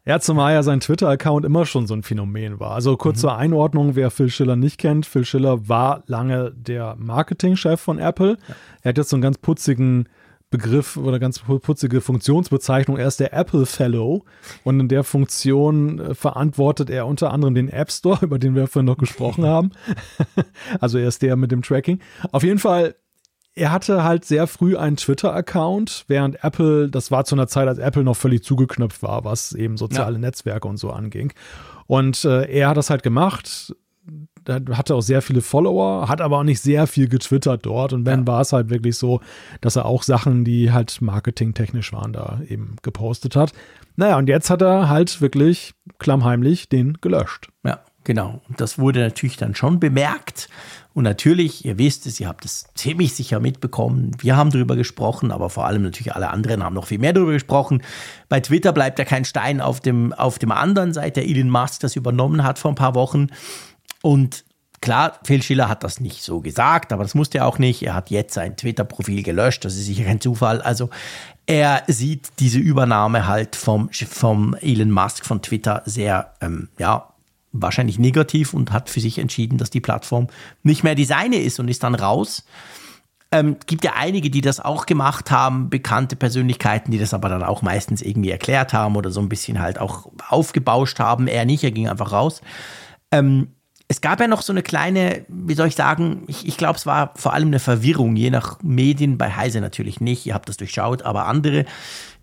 Ja, 0.06 0.20
zumal 0.20 0.54
ja 0.54 0.64
sein 0.64 0.82
Twitter-Account 0.82 1.46
immer 1.46 1.66
schon 1.66 1.88
so 1.88 1.94
ein 1.94 2.04
Phänomen 2.04 2.60
war. 2.60 2.72
Also 2.72 2.98
kurz 2.98 3.18
mhm. 3.18 3.22
zur 3.22 3.38
Einordnung, 3.38 3.96
wer 3.96 4.12
Phil 4.12 4.30
Schiller 4.30 4.58
nicht 4.58 4.78
kennt. 4.78 5.06
Phil 5.06 5.24
Schiller 5.24 5.70
war 5.70 6.04
lange 6.08 6.52
der 6.52 6.96
Marketingchef 7.00 7.80
von 7.80 8.00
Apple. 8.00 8.38
Ja. 8.48 8.56
Er 8.82 8.90
hat 8.90 8.98
jetzt 8.98 9.10
so 9.10 9.16
einen 9.16 9.22
ganz 9.22 9.38
putzigen 9.38 10.10
Begriff 10.54 10.98
oder 10.98 11.18
ganz 11.18 11.40
putzige 11.40 12.00
Funktionsbezeichnung. 12.00 12.98
Er 12.98 13.08
ist 13.08 13.20
der 13.20 13.34
Apple 13.34 13.66
Fellow 13.66 14.24
und 14.64 14.80
in 14.80 14.88
der 14.88 15.04
Funktion 15.04 16.00
äh, 16.00 16.14
verantwortet 16.14 16.92
er 16.92 17.08
unter 17.08 17.32
anderem 17.32 17.56
den 17.56 17.70
App 17.70 17.92
Store, 17.92 18.20
über 18.22 18.38
den 18.38 18.54
wir 18.56 18.68
vorhin 18.68 18.86
noch 18.86 18.98
gesprochen 18.98 19.46
haben. 19.48 19.72
also 20.80 21.00
er 21.00 21.08
ist 21.08 21.22
der 21.22 21.38
mit 21.38 21.52
dem 21.52 21.64
Tracking. 21.64 22.00
Auf 22.32 22.44
jeden 22.44 22.60
Fall 22.60 22.96
er 23.56 23.72
hatte 23.72 24.04
halt 24.04 24.26
sehr 24.26 24.48
früh 24.48 24.78
einen 24.78 24.98
Twitter-Account, 24.98 26.06
während 26.08 26.44
Apple, 26.44 26.90
das 26.90 27.12
war 27.12 27.26
zu 27.26 27.36
einer 27.36 27.48
Zeit, 27.48 27.68
als 27.68 27.78
Apple 27.78 28.04
noch 28.04 28.18
völlig 28.18 28.44
zugeknöpft 28.44 29.04
war, 29.04 29.26
was 29.26 29.54
eben 29.54 29.78
soziale 29.78 30.14
ja. 30.14 30.20
Netzwerke 30.20 30.68
und 30.68 30.78
so 30.78 30.92
anging. 30.92 31.34
Und 31.86 32.26
äh, 32.26 32.46
er 32.46 32.70
hat 32.70 32.78
das 32.78 32.90
halt 32.90 33.04
gemacht, 33.04 33.76
hatte 34.48 34.96
auch 34.96 35.02
sehr 35.02 35.22
viele 35.22 35.42
Follower, 35.42 36.08
hat 36.10 36.22
aber 36.22 36.40
auch 36.40 36.44
nicht 36.44 36.62
sehr 36.62 36.88
viel 36.88 37.08
getwittert 37.08 37.66
dort. 37.66 37.94
Und 37.94 38.06
wenn 38.06 38.22
ja. 38.22 38.28
war 38.28 38.42
es 38.42 38.54
halt 38.54 38.70
wirklich 38.70 38.98
so, 38.98 39.22
dass 39.62 39.76
er 39.76 39.86
auch 39.86 40.04
Sachen, 40.04 40.44
die 40.44 40.72
halt 40.72 41.02
marketingtechnisch 41.02 41.94
waren, 41.94 42.14
da 42.14 42.42
eben 42.48 42.76
gepostet 42.82 43.36
hat. 43.36 43.54
Naja, 43.96 44.18
und 44.18 44.28
jetzt 44.28 44.50
hat 44.50 44.62
er 44.62 44.90
halt 44.90 45.22
wirklich 45.22 45.74
klammheimlich 46.00 46.70
den 46.70 46.98
gelöscht. 47.00 47.50
Ja, 47.64 47.82
genau. 48.04 48.42
Und 48.50 48.60
das 48.60 48.80
wurde 48.80 49.02
natürlich 49.02 49.38
dann 49.38 49.56
schon 49.56 49.80
bemerkt. 49.80 50.50
Und 50.94 51.04
natürlich, 51.04 51.66
ihr 51.66 51.78
wisst 51.78 52.06
es, 52.06 52.20
ihr 52.20 52.28
habt 52.28 52.46
es 52.46 52.66
ziemlich 52.76 53.16
sicher 53.16 53.40
mitbekommen. 53.40 54.12
Wir 54.20 54.36
haben 54.36 54.52
darüber 54.52 54.76
gesprochen, 54.76 55.32
aber 55.32 55.50
vor 55.50 55.66
allem 55.66 55.82
natürlich 55.82 56.16
alle 56.16 56.30
anderen 56.30 56.64
haben 56.64 56.76
noch 56.76 56.88
viel 56.88 57.00
mehr 57.00 57.14
darüber 57.14 57.34
gesprochen. 57.34 57.82
Bei 58.30 58.40
Twitter 58.40 58.74
bleibt 58.74 59.00
ja 59.00 59.06
kein 59.06 59.26
Stein 59.26 59.60
auf 59.60 59.80
dem, 59.80 60.14
auf 60.14 60.38
dem 60.38 60.52
anderen, 60.52 60.94
seit 60.94 61.16
der 61.16 61.26
Elon 61.26 61.50
Musk 61.50 61.80
das 61.82 61.96
übernommen 61.96 62.44
hat 62.44 62.60
vor 62.60 62.72
ein 62.72 62.76
paar 62.76 62.96
Wochen. 62.96 63.28
Und 64.02 64.44
Klar, 64.84 65.18
Phil 65.24 65.42
Schiller 65.42 65.70
hat 65.70 65.86
das 65.86 66.02
nicht 66.02 66.24
so 66.24 66.42
gesagt, 66.42 66.92
aber 66.92 67.04
das 67.04 67.16
musste 67.16 67.38
er 67.38 67.46
auch 67.46 67.58
nicht. 67.58 67.84
Er 67.84 67.94
hat 67.94 68.10
jetzt 68.10 68.34
sein 68.34 68.58
Twitter-Profil 68.58 69.24
gelöscht, 69.24 69.64
das 69.64 69.76
ist 69.76 69.86
sicher 69.86 70.04
kein 70.04 70.20
Zufall. 70.20 70.62
Also 70.62 70.90
er 71.46 71.84
sieht 71.88 72.32
diese 72.40 72.60
Übernahme 72.60 73.26
halt 73.26 73.56
vom, 73.56 73.90
vom 73.94 74.56
Elon 74.56 74.92
Musk 74.92 75.26
von 75.26 75.42
Twitter 75.42 75.84
sehr, 75.86 76.34
ähm, 76.42 76.68
ja, 76.78 77.13
wahrscheinlich 77.54 78.00
negativ 78.00 78.54
und 78.54 78.72
hat 78.72 78.90
für 78.90 79.00
sich 79.00 79.20
entschieden, 79.20 79.58
dass 79.58 79.70
die 79.70 79.80
Plattform 79.80 80.28
nicht 80.64 80.84
mehr 80.84 80.96
die 80.96 81.06
seine 81.06 81.38
ist 81.38 81.60
und 81.60 81.70
ist 81.70 81.84
dann 81.84 81.96
raus. 81.96 82.44
Ähm, 83.32 83.58
gibt 83.66 83.84
ja 83.84 83.94
einige, 83.96 84.30
die 84.30 84.42
das 84.42 84.60
auch 84.60 84.86
gemacht 84.86 85.32
haben, 85.32 85.70
bekannte 85.70 86.16
Persönlichkeiten, 86.16 86.92
die 86.92 87.00
das 87.00 87.14
aber 87.14 87.30
dann 87.30 87.42
auch 87.42 87.62
meistens 87.62 88.02
irgendwie 88.02 88.30
erklärt 88.30 88.74
haben 88.74 88.96
oder 88.96 89.10
so 89.10 89.22
ein 89.22 89.30
bisschen 89.30 89.60
halt 89.60 89.80
auch 89.80 90.12
aufgebauscht 90.30 91.00
haben. 91.00 91.28
Er 91.28 91.46
nicht, 91.46 91.64
er 91.64 91.72
ging 91.72 91.88
einfach 91.88 92.12
raus. 92.12 92.42
Ähm, 93.12 93.48
es 93.88 94.02
gab 94.02 94.20
ja 94.20 94.28
noch 94.28 94.42
so 94.42 94.54
eine 94.54 94.64
kleine, 94.64 95.26
wie 95.28 95.54
soll 95.54 95.68
ich 95.68 95.76
sagen, 95.76 96.24
ich, 96.28 96.48
ich 96.48 96.58
glaube, 96.58 96.78
es 96.78 96.86
war 96.86 97.14
vor 97.16 97.34
allem 97.34 97.50
eine 97.50 97.60
Verwirrung, 97.60 98.16
je 98.16 98.30
nach 98.30 98.58
Medien, 98.64 99.18
bei 99.18 99.32
Heise 99.32 99.62
natürlich 99.62 100.00
nicht, 100.00 100.26
ihr 100.26 100.34
habt 100.34 100.50
das 100.50 100.58
durchschaut, 100.58 101.04
aber 101.04 101.28
andere, 101.28 101.66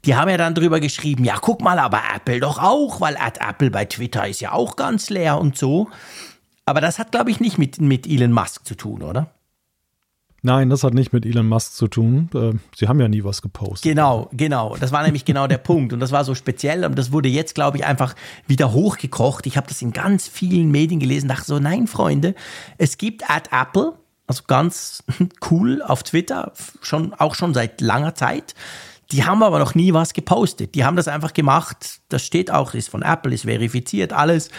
die 0.05 0.15
haben 0.15 0.31
ja 0.31 0.37
dann 0.37 0.55
drüber 0.55 0.81
geschrieben, 0.81 1.25
ja, 1.25 1.37
guck 1.41 1.61
mal, 1.61 1.79
aber 1.79 2.01
Apple 2.15 2.41
doch 2.41 2.59
auch, 2.59 3.01
weil 3.01 3.17
Apple 3.17 3.71
bei 3.71 3.85
Twitter 3.85 4.27
ist 4.27 4.41
ja 4.41 4.53
auch 4.53 4.77
ganz 4.77 5.11
leer 5.11 5.39
und 5.39 5.59
so. 5.59 5.89
Aber 6.65 6.81
das 6.81 6.99
hat, 6.99 7.11
glaube 7.11 7.31
ich, 7.31 7.41
nicht 7.41 7.59
mit, 7.59 7.81
mit 7.81 8.07
Elon 8.07 8.33
Musk 8.33 8.65
zu 8.65 8.75
tun, 8.75 9.03
oder? 9.03 9.31
Nein, 10.43 10.71
das 10.71 10.85
hat 10.85 10.95
nicht 10.95 11.13
mit 11.13 11.27
Elon 11.27 11.49
Musk 11.49 11.75
zu 11.75 11.87
tun. 11.89 12.31
Äh, 12.35 12.53
sie 12.75 12.89
haben 12.89 12.99
ja 13.01 13.09
nie 13.09 13.25
was 13.25 13.43
gepostet. 13.43 13.83
Genau, 13.83 14.31
genau. 14.33 14.77
Das 14.77 14.91
war 14.91 15.03
nämlich 15.03 15.27
genau 15.27 15.47
der 15.47 15.59
Punkt. 15.59 15.93
Und 15.93 16.01
das 16.01 16.13
war 16.13 16.25
so 16.25 16.35
speziell. 16.35 16.85
Und 16.85 16.99
das 16.99 17.13
wurde 17.13 17.29
jetzt, 17.29 17.55
glaube 17.55 17.77
ich, 17.77 17.85
einfach 17.85 18.15
wieder 18.47 18.73
hochgekocht. 18.73 19.47
Ich 19.47 19.59
habe 19.59 19.67
das 19.67 19.83
in 19.83 19.93
ganz 19.93 20.29
vielen 20.29 20.71
Medien 20.71 20.99
gelesen. 20.99 21.29
Dachte 21.29 21.45
so, 21.45 21.59
nein, 21.59 21.87
Freunde, 21.87 22.35
es 22.79 22.97
gibt 22.97 23.29
at 23.29 23.51
Apple, 23.53 23.93
also 24.27 24.45
ganz 24.47 25.03
cool 25.51 25.83
auf 25.83 26.05
Twitter, 26.05 26.53
schon, 26.81 27.13
auch 27.13 27.35
schon 27.35 27.53
seit 27.53 27.83
langer 27.83 28.15
Zeit. 28.15 28.55
Die 29.13 29.25
haben 29.25 29.43
aber 29.43 29.59
noch 29.59 29.75
nie 29.75 29.93
was 29.93 30.13
gepostet. 30.13 30.75
Die 30.75 30.85
haben 30.85 30.97
das 30.97 31.09
einfach 31.09 31.33
gemacht. 31.33 32.01
Das 32.09 32.25
steht 32.25 32.51
auch, 32.51 32.75
ist 32.75 32.89
von 32.89 33.03
Apple, 33.03 33.35
ist 33.35 33.45
verifiziert, 33.45 34.13
alles. 34.13 34.51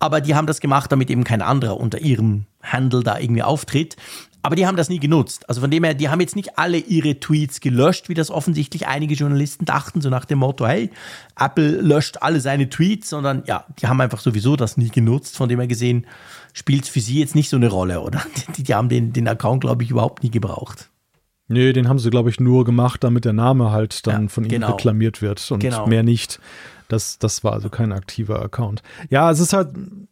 Aber 0.00 0.20
die 0.20 0.34
haben 0.34 0.48
das 0.48 0.60
gemacht, 0.60 0.90
damit 0.90 1.10
eben 1.10 1.22
kein 1.22 1.42
anderer 1.42 1.76
unter 1.76 2.00
ihrem 2.00 2.46
Handle 2.62 3.04
da 3.04 3.18
irgendwie 3.18 3.44
auftritt. 3.44 3.96
Aber 4.44 4.56
die 4.56 4.66
haben 4.66 4.76
das 4.76 4.88
nie 4.88 4.98
genutzt. 4.98 5.48
Also 5.48 5.60
von 5.60 5.70
dem 5.70 5.84
her, 5.84 5.94
die 5.94 6.08
haben 6.08 6.20
jetzt 6.20 6.34
nicht 6.34 6.58
alle 6.58 6.78
ihre 6.78 7.20
Tweets 7.20 7.60
gelöscht, 7.60 8.08
wie 8.08 8.14
das 8.14 8.30
offensichtlich 8.30 8.88
einige 8.88 9.14
Journalisten 9.14 9.64
dachten, 9.64 10.00
so 10.00 10.10
nach 10.10 10.24
dem 10.24 10.40
Motto, 10.40 10.66
hey, 10.66 10.90
Apple 11.38 11.80
löscht 11.80 12.18
alle 12.20 12.40
seine 12.40 12.68
Tweets, 12.68 13.08
sondern 13.08 13.44
ja, 13.46 13.64
die 13.80 13.86
haben 13.86 14.00
einfach 14.00 14.18
sowieso 14.18 14.56
das 14.56 14.76
nie 14.76 14.88
genutzt. 14.88 15.36
Von 15.36 15.48
dem 15.48 15.60
her 15.60 15.68
gesehen, 15.68 16.06
spielt 16.52 16.84
es 16.84 16.88
für 16.88 17.00
sie 17.00 17.20
jetzt 17.20 17.36
nicht 17.36 17.48
so 17.48 17.56
eine 17.56 17.68
Rolle, 17.68 18.00
oder? 18.00 18.22
Die, 18.56 18.64
die 18.64 18.74
haben 18.74 18.88
den, 18.88 19.12
den 19.12 19.28
Account, 19.28 19.60
glaube 19.60 19.84
ich, 19.84 19.90
überhaupt 19.90 20.24
nie 20.24 20.30
gebraucht. 20.30 20.90
Nee, 21.52 21.72
den 21.72 21.88
haben 21.88 21.98
sie, 21.98 22.10
glaube 22.10 22.30
ich, 22.30 22.40
nur 22.40 22.64
gemacht, 22.64 23.04
damit 23.04 23.24
der 23.24 23.32
Name 23.32 23.70
halt 23.70 24.06
dann 24.06 24.22
ja, 24.22 24.28
von 24.28 24.44
ihnen 24.44 24.50
genau. 24.50 24.70
reklamiert 24.72 25.22
wird 25.22 25.50
und 25.50 25.60
genau. 25.60 25.86
mehr 25.86 26.02
nicht. 26.02 26.40
Das, 26.92 27.18
das 27.18 27.42
war 27.42 27.54
also 27.54 27.70
kein 27.70 27.90
aktiver 27.90 28.42
Account. 28.42 28.82
Ja, 29.08 29.30
es 29.30 29.40
ist 29.40 29.54
halt, 29.54 29.70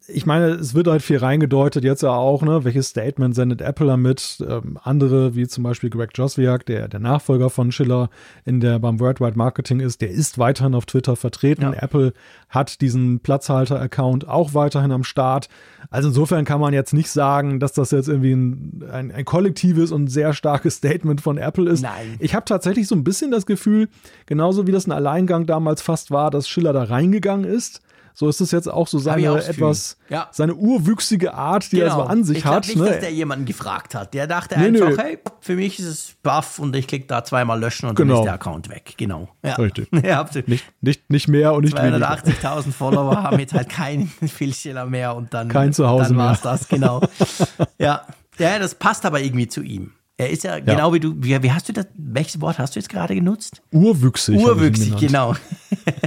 ich 0.09 0.25
meine, 0.25 0.47
es 0.47 0.73
wird 0.73 0.87
halt 0.87 1.03
viel 1.03 1.19
reingedeutet, 1.19 1.85
jetzt 1.85 2.03
ja 2.03 2.13
auch, 2.13 2.41
ne? 2.41 2.65
Welches 2.65 2.89
Statement 2.89 3.35
sendet 3.35 3.61
Apple 3.61 3.87
damit? 3.87 4.43
Ähm, 4.49 4.79
andere, 4.83 5.35
wie 5.35 5.47
zum 5.47 5.63
Beispiel 5.63 5.91
Greg 5.91 6.13
Joswiak, 6.15 6.65
der 6.65 6.89
der 6.89 7.01
Nachfolger 7.01 7.51
von 7.51 7.71
Schiller 7.71 8.09
in 8.47 8.61
der 8.61 8.79
beim 8.79 8.99
Worldwide 8.99 9.37
Marketing 9.37 9.81
ist, 9.81 10.01
der 10.01 10.09
ist 10.09 10.39
weiterhin 10.39 10.75
auf 10.75 10.87
Twitter 10.87 11.17
vertreten. 11.17 11.63
Ja. 11.65 11.75
Apple 11.75 12.15
hat 12.49 12.81
diesen 12.81 13.21
Platzhalter-Account 13.21 14.27
auch 14.27 14.55
weiterhin 14.55 14.91
am 14.91 15.05
Start. 15.05 15.51
Also 15.91 16.09
insofern 16.09 16.47
kann 16.47 16.61
man 16.61 16.73
jetzt 16.73 16.95
nicht 16.95 17.11
sagen, 17.11 17.61
dass 17.61 17.75
das 17.75 17.91
jetzt 17.91 18.09
irgendwie 18.09 18.33
ein, 18.33 18.85
ein, 18.91 19.13
ein 19.13 19.25
kollektives 19.27 19.93
und 19.93 20.09
sehr 20.09 20.33
starkes 20.33 20.77
Statement 20.77 21.21
von 21.21 21.37
Apple 21.37 21.71
ist. 21.71 21.83
Nein. 21.83 22.17
Ich 22.21 22.35
habe 22.35 22.47
tatsächlich 22.47 22.89
so 22.89 22.95
ein 22.95 23.05
bisschen 23.05 23.31
das 23.31 23.45
Gefühl, 23.45 23.89
genauso 24.25 24.67
wie 24.67 24.73
das 24.73 24.87
ein 24.87 24.93
Alleingang 24.93 25.45
damals 25.45 25.83
fast 25.83 26.11
war, 26.11 26.31
dass 26.31 26.49
Schiller 26.49 26.70
da 26.73 26.85
reingegangen 26.85 27.45
ist. 27.45 27.83
So 28.21 28.29
ist 28.29 28.41
es 28.41 28.51
jetzt 28.51 28.69
auch 28.69 28.87
so 28.87 28.99
seine 28.99 29.43
etwas, 29.43 29.97
ja. 30.09 30.29
seine 30.31 30.55
urwüchsige 30.55 31.33
Art, 31.33 31.73
die 31.73 31.77
genau. 31.77 31.87
er 31.87 31.91
so 31.91 31.97
genau. 32.03 32.11
an 32.11 32.25
sich 32.25 32.39
ich 32.39 32.45
hat. 32.45 32.67
Nicht, 32.67 32.77
ne? 32.77 32.87
dass 32.87 33.01
der 33.01 33.13
jemanden 33.13 33.47
gefragt 33.47 33.95
hat. 33.95 34.13
Der 34.15 34.27
dachte 34.27 34.59
nee, 34.59 34.67
einfach, 34.67 34.89
nee. 34.91 35.03
hey, 35.03 35.19
für 35.41 35.57
mich 35.57 35.79
ist 35.79 35.87
es 35.87 36.15
buff 36.23 36.59
und 36.59 36.75
ich 36.77 36.87
klicke 36.87 37.07
da 37.07 37.25
zweimal 37.25 37.59
löschen 37.59 37.89
und 37.89 37.95
genau. 37.95 38.15
dann 38.15 38.23
ist 38.23 38.27
der 38.27 38.35
Account 38.35 38.69
weg. 38.69 38.95
Genau. 38.97 39.29
Ja. 39.43 39.55
Richtig. 39.55 39.89
ja, 40.05 40.29
nicht, 40.47 40.65
nicht, 40.83 41.09
nicht 41.09 41.29
mehr 41.29 41.55
und 41.55 41.65
nicht 41.65 41.79
280.000 41.79 42.73
Follower 42.73 43.23
haben 43.23 43.39
jetzt 43.39 43.55
halt 43.55 43.69
keinen 43.69 44.09
Filzsteller 44.27 44.87
mehr 44.87 45.15
und 45.17 45.33
dann, 45.33 45.49
Kein 45.49 45.73
Zuhause 45.73 46.09
dann 46.09 46.19
war 46.19 46.33
es 46.33 46.43
das, 46.43 46.69
genau. 46.69 47.01
ja. 47.79 48.03
ja, 48.39 48.59
das 48.59 48.75
passt 48.75 49.07
aber 49.07 49.21
irgendwie 49.21 49.49
zu 49.49 49.63
ihm. 49.63 49.93
Er 50.21 50.29
ist 50.29 50.45
ja, 50.45 50.59
ja, 50.59 50.61
genau 50.61 50.93
wie 50.93 51.01
du, 51.01 51.15
wie, 51.17 51.43
wie, 51.43 51.51
hast 51.51 51.71
du 51.71 51.73
das, 51.73 51.87
welches 51.97 52.43
Wort 52.43 52.59
hast 52.59 52.77
du 52.77 52.79
jetzt 52.79 52.91
gerade 52.91 53.15
genutzt? 53.15 53.63
Urwüchsig. 53.73 54.39
Urwüchsig, 54.39 54.95
genau. 54.99 55.35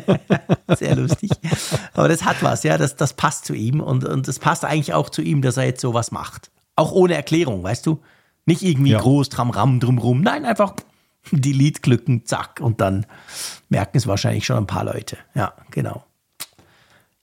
Sehr 0.77 0.95
lustig. 0.95 1.31
Aber 1.93 2.09
das 2.09 2.23
hat 2.23 2.43
was, 2.43 2.61
ja, 2.61 2.77
das, 2.77 2.95
das 2.95 3.13
passt 3.13 3.45
zu 3.45 3.55
ihm 3.55 3.79
und, 3.79 4.05
und 4.05 4.27
das 4.27 4.37
passt 4.37 4.65
eigentlich 4.65 4.93
auch 4.93 5.09
zu 5.09 5.23
ihm, 5.23 5.41
dass 5.41 5.57
er 5.57 5.65
jetzt 5.65 5.81
sowas 5.81 6.11
macht. 6.11 6.51
Auch 6.75 6.91
ohne 6.91 7.15
Erklärung, 7.15 7.63
weißt 7.63 7.87
du? 7.87 8.01
Nicht 8.45 8.61
irgendwie 8.61 8.91
ja. 8.91 8.99
groß 8.99 9.29
Tramram 9.29 9.79
drumrum. 9.79 10.21
Nein, 10.21 10.45
einfach, 10.45 10.75
Delete 11.31 11.81
glücken, 11.81 12.23
zack, 12.23 12.59
und 12.61 12.81
dann 12.81 13.07
merken 13.69 13.97
es 13.97 14.05
wahrscheinlich 14.05 14.45
schon 14.45 14.57
ein 14.57 14.67
paar 14.67 14.85
Leute. 14.85 15.17
Ja, 15.33 15.53
genau. 15.71 16.03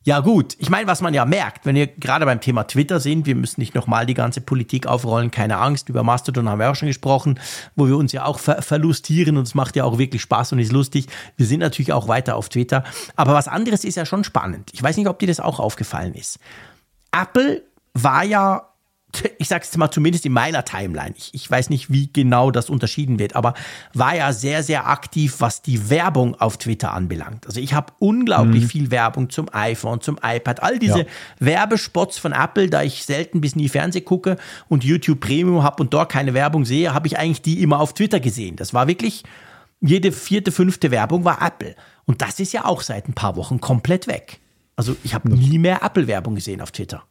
Ja 0.03 0.21
gut, 0.21 0.57
ich 0.59 0.71
meine, 0.71 0.87
was 0.87 1.03
man 1.03 1.13
ja 1.13 1.27
merkt, 1.27 1.67
wenn 1.67 1.75
wir 1.75 1.87
gerade 1.87 2.25
beim 2.25 2.41
Thema 2.41 2.65
Twitter 2.65 3.01
sind, 3.01 3.27
wir 3.27 3.35
müssen 3.35 3.61
nicht 3.61 3.75
nochmal 3.75 4.07
die 4.07 4.15
ganze 4.15 4.41
Politik 4.41 4.87
aufrollen, 4.87 5.31
keine 5.31 5.59
Angst, 5.59 5.91
über 5.91 6.03
Mastodon 6.03 6.49
haben 6.49 6.59
wir 6.59 6.71
auch 6.71 6.75
schon 6.75 6.89
gesprochen, 6.89 7.39
wo 7.77 7.87
wir 7.87 7.99
uns 7.99 8.13
ja 8.13 8.25
auch 8.25 8.39
ver 8.39 8.63
verlustieren 8.63 9.37
und 9.37 9.47
es 9.47 9.55
macht 9.55 9.77
ja 9.77 9.85
auch 9.85 9.99
wirklich 9.99 10.23
Spaß 10.23 10.53
und 10.53 10.59
ist 10.59 10.73
lustig. 10.73 11.07
Wir 11.37 11.45
sind 11.45 11.61
natürlich 11.61 11.93
auch 11.93 12.09
weiter 12.09 12.37
auf 12.37 12.49
Twitter, 12.49 12.83
aber 13.15 13.35
was 13.35 13.47
anderes 13.47 13.85
ist 13.85 13.97
ja 13.97 14.07
schon 14.07 14.25
spannend. 14.25 14.71
Ich 14.73 14.83
weiß 14.83 14.97
nicht, 14.97 15.07
ob 15.07 15.19
dir 15.19 15.29
das 15.29 15.39
auch 15.39 15.61
aufgefallen 15.61 16.15
ist. 16.15 16.39
Apple 17.13 17.63
war 17.93 18.25
ja 18.25 18.70
ich 19.39 19.49
sage 19.49 19.65
es 19.65 19.77
mal 19.77 19.91
zumindest 19.91 20.27
in 20.27 20.33
meiner 20.33 20.65
Timeline, 20.65 21.15
ich, 21.17 21.35
ich 21.35 21.51
weiß 21.51 21.71
nicht, 21.71 21.91
wie 21.91 22.11
genau 22.13 22.51
das 22.51 22.71
unterschieden 22.71 23.19
wird, 23.19 23.37
aber 23.37 23.55
war 23.95 24.15
ja 24.15 24.33
sehr, 24.33 24.63
sehr 24.63 24.87
aktiv, 24.89 25.37
was 25.39 25.63
die 25.63 25.91
Werbung 25.91 26.35
auf 26.41 26.59
Twitter 26.59 26.93
anbelangt. 26.93 27.47
Also 27.47 27.61
ich 27.61 27.75
habe 27.75 27.93
unglaublich 27.99 28.65
mhm. 28.65 28.69
viel 28.69 28.91
Werbung 28.91 29.31
zum 29.31 29.49
iPhone, 29.53 30.01
zum 30.01 30.19
iPad, 30.23 30.63
all 30.63 30.79
diese 30.79 31.01
ja. 31.01 31.07
Werbespots 31.39 32.19
von 32.19 32.33
Apple, 32.33 32.69
da 32.69 32.83
ich 32.83 33.05
selten 33.05 33.41
bis 33.41 33.57
nie 33.57 33.69
Fernseh 33.69 34.01
gucke 34.01 34.37
und 34.69 34.85
YouTube 34.85 35.21
Premium 35.21 35.63
habe 35.63 35.83
und 35.83 35.93
dort 35.95 36.11
keine 36.11 36.35
Werbung 36.35 36.65
sehe, 36.65 36.95
habe 36.95 37.07
ich 37.07 37.19
eigentlich 37.19 37.43
die 37.43 37.63
immer 37.63 37.81
auf 37.81 37.95
Twitter 37.95 38.21
gesehen. 38.21 38.57
Das 38.57 38.75
war 38.75 38.89
wirklich, 38.89 39.25
jede 39.81 40.13
vierte, 40.13 40.53
fünfte 40.53 40.91
Werbung 40.91 41.25
war 41.25 41.43
Apple. 41.43 41.75
Und 42.05 42.23
das 42.23 42.41
ist 42.41 42.53
ja 42.53 42.65
auch 42.65 42.83
seit 42.83 43.09
ein 43.09 43.15
paar 43.15 43.37
Wochen 43.37 43.61
komplett 43.61 44.07
weg. 44.07 44.41
Also 44.77 44.97
ich 45.05 45.15
habe 45.15 45.29
nie 45.31 45.59
mehr 45.59 45.83
Apple-Werbung 45.83 46.35
gesehen 46.35 46.61
auf 46.61 46.71
Twitter. 46.71 47.03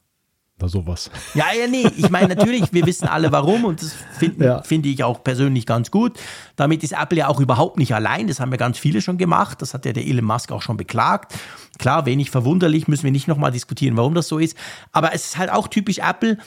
Oder 0.60 0.70
sowas. 0.70 1.10
Ja, 1.36 1.46
ja, 1.58 1.68
nee. 1.68 1.88
Ich 1.96 2.10
meine, 2.10 2.36
natürlich, 2.36 2.74
wir 2.74 2.86
wissen 2.86 3.08
alle 3.08 3.32
warum 3.32 3.64
und 3.64 3.82
das 3.82 3.94
finde 4.18 4.46
ja. 4.46 4.62
find 4.62 4.86
ich 4.86 5.04
auch 5.04 5.24
persönlich 5.24 5.66
ganz 5.66 5.90
gut. 5.90 6.20
Damit 6.56 6.84
ist 6.84 6.92
Apple 6.92 7.20
ja 7.20 7.28
auch 7.28 7.40
überhaupt 7.40 7.78
nicht 7.78 7.94
allein. 7.94 8.28
Das 8.28 8.40
haben 8.40 8.52
ja 8.52 8.58
ganz 8.58 8.78
viele 8.78 9.02
schon 9.02 9.18
gemacht. 9.18 9.62
Das 9.62 9.74
hat 9.74 9.86
ja 9.86 9.94
der 9.94 10.06
Elon 10.06 10.26
Musk 10.26 10.52
auch 10.52 10.62
schon 10.62 10.76
beklagt. 10.76 11.34
Klar, 11.78 12.06
wenig 12.06 12.30
verwunderlich, 12.30 12.88
müssen 12.88 13.04
wir 13.04 13.12
nicht 13.12 13.28
nochmal 13.28 13.52
diskutieren, 13.52 13.96
warum 13.96 14.16
das 14.16 14.28
so 14.28 14.38
ist. 14.38 14.58
Aber 14.92 15.14
es 15.14 15.28
ist 15.28 15.38
halt 15.38 15.52
auch 15.52 15.68
typisch 15.68 16.00
Apple. 16.00 16.38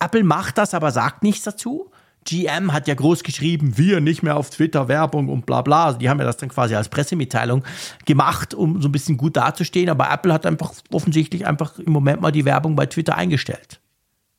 Apple 0.00 0.24
macht 0.24 0.58
das, 0.58 0.74
aber 0.74 0.90
sagt 0.90 1.22
nichts 1.22 1.44
dazu. 1.44 1.90
GM 2.24 2.72
hat 2.72 2.86
ja 2.86 2.94
groß 2.94 3.22
geschrieben, 3.22 3.76
wir 3.76 4.00
nicht 4.00 4.22
mehr 4.22 4.36
auf 4.36 4.50
Twitter 4.50 4.88
Werbung 4.88 5.28
und 5.28 5.46
bla 5.46 5.62
bla. 5.62 5.92
Die 5.94 6.08
haben 6.08 6.18
ja 6.18 6.26
das 6.26 6.36
dann 6.36 6.48
quasi 6.48 6.74
als 6.74 6.88
Pressemitteilung 6.88 7.64
gemacht, 8.04 8.54
um 8.54 8.80
so 8.82 8.88
ein 8.88 8.92
bisschen 8.92 9.16
gut 9.16 9.36
dazustehen. 9.36 9.88
Aber 9.88 10.10
Apple 10.10 10.32
hat 10.32 10.46
einfach 10.46 10.72
offensichtlich 10.92 11.46
einfach 11.46 11.78
im 11.78 11.92
Moment 11.92 12.20
mal 12.20 12.30
die 12.30 12.44
Werbung 12.44 12.76
bei 12.76 12.86
Twitter 12.86 13.16
eingestellt. 13.16 13.80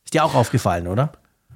Ist 0.06 0.14
dir 0.14 0.24
auch 0.24 0.36
aufgefallen, 0.36 0.88
oder? 0.88 1.12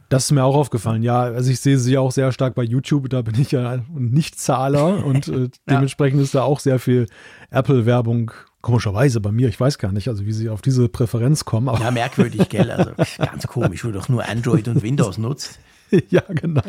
Das 0.09 0.25
ist 0.25 0.31
mir 0.31 0.43
auch 0.43 0.55
aufgefallen, 0.55 1.01
ja. 1.01 1.21
Also 1.21 1.49
ich 1.51 1.59
sehe 1.59 1.77
sie 1.77 1.93
ja 1.93 1.99
auch 1.99 2.11
sehr 2.11 2.31
stark 2.31 2.53
bei 2.53 2.63
YouTube, 2.63 3.09
da 3.09 3.21
bin 3.21 3.39
ich 3.39 3.51
ja 3.51 3.79
nicht 3.93 4.39
Zahler 4.39 5.03
und 5.03 5.27
äh, 5.27 5.49
dementsprechend 5.69 6.21
ist 6.21 6.35
da 6.35 6.43
auch 6.43 6.59
sehr 6.59 6.79
viel 6.79 7.07
Apple-Werbung 7.49 8.31
komischerweise 8.61 9.19
bei 9.21 9.31
mir, 9.31 9.47
ich 9.47 9.59
weiß 9.59 9.77
gar 9.77 9.91
nicht, 9.91 10.07
also 10.07 10.25
wie 10.25 10.33
sie 10.33 10.49
auf 10.49 10.61
diese 10.61 10.89
Präferenz 10.89 11.45
kommen. 11.45 11.67
ja, 11.79 11.91
merkwürdig, 11.91 12.49
gell? 12.49 12.71
Also 12.71 12.91
ganz 13.17 13.45
komisch, 13.45 13.83
wo 13.83 13.89
du 13.89 13.99
doch 13.99 14.09
nur 14.09 14.27
Android 14.27 14.67
und 14.67 14.81
Windows 14.81 15.17
nutzt. 15.19 15.59
ja, 16.09 16.23
genau. 16.29 16.61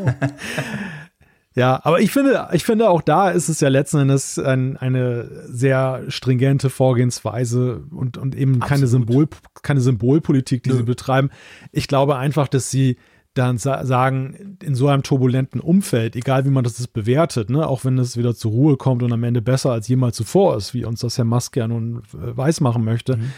Ja, 1.57 1.81
aber 1.85 2.01
ich 2.01 2.11
finde, 2.11 2.49
ich 2.53 2.65
finde 2.65 2.91
auch 2.91 3.01
da 3.01 3.31
ist 3.31 3.49
es 3.49 3.61
ja 3.61 3.71
letzten 3.71 4.01
Endes 4.01 4.39
ein, 4.39 4.77
eine 4.77 5.31
sehr 5.47 6.03
stringente 6.09 6.69
Vorgehensweise 6.69 7.83
und, 7.91 8.19
und 8.19 8.35
eben 8.35 8.61
keine, 8.61 8.87
Symbol, 8.87 9.27
keine 9.63 9.81
Symbolpolitik, 9.81 10.63
die 10.65 10.71
Nö. 10.71 10.77
sie 10.77 10.83
betreiben. 10.83 11.31
Ich 11.73 11.89
glaube 11.89 12.17
einfach, 12.17 12.49
dass 12.49 12.71
sie 12.71 12.99
dann 13.33 13.57
sagen, 13.57 14.59
in 14.63 14.75
so 14.75 14.89
einem 14.89 15.03
turbulenten 15.03 15.61
Umfeld, 15.61 16.15
egal 16.15 16.45
wie 16.45 16.51
man 16.51 16.65
das 16.65 16.87
bewertet, 16.89 17.49
ne, 17.49 17.67
auch 17.67 17.87
wenn 17.87 17.99
es 17.99 18.19
wieder 18.19 18.35
zur 18.35 18.51
Ruhe 18.51 18.77
kommt 18.77 19.03
und 19.03 19.13
am 19.13 19.25
Ende 19.25 19.41
besser 19.41 19.73
als 19.73 19.89
jemals 19.89 20.17
zuvor 20.17 20.57
ist, 20.57 20.75
wie 20.75 20.85
uns 20.85 21.01
das 21.01 21.17
Herr 21.17 21.25
Musk 21.25 21.57
ja 21.57 21.69
nun 21.69 22.03
äh, 22.15 22.37
weismachen 22.37 22.85
möchte, 22.85 23.17
mhm 23.17 23.33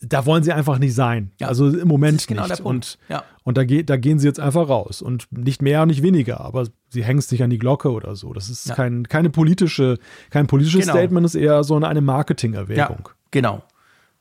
da 0.00 0.24
wollen 0.26 0.42
sie 0.42 0.52
einfach 0.52 0.78
nicht 0.78 0.94
sein. 0.94 1.32
Ja, 1.38 1.48
also 1.48 1.68
im 1.68 1.88
Moment 1.88 2.26
genau 2.26 2.46
nicht. 2.46 2.60
Und, 2.60 2.98
ja. 3.08 3.22
Und 3.50 3.56
da, 3.56 3.64
geht, 3.64 3.90
da 3.90 3.96
gehen 3.96 4.20
sie 4.20 4.28
jetzt 4.28 4.38
einfach 4.38 4.68
raus. 4.68 5.02
Und 5.02 5.26
nicht 5.32 5.60
mehr, 5.60 5.84
nicht 5.84 6.04
weniger. 6.04 6.40
Aber 6.40 6.68
sie 6.88 7.02
hängen 7.02 7.20
sich 7.20 7.42
an 7.42 7.50
die 7.50 7.58
Glocke 7.58 7.90
oder 7.90 8.14
so. 8.14 8.32
Das 8.32 8.48
ist 8.48 8.68
ja. 8.68 8.76
kein, 8.76 9.08
keine 9.08 9.28
politische, 9.28 9.98
kein 10.30 10.46
politisches 10.46 10.82
genau. 10.82 10.92
Statement, 10.92 11.26
ist 11.26 11.34
eher 11.34 11.64
so 11.64 11.74
eine 11.74 12.00
Marketingerwägung. 12.00 13.08
Ja, 13.08 13.14
genau. 13.32 13.64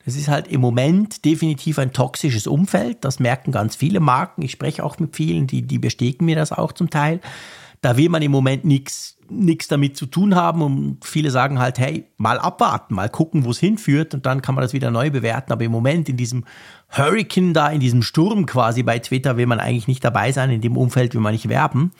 Es 0.03 0.15
ist 0.15 0.29
halt 0.29 0.47
im 0.47 0.61
Moment 0.61 1.25
definitiv 1.25 1.77
ein 1.77 1.93
toxisches 1.93 2.47
Umfeld. 2.47 3.05
Das 3.05 3.19
merken 3.19 3.51
ganz 3.51 3.75
viele 3.75 3.99
Marken. 3.99 4.41
Ich 4.41 4.49
spreche 4.49 4.83
auch 4.83 4.97
mit 4.97 5.15
vielen, 5.15 5.45
die, 5.45 5.61
die 5.61 5.77
bestätigen 5.77 6.25
mir 6.25 6.35
das 6.35 6.51
auch 6.51 6.71
zum 6.71 6.89
Teil. 6.89 7.21
Da 7.81 7.97
will 7.97 8.09
man 8.09 8.23
im 8.23 8.31
Moment 8.31 8.65
nichts 8.65 9.18
nichts 9.29 9.67
damit 9.67 9.97
zu 9.97 10.05
tun 10.05 10.35
haben 10.35 10.61
und 10.61 11.05
viele 11.05 11.31
sagen 11.31 11.59
halt, 11.59 11.79
hey, 11.79 12.05
mal 12.17 12.39
abwarten, 12.39 12.95
mal 12.95 13.09
gucken, 13.09 13.45
wo 13.45 13.51
es 13.51 13.59
hinführt 13.59 14.13
und 14.13 14.25
dann 14.25 14.41
kann 14.41 14.55
man 14.55 14.61
das 14.61 14.73
wieder 14.73 14.91
neu 14.91 15.09
bewerten. 15.09 15.51
Aber 15.51 15.63
im 15.63 15.71
Moment 15.71 16.09
in 16.09 16.17
diesem 16.17 16.45
Hurricane 16.89 17.53
da, 17.53 17.69
in 17.69 17.79
diesem 17.79 18.01
Sturm 18.01 18.45
quasi 18.45 18.83
bei 18.83 18.99
Twitter 18.99 19.37
will 19.37 19.45
man 19.45 19.59
eigentlich 19.59 19.87
nicht 19.87 20.03
dabei 20.03 20.31
sein, 20.31 20.49
in 20.49 20.61
dem 20.61 20.77
Umfeld 20.77 21.13
will 21.13 21.21
man 21.21 21.33
nicht 21.33 21.49
werben. 21.49 21.91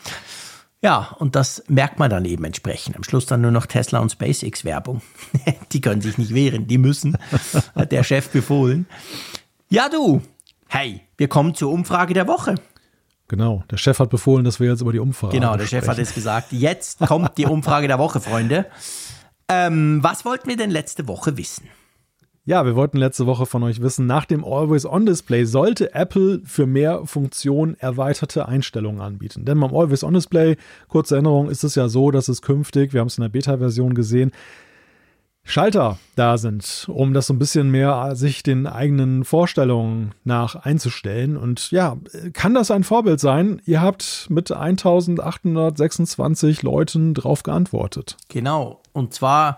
Ja, 0.82 1.16
und 1.20 1.36
das 1.36 1.64
merkt 1.68 2.00
man 2.00 2.10
dann 2.10 2.24
eben 2.24 2.46
entsprechend. 2.46 2.96
Am 2.96 3.04
Schluss 3.04 3.26
dann 3.26 3.42
nur 3.42 3.52
noch 3.52 3.66
Tesla 3.66 4.00
und 4.00 4.12
SpaceX 4.12 4.64
Werbung. 4.64 5.02
die 5.72 5.82
können 5.82 6.02
sich 6.02 6.18
nicht 6.18 6.34
wehren, 6.34 6.68
die 6.68 6.78
müssen, 6.78 7.18
hat 7.76 7.92
der 7.92 8.04
Chef 8.04 8.30
befohlen. 8.30 8.88
Ja, 9.70 9.90
du, 9.90 10.22
hey, 10.68 11.02
wir 11.18 11.28
kommen 11.28 11.54
zur 11.54 11.72
Umfrage 11.72 12.14
der 12.14 12.28
Woche. 12.28 12.56
Genau, 13.30 13.64
der 13.70 13.78
Chef 13.78 14.00
hat 14.00 14.10
befohlen, 14.10 14.44
dass 14.44 14.60
wir 14.60 14.70
jetzt 14.70 14.82
über 14.82 14.92
die 14.92 15.00
Umfrage 15.00 15.34
Genau, 15.34 15.56
der 15.56 15.66
sprechen. 15.66 15.82
Chef 15.82 15.88
hat 15.88 16.00
es 16.00 16.14
gesagt. 16.14 16.52
Jetzt 16.52 17.00
kommt 17.00 17.38
die 17.38 17.46
Umfrage 17.46 17.88
der 17.88 18.00
Woche, 18.00 18.20
Freunde. 18.20 18.66
Ähm, 19.48 20.00
was 20.02 20.26
wollten 20.26 20.50
wir 20.50 20.58
denn 20.58 20.72
letzte 20.72 21.08
Woche 21.08 21.38
wissen? 21.38 21.68
Ja, 22.46 22.66
wir 22.66 22.76
wollten 22.76 22.98
letzte 22.98 23.28
Woche 23.28 23.46
von 23.46 23.62
euch 23.62 23.80
wissen, 23.80 24.08
nach 24.08 24.26
dem 24.26 24.44
Always-On-Display 24.44 25.46
sollte 25.46 25.94
Apple 25.94 26.42
für 26.44 26.66
mehr 26.66 27.06
Funktion 27.06 27.76
erweiterte 27.78 28.48
Einstellungen 28.48 29.02
anbieten. 29.02 29.46
Denn 29.46 29.60
beim 29.60 29.76
Always-On-Display, 29.76 30.58
kurze 30.88 31.14
Erinnerung, 31.14 31.52
ist 31.52 31.64
es 31.64 31.76
ja 31.76 31.88
so, 31.88 32.10
dass 32.10 32.28
es 32.28 32.42
künftig, 32.42 32.94
wir 32.94 33.02
haben 33.02 33.08
es 33.08 33.20
in 33.20 33.22
der 33.22 33.30
Beta-Version 33.30 33.94
gesehen, 33.94 34.32
Schalter 35.50 35.98
da 36.16 36.38
sind, 36.38 36.86
um 36.90 37.14
das 37.14 37.28
so 37.28 37.34
ein 37.34 37.40
bisschen 37.40 37.72
mehr 37.72 38.16
sich 38.16 38.44
den 38.44 38.68
eigenen 38.68 39.26
Vorstellungen 39.26 40.14
nach 40.24 40.56
einzustellen. 40.56 41.36
Und 41.38 41.72
ja, 41.72 41.98
kann 42.34 42.54
das 42.54 42.70
ein 42.70 42.84
Vorbild 42.84 43.20
sein? 43.20 43.60
Ihr 43.66 43.82
habt 43.82 44.28
mit 44.30 44.52
1826 44.52 46.62
Leuten 46.62 47.16
drauf 47.16 47.42
geantwortet. 47.42 48.16
Genau. 48.28 48.84
Und 48.94 49.16
zwar 49.16 49.58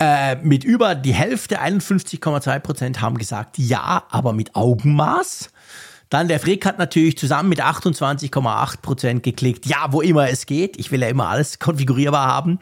äh, 0.00 0.34
mit 0.42 0.64
über 0.64 0.96
die 0.96 1.14
Hälfte, 1.14 1.62
51,2 1.62 2.58
Prozent 2.58 3.00
haben 3.00 3.16
gesagt 3.16 3.56
ja, 3.56 4.02
aber 4.10 4.32
mit 4.32 4.56
Augenmaß. 4.56 5.50
Dann 6.10 6.28
der 6.28 6.40
Frick 6.40 6.66
hat 6.66 6.78
natürlich 6.78 7.16
zusammen 7.18 7.48
mit 7.48 7.62
28,8 7.62 8.82
Prozent 8.82 9.22
geklickt, 9.22 9.66
ja, 9.66 9.86
wo 9.90 10.00
immer 10.00 10.28
es 10.28 10.46
geht. 10.46 10.76
Ich 10.76 10.90
will 10.90 11.02
ja 11.02 11.08
immer 11.08 11.28
alles 11.28 11.60
konfigurierbar 11.60 12.26
haben. 12.26 12.58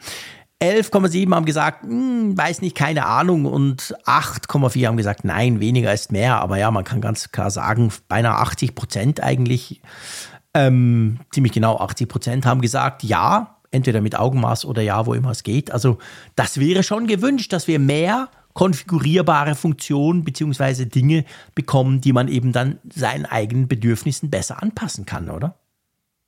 11,7 0.63 1.33
haben 1.33 1.45
gesagt, 1.45 1.83
hm, 1.83 2.37
weiß 2.37 2.61
nicht, 2.61 2.75
keine 2.75 3.05
Ahnung. 3.05 3.45
Und 3.45 3.95
8,4 4.05 4.87
haben 4.87 4.97
gesagt, 4.97 5.23
nein, 5.25 5.59
weniger 5.59 5.93
ist 5.93 6.11
mehr. 6.11 6.41
Aber 6.41 6.57
ja, 6.57 6.71
man 6.71 6.83
kann 6.83 7.01
ganz 7.01 7.31
klar 7.31 7.51
sagen, 7.51 7.91
beinahe 8.07 8.37
80 8.37 8.75
Prozent 8.75 9.21
eigentlich, 9.21 9.81
ähm, 10.53 11.19
ziemlich 11.31 11.53
genau 11.53 11.77
80 11.77 12.07
Prozent 12.07 12.45
haben 12.45 12.61
gesagt, 12.61 13.03
ja, 13.03 13.57
entweder 13.71 14.01
mit 14.01 14.17
Augenmaß 14.17 14.65
oder 14.65 14.81
ja, 14.81 15.05
wo 15.05 15.13
immer 15.13 15.31
es 15.31 15.43
geht. 15.43 15.71
Also 15.71 15.97
das 16.35 16.59
wäre 16.59 16.83
schon 16.83 17.07
gewünscht, 17.07 17.51
dass 17.51 17.67
wir 17.67 17.79
mehr 17.79 18.29
konfigurierbare 18.53 19.55
Funktionen 19.55 20.23
bzw. 20.23 20.85
Dinge 20.85 21.25
bekommen, 21.55 22.01
die 22.01 22.13
man 22.13 22.27
eben 22.27 22.51
dann 22.51 22.79
seinen 22.93 23.25
eigenen 23.25 23.67
Bedürfnissen 23.67 24.29
besser 24.29 24.61
anpassen 24.61 25.05
kann, 25.05 25.29
oder? 25.29 25.55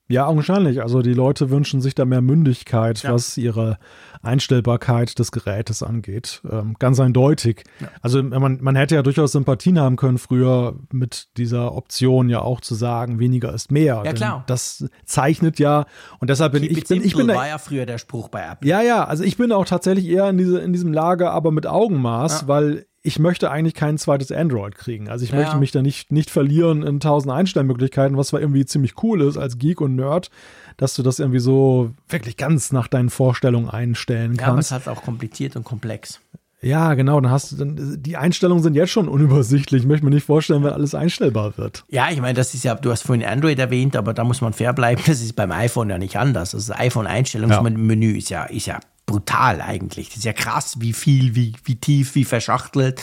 Ja, 0.08 0.26
augenscheinlich. 0.26 0.82
Also 0.82 1.02
die 1.02 1.14
Leute 1.14 1.50
wünschen 1.50 1.80
sich 1.80 1.94
da 1.94 2.04
mehr 2.04 2.20
Mündigkeit, 2.20 3.02
ja. 3.02 3.12
was 3.12 3.36
ihre 3.36 3.78
Einstellbarkeit 4.22 5.18
des 5.18 5.32
Gerätes 5.32 5.82
angeht. 5.82 6.42
Ähm, 6.50 6.76
ganz 6.78 7.00
eindeutig. 7.00 7.64
Ja. 7.80 7.88
Also 8.02 8.22
man, 8.22 8.58
man 8.60 8.76
hätte 8.76 8.94
ja 8.94 9.02
durchaus 9.02 9.32
Sympathien 9.32 9.80
haben 9.80 9.96
können 9.96 10.18
früher 10.18 10.78
mit 10.92 11.28
dieser 11.36 11.74
Option 11.74 12.28
ja 12.28 12.40
auch 12.40 12.60
zu 12.60 12.74
sagen, 12.74 13.18
weniger 13.18 13.52
ist 13.52 13.72
mehr. 13.72 14.02
Ja, 14.04 14.12
klar. 14.12 14.44
Das 14.46 14.84
zeichnet 15.04 15.58
ja 15.58 15.86
und 16.20 16.30
deshalb 16.30 16.52
bin 16.52 16.62
Keep 16.62 16.78
ich 16.78 16.84
bin, 16.86 17.04
ich 17.04 17.16
bin 17.16 17.28
war 17.28 17.48
ja 17.48 17.58
früher 17.58 17.86
der 17.86 17.98
Spruch 17.98 18.28
bei 18.28 18.42
Apple. 18.42 18.68
Ja, 18.68 18.82
ja, 18.82 19.04
also 19.04 19.24
ich 19.24 19.36
bin 19.36 19.50
auch 19.50 19.64
tatsächlich 19.64 20.06
eher 20.06 20.28
in, 20.28 20.38
diese, 20.38 20.60
in 20.60 20.72
diesem 20.72 20.92
Lager, 20.92 21.32
aber 21.32 21.50
mit 21.50 21.66
Augenmaß, 21.66 22.42
ja. 22.42 22.48
weil 22.48 22.86
ich 23.06 23.20
möchte 23.20 23.50
eigentlich 23.50 23.74
kein 23.74 23.98
zweites 23.98 24.32
Android 24.32 24.74
kriegen. 24.74 25.08
Also 25.08 25.24
ich 25.24 25.30
ja. 25.30 25.36
möchte 25.36 25.56
mich 25.58 25.70
da 25.70 25.80
nicht, 25.80 26.10
nicht 26.10 26.28
verlieren 26.28 26.82
in 26.82 26.98
tausend 26.98 27.32
Einstellmöglichkeiten, 27.32 28.16
was 28.16 28.28
zwar 28.28 28.40
irgendwie 28.40 28.66
ziemlich 28.66 29.02
cool 29.02 29.22
ist 29.22 29.36
als 29.36 29.58
Geek 29.58 29.80
und 29.80 29.94
Nerd, 29.94 30.30
dass 30.76 30.94
du 30.94 31.02
das 31.02 31.20
irgendwie 31.20 31.38
so 31.38 31.92
wirklich 32.08 32.36
ganz 32.36 32.72
nach 32.72 32.88
deinen 32.88 33.08
Vorstellungen 33.08 33.70
einstellen 33.70 34.36
kannst. 34.36 34.40
Ja, 34.40 34.48
aber 34.48 34.58
es 34.58 34.66
ist 34.66 34.72
halt 34.72 34.88
auch 34.88 35.02
kompliziert 35.02 35.54
und 35.54 35.64
komplex. 35.64 36.20
Ja, 36.60 36.94
genau. 36.94 37.20
Dann 37.20 37.30
hast 37.30 37.52
du 37.52 37.56
dann, 37.56 38.02
die 38.02 38.16
Einstellungen 38.16 38.62
sind 38.62 38.74
jetzt 38.74 38.90
schon 38.90 39.08
unübersichtlich. 39.08 39.82
Ich 39.82 39.88
möchte 39.88 40.04
mir 40.04 40.10
nicht 40.10 40.26
vorstellen, 40.26 40.64
wenn 40.64 40.72
alles 40.72 40.94
einstellbar 40.96 41.56
wird. 41.58 41.84
Ja, 41.88 42.08
ich 42.10 42.20
meine, 42.20 42.34
das 42.34 42.54
ist 42.54 42.64
ja, 42.64 42.74
du 42.74 42.90
hast 42.90 43.02
vorhin 43.02 43.24
Android 43.24 43.58
erwähnt, 43.58 43.94
aber 43.94 44.14
da 44.14 44.24
muss 44.24 44.40
man 44.40 44.52
fair 44.52 44.72
bleiben. 44.72 45.00
Das 45.06 45.20
ist 45.20 45.36
beim 45.36 45.52
iPhone 45.52 45.90
ja 45.90 45.98
nicht 45.98 46.16
anders. 46.16 46.54
Also 46.54 46.72
das 46.72 46.80
iPhone-Einstellungsmenü 46.80 48.12
ja. 48.12 48.18
ist 48.18 48.30
ja, 48.30 48.44
ist 48.44 48.66
ja 48.66 48.80
brutal 49.06 49.62
eigentlich. 49.62 50.08
Das 50.08 50.18
ist 50.18 50.24
ja 50.24 50.32
krass, 50.32 50.80
wie 50.80 50.92
viel, 50.92 51.34
wie, 51.34 51.54
wie 51.64 51.76
tief, 51.76 52.14
wie 52.14 52.24
verschachtelt. 52.24 53.00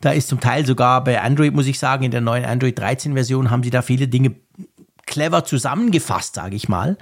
Da 0.00 0.10
ist 0.10 0.28
zum 0.28 0.40
Teil 0.40 0.66
sogar 0.66 1.04
bei 1.04 1.20
Android, 1.20 1.54
muss 1.54 1.66
ich 1.66 1.78
sagen, 1.78 2.04
in 2.04 2.10
der 2.10 2.22
neuen 2.22 2.44
Android 2.44 2.78
13 2.78 3.12
Version 3.12 3.50
haben 3.50 3.62
sie 3.62 3.70
da 3.70 3.82
viele 3.82 4.08
Dinge 4.08 4.34
clever 5.06 5.44
zusammengefasst, 5.44 6.34
sage 6.34 6.56
ich 6.56 6.68
mal. 6.68 6.96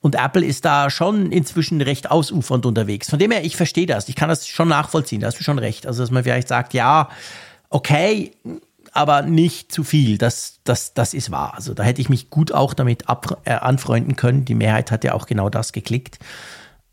Und 0.00 0.14
Apple 0.14 0.44
ist 0.44 0.64
da 0.64 0.90
schon 0.90 1.32
inzwischen 1.32 1.80
recht 1.80 2.10
ausufernd 2.10 2.64
unterwegs. 2.66 3.10
Von 3.10 3.18
dem 3.18 3.32
her, 3.32 3.44
ich 3.44 3.56
verstehe 3.56 3.86
das. 3.86 4.08
Ich 4.08 4.14
kann 4.14 4.28
das 4.28 4.46
schon 4.46 4.68
nachvollziehen. 4.68 5.20
Da 5.20 5.26
hast 5.26 5.40
du 5.40 5.44
schon 5.44 5.58
recht. 5.58 5.86
Also, 5.86 6.02
dass 6.02 6.10
man 6.10 6.22
vielleicht 6.22 6.48
sagt, 6.48 6.72
ja, 6.72 7.08
okay, 7.68 8.32
aber 8.92 9.22
nicht 9.22 9.72
zu 9.72 9.82
viel. 9.82 10.18
Das, 10.18 10.60
das, 10.62 10.94
das 10.94 11.14
ist 11.14 11.32
wahr. 11.32 11.54
Also, 11.56 11.74
da 11.74 11.82
hätte 11.82 12.00
ich 12.00 12.08
mich 12.08 12.30
gut 12.30 12.52
auch 12.52 12.74
damit 12.74 13.08
ab, 13.08 13.42
äh, 13.44 13.52
anfreunden 13.54 14.14
können. 14.14 14.44
Die 14.44 14.54
Mehrheit 14.54 14.92
hat 14.92 15.02
ja 15.02 15.14
auch 15.14 15.26
genau 15.26 15.50
das 15.50 15.72
geklickt. 15.72 16.20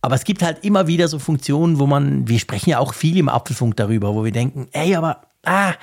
Aber 0.05 0.13
es 0.13 0.23
gibt 0.23 0.43
halt 0.43 0.63
immer 0.63 0.85
wieder 0.85 1.07
so 1.07 1.17
Funktionen, 1.17 1.79
wo 1.79 1.87
man, 1.87 2.27
wir 2.27 2.37
sprechen 2.37 2.69
ja 2.69 2.77
auch 2.77 2.93
viel 2.93 3.17
im 3.17 3.27
Apfelfunk 3.27 3.75
darüber, 3.75 4.13
wo 4.13 4.23
wir 4.23 4.31
denken, 4.31 4.67
ey, 4.71 4.95
aber, 4.95 5.21
ah, 5.43 5.73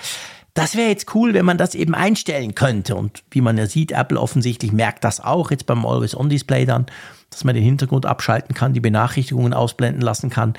das 0.55 0.77
wäre 0.77 0.91
jetzt 0.91 1.13
cool, 1.17 1.35
wenn 1.35 1.45
man 1.45 1.59
das 1.59 1.75
eben 1.75 1.93
einstellen 1.93 2.55
könnte. 2.55 2.95
Und 2.95 3.25
wie 3.33 3.41
man 3.41 3.59
ja 3.59 3.67
sieht, 3.67 3.91
Apple 3.91 4.21
offensichtlich 4.21 4.71
merkt 4.71 5.03
das 5.03 5.19
auch 5.19 5.51
jetzt 5.51 5.67
beim 5.67 5.85
Always-On-Display 5.85 6.67
dann, 6.67 6.87
dass 7.31 7.43
man 7.43 7.57
den 7.57 7.65
Hintergrund 7.65 8.07
abschalten 8.07 8.55
kann, 8.55 8.73
die 8.73 8.79
Benachrichtigungen 8.79 9.55
ausblenden 9.55 10.03
lassen 10.03 10.31
kann. 10.31 10.55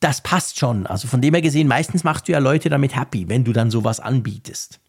Das 0.00 0.20
passt 0.20 0.58
schon. 0.58 0.88
Also 0.88 1.06
von 1.06 1.20
dem 1.20 1.34
her 1.34 1.42
gesehen, 1.42 1.68
meistens 1.68 2.02
machst 2.02 2.26
du 2.26 2.32
ja 2.32 2.40
Leute 2.40 2.68
damit 2.68 2.96
happy, 2.96 3.28
wenn 3.28 3.44
du 3.44 3.52
dann 3.52 3.70
sowas 3.70 4.00
anbietest. 4.00 4.80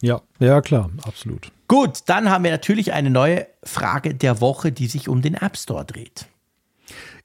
Ja, 0.00 0.20
ja, 0.38 0.60
klar, 0.60 0.90
absolut. 1.02 1.50
Gut, 1.66 2.02
dann 2.06 2.30
haben 2.30 2.44
wir 2.44 2.52
natürlich 2.52 2.92
eine 2.92 3.10
neue 3.10 3.48
Frage 3.64 4.14
der 4.14 4.40
Woche, 4.40 4.70
die 4.70 4.86
sich 4.86 5.08
um 5.08 5.22
den 5.22 5.34
App 5.34 5.56
Store 5.56 5.84
dreht. 5.84 6.26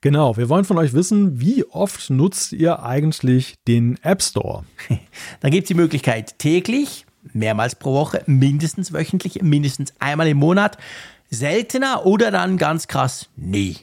Genau, 0.02 0.36
wir 0.36 0.49
wollen 0.49 0.66
von 0.66 0.80
euch 0.80 0.93
wissen, 0.93 1.39
wie 1.39 1.64
oft 1.64 2.10
nutzt 2.10 2.54
ihr 2.54 2.82
eigentlich 2.82 3.56
den 3.68 3.99
App 4.02 4.24
Store? 4.24 4.66
Dann 5.41 5.52
gibt 5.52 5.66
es 5.66 5.68
die 5.68 5.76
Möglichkeit 5.76 6.39
täglich, 6.39 7.06
mehrmals 7.34 7.76
pro 7.76 7.93
Woche, 7.93 8.24
mindestens 8.26 8.93
wöchentlich, 8.93 9.43
mindestens 9.43 9.93
einmal 9.99 10.28
im 10.28 10.38
Monat, 10.38 10.80
seltener 11.30 12.08
oder 12.08 12.32
dann 12.32 12.58
ganz 12.58 12.88
krass 12.88 13.30
nie. 13.36 13.78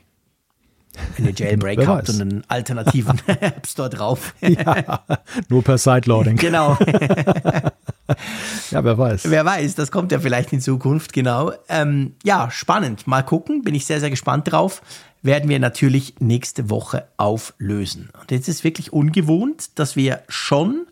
Wenn 1.17 1.27
ihr 1.27 1.33
Jailbreak 1.33 1.87
habt 1.87 2.09
und 2.09 2.21
einen 2.21 2.45
alternativen 2.49 3.21
App 3.27 3.67
Store 3.67 3.91
drauf. 3.91 4.35
ja, 4.41 5.05
nur 5.49 5.63
per 5.63 5.79
Sideloading. 5.79 6.37
Genau. 6.37 6.77
ja, 8.71 8.85
wer 8.85 8.99
weiß. 8.99 9.31
Wer 9.31 9.45
weiß, 9.45 9.75
das 9.75 9.91
kommt 9.91 10.13
ja 10.13 10.21
vielleicht 10.21 10.53
in 10.53 10.61
Zukunft, 10.61 11.13
genau. 11.13 11.53
Ähm, 11.69 12.15
ja, 12.25 12.51
spannend. 12.51 13.07
Mal 13.07 13.23
gucken, 13.23 13.63
bin 13.63 13.75
ich 13.75 13.87
sehr, 13.87 14.01
sehr 14.01 14.11
gespannt 14.11 14.51
drauf 14.51 14.83
werden 15.23 15.49
wir 15.49 15.59
natürlich 15.59 16.15
nächste 16.21 16.71
Woche 16.71 17.09
auflösen. 17.17 18.11
Und 18.21 18.31
jetzt 18.31 18.49
ist 18.49 18.65
wirklich 18.65 18.93
ungewohnt, 18.93 19.79
dass 19.79 19.97
wir 19.97 20.23
schon 20.29 20.87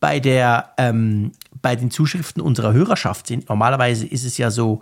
bei, 0.00 0.20
der, 0.20 0.72
ähm, 0.78 1.32
bei 1.60 1.76
den 1.76 1.90
Zuschriften 1.90 2.40
unserer 2.40 2.72
Hörerschaft 2.72 3.26
sind. 3.26 3.48
Normalerweise 3.48 4.06
ist 4.06 4.24
es 4.24 4.38
ja 4.38 4.50
so, 4.50 4.80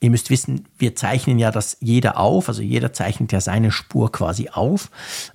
ihr 0.00 0.10
müsst 0.10 0.30
wissen, 0.30 0.66
wir 0.78 0.96
zeichnen 0.96 1.38
ja 1.38 1.50
das 1.50 1.76
jeder 1.80 2.18
auf, 2.18 2.48
also 2.48 2.62
jeder 2.62 2.92
zeichnet 2.92 3.32
ja 3.32 3.40
seine 3.40 3.70
Spur 3.70 4.10
quasi 4.10 4.48
auf. 4.48 4.90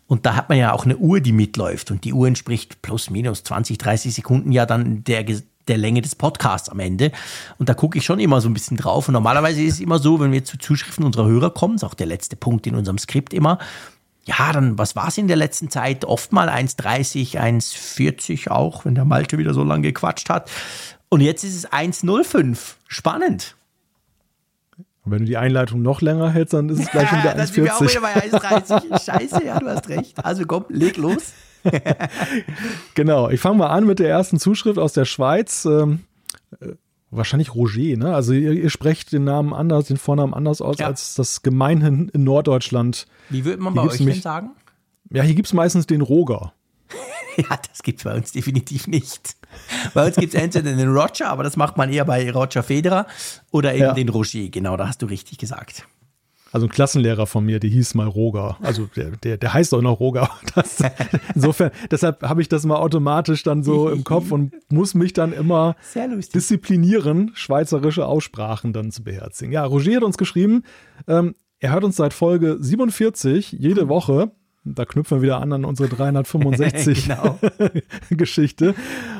Und 0.08 0.26
da 0.26 0.36
hat 0.36 0.50
man 0.50 0.58
ja 0.58 0.74
auch 0.74 0.86
eine 0.86 0.98
Uhr, 0.98 1.22
die 1.22 1.32
mitläuft. 1.32 1.92
Und 1.92 2.04
die 2.04 2.14
Uhr 2.14 2.28
entspricht 2.28 2.82
plus 2.82 3.12
minus 3.12 3.44
20, 3.44 3.78
30 3.78 4.14
Sekunden 4.14 4.52
ja 4.52 4.66
dann 4.66 5.04
der, 5.04 5.24
der 5.68 5.78
Länge 5.78 6.02
des 6.02 6.16
Podcasts 6.16 6.70
am 6.70 6.80
Ende. 6.80 7.12
Und 7.60 7.70
da 7.70 7.76
gucke 7.76 8.00
ich 8.00 8.06
schon 8.06 8.20
immer 8.20 8.42
so 8.42 8.50
ein 8.50 8.54
bisschen 8.54 8.78
drauf. 8.78 9.08
Und 9.08 9.14
normalerweise 9.14 9.62
ist 9.62 9.76
es 9.76 9.80
immer 9.80 10.00
so, 10.00 10.20
wenn 10.20 10.32
wir 10.32 10.44
zu 10.44 10.58
Zuschriften 10.58 11.06
unserer 11.06 11.28
Hörer 11.28 11.52
kommen, 11.52 11.76
ist 11.76 11.84
auch 11.84 11.94
der 11.94 12.08
letzte 12.08 12.36
Punkt 12.36 12.66
in 12.66 12.76
unserem 12.76 12.98
Skript 12.98 13.34
immer, 13.34 13.60
ja, 14.28 14.52
dann, 14.52 14.80
was 14.80 14.96
war 14.96 15.10
es 15.10 15.20
in 15.20 15.28
der 15.28 15.38
letzten 15.38 15.70
Zeit? 15.70 16.04
Oft 16.04 16.32
mal 16.32 16.50
1,30, 16.50 17.38
1,40 17.38 18.50
auch, 18.50 18.84
wenn 18.84 18.96
der 18.96 19.06
Malte 19.06 19.38
wieder 19.38 19.54
so 19.54 19.64
lange 19.64 19.84
gequatscht 19.84 20.30
hat. 20.30 20.50
Und 21.10 21.22
jetzt 21.22 21.44
ist 21.44 21.56
es 21.56 21.72
1,05. 21.72 22.58
Spannend. 22.88 23.56
Und 25.06 25.12
wenn 25.12 25.20
du 25.20 25.26
die 25.26 25.38
Einleitung 25.38 25.82
noch 25.82 26.02
länger 26.02 26.32
hältst, 26.32 26.54
dann 26.54 26.68
ist 26.70 26.80
es 26.80 26.90
gleich 26.90 27.08
schon 27.10 27.20
wieder 27.24 27.36
1,40. 27.36 27.38
dann 27.38 27.48
sind 27.48 27.64
wir 27.64 27.76
auch 27.76 27.82
wieder 27.82 28.02
bei 28.02 28.14
1,30. 28.16 29.06
Scheiße, 29.06 29.46
ja, 29.46 29.60
du 29.60 29.68
hast 29.68 29.88
recht. 29.88 30.26
Also 30.26 30.46
komm, 30.46 30.66
leg 30.70 30.98
los. 30.98 31.34
genau, 32.96 33.30
ich 33.30 33.40
fange 33.40 33.58
mal 33.58 33.68
an 33.68 33.86
mit 33.86 34.00
der 34.00 34.10
ersten 34.10 34.40
Zuschrift 34.40 34.80
aus 34.80 34.94
der 34.94 35.06
Schweiz. 35.06 35.66
Ähm, 35.66 36.02
äh, 36.60 36.74
wahrscheinlich 37.12 37.56
Roger, 37.56 37.98
ne? 37.98 38.14
Also 38.14 38.34
ihr, 38.34 38.52
ihr, 38.52 38.70
sprecht 38.70 39.12
den 39.12 39.24
Namen 39.24 39.54
anders, 39.54 39.88
den 39.88 39.98
Vornamen 39.98 40.34
anders 40.34 40.62
aus 40.62 40.78
ja. 40.80 40.88
als 40.88 41.16
das 41.16 41.42
gemeinhin 41.42 42.10
in 42.10 42.24
Norddeutschland. 42.24 43.08
Wie 43.30 43.46
würde 43.46 43.62
man 43.62 43.74
hier 43.74 43.82
bei 43.82 43.88
euch 43.88 44.00
nämlich, 44.00 44.18
denn 44.18 44.24
sagen? 44.24 44.52
Ja, 45.12 45.24
hier 45.24 45.36
gibt 45.36 45.48
es 45.48 45.54
meistens 45.54 45.88
den 45.88 46.02
Roger. 46.02 46.54
ja, 47.50 47.60
das 47.70 47.84
gibt 47.84 48.00
es 48.00 48.04
bei 48.04 48.16
uns 48.16 48.32
definitiv 48.32 48.88
nicht. 48.88 49.36
Bei 49.94 50.08
uns 50.08 50.16
gibt 50.16 50.34
es 50.34 50.40
entweder 50.40 50.76
den 50.76 50.90
Roger, 50.90 51.30
aber 51.30 51.44
das 51.44 51.56
macht 51.56 51.78
man 51.78 51.92
eher 51.92 52.06
bei 52.06 52.30
Roger 52.32 52.64
Federer 52.64 53.08
oder 53.52 53.74
eben 53.74 53.84
ja. 53.84 53.94
den 53.94 54.10
Roger. 54.10 54.50
Genau, 54.50 54.78
da 54.78 54.88
hast 54.88 55.02
du 55.02 55.06
richtig 55.06 55.38
gesagt. 55.38 55.86
Also 56.52 56.68
ein 56.68 56.70
Klassenlehrer 56.70 57.28
von 57.28 57.46
mir, 57.46 57.60
der 57.60 57.70
hieß 57.70 57.96
mal 57.96 58.08
Roger. 58.08 58.58
Also 58.62 58.88
der, 58.96 59.12
der, 59.12 59.38
der 59.38 59.54
heißt 59.54 59.74
auch 59.74 59.82
noch 59.82 60.00
Roger. 60.00 60.30
Das, 60.56 60.82
insofern, 61.34 61.72
deshalb 61.92 62.24
habe 62.24 62.42
ich 62.42 62.48
das 62.48 62.66
mal 62.66 62.78
automatisch 62.78 63.44
dann 63.44 63.62
so 63.62 63.90
im 63.90 64.06
Kopf 64.06 64.32
und 64.32 64.54
muss 64.72 64.94
mich 64.94 65.12
dann 65.12 65.34
immer 65.34 65.76
disziplinieren, 66.34 67.32
schweizerische 67.34 68.06
Aussprachen 68.06 68.72
dann 68.72 68.92
zu 68.92 69.04
beherzigen. 69.04 69.52
Ja, 69.52 69.66
Roger 69.66 69.98
hat 69.98 70.04
uns 70.04 70.18
geschrieben, 70.18 70.64
ähm, 71.08 71.36
er 71.60 71.74
hört 71.74 71.84
uns 71.84 71.98
seit 71.98 72.14
Folge 72.14 72.58
47 72.60 73.52
jede. 73.52 73.90
Woche 73.90 74.32
da 74.66 74.84
knüpfen 74.86 75.20
wir 75.20 75.22
wieder 75.22 75.42
an 75.42 75.54
an 75.54 75.64
unsere 75.64 75.88
365 75.88 77.08
genau. 77.08 77.40
Geschichte. 78.10 78.74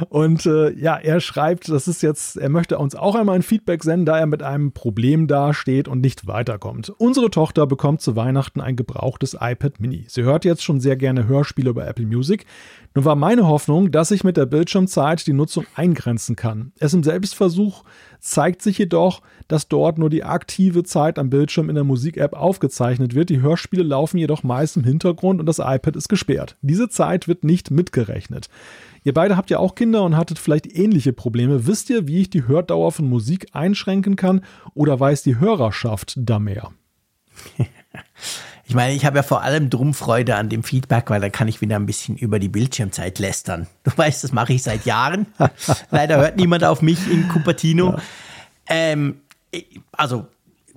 Und 0.10 0.46
äh, 0.46 0.72
ja, 0.72 0.98
er 0.98 1.20
schreibt, 1.20 1.70
das 1.70 1.88
ist 1.88 2.02
jetzt, 2.02 2.38
er 2.38 2.50
möchte 2.50 2.80
uns 2.80 2.96
auch 2.96 3.16
einmal 3.16 3.36
ein 3.36 3.44
Feedback 3.44 3.84
senden, 3.84 4.06
da 4.06 4.18
er 4.18 4.26
mit 4.26 4.42
einem 4.42 4.72
Problem 4.72 5.28
dasteht 5.28 5.88
und 5.88 6.02
nicht 6.02 6.28
weiterkommt. 6.28 6.90
Unsere 6.98 7.30
Tochter 7.30 7.68
bekommt 7.68 8.02
zu 8.02 8.16
Weihnachten 8.16 8.60
ein 8.60 8.76
gebrauchtes 8.76 9.38
iPad 9.40 9.80
Mini. 9.80 10.06
Sie 10.08 10.24
hört 10.24 10.46
jetzt 10.46 10.64
schon 10.64 10.80
sehr 10.80 10.96
gerne 10.96 11.28
Hörspiele 11.28 11.70
über 11.70 11.88
Apple 11.88 12.06
Music. 12.06 12.46
Nun 12.96 13.04
war 13.04 13.18
meine 13.18 13.46
Hoffnung, 13.46 13.92
dass 13.92 14.10
ich 14.12 14.24
mit 14.24 14.38
der 14.38 14.46
Bildschirmzeit 14.46 15.28
die 15.28 15.34
Nutzung 15.34 15.66
eingrenzen 15.76 16.38
kann. 16.38 16.72
Es 16.80 16.94
im 16.94 17.04
Selbstversuch 17.04 17.84
zeigt 18.22 18.62
sich 18.62 18.78
jedoch, 18.78 19.22
dass 19.50 19.68
dort 19.68 19.98
nur 19.98 20.10
die 20.10 20.24
aktive 20.24 20.84
Zeit 20.84 21.20
am 21.20 21.30
Bildschirm 21.30 21.68
in 21.68 21.76
der 21.76 21.84
Musik-App 21.84 22.32
aufgezeichnet 22.32 23.14
wird. 23.14 23.30
Die 23.30 23.42
Hörspiele 23.42 23.84
laufen 23.84 24.18
jedoch 24.18 24.44
meist 24.44 24.78
im 24.78 24.86
Hintergrund 24.86 25.42
und 25.42 25.46
das 25.46 25.60
iPad 25.60 25.98
ist 25.98 26.08
gesperrt. 26.08 26.56
Diese 26.62 26.88
Zeit 26.88 27.28
wird 27.28 27.44
nicht 27.44 27.70
mitgerechnet. 27.70 28.48
Ihr 29.04 29.14
beide 29.14 29.36
habt 29.36 29.50
ja 29.50 29.60
auch 29.60 29.76
Kinder 29.76 30.04
und 30.04 30.16
hattet 30.16 30.40
vielleicht 30.40 30.66
ähnliche 30.66 31.12
Probleme. 31.12 31.68
Wisst 31.68 31.90
ihr, 31.90 32.08
wie 32.08 32.22
ich 32.22 32.30
die 32.30 32.48
Hördauer 32.48 32.94
von 32.94 33.10
Musik 33.10 33.48
einschränken 33.52 34.16
kann 34.16 34.40
oder 34.74 34.98
weiß 34.98 35.22
die 35.22 35.38
Hörerschaft 35.38 36.14
da 36.18 36.40
mehr? 36.40 36.72
Ich 38.68 38.74
meine, 38.74 38.94
ich 38.94 39.06
habe 39.06 39.18
ja 39.18 39.24
vor 39.24 39.44
allem 39.44 39.70
drum 39.70 39.94
Freude 39.94 40.36
an 40.36 40.50
dem 40.50 40.64
Feedback, 40.64 41.10
weil 41.12 41.22
da 41.22 41.30
kann 41.30 41.48
ich 41.48 41.62
wieder 41.62 41.76
ein 41.76 41.86
bisschen 41.86 42.18
über 42.18 42.40
die 42.40 42.50
Bildschirmzeit 42.50 43.20
lästern. 43.20 43.68
Du 43.84 43.92
weißt, 43.96 44.24
das 44.24 44.32
mache 44.32 44.54
ich 44.54 44.64
seit 44.64 44.86
Jahren. 44.86 45.28
Leider 45.92 46.18
hört 46.18 46.38
niemand 46.38 46.64
auf 46.64 46.82
mich 46.82 47.10
in 47.10 47.28
Cupertino. 47.28 47.92
Ja. 47.92 48.02
Ähm, 48.68 49.22
also, 49.92 50.28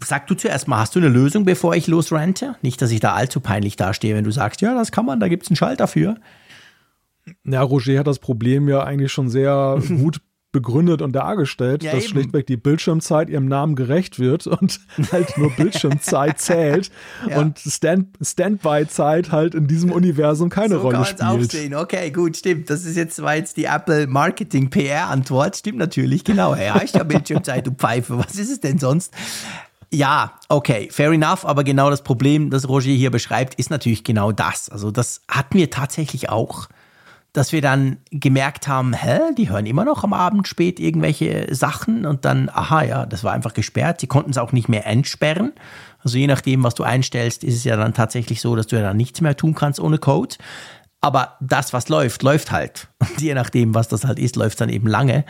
sag 0.04 0.26
du 0.26 0.34
zuerst 0.34 0.68
mal, 0.68 0.78
hast 0.78 0.94
du 0.94 0.98
eine 0.98 1.08
Lösung, 1.08 1.46
bevor 1.46 1.74
ich 1.74 1.86
losrente? 1.86 2.56
Nicht, 2.60 2.82
dass 2.82 2.90
ich 2.90 3.00
da 3.00 3.14
allzu 3.14 3.40
peinlich 3.40 3.76
dastehe, 3.76 4.14
wenn 4.14 4.24
du 4.24 4.30
sagst, 4.30 4.60
ja, 4.60 4.74
das 4.74 4.92
kann 4.92 5.06
man, 5.06 5.18
da 5.18 5.28
gibt 5.28 5.44
es 5.44 5.50
einen 5.50 5.56
Schalter 5.56 5.88
für. 5.88 6.16
Ja, 7.44 7.62
Roger 7.62 7.98
hat 7.98 8.06
das 8.06 8.18
Problem 8.18 8.68
ja 8.68 8.84
eigentlich 8.84 9.12
schon 9.12 9.30
sehr 9.30 9.80
gut 9.88 10.20
begründet 10.58 11.02
und 11.02 11.12
dargestellt, 11.12 11.84
ja, 11.84 11.92
dass 11.92 12.04
eben. 12.04 12.12
schlichtweg 12.12 12.46
die 12.48 12.56
Bildschirmzeit 12.56 13.30
ihrem 13.30 13.46
Namen 13.46 13.76
gerecht 13.76 14.18
wird 14.18 14.48
und 14.48 14.80
halt 15.12 15.38
nur 15.38 15.50
Bildschirmzeit 15.52 16.40
zählt 16.40 16.90
ja. 17.28 17.38
und 17.38 17.60
Stand 17.60 18.08
Standby-Zeit 18.20 19.30
halt 19.30 19.54
in 19.54 19.68
diesem 19.68 19.92
Universum 19.92 20.48
keine 20.48 20.74
so 20.74 20.80
Rolle 20.80 21.04
spielt. 21.04 21.22
Auch 21.22 21.40
sehen. 21.42 21.74
Okay, 21.74 22.10
gut, 22.10 22.36
stimmt. 22.36 22.70
Das 22.70 22.84
ist 22.84 22.96
jetzt 22.96 23.22
war 23.22 23.36
jetzt 23.36 23.56
die 23.56 23.66
Apple 23.66 24.08
Marketing 24.08 24.68
PR 24.68 25.08
Antwort. 25.08 25.56
Stimmt 25.56 25.78
natürlich, 25.78 26.24
genau. 26.24 26.56
Ja, 26.56 26.82
ich 26.82 26.94
habe 26.94 27.04
Bildschirmzeit, 27.04 27.64
du 27.64 27.70
Pfeife. 27.70 28.18
Was 28.18 28.34
ist 28.34 28.50
es 28.50 28.60
denn 28.60 28.78
sonst? 28.78 29.14
Ja, 29.92 30.32
okay, 30.48 30.88
fair 30.90 31.12
enough, 31.12 31.46
aber 31.46 31.62
genau 31.62 31.88
das 31.88 32.02
Problem, 32.02 32.50
das 32.50 32.68
Roger 32.68 32.90
hier 32.90 33.10
beschreibt, 33.10 33.54
ist 33.54 33.70
natürlich 33.70 34.02
genau 34.02 34.32
das. 34.32 34.68
Also 34.68 34.90
das 34.90 35.22
hatten 35.28 35.56
wir 35.56 35.70
tatsächlich 35.70 36.28
auch 36.28 36.68
dass 37.32 37.52
wir 37.52 37.60
dann 37.60 37.98
gemerkt 38.10 38.68
haben, 38.68 38.94
hä, 38.94 39.20
die 39.36 39.50
hören 39.50 39.66
immer 39.66 39.84
noch 39.84 40.02
am 40.02 40.12
Abend 40.12 40.48
spät 40.48 40.80
irgendwelche 40.80 41.54
Sachen 41.54 42.06
und 42.06 42.24
dann, 42.24 42.48
aha, 42.48 42.82
ja, 42.82 43.06
das 43.06 43.22
war 43.22 43.32
einfach 43.32 43.54
gesperrt. 43.54 44.00
Sie 44.00 44.06
konnten 44.06 44.30
es 44.30 44.38
auch 44.38 44.52
nicht 44.52 44.68
mehr 44.68 44.86
entsperren. 44.86 45.52
Also 46.02 46.16
je 46.16 46.26
nachdem, 46.26 46.64
was 46.64 46.74
du 46.74 46.84
einstellst, 46.84 47.44
ist 47.44 47.54
es 47.54 47.64
ja 47.64 47.76
dann 47.76 47.94
tatsächlich 47.94 48.40
so, 48.40 48.56
dass 48.56 48.66
du 48.66 48.76
ja 48.76 48.82
dann 48.82 48.96
nichts 48.96 49.20
mehr 49.20 49.36
tun 49.36 49.54
kannst 49.54 49.78
ohne 49.78 49.98
Code. 49.98 50.36
Aber 51.00 51.36
das, 51.40 51.72
was 51.72 51.88
läuft, 51.88 52.22
läuft 52.22 52.50
halt. 52.50 52.88
Und 52.98 53.20
je 53.20 53.34
nachdem, 53.34 53.74
was 53.74 53.88
das 53.88 54.04
halt 54.04 54.18
ist, 54.18 54.36
läuft 54.36 54.60
dann 54.60 54.68
eben 54.68 54.88
lange. 54.88 55.24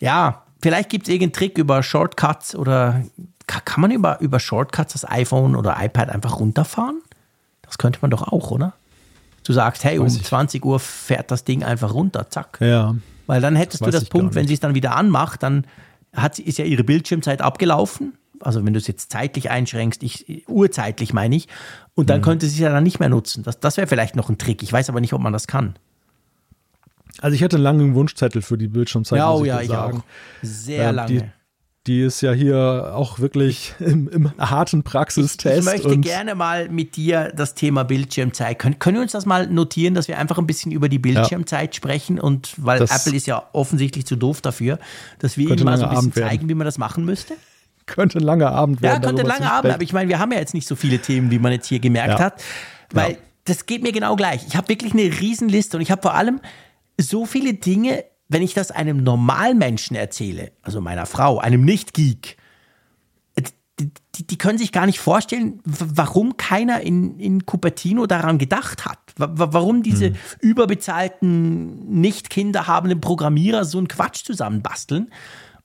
Ja, 0.00 0.44
vielleicht 0.62 0.88
gibt 0.88 1.08
es 1.08 1.12
irgendeinen 1.12 1.32
Trick 1.32 1.58
über 1.58 1.82
Shortcuts 1.82 2.54
oder 2.54 3.02
kann 3.46 3.80
man 3.80 3.90
über, 3.90 4.20
über 4.20 4.40
Shortcuts 4.40 4.92
das 4.92 5.10
iPhone 5.10 5.56
oder 5.56 5.76
iPad 5.78 6.10
einfach 6.10 6.40
runterfahren? 6.40 7.02
Das 7.62 7.78
könnte 7.78 7.98
man 8.02 8.10
doch 8.10 8.22
auch, 8.22 8.50
oder? 8.50 8.74
Du 9.44 9.52
sagst, 9.52 9.84
hey, 9.84 9.98
um 9.98 10.08
20 10.08 10.64
Uhr 10.64 10.80
fährt 10.80 11.30
das 11.30 11.44
Ding 11.44 11.62
einfach 11.62 11.92
runter, 11.92 12.28
zack. 12.30 12.58
Ja. 12.60 12.94
Weil 13.26 13.40
dann 13.40 13.56
hättest 13.56 13.82
das 13.82 13.86
du 13.86 13.92
das 13.92 14.04
Punkt, 14.06 14.34
wenn 14.34 14.46
sie 14.46 14.54
es 14.54 14.60
dann 14.60 14.74
wieder 14.74 14.96
anmacht, 14.96 15.42
dann 15.42 15.66
hat, 16.14 16.38
ist 16.38 16.58
ja 16.58 16.64
ihre 16.64 16.84
Bildschirmzeit 16.84 17.42
abgelaufen. 17.42 18.14
Also 18.40 18.64
wenn 18.64 18.72
du 18.72 18.78
es 18.78 18.86
jetzt 18.86 19.10
zeitlich 19.10 19.50
einschränkst, 19.50 20.02
ich, 20.02 20.44
urzeitlich 20.48 21.12
meine 21.12 21.36
ich, 21.36 21.48
und 21.94 22.10
dann 22.10 22.18
mhm. 22.18 22.24
könnte 22.24 22.46
sie 22.46 22.54
es 22.54 22.60
ja 22.60 22.70
dann 22.70 22.84
nicht 22.84 23.00
mehr 23.00 23.08
nutzen. 23.08 23.42
Das, 23.42 23.60
das 23.60 23.76
wäre 23.76 23.86
vielleicht 23.86 24.16
noch 24.16 24.28
ein 24.28 24.38
Trick. 24.38 24.62
Ich 24.62 24.72
weiß 24.72 24.88
aber 24.88 25.00
nicht, 25.00 25.12
ob 25.12 25.20
man 25.20 25.32
das 25.32 25.46
kann. 25.46 25.74
Also 27.20 27.34
ich 27.34 27.42
hatte 27.42 27.56
einen 27.56 27.62
langen 27.62 27.94
Wunschzettel 27.94 28.42
für 28.42 28.58
die 28.58 28.68
Bildschirmzeit. 28.68 29.18
Ja, 29.18 29.32
oh 29.32 29.44
ja, 29.44 29.60
ich 29.60 29.68
sagen. 29.68 29.98
auch. 29.98 30.04
Sehr 30.42 30.88
äh, 30.88 30.90
lange. 30.90 31.32
Die, 31.86 32.00
ist 32.00 32.20
ja 32.22 32.32
hier 32.32 32.92
auch 32.94 33.18
wirklich 33.18 33.74
im, 33.78 34.08
im 34.08 34.32
harten 34.38 34.82
Praxistest. 34.82 35.58
Ich, 35.58 35.74
ich 35.74 35.84
möchte 35.84 35.98
gerne 35.98 36.34
mal 36.34 36.68
mit 36.68 36.96
dir 36.96 37.32
das 37.36 37.54
Thema 37.54 37.84
Bildschirmzeit. 37.84 38.58
Können, 38.58 38.78
können 38.78 38.96
wir 38.96 39.02
uns 39.02 39.12
das 39.12 39.26
mal 39.26 39.46
notieren, 39.46 39.94
dass 39.94 40.08
wir 40.08 40.18
einfach 40.18 40.38
ein 40.38 40.46
bisschen 40.46 40.72
über 40.72 40.88
die 40.88 40.98
Bildschirmzeit 40.98 41.74
ja. 41.74 41.76
sprechen? 41.76 42.18
Und 42.18 42.54
weil 42.56 42.78
das 42.78 42.90
Apple 42.90 43.16
ist 43.16 43.26
ja 43.26 43.48
offensichtlich 43.52 44.06
zu 44.06 44.16
doof 44.16 44.40
dafür, 44.40 44.78
dass 45.18 45.36
wir 45.36 45.50
ihnen 45.50 45.64
mal 45.64 45.76
so 45.76 45.84
ein 45.84 45.90
bisschen 45.90 46.12
zeigen, 46.12 46.48
wie 46.48 46.54
man 46.54 46.64
das 46.64 46.78
machen 46.78 47.04
müsste. 47.04 47.34
Könnte 47.86 48.18
ein 48.18 48.24
langer 48.24 48.50
Abend 48.50 48.80
werden. 48.80 49.02
Ja, 49.02 49.08
könnte 49.08 49.22
ein 49.22 49.28
langer 49.28 49.52
Abend, 49.52 49.74
aber 49.74 49.82
ich 49.82 49.92
meine, 49.92 50.08
wir 50.08 50.18
haben 50.18 50.32
ja 50.32 50.38
jetzt 50.38 50.54
nicht 50.54 50.66
so 50.66 50.74
viele 50.74 51.00
Themen, 51.00 51.30
wie 51.30 51.38
man 51.38 51.52
jetzt 51.52 51.66
hier 51.66 51.80
gemerkt 51.80 52.18
ja. 52.18 52.24
hat. 52.24 52.42
Weil 52.94 53.12
ja. 53.12 53.18
das 53.44 53.66
geht 53.66 53.82
mir 53.82 53.92
genau 53.92 54.16
gleich. 54.16 54.46
Ich 54.46 54.56
habe 54.56 54.70
wirklich 54.70 54.94
eine 54.94 55.02
Riesenliste 55.02 55.76
und 55.76 55.82
ich 55.82 55.90
habe 55.90 56.00
vor 56.00 56.14
allem 56.14 56.40
so 56.98 57.26
viele 57.26 57.52
Dinge, 57.52 58.04
wenn 58.28 58.42
ich 58.42 58.54
das 58.54 58.70
einem 58.70 59.02
Normalmenschen 59.02 59.96
erzähle, 59.96 60.52
also 60.62 60.80
meiner 60.80 61.06
Frau, 61.06 61.38
einem 61.38 61.64
Nicht-Geek, 61.64 62.36
die, 63.80 63.90
die, 64.14 64.26
die, 64.26 64.38
können 64.38 64.58
sich 64.58 64.70
gar 64.70 64.86
nicht 64.86 65.00
vorstellen, 65.00 65.60
warum 65.64 66.36
keiner 66.36 66.80
in, 66.80 67.18
in 67.18 67.44
Cupertino 67.44 68.06
daran 68.06 68.38
gedacht 68.38 68.84
hat. 68.84 68.98
Warum 69.16 69.82
diese 69.82 70.06
hm. 70.06 70.16
überbezahlten, 70.40 72.00
nicht 72.00 72.30
kinderhabenden 72.30 73.00
Programmierer 73.00 73.64
so 73.64 73.78
einen 73.78 73.88
Quatsch 73.88 74.24
zusammenbasteln. 74.24 75.10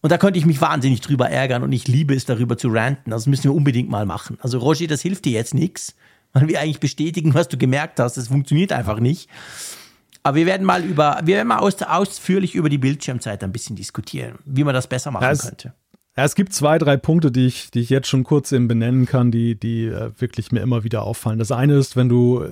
Und 0.02 0.12
da 0.12 0.18
könnte 0.18 0.40
ich 0.40 0.46
mich 0.46 0.62
wahnsinnig 0.62 1.02
drüber 1.02 1.30
ärgern 1.30 1.62
und 1.62 1.72
ich 1.74 1.88
liebe 1.88 2.16
es, 2.16 2.26
darüber 2.26 2.58
zu 2.58 2.70
ranten. 2.70 3.12
Das 3.12 3.28
müssen 3.28 3.46
wir 3.46 3.54
unbedingt 3.54 3.90
mal 3.90 4.06
machen. 4.06 4.38
Also 4.42 4.60
Roger, 4.60 4.88
das 4.88 5.02
hilft 5.02 5.26
dir 5.26 5.34
jetzt 5.34 5.54
nichts, 5.54 5.96
weil 6.34 6.48
wir 6.48 6.62
eigentlich 6.62 6.80
bestätigen, 6.80 7.34
was 7.34 7.50
du 7.50 7.58
gemerkt 7.58 8.00
hast. 8.00 8.18
Das 8.18 8.30
funktioniert 8.30 8.72
einfach 8.72 9.00
nicht. 9.00 9.30
Aber 10.30 10.36
wir 10.36 10.46
werden 10.46 10.64
mal 10.64 10.84
über, 10.84 11.22
wir 11.24 11.38
werden 11.38 11.48
mal 11.48 11.58
aus, 11.58 11.82
ausführlich 11.82 12.54
über 12.54 12.70
die 12.70 12.78
Bildschirmzeit 12.78 13.44
ein 13.44 13.52
bisschen 13.52 13.76
diskutieren, 13.76 14.38
wie 14.46 14.64
man 14.64 14.76
das 14.76 14.86
besser 14.86 15.10
machen 15.10 15.24
ja, 15.24 15.32
es, 15.32 15.42
könnte. 15.42 15.74
Ja, 16.16 16.24
es 16.24 16.36
gibt 16.36 16.54
zwei, 16.54 16.78
drei 16.78 16.98
Punkte, 16.98 17.32
die 17.32 17.48
ich, 17.48 17.72
die 17.72 17.80
ich 17.80 17.90
jetzt 17.90 18.08
schon 18.08 18.24
kurz 18.24 18.52
eben 18.52 18.68
benennen 18.68 19.08
kann, 19.08 19.32
die, 19.32 19.60
die 19.60 19.86
äh, 19.88 20.12
wirklich 20.20 20.52
mir 20.52 20.60
immer 20.60 20.84
wieder 20.84 21.02
auffallen. 21.02 21.40
Das 21.40 21.52
eine 21.52 21.78
ist, 21.78 21.96
wenn 21.96 22.10
du 22.10 22.44
äh, 22.44 22.50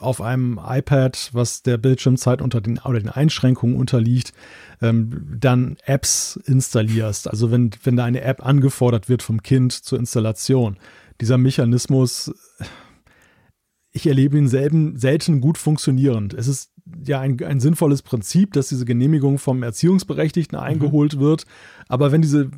auf 0.00 0.20
einem 0.20 0.58
iPad, 0.60 1.30
was 1.32 1.62
der 1.62 1.78
Bildschirmzeit 1.78 2.42
unter 2.42 2.60
den 2.60 2.80
oder 2.80 2.98
den 2.98 3.08
Einschränkungen 3.08 3.76
unterliegt, 3.76 4.32
ähm, 4.80 5.36
dann 5.38 5.76
Apps 5.84 6.34
installierst. 6.44 7.30
Also 7.30 7.52
wenn, 7.52 7.70
wenn 7.84 7.94
da 7.94 8.04
eine 8.04 8.22
App 8.22 8.44
angefordert 8.44 9.08
wird 9.08 9.22
vom 9.22 9.44
Kind 9.44 9.72
zur 9.72 10.00
Installation. 10.00 10.76
Dieser 11.20 11.38
Mechanismus, 11.38 12.34
ich 13.92 14.06
erlebe 14.06 14.38
ihn 14.38 14.48
selten, 14.48 14.96
selten 14.96 15.40
gut 15.40 15.58
funktionierend. 15.58 16.34
Es 16.34 16.48
ist 16.48 16.72
ja 17.06 17.20
ein, 17.20 17.42
ein 17.44 17.60
sinnvolles 17.60 18.02
Prinzip, 18.02 18.54
dass 18.54 18.68
diese 18.68 18.84
Genehmigung 18.84 19.38
vom 19.38 19.62
Erziehungsberechtigten 19.62 20.58
mhm. 20.58 20.64
eingeholt 20.64 21.16
mhm. 21.16 21.20
wird. 21.20 21.44
Aber 21.88 22.10
wenn 22.10 22.22
diese, 22.22 22.50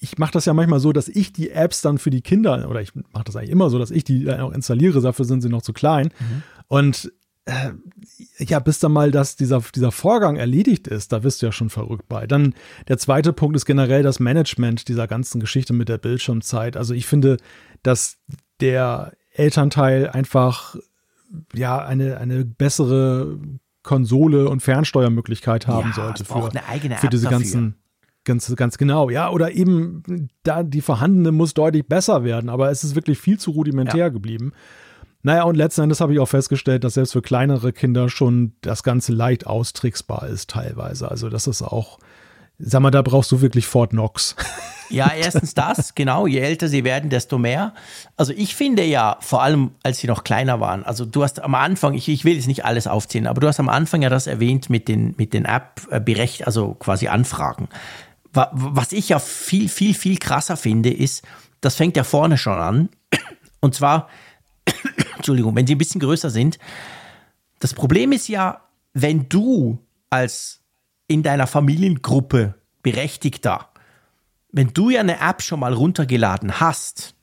ich 0.00 0.18
mache 0.18 0.32
das 0.32 0.44
ja 0.44 0.54
manchmal 0.54 0.80
so, 0.80 0.92
dass 0.92 1.08
ich 1.08 1.32
die 1.32 1.50
Apps 1.50 1.80
dann 1.80 1.98
für 1.98 2.10
die 2.10 2.20
Kinder, 2.20 2.68
oder 2.68 2.82
ich 2.82 2.92
mache 3.12 3.24
das 3.24 3.36
eigentlich 3.36 3.50
immer 3.50 3.70
so, 3.70 3.78
dass 3.78 3.90
ich 3.90 4.04
die 4.04 4.30
auch 4.30 4.52
installiere, 4.52 5.00
dafür 5.00 5.24
sind 5.24 5.40
sie 5.40 5.48
noch 5.48 5.62
zu 5.62 5.72
klein. 5.72 6.10
Mhm. 6.20 6.42
Und 6.68 7.12
äh, 7.46 7.72
ja, 8.38 8.58
bis 8.58 8.78
dann 8.78 8.92
mal 8.92 9.10
das, 9.10 9.36
dieser, 9.36 9.62
dieser 9.74 9.90
Vorgang 9.90 10.36
erledigt 10.36 10.86
ist, 10.86 11.12
da 11.12 11.22
wirst 11.22 11.42
du 11.42 11.46
ja 11.46 11.52
schon 11.52 11.70
verrückt 11.70 12.08
bei. 12.08 12.26
Dann 12.26 12.54
der 12.88 12.98
zweite 12.98 13.32
Punkt 13.32 13.56
ist 13.56 13.64
generell 13.64 14.02
das 14.02 14.20
Management 14.20 14.88
dieser 14.88 15.06
ganzen 15.06 15.40
Geschichte 15.40 15.72
mit 15.72 15.88
der 15.88 15.98
Bildschirmzeit. 15.98 16.76
Also 16.76 16.94
ich 16.94 17.06
finde, 17.06 17.38
dass 17.82 18.18
der 18.60 19.12
Elternteil 19.34 20.08
einfach 20.08 20.76
ja 21.52 21.84
eine, 21.84 22.18
eine 22.18 22.44
bessere 22.44 23.38
Konsole 23.82 24.48
und 24.48 24.60
Fernsteuermöglichkeit 24.60 25.66
haben 25.66 25.88
ja, 25.90 25.94
sollte 25.94 26.24
für, 26.24 26.48
eine 26.48 26.66
eigene 26.66 26.96
für 26.96 27.08
diese 27.08 27.28
ganzen 27.28 27.76
ganz 28.24 28.54
ganz 28.56 28.78
genau. 28.78 29.10
Ja 29.10 29.30
oder 29.30 29.52
eben 29.52 30.30
da 30.44 30.62
die 30.62 30.80
vorhandene 30.80 31.32
muss 31.32 31.52
deutlich 31.52 31.86
besser 31.86 32.24
werden 32.24 32.48
aber 32.48 32.70
es 32.70 32.84
ist 32.84 32.94
wirklich 32.94 33.18
viel 33.18 33.38
zu 33.38 33.50
rudimentär 33.50 33.96
ja. 33.96 34.08
geblieben. 34.08 34.52
Naja 35.22 35.44
und 35.44 35.56
letzten 35.56 35.82
Endes 35.82 36.00
habe 36.00 36.14
ich 36.14 36.20
auch 36.20 36.28
festgestellt 36.28 36.84
dass 36.84 36.94
selbst 36.94 37.12
für 37.12 37.22
kleinere 37.22 37.72
Kinder 37.72 38.08
schon 38.08 38.54
das 38.60 38.82
ganze 38.82 39.12
leicht 39.12 39.46
austricksbar 39.46 40.28
ist 40.28 40.50
teilweise. 40.50 41.10
Also 41.10 41.28
das 41.28 41.46
ist 41.46 41.62
auch 41.62 41.98
sag 42.64 42.80
mal 42.80 42.90
da 42.90 43.02
brauchst 43.02 43.30
du 43.32 43.40
wirklich 43.40 43.66
Fort 43.66 43.90
Knox 43.90 44.36
Ja, 44.90 45.12
erstens 45.12 45.54
das, 45.54 45.94
genau. 45.94 46.26
Je 46.26 46.38
älter 46.38 46.68
sie 46.68 46.84
werden, 46.84 47.10
desto 47.10 47.38
mehr. 47.38 47.74
Also 48.16 48.32
ich 48.36 48.54
finde 48.54 48.84
ja, 48.84 49.16
vor 49.20 49.42
allem 49.42 49.72
als 49.82 49.98
sie 49.98 50.06
noch 50.06 50.24
kleiner 50.24 50.60
waren, 50.60 50.84
also 50.84 51.04
du 51.04 51.22
hast 51.22 51.40
am 51.42 51.54
Anfang, 51.54 51.94
ich, 51.94 52.08
ich 52.08 52.24
will 52.24 52.34
jetzt 52.34 52.46
nicht 52.46 52.64
alles 52.64 52.86
aufzählen, 52.86 53.26
aber 53.26 53.40
du 53.40 53.48
hast 53.48 53.60
am 53.60 53.68
Anfang 53.68 54.02
ja 54.02 54.08
das 54.08 54.26
erwähnt 54.26 54.70
mit 54.70 54.88
den, 54.88 55.14
mit 55.16 55.32
den 55.32 55.44
App-Berecht, 55.44 56.46
also 56.46 56.74
quasi 56.74 57.08
Anfragen. 57.08 57.68
Was 58.32 58.92
ich 58.92 59.10
ja 59.10 59.20
viel, 59.20 59.68
viel, 59.68 59.94
viel 59.94 60.18
krasser 60.18 60.56
finde, 60.56 60.92
ist, 60.92 61.22
das 61.60 61.76
fängt 61.76 61.96
ja 61.96 62.02
vorne 62.02 62.36
schon 62.36 62.58
an. 62.58 62.88
Und 63.60 63.74
zwar, 63.74 64.08
Entschuldigung, 65.16 65.54
wenn 65.54 65.66
sie 65.66 65.76
ein 65.76 65.78
bisschen 65.78 66.00
größer 66.00 66.30
sind. 66.30 66.58
Das 67.60 67.74
Problem 67.74 68.10
ist 68.10 68.28
ja, 68.28 68.60
wenn 68.92 69.28
du 69.28 69.78
als 70.10 70.63
in 71.06 71.22
deiner 71.22 71.46
Familiengruppe 71.46 72.54
Berechtigter 72.82 73.70
wenn 74.54 74.72
du 74.72 74.88
ja 74.88 75.00
eine 75.00 75.20
App 75.20 75.42
schon 75.42 75.58
mal 75.58 75.74
runtergeladen 75.74 76.60
hast, 76.60 77.16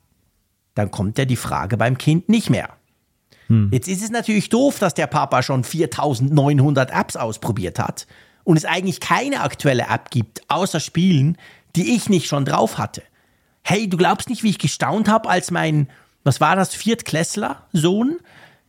dann 0.75 0.91
kommt 0.91 1.17
ja 1.17 1.23
die 1.23 1.37
Frage 1.37 1.77
beim 1.77 1.97
Kind 1.97 2.27
nicht 2.27 2.49
mehr. 2.49 2.71
Hm. 3.47 3.69
Jetzt 3.71 3.87
ist 3.87 4.03
es 4.03 4.09
natürlich 4.09 4.49
doof, 4.49 4.79
dass 4.79 4.93
der 4.93 5.07
Papa 5.07 5.41
schon 5.41 5.63
4900 5.63 6.91
Apps 6.91 7.15
ausprobiert 7.15 7.79
hat 7.79 8.05
und 8.43 8.57
es 8.57 8.65
eigentlich 8.65 8.99
keine 8.99 9.41
aktuelle 9.41 9.83
App 9.83 10.11
gibt, 10.11 10.41
außer 10.49 10.81
Spielen, 10.81 11.37
die 11.77 11.95
ich 11.95 12.09
nicht 12.09 12.27
schon 12.27 12.43
drauf 12.43 12.77
hatte. 12.77 13.01
Hey, 13.63 13.87
du 13.87 13.95
glaubst 13.95 14.29
nicht, 14.29 14.43
wie 14.43 14.49
ich 14.49 14.59
gestaunt 14.59 15.07
habe, 15.07 15.29
als 15.29 15.51
mein, 15.51 15.87
was 16.25 16.41
war 16.41 16.57
das, 16.57 16.75
Viertklässler-Sohn 16.75 18.17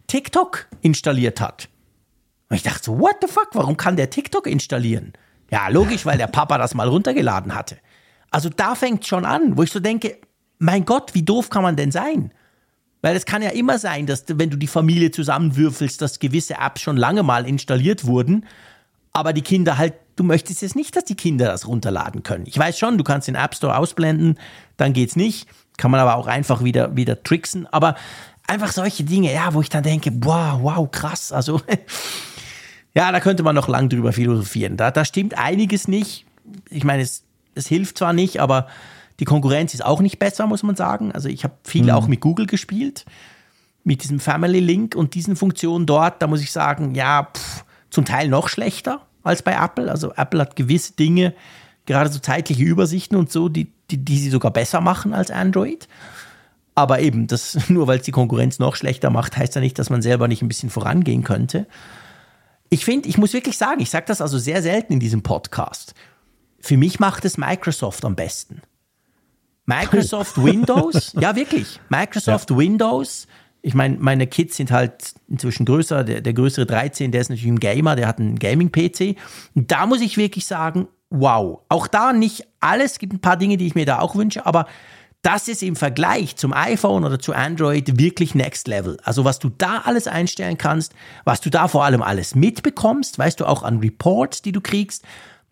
TikTok 0.06 0.68
installiert 0.82 1.40
hat. 1.40 1.68
Und 2.52 2.56
ich 2.56 2.64
dachte 2.64 2.84
so, 2.84 2.98
what 2.98 3.16
the 3.22 3.28
fuck, 3.28 3.48
warum 3.54 3.78
kann 3.78 3.96
der 3.96 4.10
TikTok 4.10 4.46
installieren? 4.46 5.14
Ja, 5.50 5.68
logisch, 5.68 6.04
weil 6.04 6.18
der 6.18 6.26
Papa 6.26 6.58
das 6.58 6.74
mal 6.74 6.86
runtergeladen 6.86 7.54
hatte. 7.54 7.78
Also 8.30 8.50
da 8.50 8.74
fängt 8.74 9.06
schon 9.06 9.24
an, 9.24 9.56
wo 9.56 9.62
ich 9.62 9.70
so 9.70 9.80
denke, 9.80 10.18
mein 10.58 10.84
Gott, 10.84 11.14
wie 11.14 11.22
doof 11.22 11.48
kann 11.48 11.62
man 11.62 11.76
denn 11.76 11.90
sein? 11.90 12.30
Weil 13.00 13.16
es 13.16 13.24
kann 13.24 13.40
ja 13.40 13.48
immer 13.48 13.78
sein, 13.78 14.04
dass 14.04 14.24
wenn 14.28 14.50
du 14.50 14.58
die 14.58 14.66
Familie 14.66 15.10
zusammenwürfelst, 15.10 16.02
dass 16.02 16.18
gewisse 16.18 16.56
Apps 16.60 16.82
schon 16.82 16.98
lange 16.98 17.22
mal 17.22 17.48
installiert 17.48 18.04
wurden, 18.04 18.44
aber 19.14 19.32
die 19.32 19.40
Kinder 19.40 19.78
halt, 19.78 19.94
du 20.16 20.22
möchtest 20.22 20.60
jetzt 20.60 20.76
nicht, 20.76 20.94
dass 20.94 21.06
die 21.06 21.14
Kinder 21.14 21.46
das 21.46 21.66
runterladen 21.66 22.22
können. 22.22 22.44
Ich 22.46 22.58
weiß 22.58 22.78
schon, 22.78 22.98
du 22.98 23.04
kannst 23.04 23.28
den 23.28 23.34
App 23.34 23.54
Store 23.54 23.78
ausblenden, 23.78 24.38
dann 24.76 24.92
geht's 24.92 25.16
nicht. 25.16 25.48
Kann 25.78 25.90
man 25.90 26.00
aber 26.00 26.16
auch 26.16 26.26
einfach 26.26 26.62
wieder, 26.62 26.96
wieder 26.96 27.22
tricksen. 27.22 27.66
Aber 27.72 27.94
einfach 28.46 28.72
solche 28.72 29.04
Dinge, 29.04 29.32
ja, 29.32 29.54
wo 29.54 29.62
ich 29.62 29.70
dann 29.70 29.82
denke, 29.82 30.12
wow, 30.20 30.58
wow, 30.60 30.90
krass. 30.90 31.32
Also, 31.32 31.62
ja, 32.94 33.10
da 33.10 33.20
könnte 33.20 33.42
man 33.42 33.54
noch 33.54 33.68
lang 33.68 33.88
drüber 33.88 34.12
philosophieren. 34.12 34.76
Da, 34.76 34.90
da 34.90 35.04
stimmt 35.04 35.38
einiges 35.38 35.88
nicht. 35.88 36.26
Ich 36.70 36.84
meine, 36.84 37.02
es 37.02 37.24
es 37.54 37.66
hilft 37.66 37.98
zwar 37.98 38.12
nicht, 38.12 38.40
aber 38.40 38.66
die 39.20 39.24
Konkurrenz 39.24 39.74
ist 39.74 39.84
auch 39.84 40.00
nicht 40.00 40.18
besser, 40.18 40.46
muss 40.46 40.62
man 40.62 40.76
sagen. 40.76 41.12
Also 41.12 41.28
ich 41.28 41.44
habe 41.44 41.54
viel 41.64 41.84
mhm. 41.84 41.90
auch 41.90 42.08
mit 42.08 42.20
Google 42.20 42.46
gespielt, 42.46 43.04
mit 43.84 44.02
diesem 44.02 44.20
Family 44.20 44.60
Link 44.60 44.94
und 44.94 45.14
diesen 45.14 45.36
Funktionen 45.36 45.86
dort. 45.86 46.22
Da 46.22 46.26
muss 46.26 46.42
ich 46.42 46.52
sagen, 46.52 46.94
ja, 46.94 47.28
pff, 47.32 47.64
zum 47.90 48.04
Teil 48.04 48.28
noch 48.28 48.48
schlechter 48.48 49.06
als 49.22 49.42
bei 49.42 49.52
Apple. 49.52 49.90
Also 49.90 50.12
Apple 50.14 50.40
hat 50.40 50.56
gewisse 50.56 50.94
Dinge, 50.94 51.34
gerade 51.86 52.10
so 52.10 52.18
zeitliche 52.18 52.62
Übersichten 52.62 53.16
und 53.16 53.30
so, 53.30 53.48
die, 53.48 53.70
die, 53.90 53.98
die 53.98 54.18
sie 54.18 54.30
sogar 54.30 54.50
besser 54.50 54.80
machen 54.80 55.14
als 55.14 55.30
Android. 55.30 55.88
Aber 56.74 57.00
eben, 57.00 57.26
das, 57.26 57.58
nur 57.68 57.86
weil 57.86 57.98
es 57.98 58.04
die 58.04 58.12
Konkurrenz 58.12 58.58
noch 58.58 58.76
schlechter 58.76 59.10
macht, 59.10 59.36
heißt 59.36 59.54
ja 59.54 59.60
nicht, 59.60 59.78
dass 59.78 59.90
man 59.90 60.02
selber 60.02 60.26
nicht 60.26 60.42
ein 60.42 60.48
bisschen 60.48 60.70
vorangehen 60.70 61.22
könnte. 61.22 61.66
Ich 62.72 62.86
finde, 62.86 63.06
ich 63.06 63.18
muss 63.18 63.34
wirklich 63.34 63.58
sagen, 63.58 63.82
ich 63.82 63.90
sage 63.90 64.06
das 64.08 64.22
also 64.22 64.38
sehr 64.38 64.62
selten 64.62 64.94
in 64.94 64.98
diesem 64.98 65.22
Podcast. 65.22 65.92
Für 66.58 66.78
mich 66.78 66.98
macht 66.98 67.26
es 67.26 67.36
Microsoft 67.36 68.02
am 68.02 68.16
besten. 68.16 68.62
Microsoft 69.66 70.42
Windows, 70.42 71.12
ja 71.20 71.36
wirklich, 71.36 71.78
Microsoft 71.90 72.48
ja. 72.50 72.56
Windows 72.56 73.26
Ich 73.60 73.74
meine, 73.74 73.98
meine 73.98 74.26
Kids 74.26 74.56
sind 74.56 74.70
halt 74.70 75.12
inzwischen 75.28 75.66
größer. 75.66 76.02
Der, 76.02 76.22
der 76.22 76.32
größere 76.32 76.64
13, 76.64 77.12
der 77.12 77.20
ist 77.20 77.28
natürlich 77.28 77.52
ein 77.52 77.60
Gamer, 77.60 77.94
der 77.94 78.08
hat 78.08 78.18
einen 78.18 78.38
Gaming-PC. 78.38 79.16
Da 79.54 79.84
muss 79.84 80.00
ich 80.00 80.16
wirklich 80.16 80.46
sagen, 80.46 80.88
wow. 81.10 81.60
Auch 81.68 81.86
da 81.86 82.14
nicht 82.14 82.46
alles, 82.60 82.92
es 82.92 82.98
gibt 82.98 83.12
ein 83.12 83.20
paar 83.20 83.36
Dinge, 83.36 83.58
die 83.58 83.66
ich 83.66 83.74
mir 83.74 83.84
da 83.84 83.98
auch 83.98 84.14
wünsche, 84.14 84.46
aber 84.46 84.66
das 85.22 85.46
ist 85.46 85.62
im 85.62 85.76
Vergleich 85.76 86.36
zum 86.36 86.52
iPhone 86.52 87.04
oder 87.04 87.18
zu 87.18 87.32
Android 87.32 87.98
wirklich 87.98 88.34
Next 88.34 88.66
Level. 88.66 88.98
Also 89.04 89.24
was 89.24 89.38
du 89.38 89.50
da 89.56 89.82
alles 89.84 90.08
einstellen 90.08 90.58
kannst, 90.58 90.94
was 91.24 91.40
du 91.40 91.48
da 91.48 91.68
vor 91.68 91.84
allem 91.84 92.02
alles 92.02 92.34
mitbekommst, 92.34 93.18
weißt 93.18 93.38
du 93.40 93.46
auch 93.46 93.62
an 93.62 93.78
Reports, 93.78 94.42
die 94.42 94.52
du 94.52 94.60
kriegst, 94.60 95.04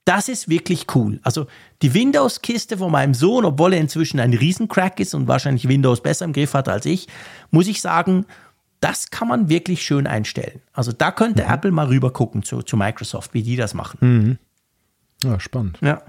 das 0.05 0.29
ist 0.29 0.49
wirklich 0.49 0.87
cool. 0.95 1.21
Also 1.23 1.47
die 1.83 1.95
Windows-Kiste 1.95 2.79
von 2.79 2.91
meinem 2.91 3.15
Sohn, 3.15 3.45
obwohl 3.45 3.75
er 3.75 3.81
inzwischen 3.81 4.19
ein 4.19 4.35
Riesencrack 4.35 4.99
ist 4.99 5.15
und 5.15 5.29
wahrscheinlich 5.29 5.69
Windows 5.69 6.03
besser 6.03 6.25
im 6.25 6.33
Griff 6.33 6.55
hat 6.55 6.69
als 6.69 6.85
ich, 6.85 7.07
muss 7.53 7.69
ich 7.69 7.81
sagen, 7.81 8.27
das 8.81 9.11
kann 9.11 9.29
man 9.29 9.49
wirklich 9.49 9.83
schön 9.83 10.09
einstellen. 10.09 10.63
Also 10.73 10.91
da 10.91 11.13
könnte 11.13 11.45
mhm. 11.45 11.51
Apple 11.51 11.71
mal 11.71 11.87
rüber 11.87 12.13
gucken 12.13 12.43
zu, 12.43 12.63
zu 12.63 12.77
Microsoft, 12.77 13.35
wie 13.35 13.43
die 13.43 13.57
das 13.57 13.75
machen. 13.75 13.99
Mhm. 14.01 14.39
Ja, 15.23 15.39
spannend. 15.39 15.79
Ja. 15.81 16.03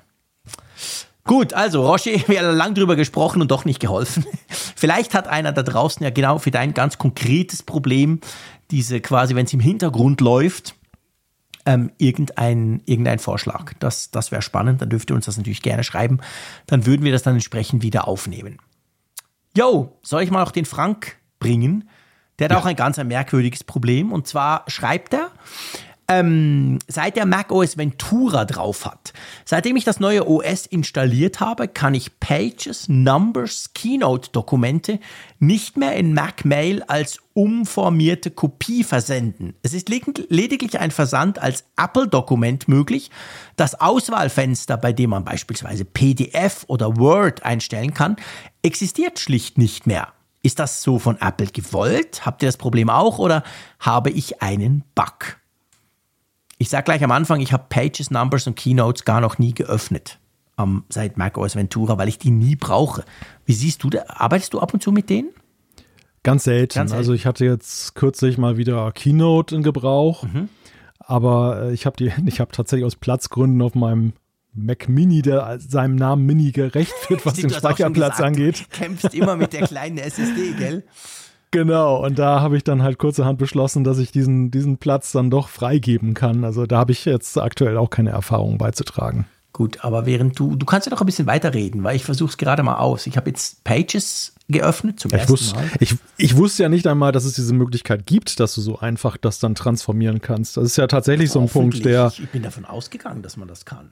Gut, 1.23 1.53
also 1.53 1.85
Roger, 1.85 2.11
wir 2.27 2.39
haben 2.39 2.55
lang 2.55 2.73
drüber 2.73 2.95
gesprochen 2.95 3.41
und 3.41 3.51
doch 3.51 3.65
nicht 3.65 3.79
geholfen. 3.79 4.25
Vielleicht 4.75 5.13
hat 5.13 5.27
einer 5.27 5.51
da 5.51 5.63
draußen 5.63 6.03
ja 6.03 6.09
genau 6.09 6.39
für 6.39 6.51
dein 6.51 6.73
ganz 6.73 6.97
konkretes 6.97 7.63
Problem, 7.63 8.19
diese 8.71 9.01
quasi, 9.01 9.35
wenn 9.35 9.45
es 9.45 9.53
im 9.53 9.59
Hintergrund 9.59 10.21
läuft, 10.21 10.75
ähm, 11.65 11.91
irgendein, 11.97 12.81
irgendein 12.85 13.19
Vorschlag. 13.19 13.73
Das, 13.79 14.11
das 14.11 14.31
wäre 14.31 14.41
spannend, 14.41 14.81
dann 14.81 14.89
dürft 14.89 15.11
ihr 15.11 15.15
uns 15.15 15.25
das 15.25 15.37
natürlich 15.37 15.61
gerne 15.61 15.83
schreiben. 15.83 16.19
Dann 16.65 16.85
würden 16.85 17.03
wir 17.03 17.11
das 17.11 17.23
dann 17.23 17.35
entsprechend 17.35 17.83
wieder 17.83 18.07
aufnehmen. 18.07 18.57
Yo, 19.55 19.97
soll 20.01 20.23
ich 20.23 20.31
mal 20.31 20.39
noch 20.39 20.51
den 20.51 20.65
Frank 20.65 21.17
bringen? 21.39 21.89
Der 22.39 22.45
hat 22.45 22.51
ja. 22.53 22.57
auch 22.57 22.65
ein 22.65 22.75
ganz 22.75 22.97
ein 22.97 23.07
merkwürdiges 23.07 23.63
Problem. 23.63 24.11
Und 24.11 24.27
zwar 24.27 24.63
schreibt 24.67 25.13
er, 25.13 25.29
ähm, 26.11 26.79
seit 26.87 27.15
der 27.15 27.25
Mac 27.25 27.51
OS 27.51 27.77
Ventura 27.77 28.43
drauf 28.45 28.85
hat. 28.85 29.13
Seitdem 29.45 29.77
ich 29.77 29.85
das 29.85 29.99
neue 29.99 30.27
OS 30.27 30.65
installiert 30.65 31.39
habe, 31.39 31.67
kann 31.67 31.93
ich 31.93 32.19
Pages, 32.19 32.89
Numbers, 32.89 33.71
Keynote-Dokumente 33.73 34.99
nicht 35.39 35.77
mehr 35.77 35.95
in 35.95 36.13
Mac 36.13 36.43
Mail 36.43 36.83
als 36.83 37.19
umformierte 37.33 38.29
Kopie 38.29 38.83
versenden. 38.83 39.55
Es 39.63 39.73
ist 39.73 39.87
lediglich 39.89 40.79
ein 40.79 40.91
Versand 40.91 41.39
als 41.39 41.63
Apple-Dokument 41.77 42.67
möglich. 42.67 43.09
Das 43.55 43.79
Auswahlfenster, 43.79 44.75
bei 44.75 44.91
dem 44.91 45.11
man 45.11 45.23
beispielsweise 45.23 45.85
PDF 45.85 46.65
oder 46.67 46.97
Word 46.97 47.43
einstellen 47.43 47.93
kann, 47.93 48.17
existiert 48.63 49.19
schlicht 49.19 49.57
nicht 49.57 49.87
mehr. 49.87 50.09
Ist 50.43 50.59
das 50.59 50.81
so 50.81 50.99
von 50.99 51.17
Apple 51.21 51.47
gewollt? 51.47 52.25
Habt 52.25 52.43
ihr 52.43 52.47
das 52.47 52.57
Problem 52.57 52.89
auch 52.89 53.19
oder 53.19 53.43
habe 53.79 54.09
ich 54.09 54.41
einen 54.41 54.83
Bug? 54.95 55.40
Ich 56.61 56.69
sage 56.69 56.83
gleich 56.83 57.03
am 57.03 57.09
Anfang, 57.09 57.41
ich 57.41 57.53
habe 57.53 57.65
Pages, 57.69 58.11
Numbers 58.11 58.45
und 58.45 58.55
Keynotes 58.55 59.03
gar 59.03 59.19
noch 59.19 59.39
nie 59.39 59.51
geöffnet 59.51 60.19
um, 60.57 60.83
seit 60.89 61.17
macOS 61.17 61.55
Ventura, 61.55 61.97
weil 61.97 62.07
ich 62.07 62.19
die 62.19 62.29
nie 62.29 62.55
brauche. 62.55 63.03
Wie 63.47 63.53
siehst 63.53 63.81
du, 63.81 63.89
da, 63.89 64.03
arbeitest 64.07 64.53
du 64.53 64.59
ab 64.59 64.71
und 64.71 64.83
zu 64.83 64.91
mit 64.91 65.09
denen? 65.09 65.29
Ganz 66.21 66.43
selten. 66.43 66.75
Ganz 66.75 66.91
selten. 66.91 66.99
Also 66.99 67.13
ich 67.13 67.25
hatte 67.25 67.45
jetzt 67.45 67.95
kürzlich 67.95 68.37
mal 68.37 68.57
wieder 68.57 68.91
Keynote 68.91 69.55
in 69.55 69.63
Gebrauch, 69.63 70.21
mhm. 70.21 70.49
aber 70.99 71.63
äh, 71.63 71.73
ich 71.73 71.87
habe 71.87 71.97
die, 71.97 72.13
ich 72.27 72.39
habe 72.39 72.51
tatsächlich 72.51 72.85
aus 72.85 72.95
Platzgründen 72.95 73.59
auf 73.63 73.73
meinem 73.73 74.13
Mac 74.53 74.87
Mini, 74.87 75.23
der 75.23 75.57
seinem 75.59 75.95
Namen 75.95 76.27
Mini 76.27 76.51
gerecht 76.51 76.93
wird, 77.09 77.25
was 77.25 77.33
den 77.33 77.49
Speicherplatz 77.49 78.21
angeht. 78.21 78.67
Du 78.71 78.77
kämpfst 78.77 79.15
immer 79.15 79.35
mit 79.35 79.53
der 79.53 79.65
kleinen 79.65 79.97
SSD, 79.97 80.53
gell? 80.59 80.83
Genau, 81.51 82.03
und 82.05 82.17
da 82.17 82.39
habe 82.39 82.55
ich 82.55 82.63
dann 82.63 82.81
halt 82.81 82.97
kurzerhand 82.97 83.37
beschlossen, 83.37 83.83
dass 83.83 83.99
ich 83.99 84.11
diesen, 84.11 84.51
diesen 84.51 84.77
Platz 84.77 85.11
dann 85.11 85.29
doch 85.29 85.49
freigeben 85.49 86.13
kann. 86.13 86.45
Also 86.45 86.65
da 86.65 86.77
habe 86.77 86.93
ich 86.93 87.03
jetzt 87.03 87.37
aktuell 87.37 87.77
auch 87.77 87.89
keine 87.89 88.11
Erfahrung 88.11 88.57
beizutragen. 88.57 89.25
Gut, 89.53 89.83
aber 89.83 90.05
während 90.05 90.39
du, 90.39 90.55
du 90.55 90.65
kannst 90.65 90.87
ja 90.87 90.91
doch 90.91 91.01
ein 91.01 91.05
bisschen 91.05 91.27
weiterreden, 91.27 91.83
weil 91.83 91.97
ich 91.97 92.05
versuche 92.05 92.29
es 92.29 92.37
gerade 92.37 92.63
mal 92.63 92.77
aus. 92.77 93.05
Ich 93.05 93.17
habe 93.17 93.29
jetzt 93.29 93.65
Pages 93.65 94.33
geöffnet 94.47 94.99
zum 95.01 95.11
ich 95.11 95.17
ersten 95.17 95.33
wusste, 95.33 95.55
Mal. 95.55 95.69
Ich, 95.81 95.95
ich, 96.15 96.37
wusste 96.37 96.63
ja 96.63 96.69
nicht 96.69 96.87
einmal, 96.87 97.11
dass 97.11 97.25
es 97.25 97.33
diese 97.33 97.53
Möglichkeit 97.53 98.05
gibt, 98.05 98.39
dass 98.39 98.55
du 98.55 98.61
so 98.61 98.79
einfach 98.79 99.17
das 99.17 99.39
dann 99.39 99.53
transformieren 99.53 100.21
kannst. 100.21 100.55
Das 100.55 100.63
ist 100.63 100.77
ja 100.77 100.87
tatsächlich 100.87 101.31
so 101.31 101.41
ein 101.41 101.49
Punkt, 101.49 101.83
der. 101.83 102.13
Ich 102.17 102.29
bin 102.29 102.43
davon 102.43 102.63
ausgegangen, 102.63 103.23
dass 103.23 103.35
man 103.35 103.49
das 103.49 103.65
kann. 103.65 103.91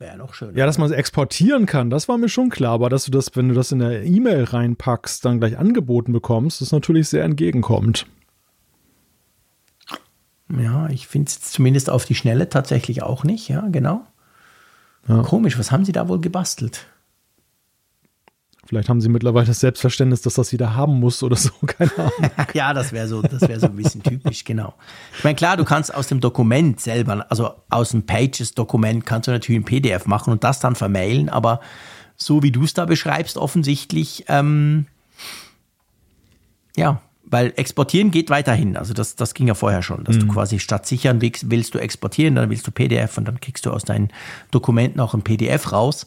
Wäre 0.00 0.16
noch 0.16 0.32
schön. 0.32 0.56
Ja, 0.56 0.64
dass 0.64 0.78
man 0.78 0.90
es 0.90 0.96
exportieren 0.96 1.66
kann, 1.66 1.90
das 1.90 2.08
war 2.08 2.16
mir 2.16 2.30
schon 2.30 2.48
klar. 2.48 2.72
Aber 2.72 2.88
dass 2.88 3.04
du 3.04 3.10
das, 3.10 3.36
wenn 3.36 3.50
du 3.50 3.54
das 3.54 3.70
in 3.70 3.80
der 3.80 4.02
E-Mail 4.02 4.44
reinpackst, 4.44 5.22
dann 5.26 5.40
gleich 5.40 5.58
angeboten 5.58 6.14
bekommst, 6.14 6.62
ist 6.62 6.72
natürlich 6.72 7.10
sehr 7.10 7.22
entgegenkommend. 7.22 8.06
Ja, 10.58 10.88
ich 10.88 11.06
finde 11.06 11.28
es 11.28 11.42
zumindest 11.42 11.90
auf 11.90 12.06
die 12.06 12.14
Schnelle 12.14 12.48
tatsächlich 12.48 13.02
auch 13.02 13.24
nicht. 13.24 13.48
Ja, 13.48 13.68
genau. 13.70 14.06
Ja. 15.06 15.20
Komisch, 15.22 15.58
was 15.58 15.70
haben 15.70 15.84
sie 15.84 15.92
da 15.92 16.08
wohl 16.08 16.20
gebastelt? 16.20 16.86
Vielleicht 18.70 18.88
haben 18.88 19.00
sie 19.00 19.08
mittlerweile 19.08 19.46
das 19.46 19.58
Selbstverständnis, 19.58 20.22
dass 20.22 20.34
das 20.34 20.52
jeder 20.52 20.76
haben 20.76 21.00
muss 21.00 21.24
oder 21.24 21.34
so, 21.34 21.50
keine 21.66 21.90
Ahnung. 21.98 22.30
ja, 22.54 22.72
das 22.72 22.92
wäre 22.92 23.08
so, 23.08 23.20
das 23.20 23.40
wäre 23.40 23.58
so 23.58 23.66
ein 23.66 23.74
bisschen 23.74 24.00
typisch, 24.00 24.44
genau. 24.44 24.74
Ich 25.18 25.24
meine, 25.24 25.34
klar, 25.34 25.56
du 25.56 25.64
kannst 25.64 25.92
aus 25.92 26.06
dem 26.06 26.20
Dokument 26.20 26.80
selber, 26.80 27.26
also 27.28 27.50
aus 27.68 27.90
dem 27.90 28.06
Pages-Dokument 28.06 29.04
kannst 29.04 29.26
du 29.26 29.32
natürlich 29.32 29.60
ein 29.60 29.64
PDF 29.64 30.06
machen 30.06 30.30
und 30.30 30.44
das 30.44 30.60
dann 30.60 30.76
vermailen, 30.76 31.28
aber 31.28 31.58
so 32.14 32.44
wie 32.44 32.52
du 32.52 32.62
es 32.62 32.72
da 32.72 32.84
beschreibst, 32.84 33.38
offensichtlich, 33.38 34.26
ähm, 34.28 34.86
ja, 36.76 37.00
weil 37.24 37.52
exportieren 37.56 38.12
geht 38.12 38.30
weiterhin. 38.30 38.76
Also 38.76 38.94
das, 38.94 39.16
das 39.16 39.34
ging 39.34 39.48
ja 39.48 39.54
vorher 39.54 39.82
schon, 39.82 40.04
dass 40.04 40.14
mhm. 40.14 40.20
du 40.20 40.26
quasi 40.28 40.60
statt 40.60 40.86
sichern 40.86 41.20
willst, 41.20 41.50
willst 41.50 41.74
du 41.74 41.80
exportieren, 41.80 42.36
dann 42.36 42.50
willst 42.50 42.68
du 42.68 42.70
PDF 42.70 43.18
und 43.18 43.24
dann 43.26 43.40
kriegst 43.40 43.66
du 43.66 43.72
aus 43.72 43.82
deinen 43.82 44.10
Dokumenten 44.52 45.00
auch 45.00 45.14
ein 45.14 45.22
PDF 45.22 45.72
raus. 45.72 46.06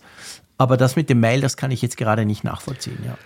Aber 0.58 0.78
das 0.78 0.96
mit 0.96 1.10
dem 1.10 1.20
Mail, 1.20 1.42
das 1.42 1.58
kann 1.58 1.72
ich 1.72 1.82
jetzt 1.82 1.98
gerade 1.98 2.26
nicht 2.26 2.44
nachvollziehen, 2.44 3.00
ja. 3.06 3.18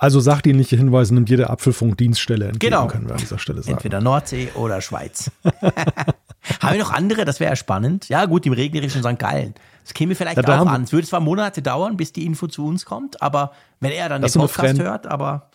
Also 0.00 0.20
sachdienliche 0.20 0.76
Hinweise 0.76 1.12
nimmt 1.12 1.28
jede 1.28 1.50
Apfelfunk-Dienststelle 1.50 2.46
entgegen, 2.46 2.70
genau. 2.70 2.86
können 2.86 3.06
wir 3.06 3.14
an 3.14 3.20
dieser 3.20 3.40
Stelle 3.40 3.62
sagen. 3.62 3.78
Entweder 3.78 4.00
Nordsee 4.00 4.48
oder 4.54 4.80
Schweiz. 4.80 5.32
Haben 6.60 6.76
wir 6.76 6.78
noch 6.78 6.92
andere? 6.92 7.24
Das 7.24 7.40
wäre 7.40 7.50
ja 7.50 7.56
spannend. 7.56 8.08
Ja, 8.08 8.24
gut, 8.26 8.46
im 8.46 8.52
regnerischen 8.52 9.02
St. 9.02 9.18
Gallen. 9.18 9.54
Das 9.82 9.94
käme 9.94 10.14
vielleicht 10.14 10.36
ja, 10.36 10.60
auch 10.60 10.66
an. 10.66 10.84
Es 10.84 10.92
würde 10.92 11.06
zwar 11.06 11.18
Monate 11.18 11.62
dauern, 11.62 11.96
bis 11.96 12.12
die 12.12 12.26
Info 12.26 12.46
zu 12.46 12.64
uns 12.64 12.84
kommt, 12.84 13.20
aber 13.20 13.52
wenn 13.80 13.90
er 13.90 14.08
dann 14.08 14.22
den 14.22 14.30
Podcast 14.30 14.78
hört, 14.78 15.08
aber 15.08 15.50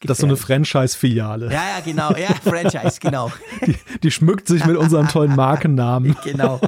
das 0.00 0.18
ist 0.18 0.20
so 0.20 0.26
eine 0.26 0.36
Franchise-Filiale. 0.36 1.46
Ja, 1.46 1.52
ja, 1.52 1.80
genau. 1.84 2.10
Ja, 2.12 2.34
Franchise, 2.42 2.98
genau. 3.00 3.32
Die, 3.66 3.76
die, 4.02 4.10
schmückt 4.10 4.48
sich 4.48 4.64
mit 4.66 4.76
unserem 4.76 5.08
tollen 5.08 5.34
Markennamen. 5.34 6.16
Genau. 6.24 6.60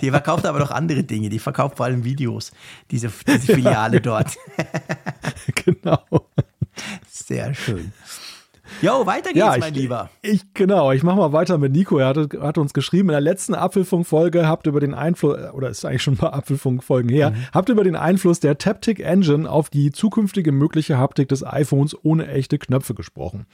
Die 0.00 0.10
verkauft 0.10 0.46
aber 0.46 0.60
noch 0.60 0.70
andere 0.70 1.02
Dinge. 1.02 1.28
Die 1.28 1.38
verkauft 1.38 1.76
vor 1.76 1.86
allem 1.86 2.04
Videos, 2.04 2.52
diese, 2.90 3.10
diese 3.26 3.54
Filiale 3.54 4.00
dort. 4.00 4.36
Genau. 5.64 6.00
Sehr 7.08 7.54
schön. 7.54 7.92
Jo, 8.80 9.06
weiter 9.06 9.32
geht's, 9.32 9.38
ja, 9.38 9.54
ich, 9.54 9.60
mein 9.60 9.74
Lieber. 9.74 10.10
Ich, 10.22 10.54
genau, 10.54 10.92
ich 10.92 11.02
mache 11.02 11.16
mal 11.16 11.32
weiter 11.32 11.58
mit 11.58 11.72
Nico. 11.72 11.98
Er 11.98 12.08
hat, 12.08 12.16
hat 12.40 12.58
uns 12.58 12.72
geschrieben, 12.72 13.08
in 13.08 13.12
der 13.12 13.20
letzten 13.20 13.54
Apfelfunk-Folge 13.54 14.46
habt 14.48 14.66
über 14.66 14.80
den 14.80 14.94
Einfluss, 14.94 15.38
oder 15.52 15.68
ist 15.68 15.84
eigentlich 15.84 16.02
schon 16.02 16.14
ein 16.14 16.18
paar 16.18 16.34
Apfelfunk-Folgen 16.34 17.08
her, 17.08 17.30
mhm. 17.30 17.36
habt 17.52 17.68
über 17.68 17.84
den 17.84 17.96
Einfluss 17.96 18.40
der 18.40 18.58
Taptic 18.58 19.00
Engine 19.00 19.50
auf 19.50 19.70
die 19.70 19.90
zukünftige 19.90 20.52
mögliche 20.52 20.98
Haptik 20.98 21.28
des 21.28 21.44
iPhones 21.44 21.96
ohne 22.02 22.28
echte 22.28 22.58
Knöpfe 22.58 22.94
gesprochen. 22.94 23.46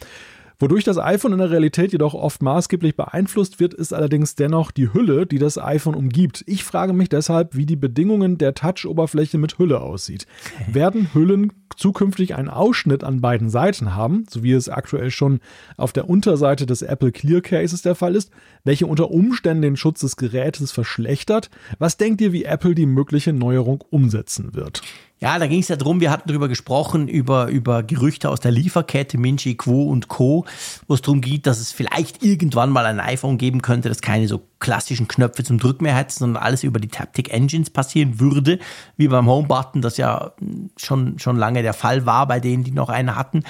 Wodurch 0.60 0.84
das 0.84 0.98
iPhone 0.98 1.32
in 1.32 1.38
der 1.38 1.50
Realität 1.50 1.92
jedoch 1.92 2.12
oft 2.12 2.42
maßgeblich 2.42 2.94
beeinflusst 2.94 3.60
wird, 3.60 3.72
ist 3.72 3.94
allerdings 3.94 4.34
dennoch 4.34 4.70
die 4.70 4.92
Hülle, 4.92 5.24
die 5.24 5.38
das 5.38 5.56
iPhone 5.56 5.94
umgibt. 5.94 6.44
Ich 6.46 6.64
frage 6.64 6.92
mich 6.92 7.08
deshalb, 7.08 7.56
wie 7.56 7.64
die 7.64 7.76
Bedingungen 7.76 8.36
der 8.36 8.52
Touch-Oberfläche 8.52 9.38
mit 9.38 9.58
Hülle 9.58 9.80
aussieht. 9.80 10.26
Werden 10.70 11.14
Hüllen 11.14 11.54
zukünftig 11.76 12.34
einen 12.34 12.50
Ausschnitt 12.50 13.04
an 13.04 13.22
beiden 13.22 13.48
Seiten 13.48 13.94
haben, 13.94 14.26
so 14.28 14.42
wie 14.42 14.52
es 14.52 14.68
aktuell 14.68 15.10
schon 15.10 15.40
auf 15.78 15.94
der 15.94 16.10
Unterseite 16.10 16.66
des 16.66 16.82
Apple 16.82 17.10
Clear 17.10 17.40
Cases 17.40 17.80
der 17.80 17.94
Fall 17.94 18.14
ist, 18.14 18.30
welche 18.62 18.86
unter 18.86 19.10
Umständen 19.10 19.62
den 19.62 19.76
Schutz 19.78 20.00
des 20.00 20.16
Gerätes 20.16 20.72
verschlechtert? 20.72 21.48
Was 21.78 21.96
denkt 21.96 22.20
ihr, 22.20 22.34
wie 22.34 22.44
Apple 22.44 22.74
die 22.74 22.84
mögliche 22.84 23.32
Neuerung 23.32 23.82
umsetzen 23.88 24.54
wird? 24.54 24.82
Ja, 25.22 25.38
da 25.38 25.46
ging 25.46 25.60
es 25.60 25.68
ja 25.68 25.76
drum, 25.76 26.00
wir 26.00 26.10
hatten 26.10 26.28
darüber 26.30 26.48
gesprochen, 26.48 27.06
über, 27.06 27.48
über 27.48 27.82
Gerüchte 27.82 28.30
aus 28.30 28.40
der 28.40 28.52
Lieferkette, 28.52 29.18
Minchi, 29.18 29.54
Quo 29.54 29.84
und 29.84 30.08
Co., 30.08 30.46
wo 30.88 30.94
es 30.94 31.02
darum 31.02 31.20
geht, 31.20 31.46
dass 31.46 31.60
es 31.60 31.72
vielleicht 31.72 32.24
irgendwann 32.24 32.70
mal 32.70 32.86
ein 32.86 33.00
iPhone 33.00 33.36
geben 33.36 33.60
könnte, 33.60 33.90
das 33.90 34.00
keine 34.00 34.28
so 34.28 34.42
klassischen 34.60 35.08
Knöpfe 35.08 35.44
zum 35.44 35.58
Drücken 35.58 35.84
mehr 35.84 35.94
hat, 35.94 36.10
sondern 36.10 36.42
alles 36.42 36.64
über 36.64 36.80
die 36.80 36.88
Taptic 36.88 37.30
Engines 37.34 37.68
passieren 37.68 38.18
würde, 38.18 38.58
wie 38.96 39.08
beim 39.08 39.26
Home-Button, 39.26 39.82
das 39.82 39.98
ja 39.98 40.32
schon, 40.78 41.18
schon 41.18 41.36
lange 41.36 41.60
der 41.60 41.74
Fall 41.74 42.06
war 42.06 42.26
bei 42.26 42.40
denen, 42.40 42.64
die 42.64 42.72
noch 42.72 42.88
eine 42.88 43.14
hatten. 43.14 43.44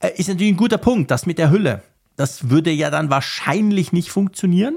Äh, 0.00 0.10
ist 0.16 0.28
natürlich 0.28 0.52
ein 0.52 0.58
guter 0.58 0.78
Punkt, 0.78 1.10
das 1.10 1.24
mit 1.24 1.38
der 1.38 1.50
Hülle. 1.50 1.82
Das 2.16 2.50
würde 2.50 2.70
ja 2.70 2.90
dann 2.90 3.08
wahrscheinlich 3.08 3.92
nicht 3.92 4.10
funktionieren. 4.10 4.74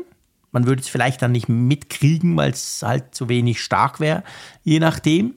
Man 0.53 0.67
würde 0.67 0.81
es 0.81 0.87
vielleicht 0.87 1.21
dann 1.21 1.33
nicht 1.33 1.49
mitkriegen, 1.49 2.37
weil 2.37 2.51
es 2.51 2.81
halt 2.81 3.13
zu 3.13 3.27
wenig 3.27 3.61
stark 3.61 3.99
wäre, 3.99 4.23
je 4.63 4.79
nachdem. 4.79 5.33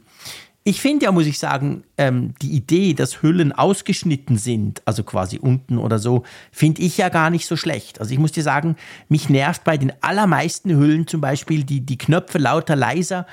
Ich 0.66 0.80
finde 0.80 1.05
ja, 1.05 1.12
muss 1.12 1.26
ich 1.26 1.38
sagen, 1.38 1.84
ähm, 1.97 2.34
die 2.43 2.51
Idee, 2.51 2.93
dass 2.93 3.22
Hüllen 3.22 3.52
ausgeschnitten 3.52 4.36
sind, 4.36 4.82
also 4.84 5.05
quasi 5.05 5.38
unten 5.38 5.78
oder 5.78 6.01
so, 6.01 6.24
finde 6.51 6.82
ich 6.82 6.98
ja 6.98 7.09
gar 7.09 7.30
nicht 7.30 7.47
so 7.47 7.56
schlecht. 7.56 8.01
Also 8.01 8.12
ich 8.12 8.18
muss 8.18 8.32
dir 8.32 8.43
sagen, 8.43 8.74
mich 9.09 9.28
nervt 9.28 9.62
bei 9.62 9.76
den 9.76 9.93
allermeisten 10.01 10.70
Hüllen 10.76 11.06
zum 11.06 11.20
Beispiel 11.20 11.62
die, 11.62 11.82
die 11.82 11.97
Knöpfe 11.97 12.38
lauter, 12.38 12.74
leiser. 12.74 13.28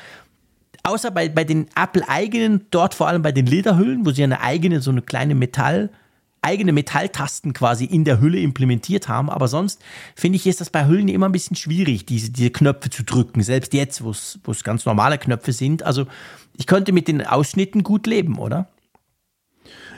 Außer 0.83 1.09
bei, 1.09 1.27
bei 1.27 1.43
den 1.43 1.65
Apple-eigenen, 1.75 2.67
dort 2.69 2.93
vor 2.93 3.07
allem 3.07 3.23
bei 3.23 3.31
den 3.31 3.47
Lederhüllen, 3.47 4.05
wo 4.05 4.11
sie 4.11 4.23
eine 4.23 4.41
eigene, 4.41 4.79
so 4.79 4.91
eine 4.91 5.01
kleine 5.01 5.33
Metall- 5.33 5.89
eigene 6.43 6.73
Metalltasten 6.73 7.53
quasi 7.53 7.85
in 7.85 8.03
der 8.03 8.19
Hülle 8.19 8.37
implementiert 8.39 9.07
haben. 9.07 9.29
Aber 9.29 9.47
sonst 9.47 9.81
finde 10.13 10.35
ich, 10.35 10.45
ist 10.45 10.61
das 10.61 10.69
bei 10.69 10.85
Hüllen 10.85 11.07
immer 11.07 11.29
ein 11.29 11.31
bisschen 11.31 11.55
schwierig, 11.55 12.05
diese, 12.05 12.31
diese 12.31 12.51
Knöpfe 12.51 12.89
zu 12.89 13.03
drücken. 13.03 13.41
Selbst 13.41 13.73
jetzt, 13.73 14.03
wo 14.03 14.11
es 14.11 14.63
ganz 14.63 14.85
normale 14.85 15.17
Knöpfe 15.17 15.53
sind. 15.53 15.83
Also 15.83 16.05
ich 16.57 16.67
könnte 16.67 16.91
mit 16.91 17.07
den 17.07 17.25
Ausschnitten 17.25 17.83
gut 17.83 18.07
leben, 18.07 18.37
oder? 18.37 18.69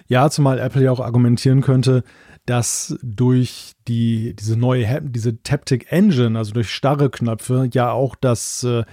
Ja, 0.08 0.30
zumal 0.30 0.60
Apple 0.60 0.84
ja 0.84 0.92
auch 0.92 1.00
argumentieren 1.00 1.62
könnte, 1.62 2.04
dass 2.46 2.98
durch 3.02 3.74
die, 3.88 4.36
diese 4.36 4.56
neue, 4.56 5.02
diese 5.02 5.42
Taptic 5.42 5.92
Engine, 5.92 6.38
also 6.38 6.54
durch 6.54 6.70
starre 6.70 7.10
Knöpfe, 7.10 7.70
ja 7.74 7.92
auch 7.92 8.16
das 8.16 8.64
äh, 8.64 8.84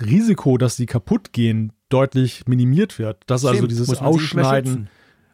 Risiko, 0.00 0.56
dass 0.56 0.76
sie 0.76 0.86
kaputt 0.86 1.32
gehen, 1.32 1.72
deutlich 1.90 2.46
minimiert 2.46 2.98
wird. 2.98 3.22
Dass 3.26 3.44
also 3.44 3.56
Stimmt, 3.56 3.70
also 3.70 3.82
dieses 3.82 4.00
Ausschneiden 4.00 4.88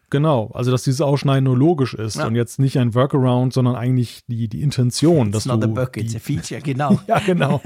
Genau, 0.08 0.50
also 0.54 0.70
dass 0.70 0.84
dieses 0.84 1.00
Ausschneiden 1.00 1.44
nur 1.44 1.56
logisch 1.56 1.94
ist 1.94 2.16
ja. 2.16 2.26
und 2.26 2.36
jetzt 2.36 2.60
nicht 2.60 2.78
ein 2.78 2.94
Workaround, 2.94 3.52
sondern 3.52 3.74
eigentlich 3.74 4.20
die, 4.28 4.48
die 4.48 4.62
Intention. 4.62 5.28
It's 5.28 5.32
dass 5.32 5.46
not 5.46 5.62
du 5.62 5.66
a 5.66 5.70
bug, 5.70 5.96
it's 5.96 6.14
a 6.14 6.20
feature, 6.20 6.60
genau. 6.60 7.00
ja, 7.08 7.18
genau. 7.18 7.60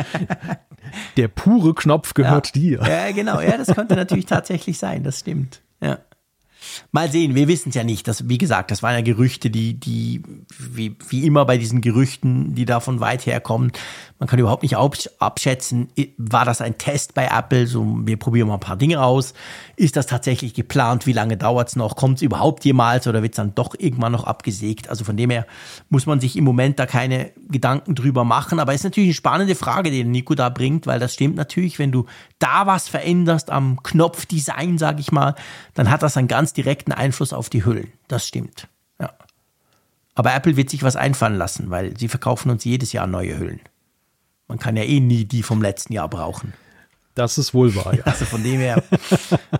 Der 1.18 1.28
pure 1.28 1.74
Knopf 1.74 2.14
gehört 2.14 2.48
ja. 2.48 2.52
dir. 2.52 2.80
Ja, 2.88 3.12
genau, 3.12 3.40
ja, 3.40 3.58
das 3.58 3.68
könnte 3.74 3.94
natürlich 3.94 4.26
tatsächlich 4.26 4.78
sein, 4.78 5.04
das 5.04 5.20
stimmt. 5.20 5.60
Ja. 5.82 5.98
Mal 6.92 7.10
sehen, 7.10 7.34
wir 7.34 7.48
wissen 7.48 7.70
es 7.70 7.74
ja 7.74 7.84
nicht. 7.84 8.06
Das, 8.08 8.28
wie 8.28 8.38
gesagt, 8.38 8.70
das 8.70 8.82
waren 8.82 8.94
ja 8.94 9.00
Gerüchte, 9.00 9.50
die, 9.50 9.74
die 9.74 10.22
wie, 10.58 10.96
wie 11.08 11.26
immer 11.26 11.44
bei 11.44 11.58
diesen 11.58 11.80
Gerüchten, 11.80 12.54
die 12.54 12.64
da 12.64 12.80
von 12.80 13.00
weit 13.00 13.26
her 13.26 13.40
kommen, 13.40 13.72
man 14.18 14.28
kann 14.28 14.38
überhaupt 14.38 14.62
nicht 14.62 14.76
abschätzen, 14.76 15.88
war 16.18 16.44
das 16.44 16.60
ein 16.60 16.76
Test 16.76 17.14
bei 17.14 17.26
Apple, 17.26 17.66
so 17.66 18.00
wir 18.04 18.18
probieren 18.18 18.48
mal 18.48 18.54
ein 18.54 18.60
paar 18.60 18.76
Dinge 18.76 19.02
aus. 19.02 19.32
Ist 19.76 19.96
das 19.96 20.06
tatsächlich 20.06 20.52
geplant? 20.52 21.06
Wie 21.06 21.14
lange 21.14 21.38
dauert 21.38 21.68
es 21.68 21.76
noch? 21.76 21.96
Kommt 21.96 22.16
es 22.16 22.22
überhaupt 22.22 22.66
jemals 22.66 23.06
oder 23.06 23.22
wird 23.22 23.32
es 23.32 23.36
dann 23.36 23.54
doch 23.54 23.74
irgendwann 23.78 24.12
noch 24.12 24.24
abgesägt? 24.24 24.90
Also 24.90 25.04
von 25.04 25.16
dem 25.16 25.30
her 25.30 25.46
muss 25.88 26.04
man 26.04 26.20
sich 26.20 26.36
im 26.36 26.44
Moment 26.44 26.78
da 26.78 26.84
keine 26.84 27.32
Gedanken 27.48 27.94
drüber 27.94 28.24
machen. 28.24 28.60
Aber 28.60 28.74
es 28.74 28.80
ist 28.80 28.84
natürlich 28.84 29.08
eine 29.08 29.14
spannende 29.14 29.54
Frage, 29.54 29.90
die 29.90 30.04
Nico 30.04 30.34
da 30.34 30.50
bringt, 30.50 30.86
weil 30.86 31.00
das 31.00 31.14
stimmt 31.14 31.36
natürlich, 31.36 31.78
wenn 31.78 31.90
du 31.90 32.04
da 32.40 32.66
was 32.66 32.88
veränderst 32.88 33.50
am 33.50 33.80
Knopfdesign, 33.82 34.78
sage 34.78 35.00
ich 35.00 35.12
mal, 35.12 35.36
dann 35.74 35.90
hat 35.90 36.02
das 36.02 36.16
einen 36.16 36.26
ganz 36.28 36.52
direkten 36.52 36.92
Einfluss 36.92 37.32
auf 37.32 37.48
die 37.48 37.64
Hüllen. 37.64 37.92
Das 38.08 38.26
stimmt. 38.26 38.66
Ja. 38.98 39.12
Aber 40.14 40.34
Apple 40.34 40.56
wird 40.56 40.70
sich 40.70 40.82
was 40.82 40.96
einfallen 40.96 41.36
lassen, 41.36 41.70
weil 41.70 41.96
sie 41.96 42.08
verkaufen 42.08 42.50
uns 42.50 42.64
jedes 42.64 42.92
Jahr 42.92 43.06
neue 43.06 43.38
Hüllen. 43.38 43.60
Man 44.48 44.58
kann 44.58 44.76
ja 44.76 44.82
eh 44.82 44.98
nie 44.98 45.24
die 45.24 45.44
vom 45.44 45.62
letzten 45.62 45.92
Jahr 45.92 46.08
brauchen. 46.08 46.54
Das 47.14 47.38
ist 47.38 47.54
wohl 47.54 47.74
wahr, 47.74 47.94
ja. 47.94 48.04
Also 48.04 48.24
von 48.24 48.42
dem 48.42 48.60
her 48.60 48.82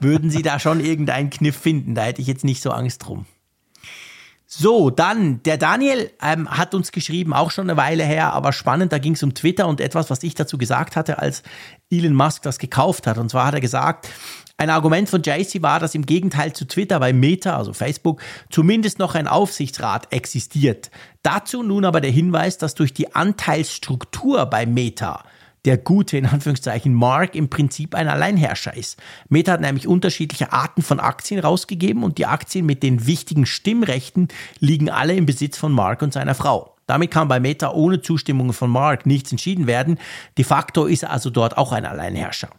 würden 0.00 0.30
Sie 0.30 0.42
da 0.42 0.58
schon 0.58 0.80
irgendeinen 0.80 1.30
Kniff 1.30 1.56
finden. 1.56 1.94
Da 1.94 2.02
hätte 2.02 2.20
ich 2.22 2.26
jetzt 2.26 2.44
nicht 2.44 2.62
so 2.62 2.70
Angst 2.70 3.06
drum. 3.06 3.26
So, 4.52 4.90
dann, 4.90 5.44
der 5.44 5.58
Daniel 5.58 6.10
ähm, 6.20 6.50
hat 6.50 6.74
uns 6.74 6.90
geschrieben, 6.90 7.32
auch 7.32 7.52
schon 7.52 7.70
eine 7.70 7.76
Weile 7.76 8.02
her, 8.02 8.32
aber 8.32 8.52
spannend, 8.52 8.92
da 8.92 8.98
ging 8.98 9.12
es 9.12 9.22
um 9.22 9.32
Twitter 9.32 9.68
und 9.68 9.80
etwas, 9.80 10.10
was 10.10 10.24
ich 10.24 10.34
dazu 10.34 10.58
gesagt 10.58 10.96
hatte, 10.96 11.20
als 11.20 11.44
Elon 11.88 12.14
Musk 12.14 12.42
das 12.42 12.58
gekauft 12.58 13.06
hat. 13.06 13.16
Und 13.16 13.30
zwar 13.30 13.46
hat 13.46 13.54
er 13.54 13.60
gesagt, 13.60 14.08
ein 14.56 14.68
Argument 14.68 15.08
von 15.08 15.22
JC 15.22 15.62
war, 15.62 15.78
dass 15.78 15.94
im 15.94 16.04
Gegenteil 16.04 16.52
zu 16.52 16.66
Twitter 16.66 16.98
bei 16.98 17.12
Meta, 17.12 17.56
also 17.56 17.72
Facebook, 17.72 18.20
zumindest 18.50 18.98
noch 18.98 19.14
ein 19.14 19.28
Aufsichtsrat 19.28 20.12
existiert. 20.12 20.90
Dazu 21.22 21.62
nun 21.62 21.84
aber 21.84 22.00
der 22.00 22.10
Hinweis, 22.10 22.58
dass 22.58 22.74
durch 22.74 22.92
die 22.92 23.14
Anteilsstruktur 23.14 24.46
bei 24.46 24.66
Meta 24.66 25.22
der 25.64 25.76
gute, 25.76 26.16
in 26.16 26.26
Anführungszeichen, 26.26 26.94
Mark 26.94 27.34
im 27.34 27.50
Prinzip 27.50 27.94
ein 27.94 28.08
Alleinherrscher 28.08 28.76
ist. 28.76 28.98
Meta 29.28 29.52
hat 29.52 29.60
nämlich 29.60 29.86
unterschiedliche 29.86 30.52
Arten 30.52 30.82
von 30.82 31.00
Aktien 31.00 31.40
rausgegeben 31.40 32.02
und 32.02 32.18
die 32.18 32.26
Aktien 32.26 32.66
mit 32.66 32.82
den 32.82 33.06
wichtigen 33.06 33.46
Stimmrechten 33.46 34.28
liegen 34.58 34.88
alle 34.88 35.14
im 35.14 35.26
Besitz 35.26 35.58
von 35.58 35.72
Mark 35.72 36.02
und 36.02 36.12
seiner 36.12 36.34
Frau. 36.34 36.76
Damit 36.86 37.10
kann 37.10 37.28
bei 37.28 37.38
Meta 37.38 37.70
ohne 37.72 38.00
Zustimmung 38.00 38.52
von 38.52 38.70
Mark 38.70 39.06
nichts 39.06 39.30
entschieden 39.30 39.66
werden. 39.66 39.98
De 40.38 40.44
facto 40.44 40.86
ist 40.86 41.04
er 41.04 41.10
also 41.10 41.30
dort 41.30 41.56
auch 41.56 41.72
ein 41.72 41.84
Alleinherrscher. 41.84 42.50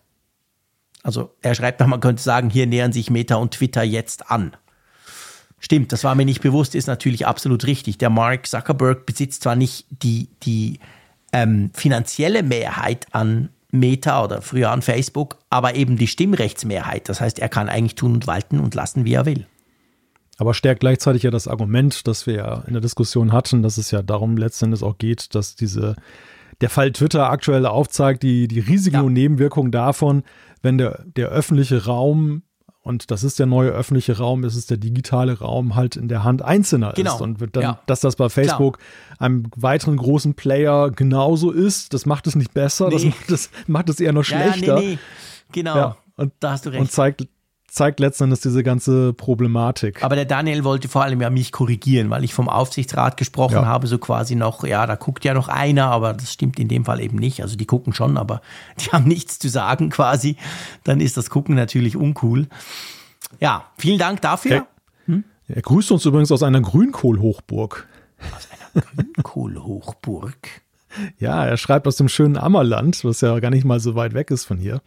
Also 1.04 1.36
er 1.42 1.56
schreibt 1.56 1.80
noch, 1.80 1.88
man 1.88 2.00
könnte 2.00 2.22
sagen, 2.22 2.50
hier 2.50 2.68
nähern 2.68 2.94
sich 2.94 3.10
Meta 3.10 3.36
und 3.36 3.52
Twitter 3.52 3.84
jetzt 3.84 4.30
an. 4.30 4.56
Stimmt, 5.60 5.92
das 5.92 6.04
war 6.04 6.16
mir 6.16 6.26
nicht 6.26 6.42
bewusst, 6.42 6.76
ist 6.76 6.88
natürlich 6.88 7.28
absolut 7.28 7.66
richtig. 7.66 7.98
Der 7.98 8.10
Mark 8.10 8.48
Zuckerberg 8.48 9.06
besitzt 9.06 9.44
zwar 9.44 9.56
nicht 9.56 9.86
die, 9.90 10.30
die 10.44 10.80
ähm, 11.34 11.72
finanzielle 11.74 12.44
Mehrheit 12.44 13.08
an 13.12 13.50
Meta 13.72 14.24
oder 14.24 14.42
früher 14.42 14.70
an 14.72 14.82
Facebook, 14.82 15.38
aber 15.50 15.76
eben 15.76 15.98
die 15.98 16.08
Stimmrechtsmehrheit. 16.08 17.08
Das 17.08 17.22
heißt, 17.22 17.40
er 17.40 17.50
kann 17.50 17.70
eigentlich 17.70 17.96
tun 17.96 18.14
und 18.14 18.28
walten 18.28 18.60
und 18.60 18.76
lassen, 18.76 19.06
wie 19.06 19.14
er 19.14 19.26
will. 19.26 19.46
Aber 20.38 20.54
stärkt 20.54 20.82
gleichzeitig 20.82 21.24
ja 21.24 21.32
das 21.32 21.48
Argument, 21.48 22.08
das 22.08 22.26
wir 22.26 22.34
ja 22.34 22.64
in 22.68 22.74
der 22.74 22.82
Diskussion 22.82 23.32
hatten, 23.32 23.62
dass 23.62 23.78
es 23.78 23.92
ja 23.92 24.02
darum 24.02 24.38
letztendlich 24.38 24.84
auch 24.84 24.98
geht, 24.98 25.36
dass 25.36 25.56
diese 25.56 25.96
der 26.62 26.70
Fall 26.70 26.92
Twitter 26.92 27.30
aktuell 27.30 27.66
aufzeigt, 27.66 28.24
die, 28.24 28.48
die 28.48 28.60
Risiken 28.60 28.98
ja. 28.98 29.02
und 29.02 29.14
Nebenwirkungen 29.14 29.72
davon, 29.72 30.24
wenn 30.62 30.78
der, 30.78 31.04
der 31.16 31.30
öffentliche 31.30 31.86
Raum 31.86 32.44
und 32.84 33.12
das 33.12 33.24
ist 33.24 33.38
der 33.38 33.46
neue 33.46 33.70
öffentliche 33.70 34.18
Raum, 34.18 34.44
es 34.44 34.56
ist 34.56 34.72
der 34.72 34.78
digitale 34.78 35.38
Raum 35.40 35.76
halt 35.76 35.96
in 35.96 36.08
der 36.08 36.24
Hand 36.24 36.42
Einzelner 36.42 36.94
genau. 36.94 37.16
ist. 37.16 37.22
Und 37.22 37.40
dann, 37.56 37.64
ja. 37.64 37.80
dass 37.86 38.00
das 38.00 38.16
bei 38.16 38.28
Facebook 38.28 38.80
Klar. 38.80 39.22
einem 39.22 39.44
weiteren 39.56 39.98
großen 39.98 40.34
Player 40.34 40.90
genauso 40.90 41.52
ist, 41.52 41.94
das 41.94 42.08
macht 42.08 42.26
es 42.26 42.36
nicht 42.36 42.54
besser, 42.54 42.90
nee. 42.90 42.96
das 42.96 43.06
macht 43.06 43.32
es, 43.32 43.50
macht 43.68 43.90
es 43.90 44.00
eher 44.00 44.14
noch 44.14 44.24
schlechter. 44.24 44.76
Ja, 44.76 44.80
nee, 44.80 44.88
nee. 44.94 45.00
Genau, 45.52 45.76
ja, 45.76 45.98
und, 46.16 46.34
da 46.40 46.52
hast 46.52 46.66
du 46.66 46.70
recht. 46.70 46.82
Und 46.82 46.92
zeigt, 46.92 47.28
zeigt 47.72 48.02
letztendlich 48.02 48.42
diese 48.42 48.64
ganze 48.64 49.14
Problematik. 49.14 50.04
Aber 50.04 50.16
der 50.16 50.26
Daniel 50.26 50.66
wollte 50.66 50.90
vor 50.90 51.04
allem 51.04 51.22
ja 51.22 51.30
mich 51.30 51.54
korrigieren, 51.54 52.10
weil 52.10 52.26
ich 52.26 52.34
vom 52.34 52.50
Aufsichtsrat 52.50 53.16
gesprochen 53.16 53.54
ja. 53.56 53.66
habe, 53.66 53.88
so 53.88 53.98
quasi 53.98 54.36
noch, 54.36 54.66
ja, 54.66 54.86
da 54.86 54.96
guckt 54.96 55.24
ja 55.24 55.34
noch 55.34 55.48
einer, 55.48 55.86
aber 55.86 56.14
das 56.14 56.34
stimmt 56.34 56.60
in 56.60 56.68
dem 56.68 56.84
Fall 56.84 57.00
eben 57.00 57.18
nicht. 57.18 57.42
Also 57.42 57.56
die 57.56 57.66
gucken 57.66 57.94
schon, 57.94 58.18
aber 58.18 58.42
die 58.80 58.92
haben 58.92 59.06
nichts 59.06 59.40
zu 59.40 59.48
sagen 59.48 59.90
quasi. 59.90 60.36
Dann 60.84 61.00
ist 61.00 61.16
das 61.16 61.30
Gucken 61.30 61.56
natürlich 61.56 61.96
uncool. 61.96 62.48
Ja, 63.40 63.64
vielen 63.78 63.98
Dank 63.98 64.20
dafür. 64.22 64.68
Hm? 65.06 65.24
Er 65.48 65.62
grüßt 65.62 65.94
uns 65.94 66.06
übrigens 66.06 66.32
aus 66.34 66.44
einer 66.44 66.60
Grünkohlhochburg. 66.60 67.88
Aus 68.36 68.50
einer 68.74 68.84
Grünkohlhochburg? 68.84 70.36
Ja, 71.18 71.46
er 71.46 71.58
schreibt 71.58 71.88
aus 71.88 71.96
dem 71.96 72.10
schönen 72.10 72.38
Ammerland, 72.38 73.04
was 73.04 73.22
ja 73.22 73.40
gar 73.40 73.52
nicht 73.52 73.66
mal 73.66 73.80
so 73.80 73.96
weit 73.96 74.14
weg 74.14 74.32
ist 74.32 74.46
von 74.46 74.58
hier. 74.58 74.82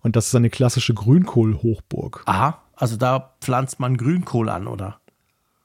Und 0.00 0.16
das 0.16 0.28
ist 0.28 0.34
eine 0.34 0.50
klassische 0.50 0.94
Grünkohl-Hochburg. 0.94 2.22
Aha, 2.26 2.62
also 2.74 2.96
da 2.96 3.34
pflanzt 3.40 3.80
man 3.80 3.96
Grünkohl 3.96 4.48
an, 4.48 4.66
oder? 4.66 5.00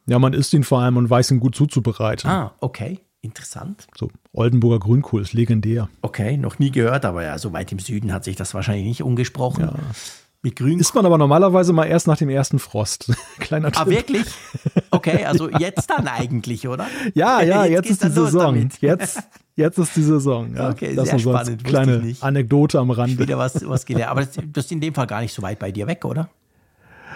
Ja, 0.08 0.20
man 0.20 0.34
isst 0.34 0.54
ihn 0.54 0.64
vor 0.64 0.82
allem 0.82 0.98
und 0.98 1.10
weiß 1.10 1.32
ihn 1.32 1.40
gut 1.40 1.56
zuzubereiten. 1.56 2.30
Ah, 2.30 2.54
okay. 2.60 3.00
Interessant. 3.24 3.86
So, 3.96 4.10
Oldenburger 4.34 4.80
Grünkohl 4.80 5.22
ist 5.22 5.34
legendär. 5.34 5.90
Okay, 6.02 6.38
noch 6.38 6.58
nie 6.58 6.72
gehört, 6.72 7.06
aber 7.06 7.24
ja, 7.24 7.38
so 7.38 7.54
weit 7.54 7.72
im 7.72 7.78
Süden 7.78 8.12
hat 8.14 8.24
sich 8.24 8.36
das 8.36 8.56
wahrscheinlich 8.56 8.86
nicht 8.86 9.04
umgesprochen. 9.04 9.66
Ja. 9.66 9.76
Mit 10.44 10.56
Grün. 10.56 10.80
Isst 10.80 10.96
man 10.96 11.06
aber 11.06 11.20
normalerweise 11.20 11.72
mal 11.72 11.86
erst 11.86 12.08
nach 12.08 12.18
dem 12.18 12.30
ersten 12.30 12.58
Frost. 12.58 13.12
Kleiner 13.40 13.68
ah, 13.68 13.72
Tipp. 13.72 13.82
Ah, 13.82 13.86
wirklich? 13.88 14.26
Okay, 14.90 15.26
also 15.26 15.50
jetzt 15.60 15.92
dann 15.92 16.08
eigentlich, 16.08 16.68
oder? 16.68 16.88
Ja, 17.14 17.44
ja, 17.44 17.64
jetzt, 17.66 17.90
jetzt 17.90 17.92
ist 17.92 18.04
die 18.04 18.10
Saison. 18.10 18.70
Jetzt, 18.80 19.22
Jetzt 19.56 19.78
ist 19.78 19.96
die 19.96 20.04
Saison. 20.04 20.56
Ja. 20.56 20.70
Okay, 20.70 20.96
das 20.96 21.10
sehr 21.10 21.20
so 21.20 21.32
spannend. 21.32 21.64
Kleine 21.64 22.16
Anekdote 22.22 22.80
am 22.80 22.92
Rande. 22.92 23.20
Wieder 23.20 23.38
was, 23.38 23.68
was 23.68 23.86
gelernt. 23.86 24.12
Aber 24.12 24.22
das, 24.22 24.38
das, 24.54 24.66
ist 24.66 24.72
in 24.72 24.82
dem 24.82 24.94
Fall 24.94 25.08
gar 25.08 25.22
nicht 25.22 25.34
so 25.34 25.42
weit 25.42 25.60
bei 25.60 25.72
dir 25.72 25.88
weg, 25.88 26.06
oder? 26.06 26.30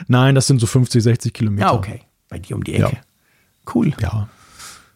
Nein, 0.07 0.35
das 0.35 0.47
sind 0.47 0.59
so 0.59 0.67
50, 0.67 1.01
60 1.01 1.33
Kilometer. 1.33 1.67
Ja, 1.67 1.73
okay. 1.73 2.01
Bei 2.29 2.39
dir 2.39 2.55
um 2.55 2.63
die 2.63 2.73
Ecke. 2.73 2.95
Ja. 2.95 3.01
Cool. 3.73 3.93
Ja. 3.99 4.27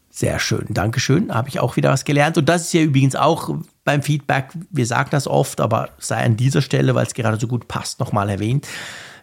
Sehr 0.10 0.40
schön. 0.40 0.66
Dankeschön. 0.70 1.34
Habe 1.34 1.48
ich 1.48 1.60
auch 1.60 1.78
wieder 1.78 1.91
was 1.91 2.03
gelernt. 2.03 2.38
Und 2.38 2.49
das 2.49 2.64
ist 2.64 2.74
ja 2.74 2.82
übrigens 2.82 3.16
auch 3.16 3.56
beim 3.86 4.02
Feedback, 4.02 4.49
wir 4.70 4.86
sagen 4.86 5.10
das 5.11 5.28
oft, 5.28 5.61
aber 5.61 5.90
sei 5.98 6.18
an 6.18 6.36
dieser 6.36 6.61
Stelle, 6.61 6.94
weil 6.94 7.06
es 7.06 7.14
gerade 7.14 7.40
so 7.40 7.48
gut 7.48 7.68
passt, 7.68 7.99
nochmal 7.99 8.30
erwähnt. 8.30 8.68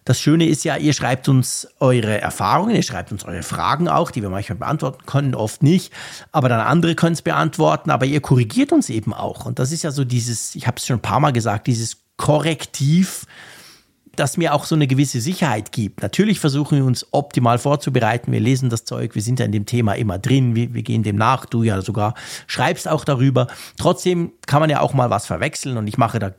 Das 0.07 0.21
Schöne 0.21 0.47
ist 0.47 0.65
ja, 0.65 0.77
ihr 0.77 0.93
schreibt 0.93 1.29
uns 1.29 1.67
eure 1.81 2.21
Erfahrungen, 2.21 2.77
ihr 2.77 2.85
schreibt 2.85 3.11
uns 3.11 3.25
eure 3.25 3.43
Fragen 3.43 3.89
auch, 3.89 4.13
die 4.13 4.23
wir 4.23 4.31
manchmal 4.31 4.57
beantworten 4.57 5.05
können, 5.05 5.35
oft 5.35 5.65
nicht. 5.65 5.93
Aber 6.31 6.49
dann 6.49 6.61
andere 6.61 6.95
können 6.95 7.15
es 7.15 7.23
beantworten, 7.23 7.91
aber 7.91 8.07
ihr 8.07 8.21
korrigiert 8.21 8.73
uns 8.73 8.89
eben 8.89 9.13
auch. 9.13 9.47
Und 9.47 9.59
das 9.59 9.73
ist 9.73 9.83
ja 9.83 9.91
so 9.91 10.05
dieses, 10.05 10.55
ich 10.55 10.69
habe 10.69 10.77
es 10.77 10.87
schon 10.87 10.99
ein 10.99 11.03
paar 11.03 11.19
Mal 11.19 11.33
gesagt, 11.33 11.67
dieses 11.67 11.97
Korrektiv, 12.17 13.27
das 14.15 14.37
mir 14.37 14.55
auch 14.55 14.65
so 14.65 14.77
eine 14.77 14.87
gewisse 14.87 15.21
Sicherheit 15.21 15.73
gibt. 15.73 16.03
Natürlich 16.03 16.39
versuchen 16.39 16.79
wir 16.79 16.85
uns 16.85 17.09
optimal 17.11 17.59
vorzubereiten. 17.59 18.31
Wir 18.31 18.41
lesen 18.41 18.71
das 18.71 18.85
Zeug, 18.85 19.17
wir 19.17 19.23
sind 19.23 19.41
ja 19.41 19.45
in 19.45 19.53
dem 19.53 19.67
Thema 19.67 19.95
immer 19.95 20.21
drin, 20.21 20.55
wir, 20.55 20.73
wir, 20.73 20.85
gehen 20.85 21.03
dem 21.03 21.17
nach, 21.17 21.47
du 21.47 21.65
ja 21.65 21.83
sogar 21.83 22.15
schreibst 22.47 22.87
auch 22.87 23.05
darüber. 23.05 23.49
Trotzdem 23.77 24.33
kann 24.47 24.61
man 24.61 24.71
ja 24.71 24.81
auch 24.81 24.95
mal 24.95 25.11
was 25.11 25.27
verwechseln 25.27 25.77
und 25.77 25.89
ich 25.89 25.99
mache 25.99 26.21
da 26.21 26.31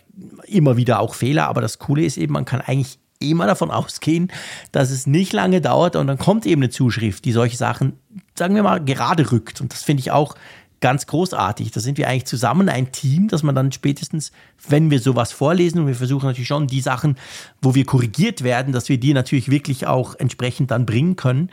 immer 0.45 0.77
wieder 0.77 1.02
auch 1.02 1.15
Fehler, 1.15 1.49
aber 1.49 1.60
das 1.60 1.80
Coole 1.80 2.06
ist 2.06 2.15
eben, 2.15 2.31
man 2.31 2.45
kann 2.45 2.61
eigentlich 2.61 2.98
immer 3.19 3.48
davon 3.48 3.72
ausgehen, 3.72 4.31
dass 4.72 4.91
es 4.91 5.07
nicht 5.07 5.34
lange 5.34 5.61
dauert 5.61 5.95
und 5.95 6.07
dann 6.07 6.18
kommt 6.18 6.45
eben 6.45 6.61
eine 6.61 6.69
Zuschrift, 6.69 7.26
die 7.26 7.31
solche 7.31 7.57
Sachen, 7.57 7.94
sagen 8.35 8.56
wir 8.56 8.64
mal, 8.64 8.84
gerade 8.84 9.31
rückt. 9.31 9.61
Und 9.61 9.73
das 9.73 9.84
finde 9.84 10.02
ich 10.02 10.11
auch 10.11 10.35
ganz 10.80 11.07
großartig. 11.07 11.72
Da 11.72 11.80
sind 11.80 11.98
wir 11.98 12.07
eigentlich 12.07 12.26
zusammen 12.26 12.69
ein 12.69 12.91
Team, 12.91 13.27
dass 13.27 13.44
man 13.44 13.56
dann 13.56 13.72
spätestens, 13.72 14.31
wenn 14.68 14.91
wir 14.91 14.99
sowas 14.99 15.31
vorlesen 15.31 15.80
und 15.81 15.88
wir 15.88 15.95
versuchen 15.95 16.27
natürlich 16.27 16.48
schon 16.48 16.68
die 16.68 16.81
Sachen, 16.81 17.18
wo 17.61 17.76
wir 17.76 17.85
korrigiert 17.85 18.44
werden, 18.44 18.73
dass 18.73 18.89
wir 18.89 18.99
die 18.99 19.14
natürlich 19.14 19.49
wirklich 19.49 19.88
auch 19.88 20.15
entsprechend 20.15 20.72
dann 20.72 20.85
bringen 20.85 21.15
können, 21.15 21.49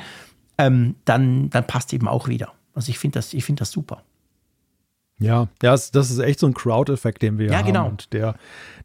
ähm, 0.58 0.96
dann, 1.04 1.50
dann 1.50 1.66
passt 1.66 1.92
eben 1.92 2.08
auch 2.08 2.28
wieder. 2.28 2.52
Also 2.74 2.90
ich 2.90 2.98
finde 2.98 3.18
das, 3.18 3.32
ich 3.32 3.44
finde 3.44 3.60
das 3.60 3.70
super. 3.70 4.02
Ja, 5.20 5.48
das, 5.60 5.92
das 5.92 6.10
ist 6.10 6.18
echt 6.18 6.40
so 6.40 6.46
ein 6.46 6.54
Crowd-Effekt, 6.54 7.22
den 7.22 7.38
wir 7.38 7.46
ja, 7.46 7.58
haben 7.58 7.66
genau. 7.66 7.86
und 7.86 8.12
der, 8.12 8.34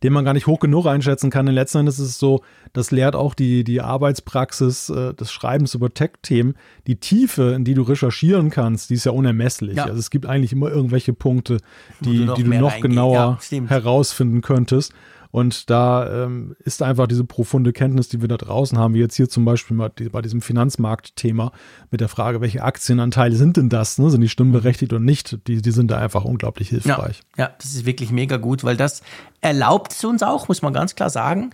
den 0.03 0.13
man 0.13 0.23
gar 0.23 0.33
nicht 0.33 0.45
hoch 0.45 0.59
genug 0.59 0.85
einschätzen 0.85 1.31
kann. 1.31 1.47
In 1.47 1.55
letzter 1.55 1.79
Endes 1.79 1.97
ist 1.97 2.07
es 2.07 2.19
so, 2.19 2.43
das 2.71 2.91
lehrt 2.91 3.15
auch 3.15 3.33
die, 3.33 3.63
die 3.63 3.81
Arbeitspraxis 3.81 4.89
äh, 4.89 5.15
des 5.15 5.31
Schreibens 5.31 5.73
über 5.73 5.91
Tech-Themen. 5.91 6.55
Die 6.85 6.97
Tiefe, 6.97 7.53
in 7.53 7.65
die 7.65 7.73
du 7.73 7.81
recherchieren 7.81 8.51
kannst, 8.51 8.91
die 8.91 8.93
ist 8.93 9.05
ja 9.05 9.11
unermesslich. 9.11 9.77
Ja. 9.77 9.85
Also 9.85 9.97
es 9.97 10.11
gibt 10.11 10.27
eigentlich 10.27 10.53
immer 10.53 10.69
irgendwelche 10.69 11.13
Punkte, 11.13 11.57
die 12.01 12.19
du 12.19 12.25
noch 12.25 12.35
die 12.35 12.43
du 12.43 12.49
noch 12.51 12.79
genauer 12.79 13.39
ja, 13.49 13.61
herausfinden 13.67 14.41
könntest. 14.41 14.93
Und 15.31 15.69
da 15.69 16.25
ähm, 16.25 16.55
ist 16.59 16.81
einfach 16.81 17.05
diese 17.05 17.23
profunde 17.23 17.71
Kenntnis, 17.71 18.09
die 18.09 18.21
wir 18.21 18.27
da 18.27 18.37
draußen 18.37 18.77
haben, 18.79 18.95
wie 18.95 18.99
jetzt 18.99 19.15
hier 19.15 19.29
zum 19.29 19.45
Beispiel 19.45 19.77
mal 19.77 19.89
die, 19.89 20.09
bei 20.09 20.21
diesem 20.21 20.41
Finanzmarktthema 20.41 21.51
mit 21.91 22.01
der 22.01 22.09
Frage, 22.09 22.41
welche 22.41 22.63
Aktienanteile 22.63 23.35
sind 23.35 23.57
denn 23.57 23.69
das? 23.69 23.99
Ne? 23.99 24.09
Sind 24.09 24.21
die 24.21 24.29
stimmberechtigt 24.29 24.91
oder 24.91 25.01
nicht? 25.01 25.47
Die, 25.47 25.61
die 25.61 25.71
sind 25.71 25.91
da 25.91 25.99
einfach 25.99 26.25
unglaublich 26.25 26.69
hilfreich. 26.69 27.21
Ja, 27.37 27.45
ja, 27.45 27.51
das 27.59 27.73
ist 27.73 27.85
wirklich 27.85 28.11
mega 28.11 28.37
gut, 28.37 28.63
weil 28.63 28.75
das 28.75 29.03
erlaubt 29.41 29.91
es 29.91 30.03
uns 30.03 30.23
auch, 30.23 30.47
muss 30.47 30.63
man 30.63 30.73
ganz 30.73 30.95
klar 30.95 31.11
sagen. 31.11 31.51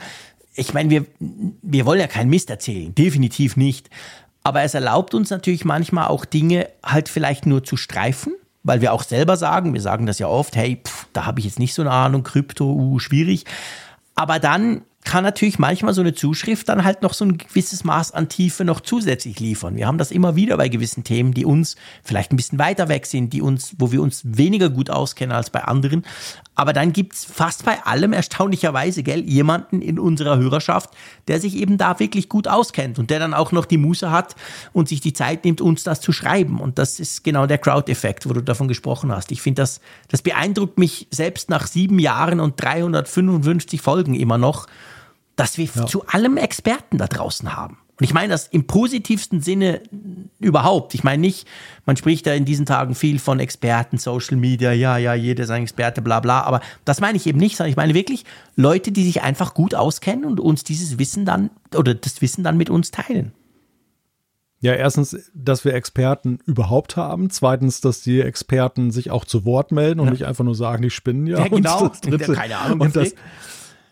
Ich 0.53 0.73
meine, 0.73 0.89
wir, 0.89 1.05
wir 1.19 1.85
wollen 1.85 1.99
ja 1.99 2.07
keinen 2.07 2.29
Mist 2.29 2.49
erzählen, 2.49 2.95
definitiv 2.95 3.57
nicht. 3.57 3.89
Aber 4.41 4.61
es 4.61 4.73
erlaubt 4.73 5.13
uns 5.13 5.31
natürlich 5.31 5.65
manchmal 5.65 6.07
auch 6.07 6.23
Dinge 6.23 6.69
halt 6.85 7.09
vielleicht 7.09 7.45
nur 7.45 7.63
zu 7.63 7.75
streifen, 7.75 8.35
weil 8.65 8.81
wir 8.81 8.91
auch 8.93 9.03
selber 9.03 9.37
sagen, 9.37 9.73
wir 9.73 9.81
sagen 9.81 10.07
das 10.07 10.17
ja 10.19 10.27
oft, 10.27 10.55
hey, 10.55 10.81
pff, 10.83 11.07
da 11.13 11.25
habe 11.25 11.39
ich 11.39 11.45
jetzt 11.45 11.59
nicht 11.59 11.75
so 11.75 11.83
eine 11.83 11.91
Ahnung, 11.91 12.23
Krypto, 12.23 12.65
uh, 12.65 12.99
schwierig. 12.99 13.45
Aber 14.15 14.39
dann 14.39 14.81
kann 15.05 15.23
natürlich 15.23 15.59
manchmal 15.59 15.93
so 15.93 16.01
eine 16.01 16.15
Zuschrift 16.15 16.67
dann 16.67 16.83
halt 16.83 17.03
noch 17.03 17.13
so 17.13 17.23
ein 17.23 17.37
gewisses 17.37 17.83
Maß 17.83 18.11
an 18.11 18.27
Tiefe 18.27 18.65
noch 18.65 18.81
zusätzlich 18.81 19.39
liefern. 19.39 19.75
Wir 19.75 19.85
haben 19.85 19.99
das 19.99 20.11
immer 20.11 20.35
wieder 20.35 20.57
bei 20.57 20.67
gewissen 20.67 21.03
Themen, 21.03 21.33
die 21.33 21.45
uns 21.45 21.75
vielleicht 22.03 22.33
ein 22.33 22.35
bisschen 22.35 22.57
weiter 22.57 22.89
weg 22.89 23.05
sind, 23.05 23.31
die 23.31 23.41
uns, 23.41 23.75
wo 23.77 23.91
wir 23.91 24.01
uns 24.01 24.23
weniger 24.25 24.69
gut 24.69 24.89
auskennen 24.89 25.35
als 25.35 25.51
bei 25.51 25.63
anderen. 25.63 26.03
Aber 26.55 26.73
dann 26.73 26.91
gibt's 26.91 27.23
fast 27.23 27.65
bei 27.65 27.83
allem 27.85 28.13
erstaunlicherweise, 28.13 29.03
gell, 29.03 29.21
jemanden 29.21 29.81
in 29.81 29.99
unserer 29.99 30.37
Hörerschaft, 30.37 30.89
der 31.27 31.39
sich 31.39 31.55
eben 31.55 31.77
da 31.77 31.99
wirklich 31.99 32.27
gut 32.27 32.47
auskennt 32.47 32.97
und 32.97 33.09
der 33.11 33.19
dann 33.19 33.33
auch 33.35 33.51
noch 33.51 33.65
die 33.65 33.77
Muße 33.77 34.09
hat 34.09 34.35
und 34.73 34.89
sich 34.89 35.01
die 35.01 35.13
Zeit 35.13 35.45
nimmt, 35.45 35.61
uns 35.61 35.83
das 35.83 36.01
zu 36.01 36.13
schreiben. 36.13 36.59
Und 36.59 36.79
das 36.79 36.99
ist 36.99 37.23
genau 37.23 37.45
der 37.45 37.59
Crowd-Effekt, 37.59 38.27
wo 38.27 38.33
du 38.33 38.41
davon 38.41 38.67
gesprochen 38.67 39.11
hast. 39.11 39.31
Ich 39.31 39.41
finde, 39.41 39.61
das, 39.61 39.81
das 40.07 40.23
beeindruckt 40.23 40.79
mich 40.79 41.07
selbst 41.11 41.49
nach 41.51 41.67
sieben 41.67 41.99
Jahren 41.99 42.39
und 42.39 42.59
355 42.59 43.81
Folgen 43.81 44.15
immer 44.15 44.39
noch, 44.39 44.65
dass 45.35 45.57
wir 45.57 45.69
zu 45.87 46.05
allem 46.07 46.37
Experten 46.37 46.97
da 46.97 47.07
draußen 47.07 47.55
haben. 47.55 47.77
Und 47.97 48.03
ich 48.03 48.13
meine 48.13 48.29
das 48.29 48.47
im 48.47 48.67
positivsten 48.67 49.41
Sinne 49.41 49.81
überhaupt. 50.39 50.93
Ich 50.95 51.05
meine 51.05 51.21
nicht, 51.21 51.47
man 51.85 51.95
spricht 51.95 52.27
da 52.27 52.33
in 52.33 52.43
diesen 52.43 52.65
Tagen 52.65 52.93
viel 52.93 53.19
von 53.19 53.39
Experten, 53.39 53.97
Social 53.97 54.35
Media, 54.35 54.73
ja, 54.73 54.97
ja, 54.97 55.13
jeder 55.13 55.45
ist 55.45 55.49
ein 55.49 55.63
Experte, 55.63 56.01
bla 56.01 56.19
bla. 56.19 56.41
Aber 56.41 56.59
das 56.83 56.99
meine 56.99 57.15
ich 57.15 57.25
eben 57.25 57.39
nicht, 57.39 57.55
sondern 57.55 57.69
ich 57.69 57.77
meine 57.77 57.93
wirklich 57.93 58.25
Leute, 58.57 58.91
die 58.91 59.05
sich 59.05 59.21
einfach 59.21 59.53
gut 59.53 59.75
auskennen 59.75 60.25
und 60.25 60.41
uns 60.41 60.65
dieses 60.65 60.99
Wissen 60.99 61.23
dann 61.23 61.51
oder 61.73 61.93
das 61.93 62.21
Wissen 62.21 62.43
dann 62.43 62.57
mit 62.57 62.69
uns 62.69 62.91
teilen. 62.91 63.31
Ja, 64.59 64.73
erstens, 64.73 65.15
dass 65.33 65.63
wir 65.63 65.73
Experten 65.73 66.39
überhaupt 66.45 66.97
haben. 66.97 67.29
Zweitens, 67.29 67.81
dass 67.81 68.01
die 68.01 68.19
Experten 68.19 68.91
sich 68.91 69.11
auch 69.11 69.23
zu 69.23 69.45
Wort 69.45 69.71
melden 69.71 69.99
und 70.01 70.09
nicht 70.09 70.25
einfach 70.25 70.43
nur 70.43 70.55
sagen, 70.55 70.81
die 70.81 70.89
spinnen 70.89 71.27
ja. 71.27 71.39
Ja, 71.39 71.47
genau. 71.47 71.83
Und 71.83 71.91
das 71.91 72.01
dritte, 72.01 72.33
Keine 72.33 72.57
Ahnung, 72.57 72.81
und 72.81 72.95
das. 72.95 73.13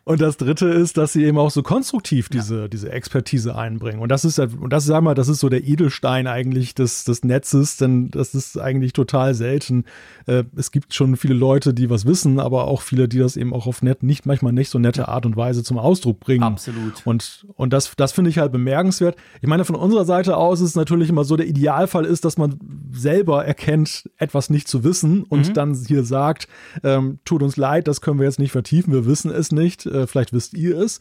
Und 0.05 0.19
das 0.21 0.37
dritte 0.37 0.67
ist, 0.67 0.97
dass 0.97 1.13
sie 1.13 1.23
eben 1.23 1.37
auch 1.37 1.49
so 1.51 1.63
konstruktiv 1.63 2.27
diese, 2.29 2.67
diese 2.67 2.91
Expertise 2.91 3.55
einbringen. 3.55 3.99
Und 3.99 4.09
das 4.09 4.25
ist, 4.25 4.37
ja- 4.37 4.47
und 4.59 4.71
das, 4.73 4.85
sag 4.85 5.01
mal, 5.01 5.13
das 5.13 5.27
ist 5.29 5.39
so 5.39 5.47
der 5.49 5.63
Edelstein 5.63 6.27
eigentlich 6.27 6.75
des, 6.75 7.05
des 7.05 7.23
Netzes, 7.23 7.77
denn 7.77 8.11
das 8.11 8.35
ist 8.35 8.57
eigentlich 8.59 8.93
total 8.93 9.33
selten. 9.33 9.85
Äh, 10.25 10.43
es 10.55 10.71
gibt 10.71 10.93
schon 10.93 11.15
viele 11.15 11.33
Leute, 11.35 11.73
die 11.73 11.89
was 11.89 12.05
wissen, 12.05 12.39
aber 12.39 12.67
auch 12.67 12.81
viele, 12.81 13.07
die 13.07 13.19
das 13.19 13.37
eben 13.37 13.53
auch 13.53 13.65
auf 13.67 13.81
nett, 13.81 14.03
nicht, 14.03 14.25
manchmal 14.25 14.51
nicht 14.51 14.69
so 14.69 14.77
nette 14.79 15.07
Art 15.07 15.25
und 15.25 15.37
Weise 15.37 15.63
zum 15.63 15.77
Ausdruck 15.77 16.19
bringen. 16.19 16.43
Absolut. 16.43 17.01
Und, 17.05 17.45
und 17.55 17.71
das, 17.71 17.93
das 17.95 18.11
finde 18.11 18.29
ich 18.29 18.39
halt 18.39 18.51
bemerkenswert. 18.51 19.15
Ich 19.41 19.47
meine, 19.47 19.63
von 19.65 19.75
unserer 19.75 20.05
Seite 20.05 20.35
aus 20.37 20.59
ist 20.59 20.69
es 20.69 20.75
natürlich 20.75 21.09
immer 21.09 21.23
so, 21.23 21.37
der 21.37 21.47
Idealfall 21.47 22.05
ist, 22.05 22.25
dass 22.25 22.37
man 22.37 22.59
selber 22.91 23.45
erkennt, 23.45 24.09
etwas 24.17 24.49
nicht 24.49 24.67
zu 24.67 24.83
wissen 24.83 25.23
und 25.23 25.47
Mhm. 25.49 25.53
dann 25.53 25.73
hier 25.87 26.03
sagt, 26.03 26.47
ähm, 26.83 27.19
tut 27.25 27.41
uns 27.43 27.57
leid, 27.57 27.87
das 27.87 28.01
können 28.01 28.19
wir 28.19 28.25
jetzt 28.25 28.39
nicht 28.39 28.51
vertiefen, 28.51 28.93
wir 28.93 29.05
wissen 29.05 29.31
es 29.31 29.51
nicht, 29.51 29.85
äh, 29.93 30.07
vielleicht 30.07 30.33
wisst 30.33 30.53
ihr 30.53 30.77
es. 30.77 30.99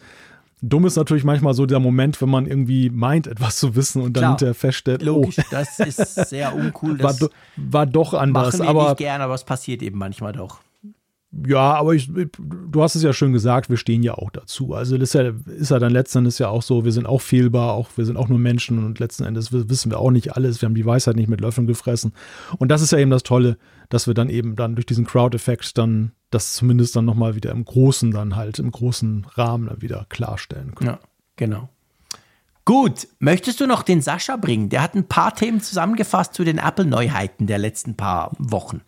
Dumm 0.64 0.86
ist 0.86 0.94
natürlich 0.94 1.24
manchmal 1.24 1.55
so 1.55 1.66
der 1.66 1.81
Moment, 1.81 2.23
wenn 2.23 2.28
man 2.28 2.47
irgendwie 2.47 2.89
meint, 2.89 3.27
etwas 3.27 3.56
zu 3.56 3.74
wissen 3.74 4.01
und 4.01 4.16
dann 4.16 4.20
Klar. 4.20 4.31
hinterher 4.32 4.55
feststellt, 4.55 5.02
Logisch, 5.02 5.39
oh, 5.40 5.43
das 5.51 5.81
ist 5.81 6.28
sehr 6.28 6.55
uncool. 6.55 6.98
war, 7.02 7.14
do, 7.14 7.28
war 7.56 7.85
doch 7.85 8.14
anders. 8.14 8.59
machen 8.59 8.62
wir 8.62 8.69
Aber 8.69 8.89
nicht 8.90 8.98
gerne, 8.98 9.24
aber 9.24 9.35
es 9.35 9.43
passiert 9.43 9.82
eben 9.82 9.98
manchmal 9.98 10.32
doch. 10.32 10.60
Ja, 11.46 11.74
aber 11.74 11.94
ich, 11.94 12.10
du 12.12 12.82
hast 12.82 12.94
es 12.94 13.02
ja 13.02 13.14
schön 13.14 13.32
gesagt, 13.32 13.70
wir 13.70 13.78
stehen 13.78 14.02
ja 14.02 14.14
auch 14.14 14.30
dazu. 14.30 14.74
Also 14.74 14.96
ist 14.96 15.14
ja, 15.14 15.32
ist 15.46 15.70
ja 15.70 15.78
dann 15.78 15.90
letzten 15.90 16.18
Endes 16.18 16.38
ja 16.38 16.48
auch 16.48 16.60
so, 16.62 16.84
wir 16.84 16.92
sind 16.92 17.06
auch 17.06 17.22
fehlbar, 17.22 17.72
auch 17.72 17.88
wir 17.96 18.04
sind 18.04 18.18
auch 18.18 18.28
nur 18.28 18.38
Menschen 18.38 18.84
und 18.84 18.98
letzten 18.98 19.24
Endes 19.24 19.50
wissen 19.50 19.90
wir 19.90 19.98
auch 19.98 20.10
nicht 20.10 20.36
alles. 20.36 20.60
Wir 20.60 20.66
haben 20.66 20.74
die 20.74 20.84
Weisheit 20.84 21.16
nicht 21.16 21.28
mit 21.28 21.40
Löffeln 21.40 21.66
gefressen. 21.66 22.12
Und 22.59 22.68
das 22.68 22.82
ist 22.82 22.92
ja 22.92 22.98
eben 22.98 23.10
das 23.10 23.22
Tolle, 23.22 23.56
dass 23.88 24.06
wir 24.06 24.12
dann 24.12 24.28
eben 24.28 24.56
dann 24.56 24.74
durch 24.74 24.84
diesen 24.84 25.06
Crowd-Effekt 25.06 25.78
dann 25.78 26.12
das 26.30 26.52
zumindest 26.52 26.96
dann 26.96 27.06
nochmal 27.06 27.34
wieder 27.34 27.50
im 27.50 27.64
Großen 27.64 28.10
dann 28.10 28.36
halt, 28.36 28.59
im 28.59 28.70
großen 28.70 29.26
Rahmen 29.34 29.68
dann 29.68 29.80
wieder 29.80 30.06
klarstellen 30.10 30.74
können. 30.74 30.90
Ja, 30.90 31.00
genau. 31.36 31.70
Gut, 32.64 33.09
möchtest 33.18 33.60
du 33.60 33.66
noch 33.66 33.82
den 33.82 34.02
Sascha 34.02 34.36
bringen? 34.36 34.68
Der 34.68 34.82
hat 34.82 34.94
ein 34.94 35.09
paar 35.09 35.34
Themen 35.34 35.60
zusammengefasst 35.60 36.34
zu 36.34 36.44
den 36.44 36.59
Apple-Neuheiten 36.59 37.46
der 37.46 37.59
letzten 37.59 37.96
paar 37.96 38.32
Wochen. 38.38 38.82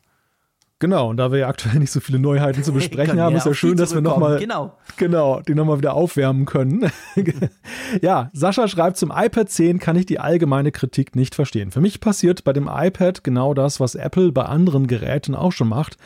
Genau, 0.80 1.08
und 1.08 1.16
da 1.16 1.30
wir 1.30 1.38
ja 1.38 1.48
aktuell 1.48 1.78
nicht 1.78 1.92
so 1.92 2.00
viele 2.00 2.18
Neuheiten 2.18 2.64
zu 2.64 2.72
besprechen 2.72 3.20
haben, 3.20 3.36
ist 3.36 3.46
ja 3.46 3.54
schön, 3.54 3.76
dass 3.76 3.94
wir 3.94 4.00
nochmal 4.00 4.38
Genau. 4.38 4.76
genau, 4.96 5.40
die 5.40 5.54
nochmal 5.54 5.78
wieder 5.78 5.94
aufwärmen 5.94 6.44
können. 6.46 6.90
ja, 8.02 8.28
Sascha 8.32 8.66
schreibt 8.68 8.96
zum 8.96 9.12
iPad 9.14 9.48
10 9.48 9.78
kann 9.78 9.96
ich 9.96 10.06
die 10.06 10.18
allgemeine 10.18 10.72
Kritik 10.72 11.14
nicht 11.16 11.34
verstehen. 11.34 11.70
Für 11.70 11.80
mich 11.80 12.00
passiert 12.00 12.44
bei 12.44 12.52
dem 12.52 12.68
iPad 12.70 13.22
genau 13.24 13.54
das, 13.54 13.78
was 13.80 13.94
Apple 13.94 14.32
bei 14.32 14.44
anderen 14.44 14.86
Geräten 14.86 15.34
auch 15.34 15.52
schon 15.52 15.68
macht. 15.68 15.96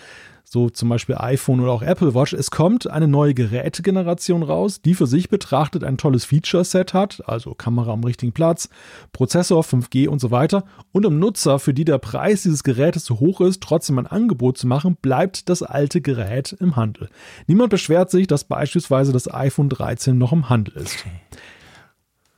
So 0.51 0.71
zum 0.71 0.89
Beispiel 0.89 1.17
iPhone 1.19 1.61
oder 1.61 1.73
auch 1.73 1.83
Apple 1.83 2.15
Watch. 2.15 2.33
Es 2.33 2.51
kommt 2.51 2.89
eine 2.89 3.07
neue 3.07 3.35
Gerätegeneration 3.35 4.43
raus, 4.43 4.81
die 4.81 4.95
für 4.95 5.07
sich 5.07 5.29
betrachtet 5.29 5.85
ein 5.85 5.99
tolles 5.99 6.25
Feature-Set 6.25 6.95
hat, 6.95 7.23
also 7.29 7.53
Kamera 7.55 7.93
am 7.93 8.03
richtigen 8.03 8.33
Platz, 8.33 8.71
Prozessor, 9.13 9.63
5G 9.63 10.09
und 10.09 10.21
so 10.21 10.31
weiter. 10.31 10.65
Und 10.91 11.05
um 11.05 11.19
Nutzer, 11.19 11.59
für 11.59 11.75
die 11.75 11.85
der 11.85 11.99
Preis 11.99 12.45
dieses 12.45 12.65
Gerätes 12.65 13.05
zu 13.05 13.21
hoch 13.21 13.43
ist, 13.43 13.63
trotzdem 13.63 13.99
ein 13.99 14.07
Angebot 14.07 14.57
zu 14.57 14.67
machen, 14.67 14.97
bleibt 15.03 15.51
das 15.51 15.63
alte 15.63 16.01
Gerät 16.01 16.57
im 16.59 16.77
Handel. 16.77 17.11
Niemand 17.47 17.69
beschwert 17.69 18.11
sich, 18.11 18.27
dass 18.27 18.45
beispielsweise 18.45 19.13
das 19.13 19.31
iPhone 19.31 19.69
13 19.69 20.17
noch 20.17 20.33
im 20.33 20.49
Handel 20.49 20.77
ist. 20.79 21.05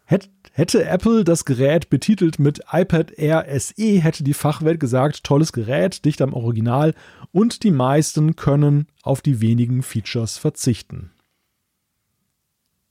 Hätt- 0.05 0.31
Hätte 0.53 0.85
Apple 0.85 1.25
das 1.25 1.45
Gerät 1.45 1.91
betitelt 1.91 2.39
mit 2.39 2.61
iPad 2.73 3.13
Air 3.13 3.47
SE, 3.61 4.01
hätte 4.01 4.25
die 4.25 4.35
Fachwelt 4.35 4.81
gesagt, 4.81 5.23
tolles 5.25 5.53
Gerät, 5.53 6.05
dicht 6.05 6.21
am 6.21 6.35
Original 6.35 6.95
und 7.33 7.63
die 7.63 7.71
meisten 7.71 8.35
können 8.37 8.89
auf 9.03 9.21
die 9.23 9.41
wenigen 9.41 9.83
Features 9.83 10.39
verzichten. 10.39 11.13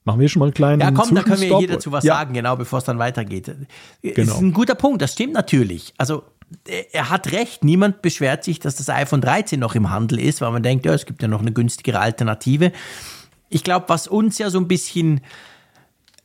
Machen 0.04 0.20
wir 0.20 0.28
schon 0.30 0.40
mal 0.40 0.46
einen 0.46 0.54
kleinen 0.54 0.80
Ja, 0.80 0.90
komm, 0.90 1.14
da 1.14 1.22
können 1.22 1.42
wir 1.42 1.58
hier 1.58 1.68
dazu 1.68 1.92
was 1.92 2.04
ja, 2.04 2.14
sagen, 2.14 2.32
genau, 2.32 2.56
bevor 2.56 2.78
es 2.78 2.84
dann 2.84 2.98
weitergeht. 2.98 3.46
Genau. 4.02 4.14
Das 4.16 4.28
ist 4.28 4.40
ein 4.40 4.54
guter 4.54 4.74
Punkt, 4.74 5.02
das 5.02 5.12
stimmt 5.12 5.34
natürlich. 5.34 5.92
Also, 5.98 6.22
er- 6.66 6.94
er 6.94 7.10
hat 7.10 7.30
recht, 7.32 7.62
niemand 7.64 8.00
beschwert 8.00 8.42
sich, 8.42 8.58
dass 8.58 8.76
das 8.76 8.88
iPhone 8.88 9.20
13 9.20 9.60
noch 9.60 9.74
im 9.74 9.90
Handel 9.90 10.18
ist, 10.18 10.40
weil 10.40 10.50
man 10.52 10.62
denkt, 10.62 10.86
ja, 10.86 10.94
es 10.94 11.04
gibt 11.04 11.20
ja 11.20 11.28
noch 11.28 11.42
eine 11.42 11.52
günstigere 11.52 12.00
Alternative. 12.00 12.72
Ich 13.50 13.62
glaube, 13.62 13.90
was 13.90 14.08
uns 14.08 14.38
ja 14.38 14.48
so 14.48 14.58
ein 14.58 14.68
bisschen 14.68 15.20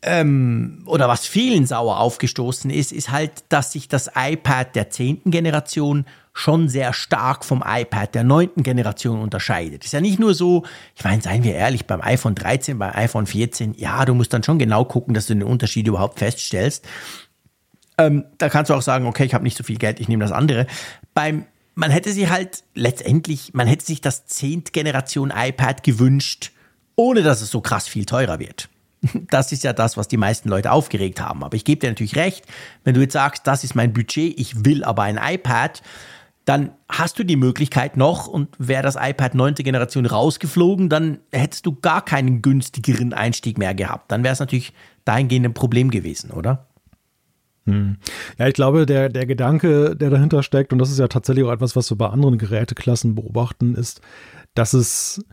ähm, 0.06 0.84
oder 0.86 1.07
was 1.07 1.26
vielen 1.26 1.65
sauer 1.65 1.99
aufgestoßen 1.99 2.69
ist, 2.69 2.91
ist 2.91 3.10
halt, 3.10 3.44
dass 3.49 3.72
sich 3.72 3.88
das 3.88 4.11
iPad 4.15 4.76
der 4.76 4.91
zehnten 4.91 5.32
Generation 5.32 6.06
schon 6.32 6.69
sehr 6.69 6.94
stark 6.94 7.44
vom 7.44 7.64
iPad 7.65 8.14
der 8.14 8.23
neunten 8.23 8.61
Generation 8.61 9.19
unterscheidet. 9.19 9.84
Ist 9.84 9.94
ja 9.94 10.02
nicht 10.02 10.19
nur 10.19 10.36
so, 10.36 10.64
ich 10.95 11.03
meine, 11.03 11.22
seien 11.22 11.44
wir 11.44 11.56
ehrlich, 11.56 11.88
beim 11.88 12.02
iPhone 12.02 12.36
13, 12.36 12.77
beim 12.77 12.94
iPhone 12.94 13.26
14, 13.26 13.73
ja, 13.77 14.06
du 14.06 14.14
musst 14.14 14.32
dann 14.32 14.44
schon 14.44 14.60
genau 14.60 14.86
gucken, 14.86 15.15
dass 15.15 15.26
du 15.26 15.34
den 15.34 15.44
Unterschied 15.44 15.88
überhaupt 15.88 16.19
feststellst. 16.19 16.86
Ähm, 17.98 18.26
da 18.38 18.49
kannst 18.49 18.69
du 18.69 18.76
auch 18.76 18.82
sagen, 18.84 19.07
okay, 19.07 19.26
ich 19.26 19.34
habe 19.34 19.44
nicht 19.44 19.57
so 19.57 19.64
viel 19.64 19.77
Geld, 19.77 19.99
ich 19.99 20.07
nehme 20.07 20.23
das 20.23 20.34
andere. 20.34 20.68
Beim, 21.15 21.45
man 21.73 21.90
hätte 21.90 22.11
sich 22.11 22.30
halt 22.30 22.64
letztendlich, 22.76 23.53
man 23.53 23.65
hätte 23.65 23.86
sich 23.86 24.02
das 24.02 24.27
zehnt 24.27 24.72
Generation 24.72 25.34
iPad 25.36 25.82
gewünscht, 25.82 26.52
ohne 26.95 27.23
dass 27.23 27.41
es 27.41 27.49
so 27.49 27.61
krass 27.61 27.88
viel 27.88 28.06
teurer 28.06 28.40
wird. 28.40 28.69
Das 29.30 29.52
ist 29.52 29.64
ja 29.64 29.73
das, 29.73 29.98
was 29.98 30.07
die 30.07 30.18
meisten 30.18 30.49
Leute 30.49 30.72
aufgeregt 30.72 31.22
haben. 31.22 31.44
Aber 31.44 31.56
ich 31.56 31.65
gebe 31.65 31.80
dir 31.80 31.90
natürlich 31.90 32.15
recht, 32.15 32.45
wenn 32.84 32.94
du 32.94 33.02
jetzt 33.02 33.14
sagst, 33.14 33.48
das 33.48 33.64
ist 33.64 33.76
mein 33.76 33.94
Budget, 33.94 34.40
ich 34.40 34.65
will 34.65 34.84
aber 34.84 35.03
ein 35.03 35.19
iPad, 35.22 35.82
dann 36.45 36.72
hast 36.88 37.18
du 37.18 37.23
die 37.23 37.38
Möglichkeit 37.38 37.98
noch 37.98 38.27
und 38.27 38.49
wäre 38.60 38.84
das 38.84 38.95
iPad 38.99 39.34
9. 39.34 39.56
Generation 39.56 40.06
rausgeflogen, 40.06 40.90
dann 40.90 41.19
hättest 41.32 41.65
du 41.65 41.73
gar 41.73 42.06
keinen 42.06 42.44
günstigeren 42.44 43.14
Einstieg 43.14 43.57
mehr 43.57 43.73
gehabt. 43.73 44.11
Dann 44.11 44.23
wäre 44.23 44.34
es 44.34 44.40
natürlich 44.40 44.73
dahingehend 45.06 45.48
ein 45.48 45.53
Problem 45.56 45.90
gewesen, 45.90 46.30
oder? 46.30 46.68
Hm. 47.65 47.98
Ja, 48.38 48.48
ich 48.48 48.53
glaube, 48.53 48.86
der, 48.86 49.10
der 49.10 49.26
Gedanke, 49.26 49.95
der 49.95 50.11
dahinter 50.11 50.44
steckt, 50.44 50.72
und 50.72 50.77
das 50.77 50.91
ist 50.91 50.99
ja 50.99 51.07
tatsächlich 51.07 51.45
auch 51.45 51.52
etwas, 51.52 51.76
was 51.76 51.90
wir 51.90 51.98
bei 51.98 52.10
anderen 52.10 52.38
Geräteklassen 52.38 53.15
beobachten, 53.15 53.73
ist, 53.73 54.02
dass 54.53 54.73
es 54.73 55.26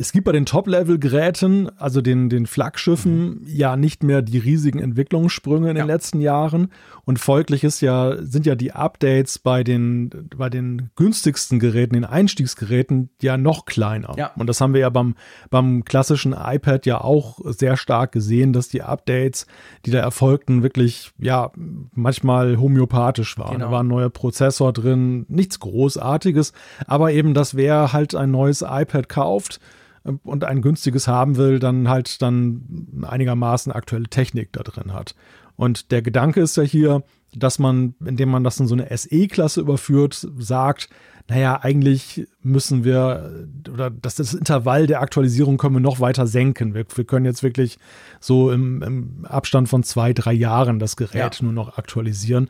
es 0.00 0.12
gibt 0.12 0.24
bei 0.24 0.32
den 0.32 0.46
Top-Level-Geräten, 0.46 1.70
also 1.78 2.00
den, 2.00 2.30
den 2.30 2.46
Flaggschiffen, 2.46 3.40
mhm. 3.40 3.42
ja 3.46 3.76
nicht 3.76 4.02
mehr 4.02 4.22
die 4.22 4.38
riesigen 4.38 4.78
Entwicklungssprünge 4.78 5.70
in 5.70 5.76
ja. 5.76 5.82
den 5.82 5.88
letzten 5.88 6.20
Jahren. 6.20 6.72
Und 7.04 7.18
folglich 7.18 7.64
ist 7.64 7.82
ja, 7.82 8.16
sind 8.20 8.46
ja 8.46 8.54
die 8.54 8.72
Updates 8.72 9.38
bei 9.38 9.62
den, 9.62 10.28
bei 10.34 10.48
den 10.48 10.90
günstigsten 10.96 11.58
Geräten, 11.58 11.94
den 11.94 12.04
Einstiegsgeräten, 12.04 13.10
ja 13.20 13.36
noch 13.36 13.66
kleiner. 13.66 14.14
Ja. 14.16 14.32
Und 14.36 14.46
das 14.46 14.60
haben 14.60 14.72
wir 14.72 14.80
ja 14.80 14.90
beim, 14.90 15.16
beim 15.50 15.84
klassischen 15.84 16.32
iPad 16.32 16.86
ja 16.86 17.00
auch 17.00 17.38
sehr 17.44 17.76
stark 17.76 18.12
gesehen, 18.12 18.54
dass 18.54 18.68
die 18.68 18.82
Updates, 18.82 19.46
die 19.84 19.90
da 19.90 19.98
erfolgten, 19.98 20.62
wirklich, 20.62 21.12
ja, 21.18 21.52
manchmal 21.94 22.56
homöopathisch 22.58 23.36
waren. 23.36 23.52
Genau. 23.52 23.66
Da 23.66 23.72
war 23.72 23.82
ein 23.82 23.88
neuer 23.88 24.10
Prozessor 24.10 24.72
drin, 24.72 25.26
nichts 25.28 25.60
Großartiges, 25.60 26.54
aber 26.86 27.12
eben, 27.12 27.34
das 27.34 27.54
wäre 27.54 27.92
halt 27.92 28.14
ein 28.14 28.30
neues 28.30 28.62
iPad 28.62 29.08
kauft 29.08 29.60
und 30.02 30.44
ein 30.44 30.62
günstiges 30.62 31.08
haben 31.08 31.36
will, 31.36 31.58
dann 31.58 31.88
halt 31.88 32.22
dann 32.22 32.86
einigermaßen 33.02 33.72
aktuelle 33.72 34.08
Technik 34.08 34.52
da 34.52 34.62
drin 34.62 34.92
hat. 34.92 35.14
Und 35.56 35.90
der 35.90 36.00
Gedanke 36.00 36.40
ist 36.40 36.56
ja 36.56 36.62
hier, 36.62 37.02
dass 37.34 37.58
man, 37.58 37.94
indem 38.04 38.30
man 38.30 38.44
das 38.44 38.58
in 38.58 38.66
so 38.66 38.74
eine 38.74 38.96
SE-Klasse 38.96 39.60
überführt, 39.60 40.26
sagt, 40.38 40.88
naja, 41.28 41.60
eigentlich 41.62 42.26
müssen 42.42 42.82
wir, 42.82 43.46
oder 43.72 43.90
dass 43.90 44.16
das 44.16 44.34
Intervall 44.34 44.86
der 44.86 45.00
Aktualisierung 45.00 45.58
können 45.58 45.76
wir 45.76 45.80
noch 45.80 46.00
weiter 46.00 46.26
senken. 46.26 46.74
Wir, 46.74 46.84
wir 46.92 47.04
können 47.04 47.24
jetzt 47.24 47.42
wirklich 47.42 47.78
so 48.18 48.50
im, 48.50 48.82
im, 48.82 49.26
Abstand 49.26 49.68
von 49.68 49.82
zwei, 49.82 50.12
drei 50.12 50.32
Jahren 50.32 50.78
das 50.78 50.96
Gerät 50.96 51.36
ja. 51.36 51.44
nur 51.44 51.52
noch 51.52 51.78
aktualisieren 51.78 52.48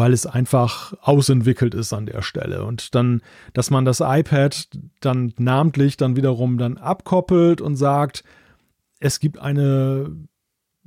weil 0.00 0.14
es 0.14 0.24
einfach 0.24 0.94
ausentwickelt 1.02 1.74
ist 1.74 1.92
an 1.92 2.06
der 2.06 2.22
Stelle. 2.22 2.64
Und 2.64 2.94
dann, 2.94 3.20
dass 3.52 3.70
man 3.70 3.84
das 3.84 4.00
iPad 4.00 4.66
dann 5.00 5.34
namentlich 5.36 5.98
dann 5.98 6.16
wiederum 6.16 6.56
dann 6.56 6.78
abkoppelt 6.78 7.60
und 7.60 7.76
sagt, 7.76 8.24
es 8.98 9.20
gibt 9.20 9.38
eine 9.38 10.10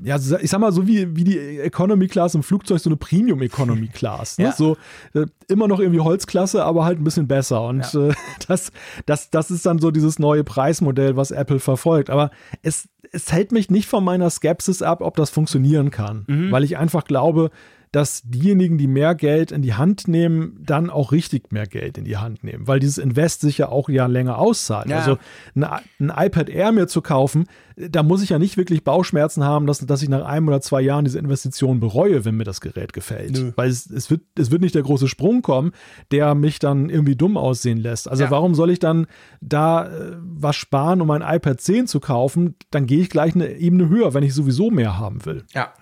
ja, 0.02 0.18
ich 0.18 0.50
sag 0.50 0.60
mal, 0.60 0.72
so 0.72 0.88
wie, 0.88 1.16
wie 1.16 1.24
die 1.24 1.38
Economy 1.38 2.08
Class 2.08 2.34
im 2.34 2.42
Flugzeug, 2.42 2.80
so 2.80 2.90
eine 2.90 2.98
Premium 2.98 3.44
Economy 3.44 3.88
Class. 3.88 4.40
Ne? 4.40 4.46
ja. 4.46 4.52
So 4.52 4.76
äh, 5.14 5.28
immer 5.48 5.68
noch 5.68 5.80
irgendwie 5.80 6.00
Holzklasse, 6.00 6.66
aber 6.66 6.84
halt 6.84 7.00
ein 7.00 7.04
bisschen 7.04 7.28
besser. 7.28 7.62
Und 7.62 7.94
ja. 7.94 8.10
äh, 8.10 8.14
das, 8.48 8.72
das, 9.06 9.30
das 9.30 9.52
ist 9.52 9.68
dann 9.68 9.78
so 9.78 9.92
dieses 9.92 10.18
neue 10.18 10.44
Preismodell, 10.44 11.16
was 11.16 11.30
Apple 11.30 11.60
verfolgt. 11.60 12.10
Aber 12.10 12.32
es, 12.64 12.90
es 13.12 13.32
hält 13.32 13.52
mich 13.52 13.70
nicht 13.70 13.88
von 13.88 14.04
meiner 14.04 14.32
Skepsis 14.32 14.82
ab, 14.82 15.02
ob 15.02 15.16
das 15.16 15.30
funktionieren 15.30 15.92
kann. 15.92 16.26
Mhm. 16.28 16.52
Weil 16.52 16.64
ich 16.64 16.76
einfach 16.78 17.06
glaube, 17.06 17.52
dass 17.94 18.24
diejenigen, 18.26 18.80
die 18.80 18.88
mehr 18.88 19.14
Geld 19.14 19.52
in 19.52 19.62
die 19.62 19.76
Hand 19.76 20.08
nehmen, 20.08 20.60
dann 20.66 20.90
auch 20.90 21.12
richtig 21.12 21.52
mehr 21.52 21.68
Geld 21.68 22.00
in 22.00 22.06
die 22.06 22.18
Hand 22.18 22.44
nehmen, 22.44 22.68
weil 22.68 22.80
dieses 22.80 22.98
Invest 22.98 23.42
sich 23.42 23.60
ja 23.60 23.70
auch 23.70 23.88
ja 23.88 24.08
länger 24.08 24.40
auszahlt. 24.40 24.90
Ja. 24.90 24.98
Also 24.98 25.20
ein, 25.56 25.64
ein, 25.64 26.26
iPad 26.26 26.50
Air 26.50 26.72
mir 26.72 26.88
zu 26.88 27.04
kaufen, 27.04 27.46
da 27.78 28.02
muss 28.02 28.24
ich 28.24 28.30
ja 28.30 28.40
nicht 28.40 28.58
wirklich 28.58 28.84
Bauchschmerzen 28.84 29.44
haben, 29.44 29.68
dass, 29.68 29.78
dass 29.78 30.02
ich 30.02 30.10
nach 30.10 30.26
einem 30.26 30.48
oder 30.48 30.60
zwei 30.60 30.82
Jahren 30.82 31.06
diese 31.06 31.20
Investition 31.20 31.80
bereue, 31.80 32.26
wenn 32.26 32.36
mir 32.36 32.46
das 32.46 32.62
Gerät 32.62 32.94
gefällt. 32.94 33.38
Nö. 33.38 33.52
Weil 33.56 33.70
es, 33.70 33.88
es, 33.88 34.10
wird, 34.10 34.22
es 34.40 34.50
wird 34.50 34.64
nicht 34.64 34.74
der 34.74 34.82
große 34.82 35.08
Sprung 35.08 35.44
kommen, 35.44 35.72
der 36.10 36.34
mich 36.34 36.58
dann 36.58 36.90
irgendwie 36.90 37.16
dumm 37.16 37.38
aussehen 37.38 37.78
lässt. 37.78 38.10
Also 38.10 38.24
ja. 38.24 38.32
warum 38.32 38.56
soll 38.56 38.72
ich 38.72 38.80
dann 38.80 39.06
da 39.40 39.86
äh, 39.86 40.18
was 40.20 40.56
sparen, 40.56 41.00
um 41.00 41.12
ein 41.12 41.22
iPad 41.22 41.62
10 41.62 41.86
zu 41.86 42.00
kaufen? 42.00 42.56
Dann 42.72 42.88
gehe 42.88 43.02
ich 43.02 43.12
gleich 43.12 43.36
eine 43.36 43.52
Ebene 43.52 43.88
höher, 43.88 44.16
wenn 44.16 44.24
ich 44.24 44.34
sowieso 44.34 44.72
mehr 44.72 44.98
haben 44.98 45.24
will. 45.26 45.44
Ja. 45.54 45.74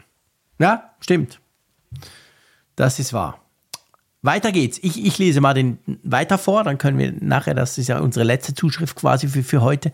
Ja, 0.59 0.91
stimmt. 0.99 1.39
Das 2.75 2.99
ist 2.99 3.13
wahr. 3.13 3.39
Weiter 4.21 4.51
geht's. 4.51 4.79
Ich, 4.81 5.03
ich 5.03 5.17
lese 5.17 5.41
mal 5.41 5.53
den 5.53 5.79
weiter 6.03 6.37
vor, 6.37 6.63
dann 6.63 6.77
können 6.77 6.99
wir 6.99 7.13
nachher, 7.19 7.55
das 7.55 7.77
ist 7.77 7.87
ja 7.87 7.99
unsere 7.99 8.23
letzte 8.23 8.53
Zuschrift 8.53 8.95
quasi 8.95 9.27
für, 9.27 9.43
für 9.43 9.61
heute. 9.61 9.91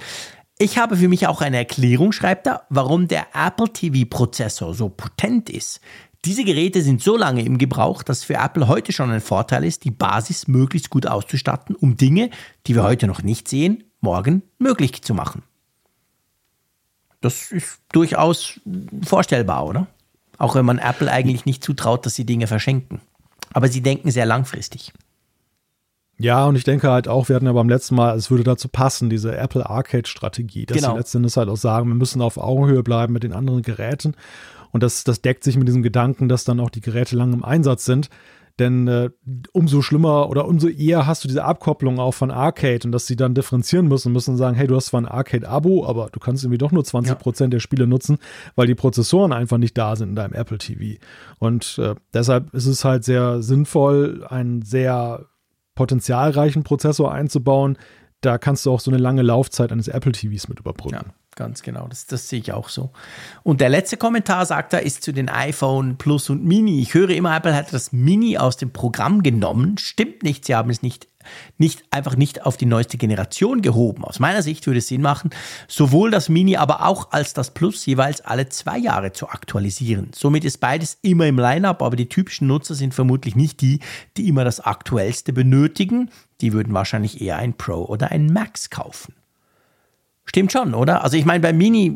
Ich 0.59 0.77
habe 0.77 0.97
für 0.97 1.07
mich 1.07 1.27
auch 1.27 1.41
eine 1.41 1.57
Erklärung, 1.57 2.11
schreibt 2.11 2.47
er, 2.47 2.63
warum 2.69 3.07
der 3.07 3.27
Apple 3.33 3.71
TV-Prozessor 3.71 4.73
so 4.73 4.89
potent 4.89 5.49
ist. 5.49 5.79
Diese 6.25 6.43
Geräte 6.43 6.81
sind 6.81 7.01
so 7.01 7.15
lange 7.15 7.45
im 7.45 7.57
Gebrauch, 7.57 8.03
dass 8.03 8.23
für 8.23 8.33
Apple 8.33 8.67
heute 8.67 8.91
schon 8.91 9.11
ein 9.11 9.21
Vorteil 9.21 9.63
ist, 9.63 9.85
die 9.85 9.91
Basis 9.91 10.47
möglichst 10.47 10.89
gut 10.89 11.05
auszustatten, 11.05 11.75
um 11.75 11.95
Dinge, 11.95 12.31
die 12.65 12.75
wir 12.75 12.83
heute 12.83 13.07
noch 13.07 13.21
nicht 13.21 13.47
sehen, 13.47 13.83
morgen 14.01 14.41
möglich 14.57 15.01
zu 15.03 15.13
machen. 15.13 15.43
Das 17.21 17.51
ist 17.51 17.79
durchaus 17.91 18.59
vorstellbar, 19.05 19.65
oder? 19.65 19.87
Auch 20.37 20.55
wenn 20.55 20.65
man 20.65 20.77
Apple 20.77 21.11
eigentlich 21.11 21.45
nicht 21.45 21.63
zutraut, 21.63 22.05
dass 22.05 22.15
sie 22.15 22.25
Dinge 22.25 22.47
verschenken. 22.47 23.01
Aber 23.53 23.67
sie 23.67 23.81
denken 23.81 24.11
sehr 24.11 24.25
langfristig. 24.25 24.93
Ja, 26.19 26.45
und 26.45 26.55
ich 26.55 26.63
denke 26.63 26.89
halt 26.89 27.07
auch, 27.07 27.29
wir 27.29 27.35
hatten 27.35 27.45
ja 27.45 27.53
beim 27.53 27.69
letzten 27.69 27.95
Mal, 27.95 28.15
es 28.15 28.31
würde 28.31 28.43
dazu 28.43 28.69
passen, 28.69 29.09
diese 29.09 29.37
Apple 29.37 29.69
Arcade-Strategie, 29.69 30.65
dass 30.65 30.77
genau. 30.77 30.91
sie 30.91 30.97
letztendlich 30.97 31.37
halt 31.37 31.49
auch 31.49 31.57
sagen, 31.57 31.87
wir 31.87 31.95
müssen 31.95 32.21
auf 32.21 32.37
Augenhöhe 32.37 32.81
bleiben 32.81 33.13
mit 33.13 33.23
den 33.23 33.33
anderen 33.33 33.61
Geräten. 33.61 34.15
Und 34.71 34.83
das, 34.83 35.03
das 35.03 35.21
deckt 35.21 35.43
sich 35.43 35.57
mit 35.57 35.67
diesem 35.67 35.83
Gedanken, 35.83 36.27
dass 36.27 36.43
dann 36.43 36.59
auch 36.59 36.69
die 36.69 36.81
Geräte 36.81 37.15
lang 37.15 37.33
im 37.33 37.45
Einsatz 37.45 37.85
sind. 37.85 38.09
Denn 38.59 38.87
äh, 38.87 39.09
umso 39.51 39.81
schlimmer 39.81 40.29
oder 40.29 40.47
umso 40.47 40.67
eher 40.67 41.05
hast 41.05 41.23
du 41.23 41.27
diese 41.27 41.43
Abkopplung 41.43 41.99
auch 41.99 42.13
von 42.13 42.31
Arcade 42.31 42.85
und 42.85 42.91
dass 42.91 43.05
sie 43.05 43.15
dann 43.15 43.35
differenzieren 43.35 43.87
müssen, 43.87 44.11
müssen 44.11 44.35
sagen, 44.35 44.55
hey, 44.55 44.65
du 44.65 44.75
hast 44.75 44.87
zwar 44.87 45.01
ein 45.01 45.07
Arcade-Abo, 45.07 45.85
aber 45.85 46.09
du 46.11 46.19
kannst 46.19 46.43
irgendwie 46.43 46.57
doch 46.57 46.71
nur 46.71 46.83
20% 46.83 47.41
ja. 47.41 47.47
der 47.47 47.59
Spiele 47.59 47.85
nutzen, 47.85 48.17
weil 48.55 48.65
die 48.65 48.75
Prozessoren 48.75 49.31
einfach 49.31 49.59
nicht 49.59 49.77
da 49.77 49.95
sind 49.95 50.09
in 50.09 50.15
deinem 50.15 50.33
Apple 50.33 50.57
TV. 50.57 50.99
Und 51.37 51.77
äh, 51.77 51.93
deshalb 52.13 52.53
ist 52.53 52.65
es 52.65 52.83
halt 52.83 53.03
sehr 53.03 53.43
sinnvoll, 53.43 54.25
einen 54.27 54.63
sehr 54.63 55.25
potenzialreichen 55.75 56.63
Prozessor 56.63 57.13
einzubauen. 57.13 57.77
Da 58.21 58.37
kannst 58.37 58.65
du 58.65 58.71
auch 58.71 58.79
so 58.79 58.91
eine 58.91 58.97
lange 58.97 59.21
Laufzeit 59.21 59.71
eines 59.71 59.87
Apple 59.87 60.11
TVs 60.11 60.47
mit 60.47 60.59
überbrücken. 60.59 60.95
Ja. 60.95 61.13
Ganz 61.37 61.61
genau, 61.61 61.87
das, 61.87 62.07
das 62.07 62.29
sehe 62.29 62.39
ich 62.39 62.51
auch 62.51 62.67
so. 62.67 62.89
Und 63.43 63.61
der 63.61 63.69
letzte 63.69 63.95
Kommentar, 63.95 64.47
sagt 64.47 64.73
er, 64.73 64.81
ist 64.81 65.03
zu 65.03 65.13
den 65.13 65.29
iPhone 65.29 65.95
Plus 65.99 66.31
und 66.31 66.43
Mini. 66.43 66.81
Ich 66.81 66.95
höre 66.95 67.11
immer, 67.11 67.35
Apple 67.37 67.53
hat 67.55 67.71
das 67.71 67.91
Mini 67.91 68.39
aus 68.39 68.57
dem 68.57 68.73
Programm 68.73 69.21
genommen. 69.21 69.77
Stimmt 69.77 70.23
nicht, 70.23 70.45
sie 70.45 70.55
haben 70.55 70.71
es 70.71 70.81
nicht, 70.81 71.07
nicht 71.57 71.83
einfach 71.91 72.15
nicht 72.15 72.45
auf 72.45 72.57
die 72.57 72.65
neueste 72.65 72.97
Generation 72.97 73.61
gehoben. 73.61 74.03
Aus 74.03 74.19
meiner 74.19 74.41
Sicht 74.41 74.65
würde 74.67 74.79
es 74.79 74.87
Sinn 74.87 75.01
machen, 75.01 75.29
sowohl 75.67 76.11
das 76.11 76.29
Mini, 76.29 76.57
aber 76.57 76.85
auch 76.85 77.11
als 77.11 77.33
das 77.33 77.51
Plus 77.51 77.85
jeweils 77.85 78.21
alle 78.21 78.49
zwei 78.49 78.77
Jahre 78.77 79.11
zu 79.11 79.29
aktualisieren. 79.29 80.11
Somit 80.13 80.45
ist 80.45 80.59
beides 80.59 80.97
immer 81.01 81.27
im 81.27 81.37
Lineup, 81.37 81.81
aber 81.81 81.95
die 81.95 82.09
typischen 82.09 82.47
Nutzer 82.47 82.75
sind 82.75 82.93
vermutlich 82.93 83.35
nicht 83.35 83.61
die, 83.61 83.79
die 84.17 84.27
immer 84.27 84.43
das 84.43 84.59
aktuellste 84.59 85.33
benötigen. 85.33 86.09
Die 86.41 86.53
würden 86.53 86.73
wahrscheinlich 86.73 87.21
eher 87.21 87.37
ein 87.37 87.53
Pro 87.53 87.85
oder 87.85 88.11
ein 88.11 88.27
Max 88.27 88.69
kaufen. 88.69 89.13
Stimmt 90.29 90.51
schon, 90.51 90.73
oder? 90.73 91.05
Also 91.05 91.15
ich 91.15 91.23
meine, 91.23 91.39
bei 91.39 91.53
Mini, 91.53 91.95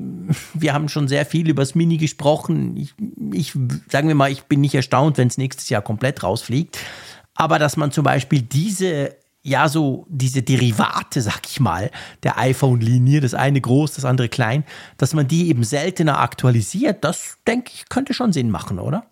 wir 0.53 0.73
haben 0.73 0.87
schon 0.87 1.09
sehr 1.09 1.25
viel 1.25 1.49
über 1.49 1.61
das 1.63 1.75
Mini 1.75 1.97
gesprochen. 1.97 2.77
Ich, 2.77 2.93
ich 3.33 3.53
sagen 3.89 4.07
wir 4.07 4.15
mal, 4.15 4.31
ich 4.31 4.43
bin 4.43 4.61
nicht 4.61 4.73
erstaunt, 4.73 5.17
wenn 5.17 5.27
es 5.27 5.37
nächstes 5.37 5.67
Jahr 5.67 5.81
komplett 5.81 6.23
rausfliegt. 6.23 6.79
Aber 7.35 7.59
dass 7.59 7.77
man 7.77 7.91
zum 7.91 8.03
Beispiel 8.03 8.41
diese, 8.41 9.15
ja, 9.41 9.69
so 9.69 10.05
diese 10.09 10.41
Derivate, 10.41 11.21
sag 11.21 11.41
ich 11.47 11.59
mal, 11.59 11.91
der 12.23 12.37
iPhone-Linie, 12.37 13.21
das 13.21 13.33
eine 13.33 13.61
groß, 13.61 13.93
das 13.95 14.05
andere 14.05 14.29
klein, 14.29 14.63
dass 14.97 15.13
man 15.13 15.27
die 15.27 15.49
eben 15.49 15.63
seltener 15.63 16.19
aktualisiert, 16.19 17.03
das 17.03 17.37
denke 17.47 17.71
ich, 17.73 17.89
könnte 17.89 18.13
schon 18.13 18.33
Sinn 18.33 18.49
machen, 18.51 18.79
oder? 18.79 19.05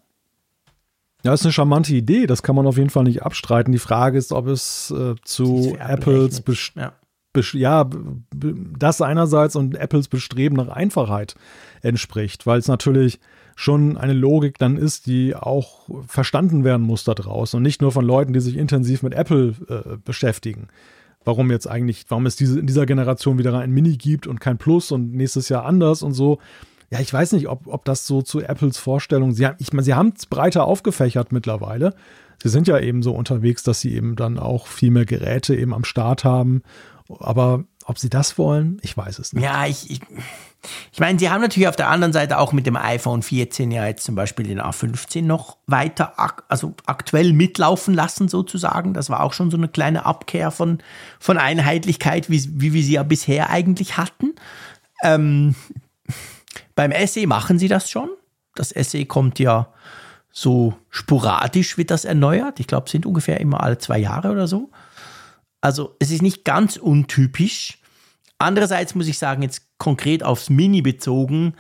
Ja, 1.24 1.34
ist 1.34 1.44
eine 1.44 1.52
charmante 1.52 1.94
Idee, 1.94 2.28
das 2.28 2.44
kann 2.44 2.56
man 2.56 2.66
auf 2.66 2.78
jeden 2.78 2.90
Fall 2.90 3.04
nicht 3.04 3.24
abstreiten. 3.24 3.74
Die 3.74 3.80
Frage 3.80 4.18
ist, 4.18 4.32
ob 4.32 4.48
es 4.48 4.92
äh, 4.92 5.16
zu 5.24 5.76
Apples 5.78 6.42
ja 6.76 6.94
ja, 7.54 7.90
das 8.32 9.02
einerseits 9.02 9.56
und 9.56 9.76
Apples 9.76 10.08
Bestreben 10.08 10.56
nach 10.56 10.70
Einfachheit 10.70 11.36
entspricht, 11.82 12.46
weil 12.46 12.60
es 12.60 12.68
natürlich 12.68 13.20
schon 13.60 13.98
eine 13.98 14.14
Logik 14.14 14.58
dann 14.58 14.78
ist, 14.78 15.06
die 15.06 15.36
auch 15.36 15.90
verstanden 16.08 16.64
werden 16.64 16.82
muss 16.82 17.04
da 17.04 17.14
draußen 17.14 17.58
und 17.58 17.64
nicht 17.64 17.82
nur 17.82 17.92
von 17.92 18.06
Leuten, 18.06 18.32
die 18.32 18.40
sich 18.40 18.56
intensiv 18.56 19.04
mit 19.04 19.14
Apple 19.14 19.54
äh, 19.68 19.98
beschäftigen. 19.98 20.70
Warum 21.26 21.52
jetzt 21.52 21.68
eigentlich, 21.68 22.06
warum 22.08 22.26
es 22.26 22.38
diese, 22.38 22.58
in 22.58 22.68
dieser 22.68 22.86
Generation 22.86 23.38
wieder 23.38 23.54
ein 23.60 23.72
Mini 23.72 23.98
gibt 23.98 24.28
und 24.28 24.40
kein 24.40 24.58
Plus 24.58 24.94
und 24.94 25.14
nächstes 25.14 25.50
Jahr 25.50 25.66
anders 25.66 26.04
und 26.04 26.14
so. 26.14 26.40
Ja, 26.90 27.02
ich 27.02 27.12
weiß 27.12 27.34
nicht, 27.34 27.50
ob, 27.50 27.68
ob 27.68 27.84
das 27.84 28.08
so 28.08 28.22
zu 28.22 28.40
Apples 28.40 28.78
Vorstellung, 28.78 29.34
sie 29.34 29.50
ich 29.58 29.74
meine, 29.74 29.84
sie 29.84 29.94
haben 29.94 30.14
es 30.16 30.26
breiter 30.26 30.64
aufgefächert 30.64 31.34
mittlerweile. 31.34 31.96
Sie 32.42 32.48
sind 32.48 32.66
ja 32.66 32.80
eben 32.80 33.04
so 33.04 33.12
unterwegs, 33.12 33.64
dass 33.64 33.82
sie 33.82 33.94
eben 33.94 34.16
dann 34.16 34.40
auch 34.40 34.68
viel 34.68 34.92
mehr 34.92 35.06
Geräte 35.06 35.54
eben 35.54 35.74
am 35.74 35.84
Start 35.84 36.24
haben 36.24 36.62
aber 37.18 37.64
ob 37.90 37.98
sie 37.98 38.10
das 38.10 38.38
wollen, 38.38 38.78
ich 38.84 38.96
weiß 38.96 39.18
es 39.18 39.34
nicht. 39.34 39.44
Ja, 39.44 39.66
ich, 39.66 39.90
ich, 39.90 40.00
ich 40.92 41.00
meine, 41.00 41.18
sie 41.18 41.32
haben 41.32 41.42
natürlich 41.42 41.68
auf 41.68 41.76
der 41.76 41.90
anderen 41.90 42.14
Seite 42.14 42.38
auch 42.38 42.54
mit 42.54 42.68
dem 42.68 42.78
iPhone 42.78 43.24
14 43.24 43.72
ja 43.72 43.88
jetzt 43.88 44.04
zum 44.04 44.14
Beispiel 44.14 44.46
den 44.46 44.62
A15 44.62 45.24
noch 45.24 45.58
weiter, 45.66 46.20
ak 46.20 46.44
also 46.50 46.76
aktuell 46.86 47.34
mitlaufen 47.34 47.96
lassen 47.96 48.28
sozusagen. 48.28 48.94
Das 48.94 49.10
war 49.10 49.24
auch 49.24 49.34
schon 49.34 49.50
so 49.50 49.58
eine 49.58 49.70
kleine 49.70 50.06
Abkehr 50.06 50.52
von, 50.52 50.78
von 51.20 51.40
Einheitlichkeit, 51.40 52.30
wie, 52.30 52.62
wie 52.62 52.74
wir 52.74 52.84
sie 52.84 52.94
ja 52.94 53.02
bisher 53.02 53.50
eigentlich 53.50 53.98
hatten. 53.98 54.36
Ähm, 55.02 55.56
beim 56.76 56.94
SE 57.08 57.26
machen 57.26 57.58
sie 57.58 57.70
das 57.70 57.90
schon. 57.90 58.10
Das 58.54 58.70
SE 58.70 59.04
kommt 59.06 59.40
ja 59.40 59.74
so 60.32 60.76
sporadisch, 60.92 61.80
wird 61.80 61.90
das 61.90 62.06
erneuert. 62.06 62.60
Ich 62.60 62.68
glaube, 62.68 62.86
es 62.86 62.92
sind 62.92 63.08
ungefähr 63.08 63.40
immer 63.40 63.64
alle 63.64 63.80
zwei 63.80 63.98
Jahre 63.98 64.30
oder 64.30 64.48
so. 64.48 64.70
Also 65.60 65.96
es 66.00 66.12
ist 66.12 66.22
nicht 66.22 66.46
ganz 66.46 66.78
untypisch. 66.78 67.79
Andererseits 68.40 68.96
muss 68.96 69.08
ich 69.08 69.20
sagen, 69.20 69.44
jetzt 69.44 69.64
konkret 69.78 70.24
aufs 70.24 70.50
Mini 70.50 70.82
bezogen, 70.82 71.54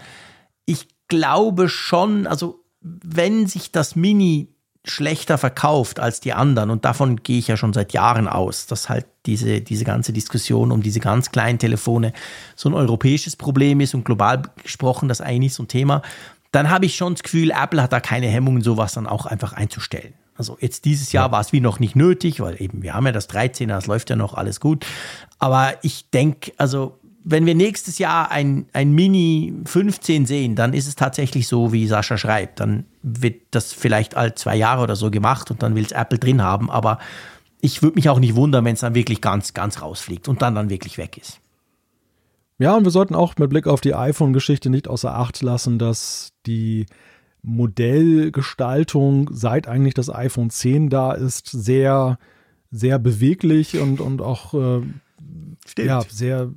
ich 0.65 0.87
glaube 1.09 1.67
schon, 1.67 2.25
also 2.25 2.63
wenn 2.81 3.47
sich 3.47 3.71
das 3.71 3.95
Mini 3.95 4.47
schlechter 4.85 5.37
verkauft 5.37 5.99
als 5.99 6.21
die 6.21 6.31
anderen, 6.31 6.69
und 6.69 6.85
davon 6.85 7.17
gehe 7.17 7.37
ich 7.37 7.49
ja 7.49 7.57
schon 7.57 7.73
seit 7.73 7.91
Jahren 7.91 8.29
aus, 8.29 8.65
dass 8.65 8.87
halt 8.87 9.05
diese, 9.25 9.59
diese 9.59 9.83
ganze 9.83 10.13
Diskussion 10.13 10.71
um 10.71 10.81
diese 10.81 11.01
ganz 11.01 11.31
kleinen 11.31 11.59
Telefone 11.59 12.13
so 12.55 12.69
ein 12.69 12.73
europäisches 12.73 13.35
Problem 13.35 13.81
ist 13.81 13.93
und 13.93 14.05
global 14.05 14.43
gesprochen 14.63 15.09
das 15.09 15.19
eigentlich 15.19 15.53
so 15.53 15.63
ein 15.63 15.67
Thema, 15.67 16.01
dann 16.51 16.69
habe 16.69 16.85
ich 16.85 16.95
schon 16.95 17.13
das 17.13 17.23
Gefühl, 17.23 17.51
Apple 17.51 17.81
hat 17.83 17.91
da 17.91 17.99
keine 17.99 18.27
Hemmungen, 18.27 18.61
sowas 18.61 18.93
dann 18.93 19.05
auch 19.05 19.25
einfach 19.25 19.53
einzustellen. 19.53 20.13
Also 20.39 20.57
jetzt 20.61 20.85
dieses 20.85 21.11
Jahr 21.11 21.27
ja. 21.27 21.31
war 21.33 21.41
es 21.41 21.51
wie 21.51 21.59
noch 21.59 21.81
nicht 21.81 21.97
nötig, 21.97 22.39
weil 22.39 22.61
eben 22.61 22.81
wir 22.81 22.93
haben 22.93 23.05
ja 23.05 23.11
das 23.11 23.29
13er, 23.29 23.67
das 23.67 23.87
läuft 23.87 24.09
ja 24.09 24.15
noch 24.15 24.33
alles 24.33 24.61
gut. 24.61 24.85
Aber 25.37 25.73
ich 25.81 26.09
denke, 26.11 26.53
also 26.57 26.97
wenn 27.25 27.45
wir 27.45 27.55
nächstes 27.55 27.99
Jahr 27.99 28.31
ein, 28.31 28.65
ein 28.71 28.93
Mini 28.93 29.53
15 29.65 30.25
sehen, 30.25 30.55
dann 30.55 30.73
ist 30.73 30.87
es 30.87 30.95
tatsächlich 30.95 31.49
so, 31.49 31.73
wie 31.73 31.85
Sascha 31.87 32.17
schreibt. 32.17 32.61
Dann 32.61 32.85
wird 33.03 33.41
das 33.51 33.73
vielleicht 33.73 34.15
all 34.15 34.33
zwei 34.35 34.55
Jahre 34.55 34.83
oder 34.83 34.95
so 34.95 35.11
gemacht 35.11 35.51
und 35.51 35.61
dann 35.61 35.75
will 35.75 35.83
es 35.83 35.91
Apple 35.91 36.19
drin 36.19 36.41
haben. 36.41 36.71
Aber 36.71 36.99
ich 37.59 37.83
würde 37.83 37.95
mich 37.95 38.07
auch 38.07 38.19
nicht 38.19 38.35
wundern, 38.35 38.63
wenn 38.63 38.75
es 38.75 38.79
dann 38.79 38.95
wirklich 38.95 39.19
ganz, 39.19 39.53
ganz 39.53 39.81
rausfliegt 39.81 40.29
und 40.29 40.41
dann 40.41 40.55
dann 40.55 40.69
wirklich 40.69 40.97
weg 40.97 41.17
ist. 41.17 41.41
Ja, 42.59 42.77
und 42.77 42.85
wir 42.85 42.91
sollten 42.91 43.13
auch 43.13 43.35
mit 43.37 43.49
Blick 43.49 43.67
auf 43.67 43.81
die 43.81 43.93
iPhone-Geschichte 43.93 44.69
nicht 44.69 44.87
außer 44.87 45.13
Acht 45.13 45.41
lassen, 45.41 45.79
dass 45.79 46.31
die 46.45 46.85
Modellgestaltung, 47.41 49.29
seit 49.31 49.67
eigentlich 49.67 49.93
das 49.93 50.13
iPhone 50.13 50.49
10 50.49 50.89
da 50.89 51.13
ist, 51.13 51.47
sehr, 51.47 52.19
sehr 52.71 52.99
beweglich 52.99 53.79
und, 53.79 54.01
und 54.01 54.21
auch 54.21 54.53
äh, 54.53 54.81
ja, 55.77 56.01
sehr 56.09 56.51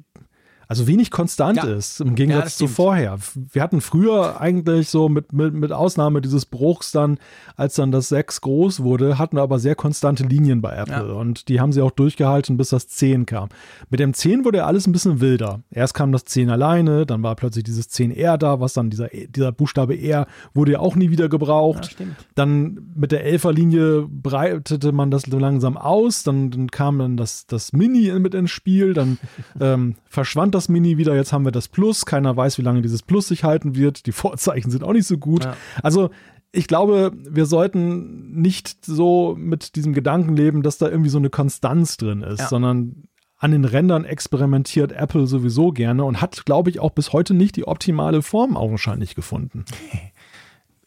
also 0.73 0.86
wenig 0.86 1.11
konstant 1.11 1.59
ja. 1.59 1.65
ist 1.65 2.01
im 2.01 2.15
Gegensatz 2.15 2.59
ja, 2.59 2.66
zu 2.66 2.73
vorher. 2.73 3.19
Wir 3.53 3.62
hatten 3.62 3.82
früher 3.82 4.40
eigentlich 4.40 4.89
so 4.89 5.11
mit, 5.11 5.31
mit, 5.35 5.53
mit 5.53 5.70
Ausnahme 5.70 6.23
dieses 6.23 6.47
Bruchs 6.47 6.93
dann, 6.93 7.19
als 7.57 7.74
dann 7.74 7.93
das 7.93 8.09
6 8.09 8.40
groß 8.40 8.82
wurde, 8.82 9.19
hatten 9.19 9.36
wir 9.36 9.43
aber 9.43 9.59
sehr 9.59 9.74
konstante 9.74 10.24
Linien 10.24 10.62
bei 10.62 10.74
Apple 10.74 11.09
ja. 11.09 11.12
und 11.12 11.51
die 11.51 11.61
haben 11.61 11.73
sie 11.73 11.82
auch 11.82 11.90
durchgehalten, 11.90 12.57
bis 12.57 12.70
das 12.70 12.89
10 12.89 13.27
kam. 13.27 13.51
Mit 13.90 14.01
dem 14.01 14.15
10 14.15 14.47
wurde 14.47 14.59
ja 14.59 14.66
alles 14.66 14.86
ein 14.86 14.93
bisschen 14.93 15.20
wilder. 15.20 15.61
Erst 15.70 15.93
kam 15.93 16.11
das 16.11 16.24
10 16.24 16.49
alleine, 16.49 17.05
dann 17.05 17.23
war 17.23 17.36
plötzlich 17.36 17.65
dieses 17.65 17.90
10R 17.90 18.39
da, 18.39 18.61
was 18.61 18.73
dann 18.73 18.89
dieser, 18.89 19.09
dieser 19.09 19.53
Buchstabe 19.53 20.01
R 20.01 20.27
wurde 20.55 20.73
ja 20.73 20.81
auch 20.81 20.97
nie 20.97 21.11
wieder 21.11 21.28
gebraucht. 21.28 21.97
dann 22.35 22.93
mit 22.94 23.12
der 23.12 23.31
11er 23.31 23.53
Linie 23.53 24.07
breitete 24.09 24.93
man 24.93 25.11
das 25.11 25.27
langsam 25.27 25.77
aus, 25.77 26.23
dann, 26.23 26.51
dann 26.51 26.70
kam 26.70 26.99
dann 26.99 27.19
das, 27.19 27.47
das 27.47 27.74
Mini 27.74 28.11
mit 28.19 28.35
ins 28.35 28.51
Spiel, 28.51 28.94
dann 28.94 29.19
ähm, 29.61 29.97
verschwand 30.09 30.55
das 30.55 30.61
das 30.62 30.68
Mini 30.68 30.97
wieder, 30.98 31.14
jetzt 31.14 31.32
haben 31.32 31.44
wir 31.44 31.52
das 31.52 31.68
Plus. 31.68 32.06
Keiner 32.06 32.36
weiß, 32.36 32.59
wie 32.59 32.62
lange 32.62 32.82
dieses 32.82 33.02
Plus 33.02 33.28
sich 33.28 33.44
halten 33.44 33.74
wird. 33.76 34.06
Die 34.06 34.12
Vorzeichen 34.12 34.70
sind 34.70 34.84
auch 34.84 34.93
nicht 34.93 35.06
so 35.06 35.18
gut. 35.18 35.44
Ja. 35.44 35.56
Also 35.82 36.10
ich 36.52 36.66
glaube, 36.66 37.12
wir 37.14 37.47
sollten 37.47 38.40
nicht 38.40 38.84
so 38.84 39.34
mit 39.39 39.74
diesem 39.74 39.94
Gedanken 39.94 40.36
leben, 40.36 40.62
dass 40.62 40.78
da 40.78 40.89
irgendwie 40.89 41.10
so 41.10 41.18
eine 41.18 41.30
Konstanz 41.30 41.97
drin 41.97 42.22
ist, 42.22 42.40
ja. 42.40 42.48
sondern 42.48 43.09
an 43.39 43.51
den 43.51 43.64
Rändern 43.64 44.05
experimentiert 44.05 44.93
Apple 44.93 45.26
sowieso 45.26 45.72
gerne 45.72 46.05
und 46.05 46.20
hat, 46.20 46.44
glaube 46.44 46.70
ich, 46.70 46.78
auch 46.78 46.90
bis 46.90 47.12
heute 47.12 47.34
nicht 47.34 47.56
die 47.56 47.66
optimale 47.66 48.22
Form 48.22 48.56
augenscheinlich 48.56 49.14
gefunden. 49.14 49.64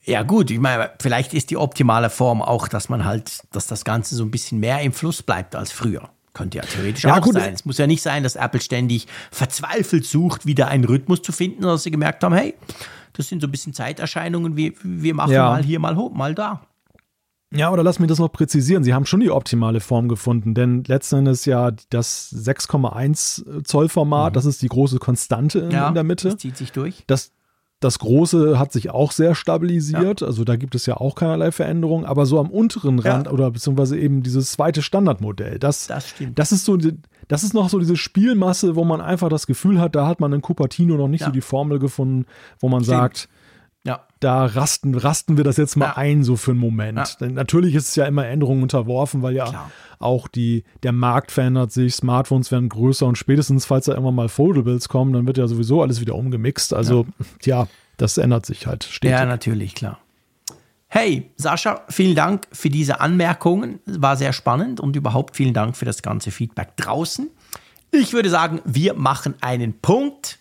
Ja, 0.08 0.22
gut, 0.22 0.52
ich 0.52 0.60
meine, 0.60 0.92
vielleicht 1.02 1.34
ist 1.34 1.50
die 1.50 1.58
optimale 1.58 2.12
Form 2.12 2.44
auch, 2.44 2.68
dass 2.68 2.90
man 2.90 3.06
halt, 3.06 3.42
dass 3.52 3.66
das 3.66 3.84
Ganze 3.84 4.14
so 4.14 4.24
ein 4.24 4.30
bisschen 4.30 4.60
mehr 4.60 4.80
im 4.82 4.94
Fluss 4.94 5.24
bleibt 5.24 5.56
als 5.56 5.72
früher. 5.72 6.12
Könnte 6.36 6.58
ja 6.58 6.64
theoretisch 6.66 7.06
ja, 7.06 7.18
auch 7.18 7.22
gut. 7.22 7.34
sein. 7.34 7.54
Es 7.54 7.66
muss 7.66 7.78
ja 7.78 7.88
nicht 7.88 8.02
sein, 8.02 8.22
dass 8.22 8.36
Apple 8.36 8.60
ständig 8.60 9.08
verzweifelt 9.32 10.06
sucht, 10.06 10.46
wieder 10.46 10.68
einen 10.68 10.84
Rhythmus 10.84 11.22
zu 11.22 11.32
finden, 11.32 11.64
dass 11.64 11.84
sie 11.84 11.92
gemerkt 11.92 12.24
haben, 12.24 12.36
hey, 12.36 12.54
das 13.14 13.30
sind 13.30 13.42
so 13.42 13.48
ein 13.48 13.52
bisschen 13.52 13.74
Zeiterscheinungen, 13.74 14.58
wir, 14.58 14.74
wir 14.84 15.16
machen 15.16 15.32
ja. 15.32 15.50
mal 15.50 15.64
hier, 15.64 15.80
mal 15.80 15.96
hoch, 15.96 16.14
mal 16.14 16.36
da. 16.36 16.62
Ja, 17.54 17.72
oder 17.72 17.84
lass 17.84 18.00
mich 18.00 18.10
das 18.10 18.20
noch 18.20 18.32
präzisieren. 18.32 18.84
Sie 18.84 18.94
haben 18.94 19.06
schon 19.06 19.22
die 19.22 19.32
optimale 19.32 19.80
Form 19.80 20.10
gefunden, 20.10 20.54
denn 20.54 20.84
letzten 20.84 21.20
Endes 21.20 21.46
ja 21.46 21.72
das 21.90 22.34
6,1 22.34 23.64
Zoll 23.64 23.88
Format, 23.88 24.34
mhm. 24.34 24.36
das 24.36 24.46
ist 24.46 24.62
die 24.62 24.68
große 24.68 25.00
Konstante 25.00 25.60
in, 25.60 25.72
ja, 25.72 25.88
in 25.88 25.94
der 25.94 26.04
Mitte. 26.04 26.30
Das 26.30 26.38
zieht 26.38 26.58
sich 26.58 26.74
durch. 26.74 27.06
Das, 27.08 27.32
das 27.86 28.00
große 28.00 28.58
hat 28.58 28.74
sich 28.74 28.90
auch 28.90 29.12
sehr 29.12 29.36
stabilisiert, 29.36 30.22
ja. 30.22 30.28
also 30.28 30.44
da 30.44 30.56
gibt 30.56 30.74
es 30.74 30.88
ja 30.88 30.98
auch 30.98 31.16
keinerlei 31.16 31.52
Veränderungen, 31.52 32.04
aber 32.04 32.26
so 32.26 32.40
am 32.40 32.50
unteren 32.50 33.00
Rand 33.00 33.28
ja. 33.28 33.32
oder 33.32 33.52
beziehungsweise 33.52 33.98
eben 33.98 34.24
dieses 34.24 34.52
zweite 34.52 34.82
Standardmodell, 34.82 35.60
das, 35.60 35.88
das, 35.88 36.10
stimmt. 36.10 36.40
das 36.40 36.52
ist 36.52 36.66
so, 36.66 36.78
das 37.28 37.44
ist 37.44 37.54
noch 37.54 37.70
so 37.70 37.78
diese 37.80 37.96
Spielmasse, 37.96 38.76
wo 38.76 38.84
man 38.84 39.02
einfach 39.02 39.30
das 39.30 39.46
Gefühl 39.46 39.80
hat, 39.80 39.96
da 39.96 40.08
hat 40.08 40.20
man 40.20 40.34
in 40.34 40.42
Cupertino 40.42 40.98
noch 40.98 41.08
nicht 41.08 41.22
ja. 41.22 41.28
so 41.28 41.32
die 41.32 41.42
Formel 41.42 41.78
gefunden, 41.78 42.26
wo 42.60 42.70
man 42.70 42.84
stimmt. 42.84 42.98
sagt, 42.98 43.30
ja. 43.86 44.02
Da 44.20 44.46
rasten, 44.46 44.96
rasten 44.96 45.38
wir 45.38 45.44
das 45.44 45.58
jetzt 45.58 45.76
mal 45.76 45.86
ja. 45.86 45.98
ein, 45.98 46.24
so 46.24 46.36
für 46.36 46.52
einen 46.52 46.60
Moment. 46.60 46.98
Ja. 46.98 47.06
Denn 47.20 47.34
natürlich 47.36 47.76
ist 47.76 47.90
es 47.90 47.96
ja 47.96 48.06
immer 48.06 48.26
Änderungen 48.26 48.64
unterworfen, 48.64 49.22
weil 49.22 49.36
ja 49.36 49.46
Klar. 49.46 49.72
auch 50.00 50.28
die, 50.28 50.64
der 50.84 50.92
Markt 50.92 51.32
verändert 51.32 51.72
sich, 51.72 51.96
Smartphones 51.96 52.52
werden 52.52 52.70
größer 52.70 53.06
und 53.06 53.18
spätestens, 53.18 53.66
falls 53.66 53.86
da 53.86 53.94
irgendwann 53.94 54.16
mal 54.16 54.30
Foldables 54.30 54.90
kommen, 54.90 55.14
dann 55.14 55.28
wird 55.28 55.38
ja 55.38 55.48
sowieso 55.48 55.82
alles 55.82 56.02
wieder 56.02 56.16
umgemixt. 56.16 56.74
Also, 56.74 57.06
ja, 57.44 57.68
das 57.98 58.18
ändert 58.18 58.46
sich 58.46 58.66
halt 58.66 58.84
stetig. 58.84 59.12
Ja, 59.12 59.26
natürlich, 59.26 59.76
klar. 59.76 60.00
Hey, 60.88 61.30
Sascha, 61.36 61.84
vielen 61.90 62.16
Dank 62.16 62.48
für 62.52 62.70
diese 62.70 63.02
Anmerkungen. 63.02 63.80
War 63.86 64.16
sehr 64.16 64.34
spannend 64.34 64.80
und 64.80 64.96
überhaupt 64.96 65.36
vielen 65.36 65.54
Dank 65.54 65.78
für 65.78 65.86
das 65.86 66.02
ganze 66.02 66.32
Feedback 66.32 66.76
draußen. 66.78 67.30
Ich 67.92 68.14
würde 68.14 68.30
sagen, 68.30 68.62
wir 68.66 68.94
machen 68.94 69.36
einen 69.42 69.80
Punkt 69.80 70.40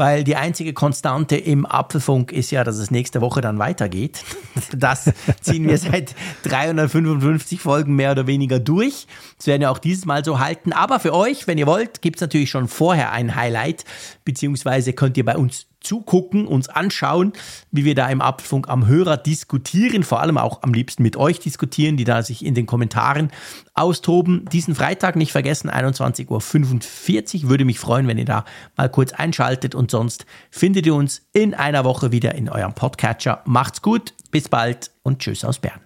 weil 0.00 0.24
die 0.24 0.34
einzige 0.34 0.72
Konstante 0.72 1.36
im 1.36 1.66
Apfelfunk 1.66 2.32
ist 2.32 2.50
ja, 2.50 2.64
dass 2.64 2.78
es 2.78 2.90
nächste 2.90 3.20
Woche 3.20 3.42
dann 3.42 3.58
weitergeht. 3.58 4.24
Das 4.72 5.10
ziehen 5.40 5.66
wir 5.68 5.78
seit 5.78 6.14
355 6.44 7.60
Folgen 7.60 7.96
mehr 7.96 8.12
oder 8.12 8.26
weniger 8.26 8.58
durch. 8.58 9.06
Das 9.36 9.46
werden 9.46 9.62
wir 9.62 9.70
auch 9.70 9.78
dieses 9.78 10.06
Mal 10.06 10.24
so 10.24 10.38
halten. 10.38 10.72
Aber 10.72 11.00
für 11.00 11.12
euch, 11.12 11.46
wenn 11.46 11.58
ihr 11.58 11.66
wollt, 11.66 12.02
gibt 12.02 12.16
es 12.16 12.20
natürlich 12.20 12.50
schon 12.50 12.68
vorher 12.68 13.12
ein 13.12 13.34
Highlight, 13.34 13.84
beziehungsweise 14.24 14.92
könnt 14.92 15.16
ihr 15.16 15.24
bei 15.24 15.36
uns 15.36 15.66
zugucken, 15.80 16.46
uns 16.46 16.68
anschauen, 16.68 17.32
wie 17.70 17.84
wir 17.84 17.94
da 17.94 18.08
im 18.08 18.20
Apfelfunk 18.20 18.68
am 18.68 18.86
Hörer 18.86 19.16
diskutieren, 19.16 20.02
vor 20.02 20.20
allem 20.20 20.38
auch 20.38 20.62
am 20.62 20.72
liebsten 20.72 21.02
mit 21.02 21.16
euch 21.16 21.40
diskutieren, 21.40 21.96
die 21.96 22.04
da 22.04 22.22
sich 22.22 22.44
in 22.44 22.54
den 22.54 22.66
Kommentaren 22.66 23.30
austoben. 23.74 24.44
Diesen 24.52 24.74
Freitag 24.74 25.16
nicht 25.16 25.32
vergessen, 25.32 25.70
21.45 25.70 27.44
Uhr. 27.44 27.50
Würde 27.50 27.64
mich 27.64 27.78
freuen, 27.78 28.06
wenn 28.06 28.18
ihr 28.18 28.24
da 28.24 28.44
mal 28.76 28.88
kurz 28.88 29.12
einschaltet 29.12 29.74
und 29.74 29.90
sonst 29.90 30.26
findet 30.50 30.86
ihr 30.86 30.94
uns 30.94 31.22
in 31.32 31.54
einer 31.54 31.84
Woche 31.84 32.12
wieder 32.12 32.34
in 32.34 32.48
eurem 32.48 32.74
Podcatcher. 32.74 33.42
Macht's 33.44 33.82
gut, 33.82 34.14
bis 34.30 34.48
bald 34.48 34.90
und 35.02 35.20
tschüss 35.20 35.44
aus 35.44 35.58
Bern. 35.58 35.80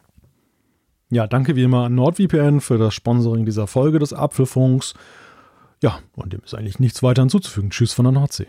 Ja, 1.10 1.26
danke 1.26 1.54
wie 1.54 1.62
immer 1.62 1.84
an 1.84 1.94
NordVPN 1.94 2.60
für 2.60 2.78
das 2.78 2.94
Sponsoring 2.94 3.44
dieser 3.44 3.66
Folge 3.66 4.00
des 4.00 4.12
Apfelfunks. 4.12 4.94
Ja, 5.82 6.00
und 6.16 6.32
dem 6.32 6.40
ist 6.44 6.54
eigentlich 6.54 6.80
nichts 6.80 7.02
weiter 7.02 7.22
hinzuzufügen. 7.22 7.70
Tschüss 7.70 7.92
von 7.92 8.04
der 8.04 8.12
Nordsee. 8.12 8.48